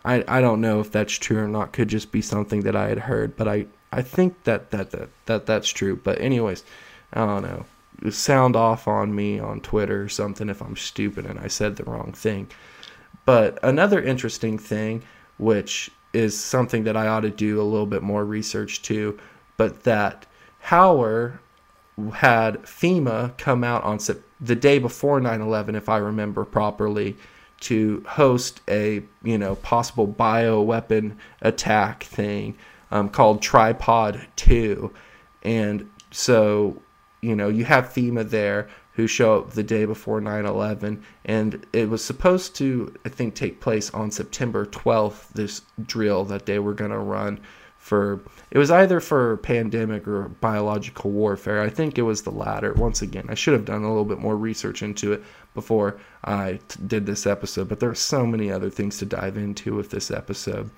I, 0.05 0.23
I 0.27 0.39
don't 0.39 0.61
know 0.61 0.79
if 0.79 0.91
that's 0.91 1.13
true 1.13 1.39
or 1.39 1.47
not. 1.47 1.73
Could 1.73 1.87
just 1.87 2.11
be 2.11 2.21
something 2.21 2.61
that 2.61 2.75
I 2.75 2.89
had 2.89 2.99
heard, 2.99 3.35
but 3.35 3.47
I, 3.47 3.65
I 3.91 4.03
think 4.03 4.43
that, 4.43 4.71
that, 4.71 4.91
that, 4.91 5.09
that 5.25 5.45
that's 5.47 5.69
true. 5.69 5.95
But 5.95 6.21
anyways, 6.21 6.63
I 7.11 7.25
don't 7.25 7.41
know. 7.41 7.65
Sound 8.11 8.55
off 8.55 8.87
on 8.87 9.15
me 9.15 9.39
on 9.39 9.61
Twitter 9.61 10.03
or 10.03 10.09
something 10.09 10.47
if 10.47 10.61
I'm 10.61 10.75
stupid 10.75 11.25
and 11.25 11.39
I 11.39 11.47
said 11.47 11.75
the 11.75 11.85
wrong 11.85 12.11
thing. 12.11 12.47
But 13.25 13.57
another 13.63 14.01
interesting 14.01 14.59
thing, 14.59 15.03
which 15.37 15.89
is 16.13 16.39
something 16.39 16.83
that 16.83 16.95
I 16.95 17.07
ought 17.07 17.21
to 17.21 17.29
do 17.29 17.59
a 17.59 17.63
little 17.63 17.87
bit 17.87 18.03
more 18.03 18.23
research 18.23 18.83
to, 18.83 19.17
but 19.57 19.83
that 19.83 20.25
Hauer 20.65 21.39
had 22.13 22.61
FEMA 22.63 23.37
come 23.37 23.63
out 23.63 23.83
on 23.83 23.99
the 24.39 24.55
day 24.55 24.79
before 24.79 25.19
9/11, 25.19 25.75
if 25.75 25.89
I 25.89 25.97
remember 25.97 26.43
properly, 26.45 27.15
to 27.61 28.03
host 28.07 28.61
a 28.69 29.03
you 29.23 29.37
know 29.37 29.55
possible 29.55 30.07
bioweapon 30.07 31.15
attack 31.41 32.03
thing 32.03 32.57
um, 32.91 33.09
called 33.09 33.41
Tripod 33.41 34.27
Two, 34.35 34.93
and 35.43 35.89
so 36.11 36.81
you 37.21 37.35
know 37.35 37.49
you 37.49 37.65
have 37.65 37.85
FEMA 37.85 38.29
there 38.29 38.67
who 38.93 39.07
show 39.07 39.39
up 39.39 39.51
the 39.51 39.63
day 39.63 39.83
before 39.83 40.21
9/11 40.21 41.01
and 41.25 41.65
it 41.73 41.89
was 41.89 42.03
supposed 42.03 42.55
to 42.55 42.93
I 43.05 43.09
think 43.09 43.35
take 43.35 43.59
place 43.59 43.89
on 43.91 44.09
September 44.09 44.65
12th 44.65 45.33
this 45.33 45.61
drill 45.85 46.23
that 46.25 46.45
they 46.45 46.59
were 46.59 46.73
going 46.73 46.91
to 46.91 46.97
run 46.97 47.41
for 47.85 48.19
it 48.49 48.57
was 48.57 48.71
either 48.71 48.99
for 48.99 49.37
pandemic 49.37 50.07
or 50.07 50.27
biological 50.41 51.11
warfare. 51.11 51.61
I 51.61 51.69
think 51.69 51.99
it 51.99 52.01
was 52.01 52.23
the 52.23 52.31
latter. 52.31 52.73
Once 52.73 53.03
again, 53.03 53.27
I 53.29 53.35
should 53.35 53.53
have 53.53 53.63
done 53.63 53.83
a 53.83 53.87
little 53.87 54.05
bit 54.05 54.17
more 54.17 54.35
research 54.35 54.81
into 54.81 55.13
it 55.13 55.21
before 55.53 55.97
I 56.23 56.59
t- 56.67 56.79
did 56.87 57.05
this 57.05 57.27
episode, 57.27 57.69
but 57.69 57.79
there 57.79 57.91
are 57.91 57.93
so 57.93 58.25
many 58.25 58.51
other 58.51 58.71
things 58.71 58.97
to 58.97 59.05
dive 59.05 59.37
into 59.37 59.75
with 59.75 59.91
this 59.91 60.09
episode. 60.09 60.71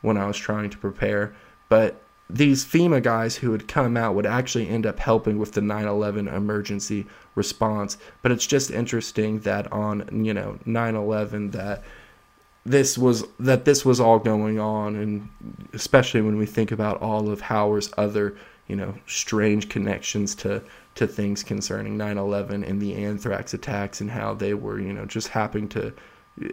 when 0.00 0.16
I 0.16 0.26
was 0.26 0.36
trying 0.36 0.70
to 0.70 0.78
prepare. 0.78 1.32
But 1.68 2.00
these 2.28 2.64
FEMA 2.64 3.02
guys 3.02 3.36
who 3.36 3.52
would 3.52 3.68
come 3.68 3.96
out 3.96 4.16
would 4.16 4.26
actually 4.26 4.68
end 4.68 4.84
up 4.84 4.98
helping 4.98 5.38
with 5.38 5.52
the 5.52 5.60
9/11 5.60 6.26
emergency 6.26 7.06
response. 7.36 7.98
But 8.22 8.32
it's 8.32 8.46
just 8.46 8.72
interesting 8.72 9.40
that 9.40 9.70
on 9.72 10.08
you 10.24 10.34
know 10.34 10.58
9/11 10.66 11.52
that 11.52 11.84
this 12.64 12.98
was 12.98 13.24
that 13.38 13.64
this 13.64 13.84
was 13.84 14.00
all 14.00 14.18
going 14.18 14.58
on, 14.58 14.96
and 14.96 15.28
especially 15.72 16.20
when 16.20 16.36
we 16.36 16.46
think 16.46 16.72
about 16.72 17.00
all 17.00 17.30
of 17.30 17.40
Hauer's 17.40 17.92
other 17.96 18.36
you 18.66 18.76
know 18.76 18.94
strange 19.06 19.68
connections 19.68 20.34
to 20.36 20.62
to 20.94 21.06
things 21.06 21.42
concerning 21.42 21.96
9/11 21.96 22.68
and 22.68 22.80
the 22.80 22.94
anthrax 22.94 23.54
attacks 23.54 24.00
and 24.00 24.10
how 24.10 24.34
they 24.34 24.54
were 24.54 24.80
you 24.80 24.92
know 24.92 25.06
just 25.06 25.28
happening 25.28 25.68
to 25.68 25.92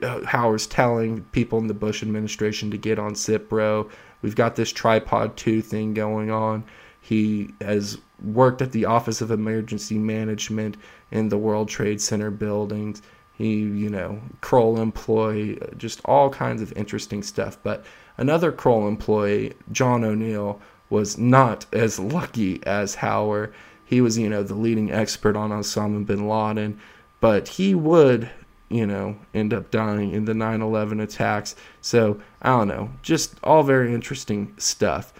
uh, 0.01 0.21
Hauer's 0.21 0.67
telling 0.67 1.21
people 1.25 1.59
in 1.59 1.67
the 1.67 1.73
Bush 1.73 2.01
administration 2.01 2.71
to 2.71 2.77
get 2.77 2.97
on 2.97 3.13
Cipro. 3.13 3.89
We've 4.21 4.35
got 4.35 4.55
this 4.55 4.71
tripod 4.71 5.37
two 5.37 5.61
thing 5.61 5.93
going 5.93 6.31
on. 6.31 6.63
He 7.01 7.49
has 7.61 7.99
worked 8.23 8.61
at 8.61 8.71
the 8.71 8.85
Office 8.85 9.21
of 9.21 9.29
Emergency 9.29 9.99
Management 9.99 10.77
in 11.11 11.29
the 11.29 11.37
World 11.37 11.69
Trade 11.69 12.01
Center 12.01 12.31
buildings. 12.31 13.01
He, 13.37 13.59
you 13.59 13.89
know, 13.89 14.21
Kroll 14.41 14.79
employee, 14.79 15.59
just 15.77 16.01
all 16.05 16.29
kinds 16.29 16.61
of 16.61 16.71
interesting 16.73 17.21
stuff. 17.21 17.57
But 17.61 17.85
another 18.17 18.51
Kroll 18.51 18.87
employee, 18.87 19.53
John 19.71 20.03
O'Neill, 20.03 20.61
was 20.89 21.17
not 21.17 21.65
as 21.73 21.99
lucky 21.99 22.65
as 22.65 22.97
Hauer. 22.97 23.51
He 23.83 24.01
was, 24.01 24.17
you 24.17 24.29
know, 24.29 24.43
the 24.43 24.55
leading 24.55 24.91
expert 24.91 25.35
on 25.35 25.49
Osama 25.49 26.05
bin 26.05 26.27
Laden, 26.27 26.79
but 27.19 27.49
he 27.49 27.75
would 27.75 28.29
you 28.69 28.85
know, 28.85 29.17
end 29.33 29.53
up 29.53 29.71
dying 29.71 30.11
in 30.11 30.25
the 30.25 30.33
9 30.33 30.61
11 30.61 30.99
attacks. 30.99 31.55
So, 31.81 32.19
I 32.41 32.49
don't 32.49 32.67
know. 32.67 32.89
Just 33.01 33.35
all 33.43 33.63
very 33.63 33.93
interesting 33.93 34.53
stuff. 34.57 35.13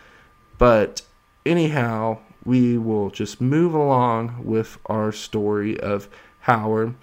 But, 0.58 1.02
anyhow, 1.46 2.20
we 2.44 2.78
will 2.78 3.10
just 3.10 3.40
move 3.40 3.74
along 3.74 4.44
with 4.44 4.78
our 4.88 5.12
story 5.12 5.80
of 5.80 6.10
Hauer. 6.46 6.96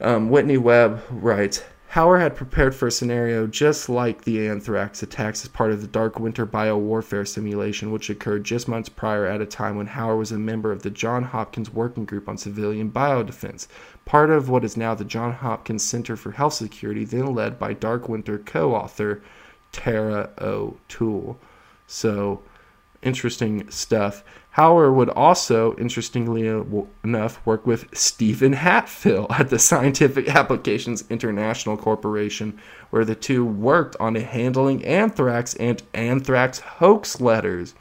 Um, 0.00 0.28
Whitney 0.28 0.58
Webb 0.58 1.02
writes 1.10 1.62
Hauer 1.92 2.20
had 2.20 2.36
prepared 2.36 2.74
for 2.74 2.88
a 2.88 2.90
scenario 2.90 3.46
just 3.46 3.88
like 3.88 4.24
the 4.24 4.46
anthrax 4.46 5.02
attacks 5.02 5.42
as 5.42 5.48
part 5.48 5.70
of 5.70 5.80
the 5.80 5.86
Dark 5.86 6.20
Winter 6.20 6.46
biowarfare 6.46 7.26
simulation, 7.26 7.90
which 7.90 8.10
occurred 8.10 8.44
just 8.44 8.68
months 8.68 8.90
prior 8.90 9.24
at 9.24 9.40
a 9.40 9.46
time 9.46 9.76
when 9.76 9.88
Hauer 9.88 10.18
was 10.18 10.30
a 10.30 10.38
member 10.38 10.72
of 10.72 10.82
the 10.82 10.90
John 10.90 11.22
Hopkins 11.22 11.72
Working 11.72 12.04
Group 12.04 12.28
on 12.28 12.36
Civilian 12.36 12.90
Biodefense, 12.90 13.66
part 14.04 14.28
of 14.28 14.50
what 14.50 14.64
is 14.64 14.76
now 14.76 14.94
the 14.94 15.06
John 15.06 15.32
Hopkins 15.32 15.84
Center 15.84 16.16
for 16.16 16.32
Health 16.32 16.52
Security, 16.52 17.06
then 17.06 17.34
led 17.34 17.58
by 17.58 17.72
Dark 17.72 18.10
Winter 18.10 18.36
co 18.36 18.74
author 18.74 19.22
Tara 19.72 20.28
O'Toole. 20.38 21.38
So, 21.86 22.42
interesting 23.00 23.70
stuff. 23.70 24.22
Hauer 24.56 24.90
would 24.92 25.10
also, 25.10 25.76
interestingly 25.76 26.46
enough, 27.04 27.44
work 27.44 27.66
with 27.66 27.94
Stephen 27.94 28.54
Hatfill 28.54 29.26
at 29.38 29.50
the 29.50 29.58
Scientific 29.58 30.34
Applications 30.34 31.04
International 31.10 31.76
Corporation, 31.76 32.58
where 32.88 33.04
the 33.04 33.14
two 33.14 33.44
worked 33.44 33.96
on 34.00 34.14
handling 34.14 34.82
anthrax 34.84 35.54
and 35.56 35.82
anthrax 35.92 36.60
hoax 36.60 37.20
letters. 37.20 37.74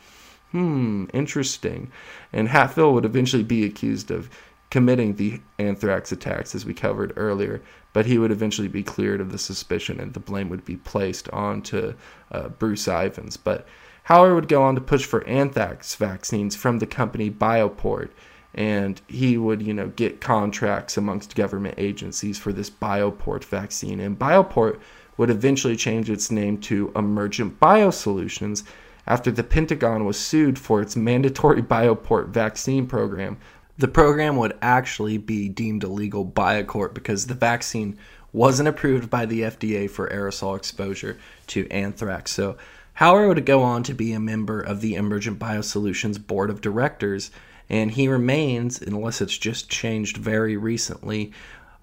Hmm, 0.52 1.06
interesting. 1.14 1.92
And 2.34 2.50
Hatfill 2.50 2.94
would 2.94 3.06
eventually 3.06 3.44
be 3.44 3.64
accused 3.66 4.12
of 4.12 4.30
committing 4.70 5.16
the 5.16 5.40
anthrax 5.58 6.12
attacks, 6.12 6.54
as 6.54 6.66
we 6.66 6.74
covered 6.74 7.14
earlier, 7.16 7.62
but 7.94 8.06
he 8.06 8.18
would 8.18 8.32
eventually 8.32 8.68
be 8.68 8.84
cleared 8.84 9.22
of 9.22 9.32
the 9.32 9.38
suspicion 9.38 10.02
and 10.02 10.14
the 10.14 10.20
blame 10.20 10.50
would 10.50 10.66
be 10.66 10.76
placed 10.76 11.30
onto 11.30 11.94
uh, 12.34 12.50
Bruce 12.50 12.90
Ivins. 12.90 13.38
But 13.38 13.66
Hauer 14.08 14.36
would 14.36 14.48
go 14.48 14.62
on 14.62 14.76
to 14.76 14.82
push 14.82 15.04
for 15.04 15.26
anthrax 15.28 15.96
vaccines 15.96 16.56
from 16.56 16.80
the 16.80 16.86
company 16.86 17.32
Bioport, 17.32 18.10
and 18.54 19.02
he 19.08 19.38
would, 19.38 19.62
you 19.62 19.74
know, 19.74 19.88
get 19.88 20.22
contracts 20.22 20.96
amongst 20.96 21.36
government 21.36 21.76
agencies 21.78 22.38
for 22.38 22.54
this 22.54 22.70
Bioport 22.70 23.44
vaccine. 23.44 24.00
And 24.00 24.18
Bioport 24.18 24.80
would 25.18 25.30
eventually 25.30 25.76
change 25.76 26.10
its 26.10 26.30
name 26.30 26.60
to 26.60 26.92
Emergent 26.96 27.60
Biosolutions 27.60 28.64
after 29.08 29.32
the 29.32 29.44
Pentagon 29.44 30.06
was 30.06 30.20
sued 30.20 30.60
for 30.60 30.82
its 30.82 30.96
mandatory 30.96 31.62
Bioport 31.64 32.28
vaccine 32.28 32.86
program. 32.86 33.38
The 33.78 33.88
program 33.88 34.38
would 34.38 34.58
actually 34.62 35.18
be 35.18 35.50
deemed 35.50 35.84
illegal 35.84 36.24
by 36.24 36.56
a 36.56 36.64
court 36.64 36.94
because 36.94 37.28
the 37.28 37.34
vaccine 37.34 37.98
wasn't 38.32 38.68
approved 38.68 39.10
by 39.10 39.26
the 39.26 39.42
FDA 39.42 39.90
for 39.90 40.10
aerosol 40.10 40.56
exposure 40.56 41.18
to 41.48 41.68
anthrax. 41.70 42.32
So 42.32 42.58
Hauer 43.00 43.28
would 43.28 43.46
go 43.46 43.62
on 43.62 43.84
to 43.84 43.94
be 43.94 44.14
a 44.14 44.20
member 44.20 44.62
of 44.62 44.80
the 44.80 44.96
Emergent 44.96 45.38
Biosolutions 45.38 46.26
Board 46.26 46.50
of 46.50 46.62
Directors, 46.62 47.30
and 47.70 47.92
he 47.92 48.08
remains, 48.08 48.82
unless 48.82 49.20
it's 49.20 49.38
just 49.38 49.70
changed 49.70 50.18
very 50.18 50.56
recently, 50.56 51.34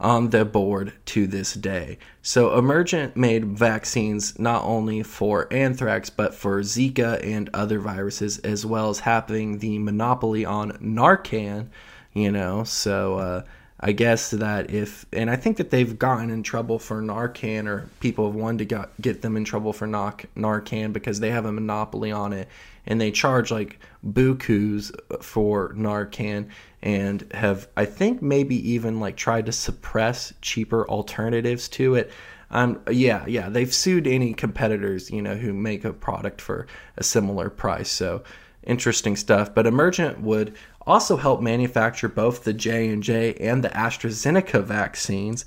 on 0.01 0.31
the 0.31 0.45
board 0.45 0.93
to 1.07 1.27
this 1.27 1.55
day. 1.55 1.99
So, 2.23 2.59
Emergent 2.59 3.17
made 3.17 3.45
vaccines 3.45 4.39
not 4.39 4.65
only 4.65 5.03
for 5.03 5.53
anthrax, 5.53 6.11
but 6.11 6.35
for 6.35 6.61
Zika 6.63 7.25
and 7.25 7.49
other 7.55 7.79
viruses, 7.79 8.39
as 8.39 8.67
well 8.67 8.91
as 8.91 9.01
having 9.01 9.59
the 9.59 9.79
monopoly 9.79 10.45
on 10.45 10.73
Narcan, 10.79 11.69
you 12.13 12.33
know. 12.33 12.65
So, 12.65 13.19
uh, 13.19 13.43
I 13.85 13.91
guess 13.91 14.31
that 14.31 14.71
if, 14.71 15.07
and 15.13 15.29
I 15.29 15.35
think 15.35 15.57
that 15.57 15.71
they've 15.71 15.99
gotten 15.99 16.31
in 16.31 16.45
trouble 16.45 16.79
for 16.79 17.03
Narcan, 17.03 17.67
or 17.67 17.89
people 17.99 18.27
have 18.27 18.37
wanted 18.37 18.59
to 18.59 18.65
get, 18.65 19.01
get 19.01 19.23
them 19.23 19.37
in 19.37 19.45
trouble 19.45 19.73
for 19.73 19.89
Narcan 19.89 20.93
because 20.93 21.19
they 21.19 21.31
have 21.31 21.47
a 21.47 21.53
monopoly 21.53 22.13
on 22.13 22.33
it, 22.33 22.49
and 22.87 23.01
they 23.01 23.11
charge 23.11 23.51
like 23.51 23.81
bukus 24.07 24.93
for 25.21 25.75
Narcan, 25.75 26.49
and 26.81 27.27
have, 27.35 27.67
I 27.77 27.85
think, 27.85 28.23
maybe 28.23 28.71
even 28.71 29.01
like 29.01 29.17
tried 29.17 29.47
to 29.47 29.53
suppress 29.53 30.33
cheaper 30.41 30.89
alternatives 30.89 31.69
to 31.71 31.97
it. 31.97 32.13
Um, 32.53 32.81
yeah, 32.89 33.25
yeah, 33.27 33.49
they've 33.49 33.73
sued 33.73 34.07
any 34.07 34.33
competitors, 34.33 35.11
you 35.11 35.23
know, 35.23 35.35
who 35.35 35.53
make 35.53 35.85
a 35.85 35.93
product 35.93 36.41
for 36.41 36.69
a 36.97 37.03
similar 37.03 37.51
price. 37.51 37.91
So 37.91 38.23
interesting 38.65 39.17
stuff. 39.17 39.55
But 39.55 39.67
Emergent 39.67 40.21
would 40.21 40.55
also 40.87 41.17
help 41.17 41.41
manufacture 41.41 42.09
both 42.09 42.45
the 42.45 42.53
J&J 42.53 43.35
and 43.35 43.63
the 43.63 43.69
AstraZeneca 43.71 44.63
vaccines 44.63 45.45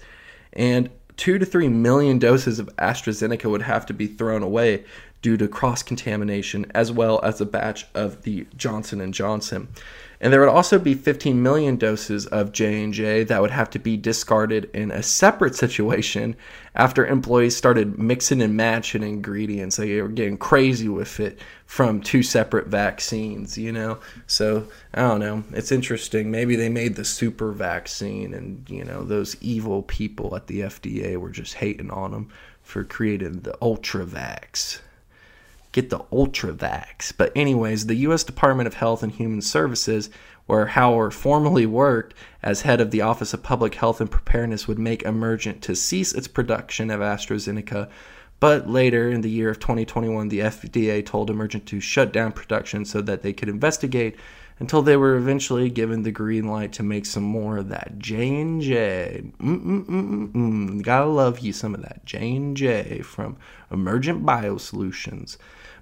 and 0.53 0.90
2 1.18 1.38
to 1.40 1.45
3 1.45 1.70
million 1.70 2.20
doses 2.20 2.60
of 2.60 2.74
AstraZeneca 2.78 3.49
would 3.49 3.62
have 3.62 3.86
to 3.86 3.94
be 3.94 4.07
thrown 4.07 4.44
away 4.44 4.84
due 5.22 5.38
to 5.38 5.48
cross 5.48 5.82
contamination 5.82 6.66
as 6.74 6.91
well 6.91 7.20
as 7.24 7.41
a 7.41 7.45
batch 7.45 7.86
of 7.94 8.24
the 8.24 8.45
Johnson 8.56 9.12
& 9.12 9.14
Johnson. 9.14 9.68
And 10.26 10.34
there 10.34 10.40
would 10.40 10.50
also 10.50 10.80
be 10.80 10.96
15 10.96 11.44
million 11.44 11.76
doses 11.76 12.26
of 12.26 12.52
J&J 12.52 13.26
that 13.26 13.42
would 13.44 13.52
have 13.52 13.70
to 13.70 13.78
be 13.78 13.96
discarded 13.96 14.72
in 14.74 14.90
a 14.90 15.04
separate 15.04 15.54
situation 15.54 16.36
after 16.74 17.06
employees 17.06 17.56
started 17.56 18.00
mixing 18.00 18.42
and 18.42 18.58
matching 18.58 19.04
ingredients. 19.04 19.76
They 19.76 20.02
were 20.02 20.08
getting 20.08 20.40
crazy 20.40 20.90
with 20.90 21.20
it 21.20 21.38
from 21.68 22.02
two 22.02 22.24
separate 22.24 22.66
vaccines, 22.66 23.56
you 23.56 23.72
know? 23.72 24.00
So, 24.26 24.68
I 24.96 25.02
don't 25.02 25.20
know. 25.20 25.44
It's 25.52 25.72
interesting. 25.72 26.32
Maybe 26.32 26.56
they 26.56 26.70
made 26.70 26.96
the 26.96 27.06
super 27.06 27.52
vaccine 27.52 28.34
and, 28.34 28.68
you 28.68 28.84
know, 28.84 29.04
those 29.04 29.38
evil 29.42 29.84
people 29.84 30.36
at 30.36 30.48
the 30.48 30.62
FDA 30.62 31.18
were 31.18 31.30
just 31.30 31.54
hating 31.54 31.92
on 31.92 32.10
them 32.10 32.30
for 32.64 32.84
creating 32.84 33.42
the 33.42 33.56
Ultravax 33.62 34.80
get 35.76 35.90
the 35.90 36.00
Ultravax. 36.00 37.12
But, 37.16 37.34
anyways, 37.36 37.86
the 37.86 37.96
U.S. 37.96 38.24
Department 38.24 38.66
of 38.66 38.76
Health 38.76 39.04
and 39.04 39.12
Human 39.12 39.42
Services, 39.42 40.10
where 40.46 40.68
Hauer 40.68 41.12
formerly 41.12 41.66
worked 41.66 42.14
as 42.42 42.62
head 42.62 42.80
of 42.80 42.92
the 42.92 43.02
Office 43.02 43.34
of 43.34 43.44
Public 43.44 43.76
Health 43.76 44.00
and 44.00 44.10
Preparedness, 44.10 44.70
would 44.70 44.80
make 44.80 45.04
Emergent 45.04 45.62
to 45.64 45.76
cease 45.76 46.14
its 46.14 46.30
production 46.30 46.90
of 46.90 47.02
AstraZeneca. 47.02 47.90
But 48.40 48.70
later 48.70 49.10
in 49.12 49.20
the 49.20 49.30
year 49.30 49.50
of 49.50 49.60
2021, 49.60 50.30
the 50.30 50.40
FDA 50.40 51.06
told 51.06 51.30
Emergent 51.30 51.66
to 51.68 51.82
shut 51.82 52.14
down 52.14 52.32
production 52.32 52.86
so 52.86 53.02
that 53.02 53.22
they 53.22 53.34
could 53.34 53.50
investigate 53.50 54.16
until 54.60 54.82
they 54.82 54.96
were 54.96 55.18
eventually 55.18 55.70
given 55.70 56.04
the 56.04 56.12
green 56.12 56.48
light 56.48 56.72
to 56.74 56.84
make 56.84 57.06
some 57.06 57.24
more 57.24 57.58
of 57.58 57.68
that 57.68 58.00
J 58.00 58.40
and 58.40 58.62
J. 58.62 59.26
Gotta 60.84 61.08
love 61.08 61.40
you 61.40 61.52
some 61.52 61.76
of 61.76 61.82
that 61.82 62.06
J 62.06 62.34
and 62.34 62.56
J 62.56 63.02
from 63.02 63.36
Emergent 63.70 64.26
Biosolutions. 64.26 65.36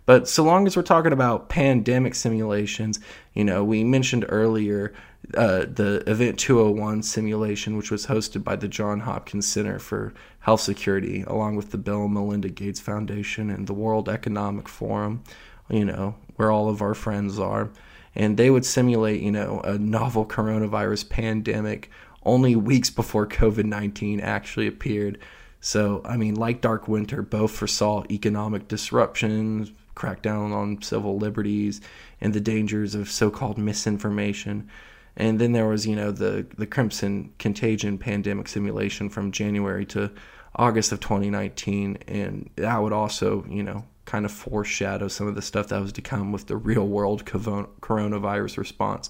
But 0.05 0.27
so 0.27 0.43
long 0.43 0.67
as 0.67 0.75
we're 0.75 0.83
talking 0.83 1.13
about 1.13 1.49
pandemic 1.49 2.15
simulations, 2.15 2.99
you 3.33 3.43
know, 3.43 3.63
we 3.63 3.83
mentioned 3.83 4.25
earlier 4.27 4.93
uh, 5.35 5.59
the 5.59 6.03
Event 6.05 6.37
201 6.37 7.03
simulation, 7.03 7.77
which 7.77 7.89
was 7.89 8.07
hosted 8.07 8.43
by 8.43 8.57
the 8.57 8.67
John 8.67 9.01
Hopkins 9.01 9.47
Center 9.47 9.79
for 9.79 10.13
Health 10.39 10.61
Security, 10.61 11.23
along 11.25 11.55
with 11.55 11.71
the 11.71 11.77
Bill 11.77 12.03
and 12.03 12.13
Melinda 12.13 12.49
Gates 12.49 12.81
Foundation 12.81 13.49
and 13.49 13.65
the 13.65 13.73
World 13.73 14.09
Economic 14.09 14.67
Forum, 14.67 15.23
you 15.69 15.85
know, 15.85 16.15
where 16.35 16.51
all 16.51 16.69
of 16.69 16.81
our 16.81 16.93
friends 16.93 17.39
are. 17.39 17.69
And 18.15 18.35
they 18.35 18.49
would 18.49 18.65
simulate, 18.65 19.21
you 19.21 19.31
know, 19.31 19.61
a 19.61 19.77
novel 19.77 20.25
coronavirus 20.25 21.09
pandemic 21.09 21.89
only 22.23 22.55
weeks 22.55 22.89
before 22.89 23.25
COVID 23.25 23.65
19 23.65 24.19
actually 24.19 24.67
appeared. 24.67 25.19
So, 25.61 26.01
I 26.03 26.17
mean, 26.17 26.35
like 26.35 26.59
Dark 26.59 26.89
Winter, 26.89 27.21
both 27.21 27.51
foresaw 27.51 28.03
economic 28.11 28.67
disruptions, 28.67 29.71
crackdown 29.95 30.53
on 30.53 30.81
civil 30.81 31.17
liberties, 31.17 31.81
and 32.21 32.33
the 32.33 32.41
dangers 32.41 32.95
of 32.95 33.09
so 33.09 33.29
called 33.29 33.57
misinformation. 33.57 34.69
And 35.15 35.39
then 35.39 35.51
there 35.51 35.67
was, 35.67 35.85
you 35.85 35.95
know, 35.95 36.11
the, 36.11 36.45
the 36.57 36.65
Crimson 36.65 37.33
Contagion 37.37 37.97
pandemic 37.97 38.47
simulation 38.47 39.09
from 39.09 39.31
January 39.31 39.85
to 39.87 40.11
August 40.55 40.91
of 40.91 40.99
2019. 40.99 41.97
And 42.07 42.49
that 42.55 42.81
would 42.81 42.93
also, 42.93 43.45
you 43.47 43.61
know, 43.61 43.85
kind 44.05 44.25
of 44.25 44.31
foreshadow 44.31 45.07
some 45.07 45.27
of 45.27 45.35
the 45.35 45.41
stuff 45.41 45.67
that 45.67 45.81
was 45.81 45.93
to 45.93 46.01
come 46.01 46.31
with 46.31 46.47
the 46.47 46.57
real 46.57 46.87
world 46.87 47.25
coronavirus 47.25 48.57
response. 48.57 49.09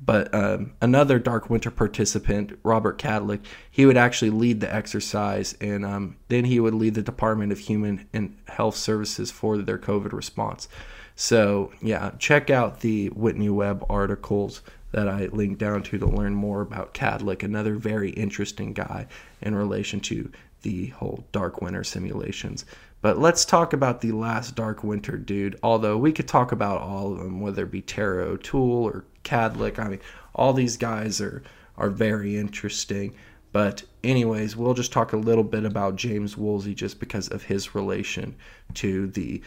But 0.00 0.32
um, 0.32 0.72
another 0.80 1.18
Dark 1.18 1.50
Winter 1.50 1.70
participant, 1.70 2.58
Robert 2.62 2.98
Kadlec, 2.98 3.40
he 3.70 3.84
would 3.84 3.96
actually 3.96 4.30
lead 4.30 4.60
the 4.60 4.72
exercise, 4.72 5.56
and 5.60 5.84
um, 5.84 6.16
then 6.28 6.44
he 6.44 6.60
would 6.60 6.74
lead 6.74 6.94
the 6.94 7.02
Department 7.02 7.50
of 7.50 7.58
Human 7.58 8.06
and 8.12 8.36
Health 8.46 8.76
Services 8.76 9.30
for 9.30 9.58
their 9.58 9.78
COVID 9.78 10.12
response. 10.12 10.68
So, 11.16 11.72
yeah, 11.82 12.12
check 12.18 12.48
out 12.48 12.80
the 12.80 13.08
Whitney 13.08 13.50
Webb 13.50 13.84
articles 13.90 14.62
that 14.92 15.08
I 15.08 15.26
linked 15.26 15.58
down 15.58 15.82
to 15.82 15.98
to 15.98 16.06
learn 16.06 16.34
more 16.34 16.60
about 16.60 16.94
Kadlec, 16.94 17.42
another 17.42 17.74
very 17.74 18.10
interesting 18.10 18.72
guy 18.72 19.08
in 19.42 19.54
relation 19.54 20.00
to 20.00 20.30
the 20.62 20.86
whole 20.88 21.24
Dark 21.32 21.60
Winter 21.60 21.84
simulations. 21.84 22.64
But 23.00 23.18
let's 23.18 23.44
talk 23.44 23.72
about 23.72 24.00
the 24.00 24.12
last 24.12 24.56
Dark 24.56 24.82
Winter 24.82 25.16
dude. 25.16 25.58
Although 25.62 25.96
we 25.96 26.12
could 26.12 26.26
talk 26.26 26.50
about 26.52 26.80
all 26.80 27.12
of 27.12 27.18
them, 27.18 27.40
whether 27.40 27.62
it 27.62 27.70
be 27.70 27.82
Terry 27.82 28.24
O'Toole 28.24 28.84
or 28.84 29.04
Kadlec. 29.24 29.78
I 29.78 29.88
mean, 29.88 30.00
all 30.34 30.52
these 30.52 30.76
guys 30.76 31.20
are 31.20 31.42
are 31.76 31.90
very 31.90 32.36
interesting. 32.36 33.14
But 33.52 33.84
anyways, 34.04 34.56
we'll 34.56 34.74
just 34.74 34.92
talk 34.92 35.12
a 35.12 35.16
little 35.16 35.44
bit 35.44 35.64
about 35.64 35.96
James 35.96 36.36
Woolsey 36.36 36.74
just 36.74 37.00
because 37.00 37.28
of 37.28 37.44
his 37.44 37.74
relation 37.74 38.36
to 38.74 39.06
the 39.06 39.40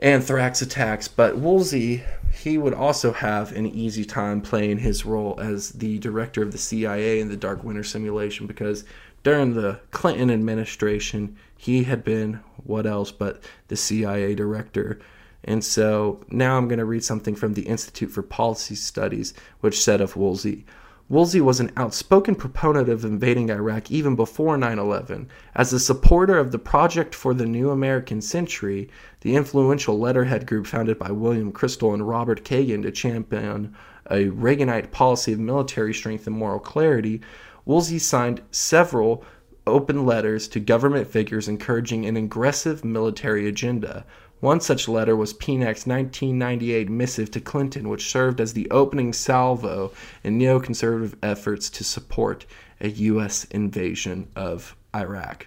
anthrax 0.00 0.62
attacks. 0.62 1.08
But 1.08 1.36
Woolsey, 1.36 2.02
he 2.32 2.56
would 2.58 2.74
also 2.74 3.12
have 3.12 3.52
an 3.52 3.66
easy 3.66 4.04
time 4.04 4.40
playing 4.40 4.78
his 4.78 5.04
role 5.04 5.38
as 5.40 5.70
the 5.70 5.98
director 5.98 6.42
of 6.42 6.52
the 6.52 6.58
CIA 6.58 7.20
in 7.20 7.28
the 7.28 7.36
Dark 7.36 7.62
Winter 7.64 7.84
simulation 7.84 8.46
because 8.46 8.84
during 9.22 9.54
the 9.54 9.80
Clinton 9.90 10.30
administration, 10.30 11.36
he 11.56 11.84
had 11.84 12.02
been 12.02 12.40
what 12.64 12.86
else 12.86 13.10
but 13.10 13.42
the 13.68 13.76
CIA 13.76 14.34
director. 14.34 14.98
And 15.44 15.64
so 15.64 16.20
now 16.28 16.56
I'm 16.56 16.68
going 16.68 16.78
to 16.78 16.84
read 16.84 17.04
something 17.04 17.34
from 17.34 17.54
the 17.54 17.62
Institute 17.62 18.10
for 18.10 18.22
Policy 18.22 18.74
Studies, 18.74 19.34
which 19.60 19.82
said 19.82 20.00
of 20.00 20.16
Woolsey. 20.16 20.64
Woolsey 21.08 21.40
was 21.40 21.60
an 21.60 21.72
outspoken 21.76 22.34
proponent 22.34 22.88
of 22.88 23.04
invading 23.04 23.50
Iraq 23.50 23.90
even 23.90 24.16
before 24.16 24.56
9 24.56 24.78
11. 24.78 25.28
As 25.54 25.72
a 25.72 25.80
supporter 25.80 26.38
of 26.38 26.52
the 26.52 26.58
Project 26.58 27.14
for 27.14 27.34
the 27.34 27.44
New 27.44 27.70
American 27.70 28.22
Century, 28.22 28.88
the 29.20 29.36
influential 29.36 29.98
letterhead 29.98 30.46
group 30.46 30.66
founded 30.66 30.98
by 30.98 31.10
William 31.10 31.52
Kristol 31.52 31.92
and 31.92 32.08
Robert 32.08 32.44
Kagan 32.44 32.82
to 32.82 32.90
champion 32.90 33.74
a 34.10 34.28
Reaganite 34.28 34.90
policy 34.90 35.32
of 35.32 35.38
military 35.38 35.92
strength 35.92 36.26
and 36.26 36.36
moral 36.36 36.60
clarity, 36.60 37.20
Woolsey 37.64 37.98
signed 37.98 38.40
several 38.50 39.24
open 39.66 40.04
letters 40.04 40.48
to 40.48 40.60
government 40.60 41.06
figures 41.06 41.48
encouraging 41.48 42.06
an 42.06 42.16
aggressive 42.16 42.84
military 42.84 43.48
agenda. 43.48 44.04
One 44.40 44.60
such 44.60 44.88
letter 44.88 45.14
was 45.14 45.32
PNAC's 45.34 45.86
1998 45.86 46.90
missive 46.90 47.30
to 47.30 47.40
Clinton, 47.40 47.88
which 47.88 48.10
served 48.10 48.40
as 48.40 48.54
the 48.54 48.68
opening 48.70 49.12
salvo 49.12 49.92
in 50.24 50.38
neoconservative 50.38 51.14
efforts 51.22 51.70
to 51.70 51.84
support 51.84 52.44
a 52.80 52.88
U.S. 52.88 53.44
invasion 53.44 54.28
of 54.34 54.74
Iraq. 54.94 55.46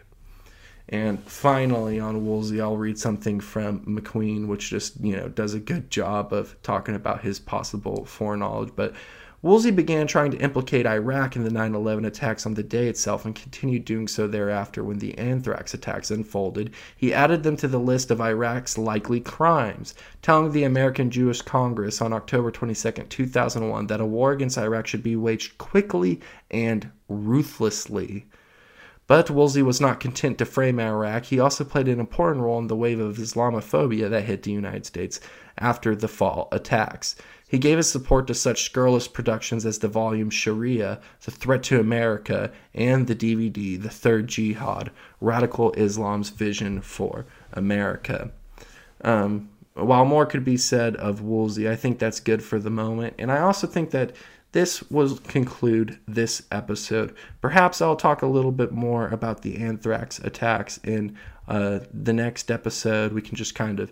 And 0.88 1.22
finally, 1.24 2.00
on 2.00 2.26
Woolsey, 2.26 2.62
I'll 2.62 2.78
read 2.78 3.00
something 3.00 3.40
from 3.40 3.82
MacQueen, 3.86 4.48
which 4.48 4.70
just 4.70 5.00
you 5.02 5.18
know 5.18 5.28
does 5.28 5.54
a 5.54 5.60
good 5.60 5.90
job 5.90 6.32
of 6.32 6.56
talking 6.62 6.96
about 6.96 7.22
his 7.22 7.40
possible 7.40 8.06
foreknowledge. 8.06 8.72
But 8.76 8.94
Woolsey 9.46 9.70
began 9.70 10.08
trying 10.08 10.32
to 10.32 10.40
implicate 10.40 10.88
Iraq 10.88 11.36
in 11.36 11.44
the 11.44 11.52
9 11.52 11.76
11 11.76 12.04
attacks 12.04 12.48
on 12.48 12.56
the 12.56 12.64
day 12.64 12.88
itself 12.88 13.26
and 13.26 13.36
continued 13.36 13.86
doing 13.86 14.08
so 14.08 14.26
thereafter 14.26 14.84
when 14.84 14.98
the 14.98 15.16
anthrax 15.20 15.72
attacks 15.76 16.10
unfolded. 16.10 16.74
He 16.98 17.14
added 17.14 17.44
them 17.44 17.56
to 17.58 17.68
the 17.68 17.80
list 17.80 18.10
of 18.10 18.20
Iraq's 18.20 18.76
likely 18.76 19.20
crimes, 19.20 19.94
telling 20.24 20.52
the 20.52 20.64
American 20.64 21.12
Jewish 21.12 21.44
Congress 21.44 22.02
on 22.02 22.12
October 22.12 22.50
22, 22.50 22.92
2001, 22.92 23.86
that 23.86 24.02
a 24.02 24.06
war 24.08 24.32
against 24.32 24.58
Iraq 24.58 24.88
should 24.88 25.04
be 25.04 25.16
waged 25.16 25.60
quickly 25.60 26.22
and 26.50 26.90
ruthlessly. 27.08 28.26
But 29.06 29.30
Woolsey 29.30 29.62
was 29.62 29.80
not 29.80 30.00
content 30.00 30.40
to 30.40 30.46
frame 30.46 30.80
Iraq. 30.80 31.26
He 31.26 31.40
also 31.40 31.64
played 31.64 31.88
an 31.88 32.00
important 32.00 32.44
role 32.44 32.58
in 32.58 32.66
the 32.66 32.76
wave 32.76 33.00
of 33.00 33.18
Islamophobia 33.18 34.10
that 34.10 34.24
hit 34.24 34.42
the 34.42 34.52
United 34.52 34.88
States 34.88 35.20
after 35.60 35.96
the 35.96 36.08
fall 36.08 36.48
attacks. 36.52 37.16
He 37.48 37.60
gave 37.60 37.78
his 37.78 37.90
support 37.90 38.28
to 38.28 38.34
such 38.34 38.64
scurrilous 38.64 39.08
productions 39.08 39.66
as 39.66 39.80
the 39.80 39.88
volume 39.88 40.30
Sharia, 40.30 41.00
The 41.24 41.32
Threat 41.32 41.64
to 41.64 41.80
America, 41.80 42.52
and 42.74 43.08
the 43.08 43.16
DVD 43.16 43.82
The 43.82 43.90
Third 43.90 44.28
Jihad 44.28 44.92
Radical 45.22 45.72
Islam's 45.74 46.30
Vision 46.30 46.82
for 46.82 47.26
America. 47.54 48.32
Um, 49.02 49.50
while 49.76 50.06
more 50.06 50.26
could 50.26 50.44
be 50.44 50.58
said 50.58 50.96
of 50.96 51.22
Woolsey, 51.22 51.70
I 51.70 51.76
think 51.76 52.00
that's 52.00 52.20
good 52.20 52.42
for 52.42 52.60
the 52.60 52.70
moment. 52.70 53.14
And 53.20 53.32
I 53.32 53.40
also 53.40 53.68
think 53.68 53.92
that 53.92 54.16
this 54.54 54.90
will 54.90 55.18
conclude 55.18 56.00
this 56.08 56.44
episode. 56.50 57.14
Perhaps 57.42 57.82
I'll 57.82 57.98
talk 57.98 58.22
a 58.22 58.28
little 58.28 58.54
bit 58.54 58.72
more 58.72 59.10
about 59.10 59.42
the 59.42 59.58
anthrax 59.58 60.18
attacks 60.20 60.80
in 60.84 61.18
uh, 61.50 61.80
the 61.94 62.14
next 62.14 62.50
episode. 62.50 63.12
We 63.12 63.22
can 63.22 63.36
just 63.36 63.54
kind 63.54 63.82
of 63.82 63.92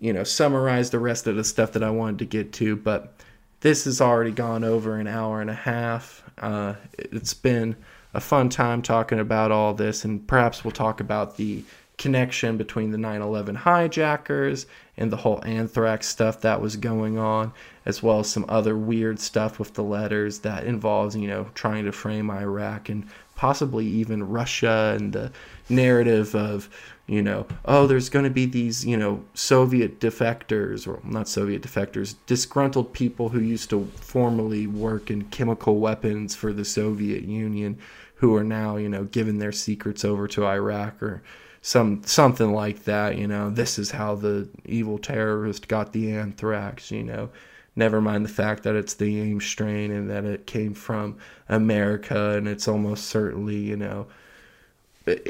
you 0.00 0.12
know, 0.12 0.24
summarize 0.24 0.90
the 0.90 0.98
rest 0.98 1.26
of 1.26 1.36
the 1.36 1.44
stuff 1.44 1.72
that 1.72 1.82
I 1.82 1.90
wanted 1.90 2.18
to 2.20 2.24
get 2.24 2.52
to, 2.54 2.76
but 2.76 3.14
this 3.60 3.84
has 3.84 4.00
already 4.00 4.32
gone 4.32 4.64
over 4.64 4.96
an 4.96 5.06
hour 5.06 5.40
and 5.40 5.50
a 5.50 5.54
half. 5.54 6.22
Uh, 6.38 6.74
it's 6.98 7.34
been 7.34 7.76
a 8.14 8.20
fun 8.20 8.48
time 8.48 8.82
talking 8.82 9.18
about 9.18 9.50
all 9.50 9.74
this, 9.74 10.04
and 10.04 10.26
perhaps 10.26 10.64
we'll 10.64 10.72
talk 10.72 11.00
about 11.00 11.36
the 11.36 11.62
connection 11.98 12.58
between 12.58 12.90
the 12.90 12.98
9 12.98 13.22
11 13.22 13.54
hijackers 13.54 14.66
and 14.98 15.10
the 15.10 15.16
whole 15.16 15.42
anthrax 15.44 16.06
stuff 16.06 16.40
that 16.42 16.60
was 16.60 16.76
going 16.76 17.18
on, 17.18 17.52
as 17.84 18.02
well 18.02 18.20
as 18.20 18.30
some 18.30 18.44
other 18.48 18.76
weird 18.76 19.18
stuff 19.18 19.58
with 19.58 19.74
the 19.74 19.82
letters 19.82 20.40
that 20.40 20.64
involves, 20.64 21.16
you 21.16 21.28
know, 21.28 21.48
trying 21.54 21.84
to 21.84 21.92
frame 21.92 22.30
Iraq 22.30 22.88
and 22.88 23.06
possibly 23.34 23.86
even 23.86 24.28
Russia 24.28 24.94
and 24.98 25.12
the 25.12 25.32
narrative 25.68 26.34
of 26.34 26.68
you 27.06 27.22
know, 27.22 27.46
oh, 27.64 27.86
there's 27.86 28.08
going 28.08 28.24
to 28.24 28.30
be 28.30 28.46
these, 28.46 28.84
you 28.84 28.96
know, 28.96 29.24
Soviet 29.32 30.00
defectors, 30.00 30.88
or 30.88 31.00
not 31.04 31.28
Soviet 31.28 31.62
defectors, 31.62 32.16
disgruntled 32.26 32.92
people 32.92 33.28
who 33.28 33.38
used 33.38 33.70
to 33.70 33.88
formerly 33.94 34.66
work 34.66 35.10
in 35.10 35.22
chemical 35.26 35.78
weapons 35.78 36.34
for 36.34 36.52
the 36.52 36.64
Soviet 36.64 37.22
Union, 37.22 37.78
who 38.16 38.34
are 38.34 38.42
now, 38.42 38.76
you 38.76 38.88
know, 38.88 39.04
giving 39.04 39.38
their 39.38 39.52
secrets 39.52 40.04
over 40.04 40.26
to 40.26 40.46
Iraq 40.46 41.00
or 41.00 41.22
some 41.62 42.02
something 42.02 42.52
like 42.52 42.84
that. 42.84 43.16
You 43.16 43.28
know, 43.28 43.50
this 43.50 43.78
is 43.78 43.92
how 43.92 44.16
the 44.16 44.48
evil 44.64 44.98
terrorist 44.98 45.68
got 45.68 45.92
the 45.92 46.10
anthrax. 46.10 46.90
You 46.90 47.04
know, 47.04 47.30
never 47.76 48.00
mind 48.00 48.24
the 48.24 48.30
fact 48.30 48.64
that 48.64 48.74
it's 48.74 48.94
the 48.94 49.20
Ames 49.20 49.46
strain 49.46 49.92
and 49.92 50.10
that 50.10 50.24
it 50.24 50.48
came 50.48 50.74
from 50.74 51.18
America, 51.48 52.30
and 52.30 52.48
it's 52.48 52.66
almost 52.66 53.06
certainly, 53.06 53.58
you 53.58 53.76
know 53.76 54.08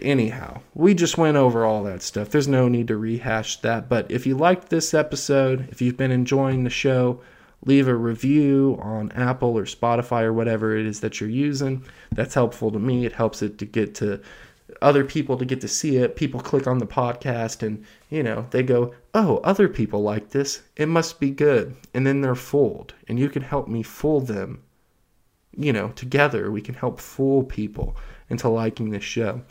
anyhow, 0.02 0.60
we 0.74 0.94
just 0.94 1.18
went 1.18 1.36
over 1.36 1.64
all 1.64 1.82
that 1.84 2.02
stuff. 2.02 2.30
There's 2.30 2.48
no 2.48 2.68
need 2.68 2.88
to 2.88 2.96
rehash 2.96 3.60
that. 3.60 3.88
But 3.88 4.10
if 4.10 4.26
you 4.26 4.36
liked 4.36 4.68
this 4.68 4.94
episode, 4.94 5.68
if 5.70 5.82
you've 5.82 5.96
been 5.96 6.10
enjoying 6.10 6.64
the 6.64 6.70
show, 6.70 7.20
leave 7.64 7.88
a 7.88 7.94
review 7.94 8.78
on 8.80 9.12
Apple 9.12 9.56
or 9.56 9.64
Spotify 9.64 10.22
or 10.22 10.32
whatever 10.32 10.76
it 10.76 10.86
is 10.86 11.00
that 11.00 11.20
you're 11.20 11.30
using. 11.30 11.84
That's 12.12 12.34
helpful 12.34 12.70
to 12.70 12.78
me. 12.78 13.04
It 13.04 13.12
helps 13.12 13.42
it 13.42 13.58
to 13.58 13.66
get 13.66 13.94
to 13.96 14.20
other 14.82 15.04
people 15.04 15.36
to 15.36 15.44
get 15.44 15.60
to 15.60 15.68
see 15.68 15.96
it. 15.96 16.16
People 16.16 16.40
click 16.40 16.66
on 16.66 16.78
the 16.78 16.86
podcast 16.86 17.66
and, 17.66 17.84
you 18.10 18.22
know, 18.22 18.46
they 18.50 18.62
go, 18.62 18.94
oh, 19.14 19.38
other 19.38 19.68
people 19.68 20.02
like 20.02 20.30
this. 20.30 20.62
It 20.76 20.86
must 20.86 21.20
be 21.20 21.30
good. 21.30 21.74
And 21.94 22.06
then 22.06 22.20
they're 22.20 22.34
fooled. 22.34 22.94
And 23.08 23.18
you 23.18 23.28
can 23.28 23.42
help 23.42 23.68
me 23.68 23.82
fool 23.82 24.20
them. 24.20 24.62
You 25.56 25.72
know, 25.72 25.88
together 25.90 26.50
we 26.50 26.60
can 26.60 26.74
help 26.74 27.00
fool 27.00 27.42
people 27.42 27.96
into 28.28 28.48
liking 28.48 28.90
this 28.90 29.04
show. 29.04 29.42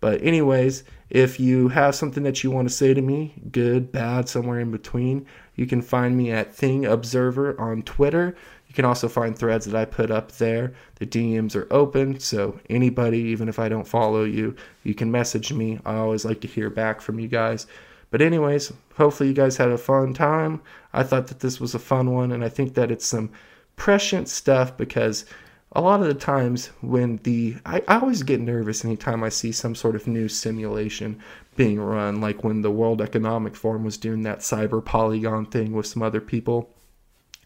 But, 0.00 0.22
anyways, 0.22 0.84
if 1.10 1.38
you 1.38 1.68
have 1.68 1.94
something 1.94 2.22
that 2.22 2.42
you 2.42 2.50
want 2.50 2.68
to 2.68 2.74
say 2.74 2.94
to 2.94 3.02
me, 3.02 3.34
good, 3.52 3.92
bad, 3.92 4.28
somewhere 4.28 4.60
in 4.60 4.70
between, 4.70 5.26
you 5.56 5.66
can 5.66 5.82
find 5.82 6.16
me 6.16 6.30
at 6.30 6.54
Thing 6.54 6.86
Observer 6.86 7.60
on 7.60 7.82
Twitter. 7.82 8.34
You 8.66 8.74
can 8.74 8.86
also 8.86 9.08
find 9.08 9.36
threads 9.36 9.66
that 9.66 9.78
I 9.78 9.84
put 9.84 10.10
up 10.10 10.32
there. 10.32 10.72
The 10.94 11.06
DMs 11.06 11.54
are 11.54 11.70
open, 11.70 12.18
so 12.18 12.58
anybody, 12.70 13.18
even 13.18 13.48
if 13.48 13.58
I 13.58 13.68
don't 13.68 13.86
follow 13.86 14.24
you, 14.24 14.56
you 14.84 14.94
can 14.94 15.10
message 15.10 15.52
me. 15.52 15.78
I 15.84 15.96
always 15.96 16.24
like 16.24 16.40
to 16.42 16.48
hear 16.48 16.70
back 16.70 17.02
from 17.02 17.20
you 17.20 17.28
guys. 17.28 17.66
But, 18.10 18.22
anyways, 18.22 18.72
hopefully 18.94 19.28
you 19.28 19.34
guys 19.34 19.58
had 19.58 19.68
a 19.68 19.76
fun 19.76 20.14
time. 20.14 20.62
I 20.94 21.02
thought 21.02 21.26
that 21.26 21.40
this 21.40 21.60
was 21.60 21.74
a 21.74 21.78
fun 21.78 22.12
one, 22.12 22.32
and 22.32 22.42
I 22.42 22.48
think 22.48 22.74
that 22.74 22.90
it's 22.90 23.06
some 23.06 23.30
prescient 23.76 24.28
stuff 24.28 24.76
because 24.76 25.26
a 25.72 25.80
lot 25.80 26.00
of 26.00 26.08
the 26.08 26.14
times 26.14 26.68
when 26.80 27.16
the 27.18 27.56
I, 27.64 27.82
I 27.86 27.98
always 27.98 28.22
get 28.22 28.40
nervous 28.40 28.84
anytime 28.84 29.22
I 29.22 29.28
see 29.28 29.52
some 29.52 29.74
sort 29.74 29.94
of 29.94 30.06
new 30.06 30.28
simulation 30.28 31.20
being 31.56 31.80
run, 31.80 32.20
like 32.20 32.42
when 32.42 32.62
the 32.62 32.70
World 32.70 33.00
Economic 33.00 33.54
Forum 33.54 33.84
was 33.84 33.96
doing 33.96 34.22
that 34.22 34.40
cyber 34.40 34.84
polygon 34.84 35.46
thing 35.46 35.72
with 35.72 35.86
some 35.86 36.02
other 36.02 36.20
people 36.20 36.70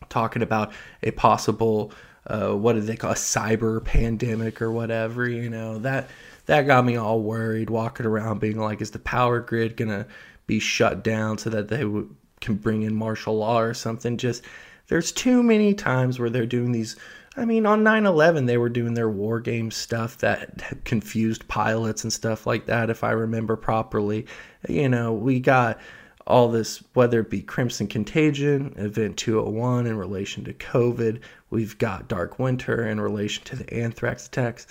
talking 0.09 0.43
about 0.43 0.73
a 1.03 1.11
possible 1.11 1.93
uh, 2.27 2.53
what 2.53 2.75
did 2.75 2.85
they 2.85 2.97
call 2.97 3.11
a 3.11 3.15
cyber 3.15 3.85
pandemic 3.85 4.63
or 4.63 4.73
whatever, 4.73 5.29
you 5.29 5.51
know, 5.51 5.79
that 5.79 6.09
that 6.47 6.67
got 6.67 6.85
me 6.85 6.97
all 6.97 7.21
worried 7.21 7.71
walking 7.71 8.07
around 8.07 8.41
being 8.41 8.59
like, 8.59 8.81
is 8.81 8.91
the 8.91 8.99
power 8.99 9.41
grid 9.41 9.77
gonna 9.77 10.07
be 10.47 10.59
shut 10.59 11.03
down 11.05 11.39
so 11.39 11.51
that 11.51 11.69
they 11.69 11.81
w- 11.81 12.15
can 12.41 12.55
bring 12.55 12.83
in 12.83 12.95
martial 12.95 13.37
law 13.37 13.61
or 13.61 13.75
something? 13.75 14.17
Just 14.17 14.43
there's 14.89 15.13
too 15.13 15.43
many 15.43 15.75
times 15.75 16.19
where 16.19 16.31
they're 16.31 16.47
doing 16.47 16.73
these 16.73 16.97
I 17.37 17.45
mean, 17.45 17.67
on 17.67 17.83
9 17.83 18.07
11, 18.07 18.47
they 18.47 18.59
were 18.59 18.69
doing 18.69 18.95
their 18.95 19.11
war 19.11 19.41
game 19.41 19.71
stuff 19.71 20.19
that 20.19 20.85
confused 20.85 21.49
pilots 21.49 22.05
and 22.05 22.13
stuff 22.13 22.47
like 22.47 22.67
that, 22.67 22.91
if 22.91 23.03
I 23.03 23.11
remember 23.11 23.57
properly. 23.57 24.27
You 24.69 24.89
know, 24.89 25.13
we 25.13 25.41
got 25.41 25.81
all 26.27 26.49
this, 26.49 26.83
whether 26.95 27.21
it 27.21 27.31
be 27.31 27.43
Crimson 27.43 27.87
Contagion, 27.87 28.75
Event 28.77 29.17
201 29.17 29.87
in 29.87 29.97
relation 29.97 30.45
to 30.45 30.55
COVID, 30.55 31.21
we've 31.51 31.77
got 31.79 32.09
Dark 32.09 32.39
Winter 32.39 32.87
in 32.87 33.01
relation 33.01 33.45
to 33.45 33.57
the 33.57 33.75
anthrax 33.75 34.27
attacks. 34.27 34.67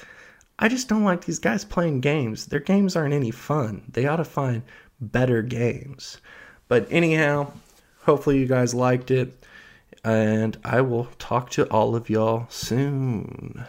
I 0.58 0.68
just 0.68 0.88
don't 0.88 1.04
like 1.04 1.26
these 1.26 1.40
guys 1.40 1.66
playing 1.66 2.02
games. 2.02 2.46
Their 2.46 2.60
games 2.60 2.96
aren't 2.96 3.14
any 3.14 3.32
fun. 3.32 3.84
They 3.92 4.08
ought 4.08 4.18
to 4.18 4.24
find 4.24 4.64
better 5.02 5.42
games. 5.42 6.22
But 6.68 6.88
anyhow, 6.90 7.52
hopefully 8.00 8.40
you 8.40 8.48
guys 8.48 8.74
liked 8.74 9.12
it 9.12 9.43
and 10.04 10.58
I 10.64 10.82
will 10.82 11.08
talk 11.20 11.50
to 11.52 11.70
all 11.70 11.96
of 11.96 12.10
y'all 12.10 12.48
soon. 12.50 13.66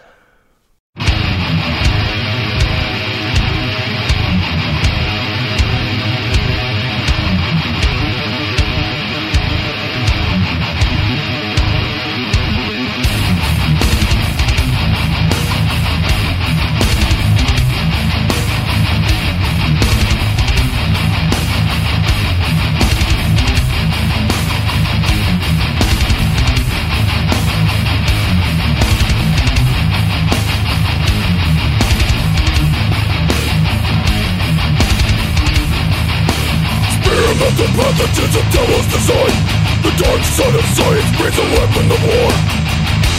The 37.94 38.06
pathogens 38.06 38.34
of 38.34 38.46
devil's 38.50 38.86
design. 38.90 39.34
The 39.82 39.92
dark 40.02 40.22
side 40.24 40.54
of 40.54 40.66
science 40.74 41.10
breeds 41.16 41.38
a 41.38 41.46
weapon 41.54 41.86
of 41.90 42.00
war. 42.02 42.30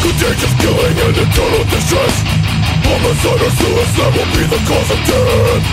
Contagious 0.03 0.53
killing 0.59 0.97
and 0.99 1.15
eternal 1.15 1.63
distress. 1.71 2.15
Homicide 2.83 3.41
or 3.41 3.51
suicide 3.55 4.13
will 4.15 4.31
be 4.35 4.43
the 4.51 4.59
cause 4.67 4.89
of 4.91 4.99
death. 5.07 5.63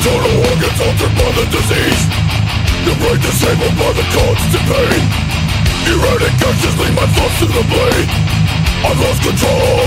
Eternal 0.00 0.34
organs 0.48 0.80
altered 0.80 1.14
by 1.16 1.30
the 1.36 1.44
disease. 1.56 2.02
Your 2.84 2.96
brain 2.96 3.20
disabled 3.20 3.76
by 3.76 3.90
the 3.92 4.04
constant 4.12 4.64
pain 4.68 5.29
Erratic 5.90 6.34
actions 6.38 6.76
lead 6.78 6.94
my 6.94 7.06
thoughts 7.18 7.38
to 7.42 7.46
the 7.50 7.64
blade. 7.66 8.10
I've 8.86 9.00
lost 9.02 9.20
control, 9.26 9.82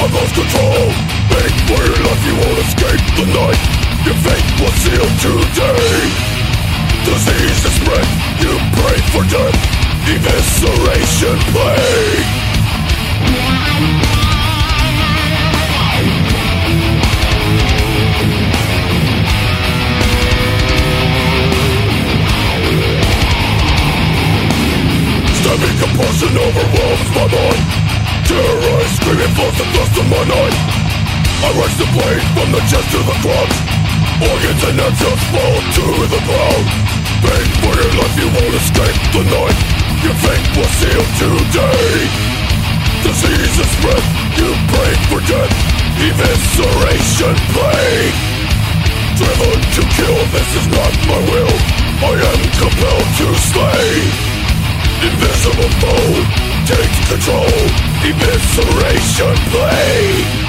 I've 0.00 0.12
lost 0.16 0.32
control. 0.32 0.84
Make 1.28 1.56
for 1.68 1.80
your 1.84 2.00
life, 2.08 2.22
you 2.24 2.34
won't 2.40 2.58
escape 2.64 3.04
the 3.20 3.26
night. 3.36 3.60
Your 4.08 4.16
fate 4.24 4.48
was 4.64 4.74
sealed 4.80 5.14
today. 5.20 6.00
Disease 7.04 7.60
is 7.68 7.74
spread, 7.84 8.08
you 8.40 8.52
pray 8.80 8.98
for 9.12 9.22
death. 9.28 9.58
Evisceration 10.08 11.38
plague 11.52 12.41
compulsion 26.32 26.38
overwhelms 26.38 27.08
my 27.14 27.26
mind. 27.28 27.62
Terrorized, 28.26 28.94
screaming 28.96 29.32
flows 29.36 29.56
the 29.58 29.66
dust 29.76 29.94
of 30.00 30.06
my 30.08 30.24
night. 30.24 30.56
I 31.42 31.48
raise 31.58 31.76
the 31.76 31.88
blade 31.92 32.24
from 32.32 32.48
the 32.52 32.62
chest 32.70 32.88
to 32.94 33.00
the 33.02 33.16
crotch 33.18 33.56
Organs 34.22 34.62
and 34.62 34.78
entrails 34.78 35.24
fall 35.34 35.58
to 35.58 35.84
the 36.06 36.22
ground. 36.22 36.66
Beg 37.20 37.46
for 37.58 37.74
your 37.74 37.92
life, 37.98 38.14
you 38.14 38.28
won't 38.30 38.54
escape 38.54 38.98
the 39.10 39.24
night. 39.26 39.58
Your 40.06 40.14
fate 40.22 40.48
was 40.54 40.70
sealed 40.78 41.12
today. 41.18 42.06
Disease 43.02 43.56
is 43.58 43.70
spread, 43.78 44.04
you 44.38 44.48
pray 44.70 44.92
for 45.10 45.20
death. 45.26 45.54
Evisceration 45.98 47.36
plague 47.54 48.16
Driven 49.18 49.60
to 49.74 49.82
kill, 49.98 50.18
this 50.30 50.50
is 50.56 50.66
not 50.70 50.92
my 51.10 51.20
will. 51.30 51.54
I 52.02 52.14
am 52.30 52.40
compelled 52.58 53.10
to 53.18 53.26
slay 53.38 54.31
Invisible 55.02 55.70
foe. 55.82 56.14
Takes 56.64 57.00
control. 57.10 57.58
Evisceration 58.06 59.34
plague. 59.50 60.42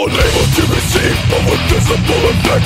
Unable 0.00 0.46
to 0.56 0.62
receive 0.72 1.18
of 1.36 1.44
a 1.44 1.56
visible 1.68 2.22
effect. 2.32 2.64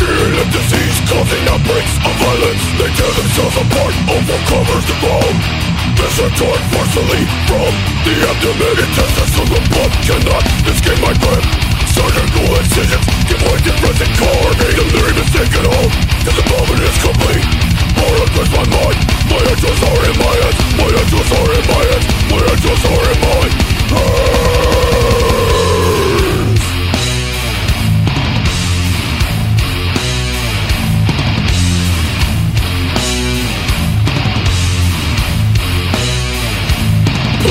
Fear 0.00 0.40
of 0.40 0.48
disease 0.56 0.98
causing 1.04 1.44
outbreaks 1.52 1.94
of 2.00 2.14
violence. 2.16 2.64
They 2.80 2.90
tear 2.96 3.12
themselves 3.12 3.56
apart, 3.60 3.94
overcovers 4.08 4.86
the 4.88 4.96
ground 5.04 5.69
Misretorted 5.96 6.64
forcefully 6.72 7.22
from 7.48 7.72
the 8.04 8.14
abdomen 8.30 8.76
Intestines 8.80 9.32
from 9.36 9.48
the 9.52 9.60
blood. 9.70 9.92
Cannot 10.04 10.44
escape 10.68 11.00
my 11.00 11.14
grip? 11.20 11.44
Surgical 11.90 12.48
incisions 12.60 13.06
give 13.28 13.42
way 13.44 13.58
to 13.60 13.72
present 13.82 14.12
carnage 14.16 14.74
Delirium 14.78 15.18
is 15.20 15.30
taken 15.32 15.64
home, 15.64 15.92
cause 16.24 16.36
the 16.38 16.44
is 16.86 16.98
complete. 17.02 17.70
Power 18.00 18.22
across 18.24 18.50
my 18.56 18.66
mind, 18.70 18.98
my 19.28 19.40
angels 19.44 19.80
are 19.82 20.02
in 20.08 20.16
my 20.18 20.34
hands 20.40 20.58
My 20.78 20.88
angels 20.88 21.30
are 21.36 21.52
in 21.52 21.64
my 21.68 21.82
hands, 21.90 22.06
my 22.30 22.40
angels 22.50 22.82
are 22.84 23.06
in 23.12 23.18
my 23.20 23.36
hands 23.40 23.80
ah! 23.92 25.29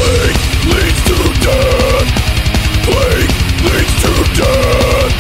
Plague 0.10 0.66
leads 0.66 1.02
to 1.04 1.18
death. 1.46 2.10
Plague 2.84 3.34
leads 3.62 3.94
to 4.02 4.12
death. 4.42 5.14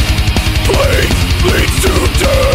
Plague 0.66 1.14
leads 1.46 1.82
to 1.84 2.24
death 2.24 2.49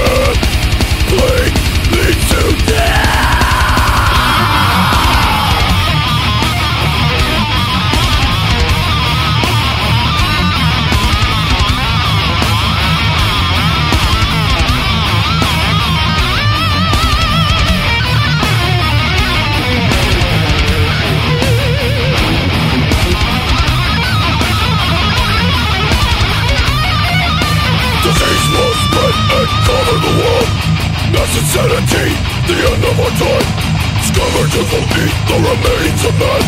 Scavengers 34.35 34.67
will 34.67 34.89
eat 34.99 35.15
the 35.31 35.39
remains 35.47 36.03
of 36.11 36.15
man 36.19 36.43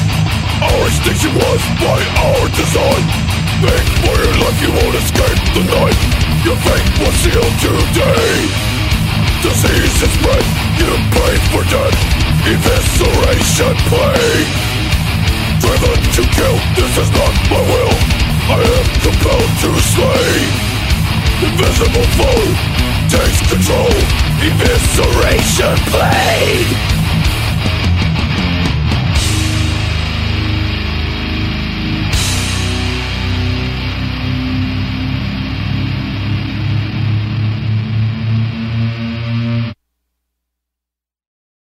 Our 0.59 0.83
extinction 0.91 1.31
was 1.39 1.63
by 1.79 1.99
our 2.19 2.45
design 2.51 3.05
Make 3.63 3.89
for 4.03 4.11
your 4.11 4.35
life, 4.43 4.59
you 4.59 4.75
won't 4.75 4.97
escape 4.99 5.39
the 5.55 5.63
night 5.71 5.99
Your 6.43 6.59
fate 6.67 6.91
was 6.99 7.15
sealed 7.23 7.55
today 7.63 8.43
disease 9.39 10.03
is 10.03 10.11
spread 10.19 10.47
You 10.83 10.99
pray 11.15 11.35
for 11.55 11.63
death, 11.71 11.95
evisceration 12.51 13.77
plague 13.87 14.51
Driven 15.63 16.01
to 16.11 16.23
kill, 16.35 16.59
this 16.75 16.91
is 17.07 17.11
not 17.15 17.35
my 17.55 17.63
will 17.71 17.95
I 18.51 18.67
am 18.67 18.87
compelled 18.99 19.53
to 19.63 19.71
slay 19.95 20.35
Invisible 21.39 22.09
foe 22.19 22.87
takes 23.07 23.41
control. 23.49 23.95
Evisceration 24.43 25.77
plague 25.93 26.96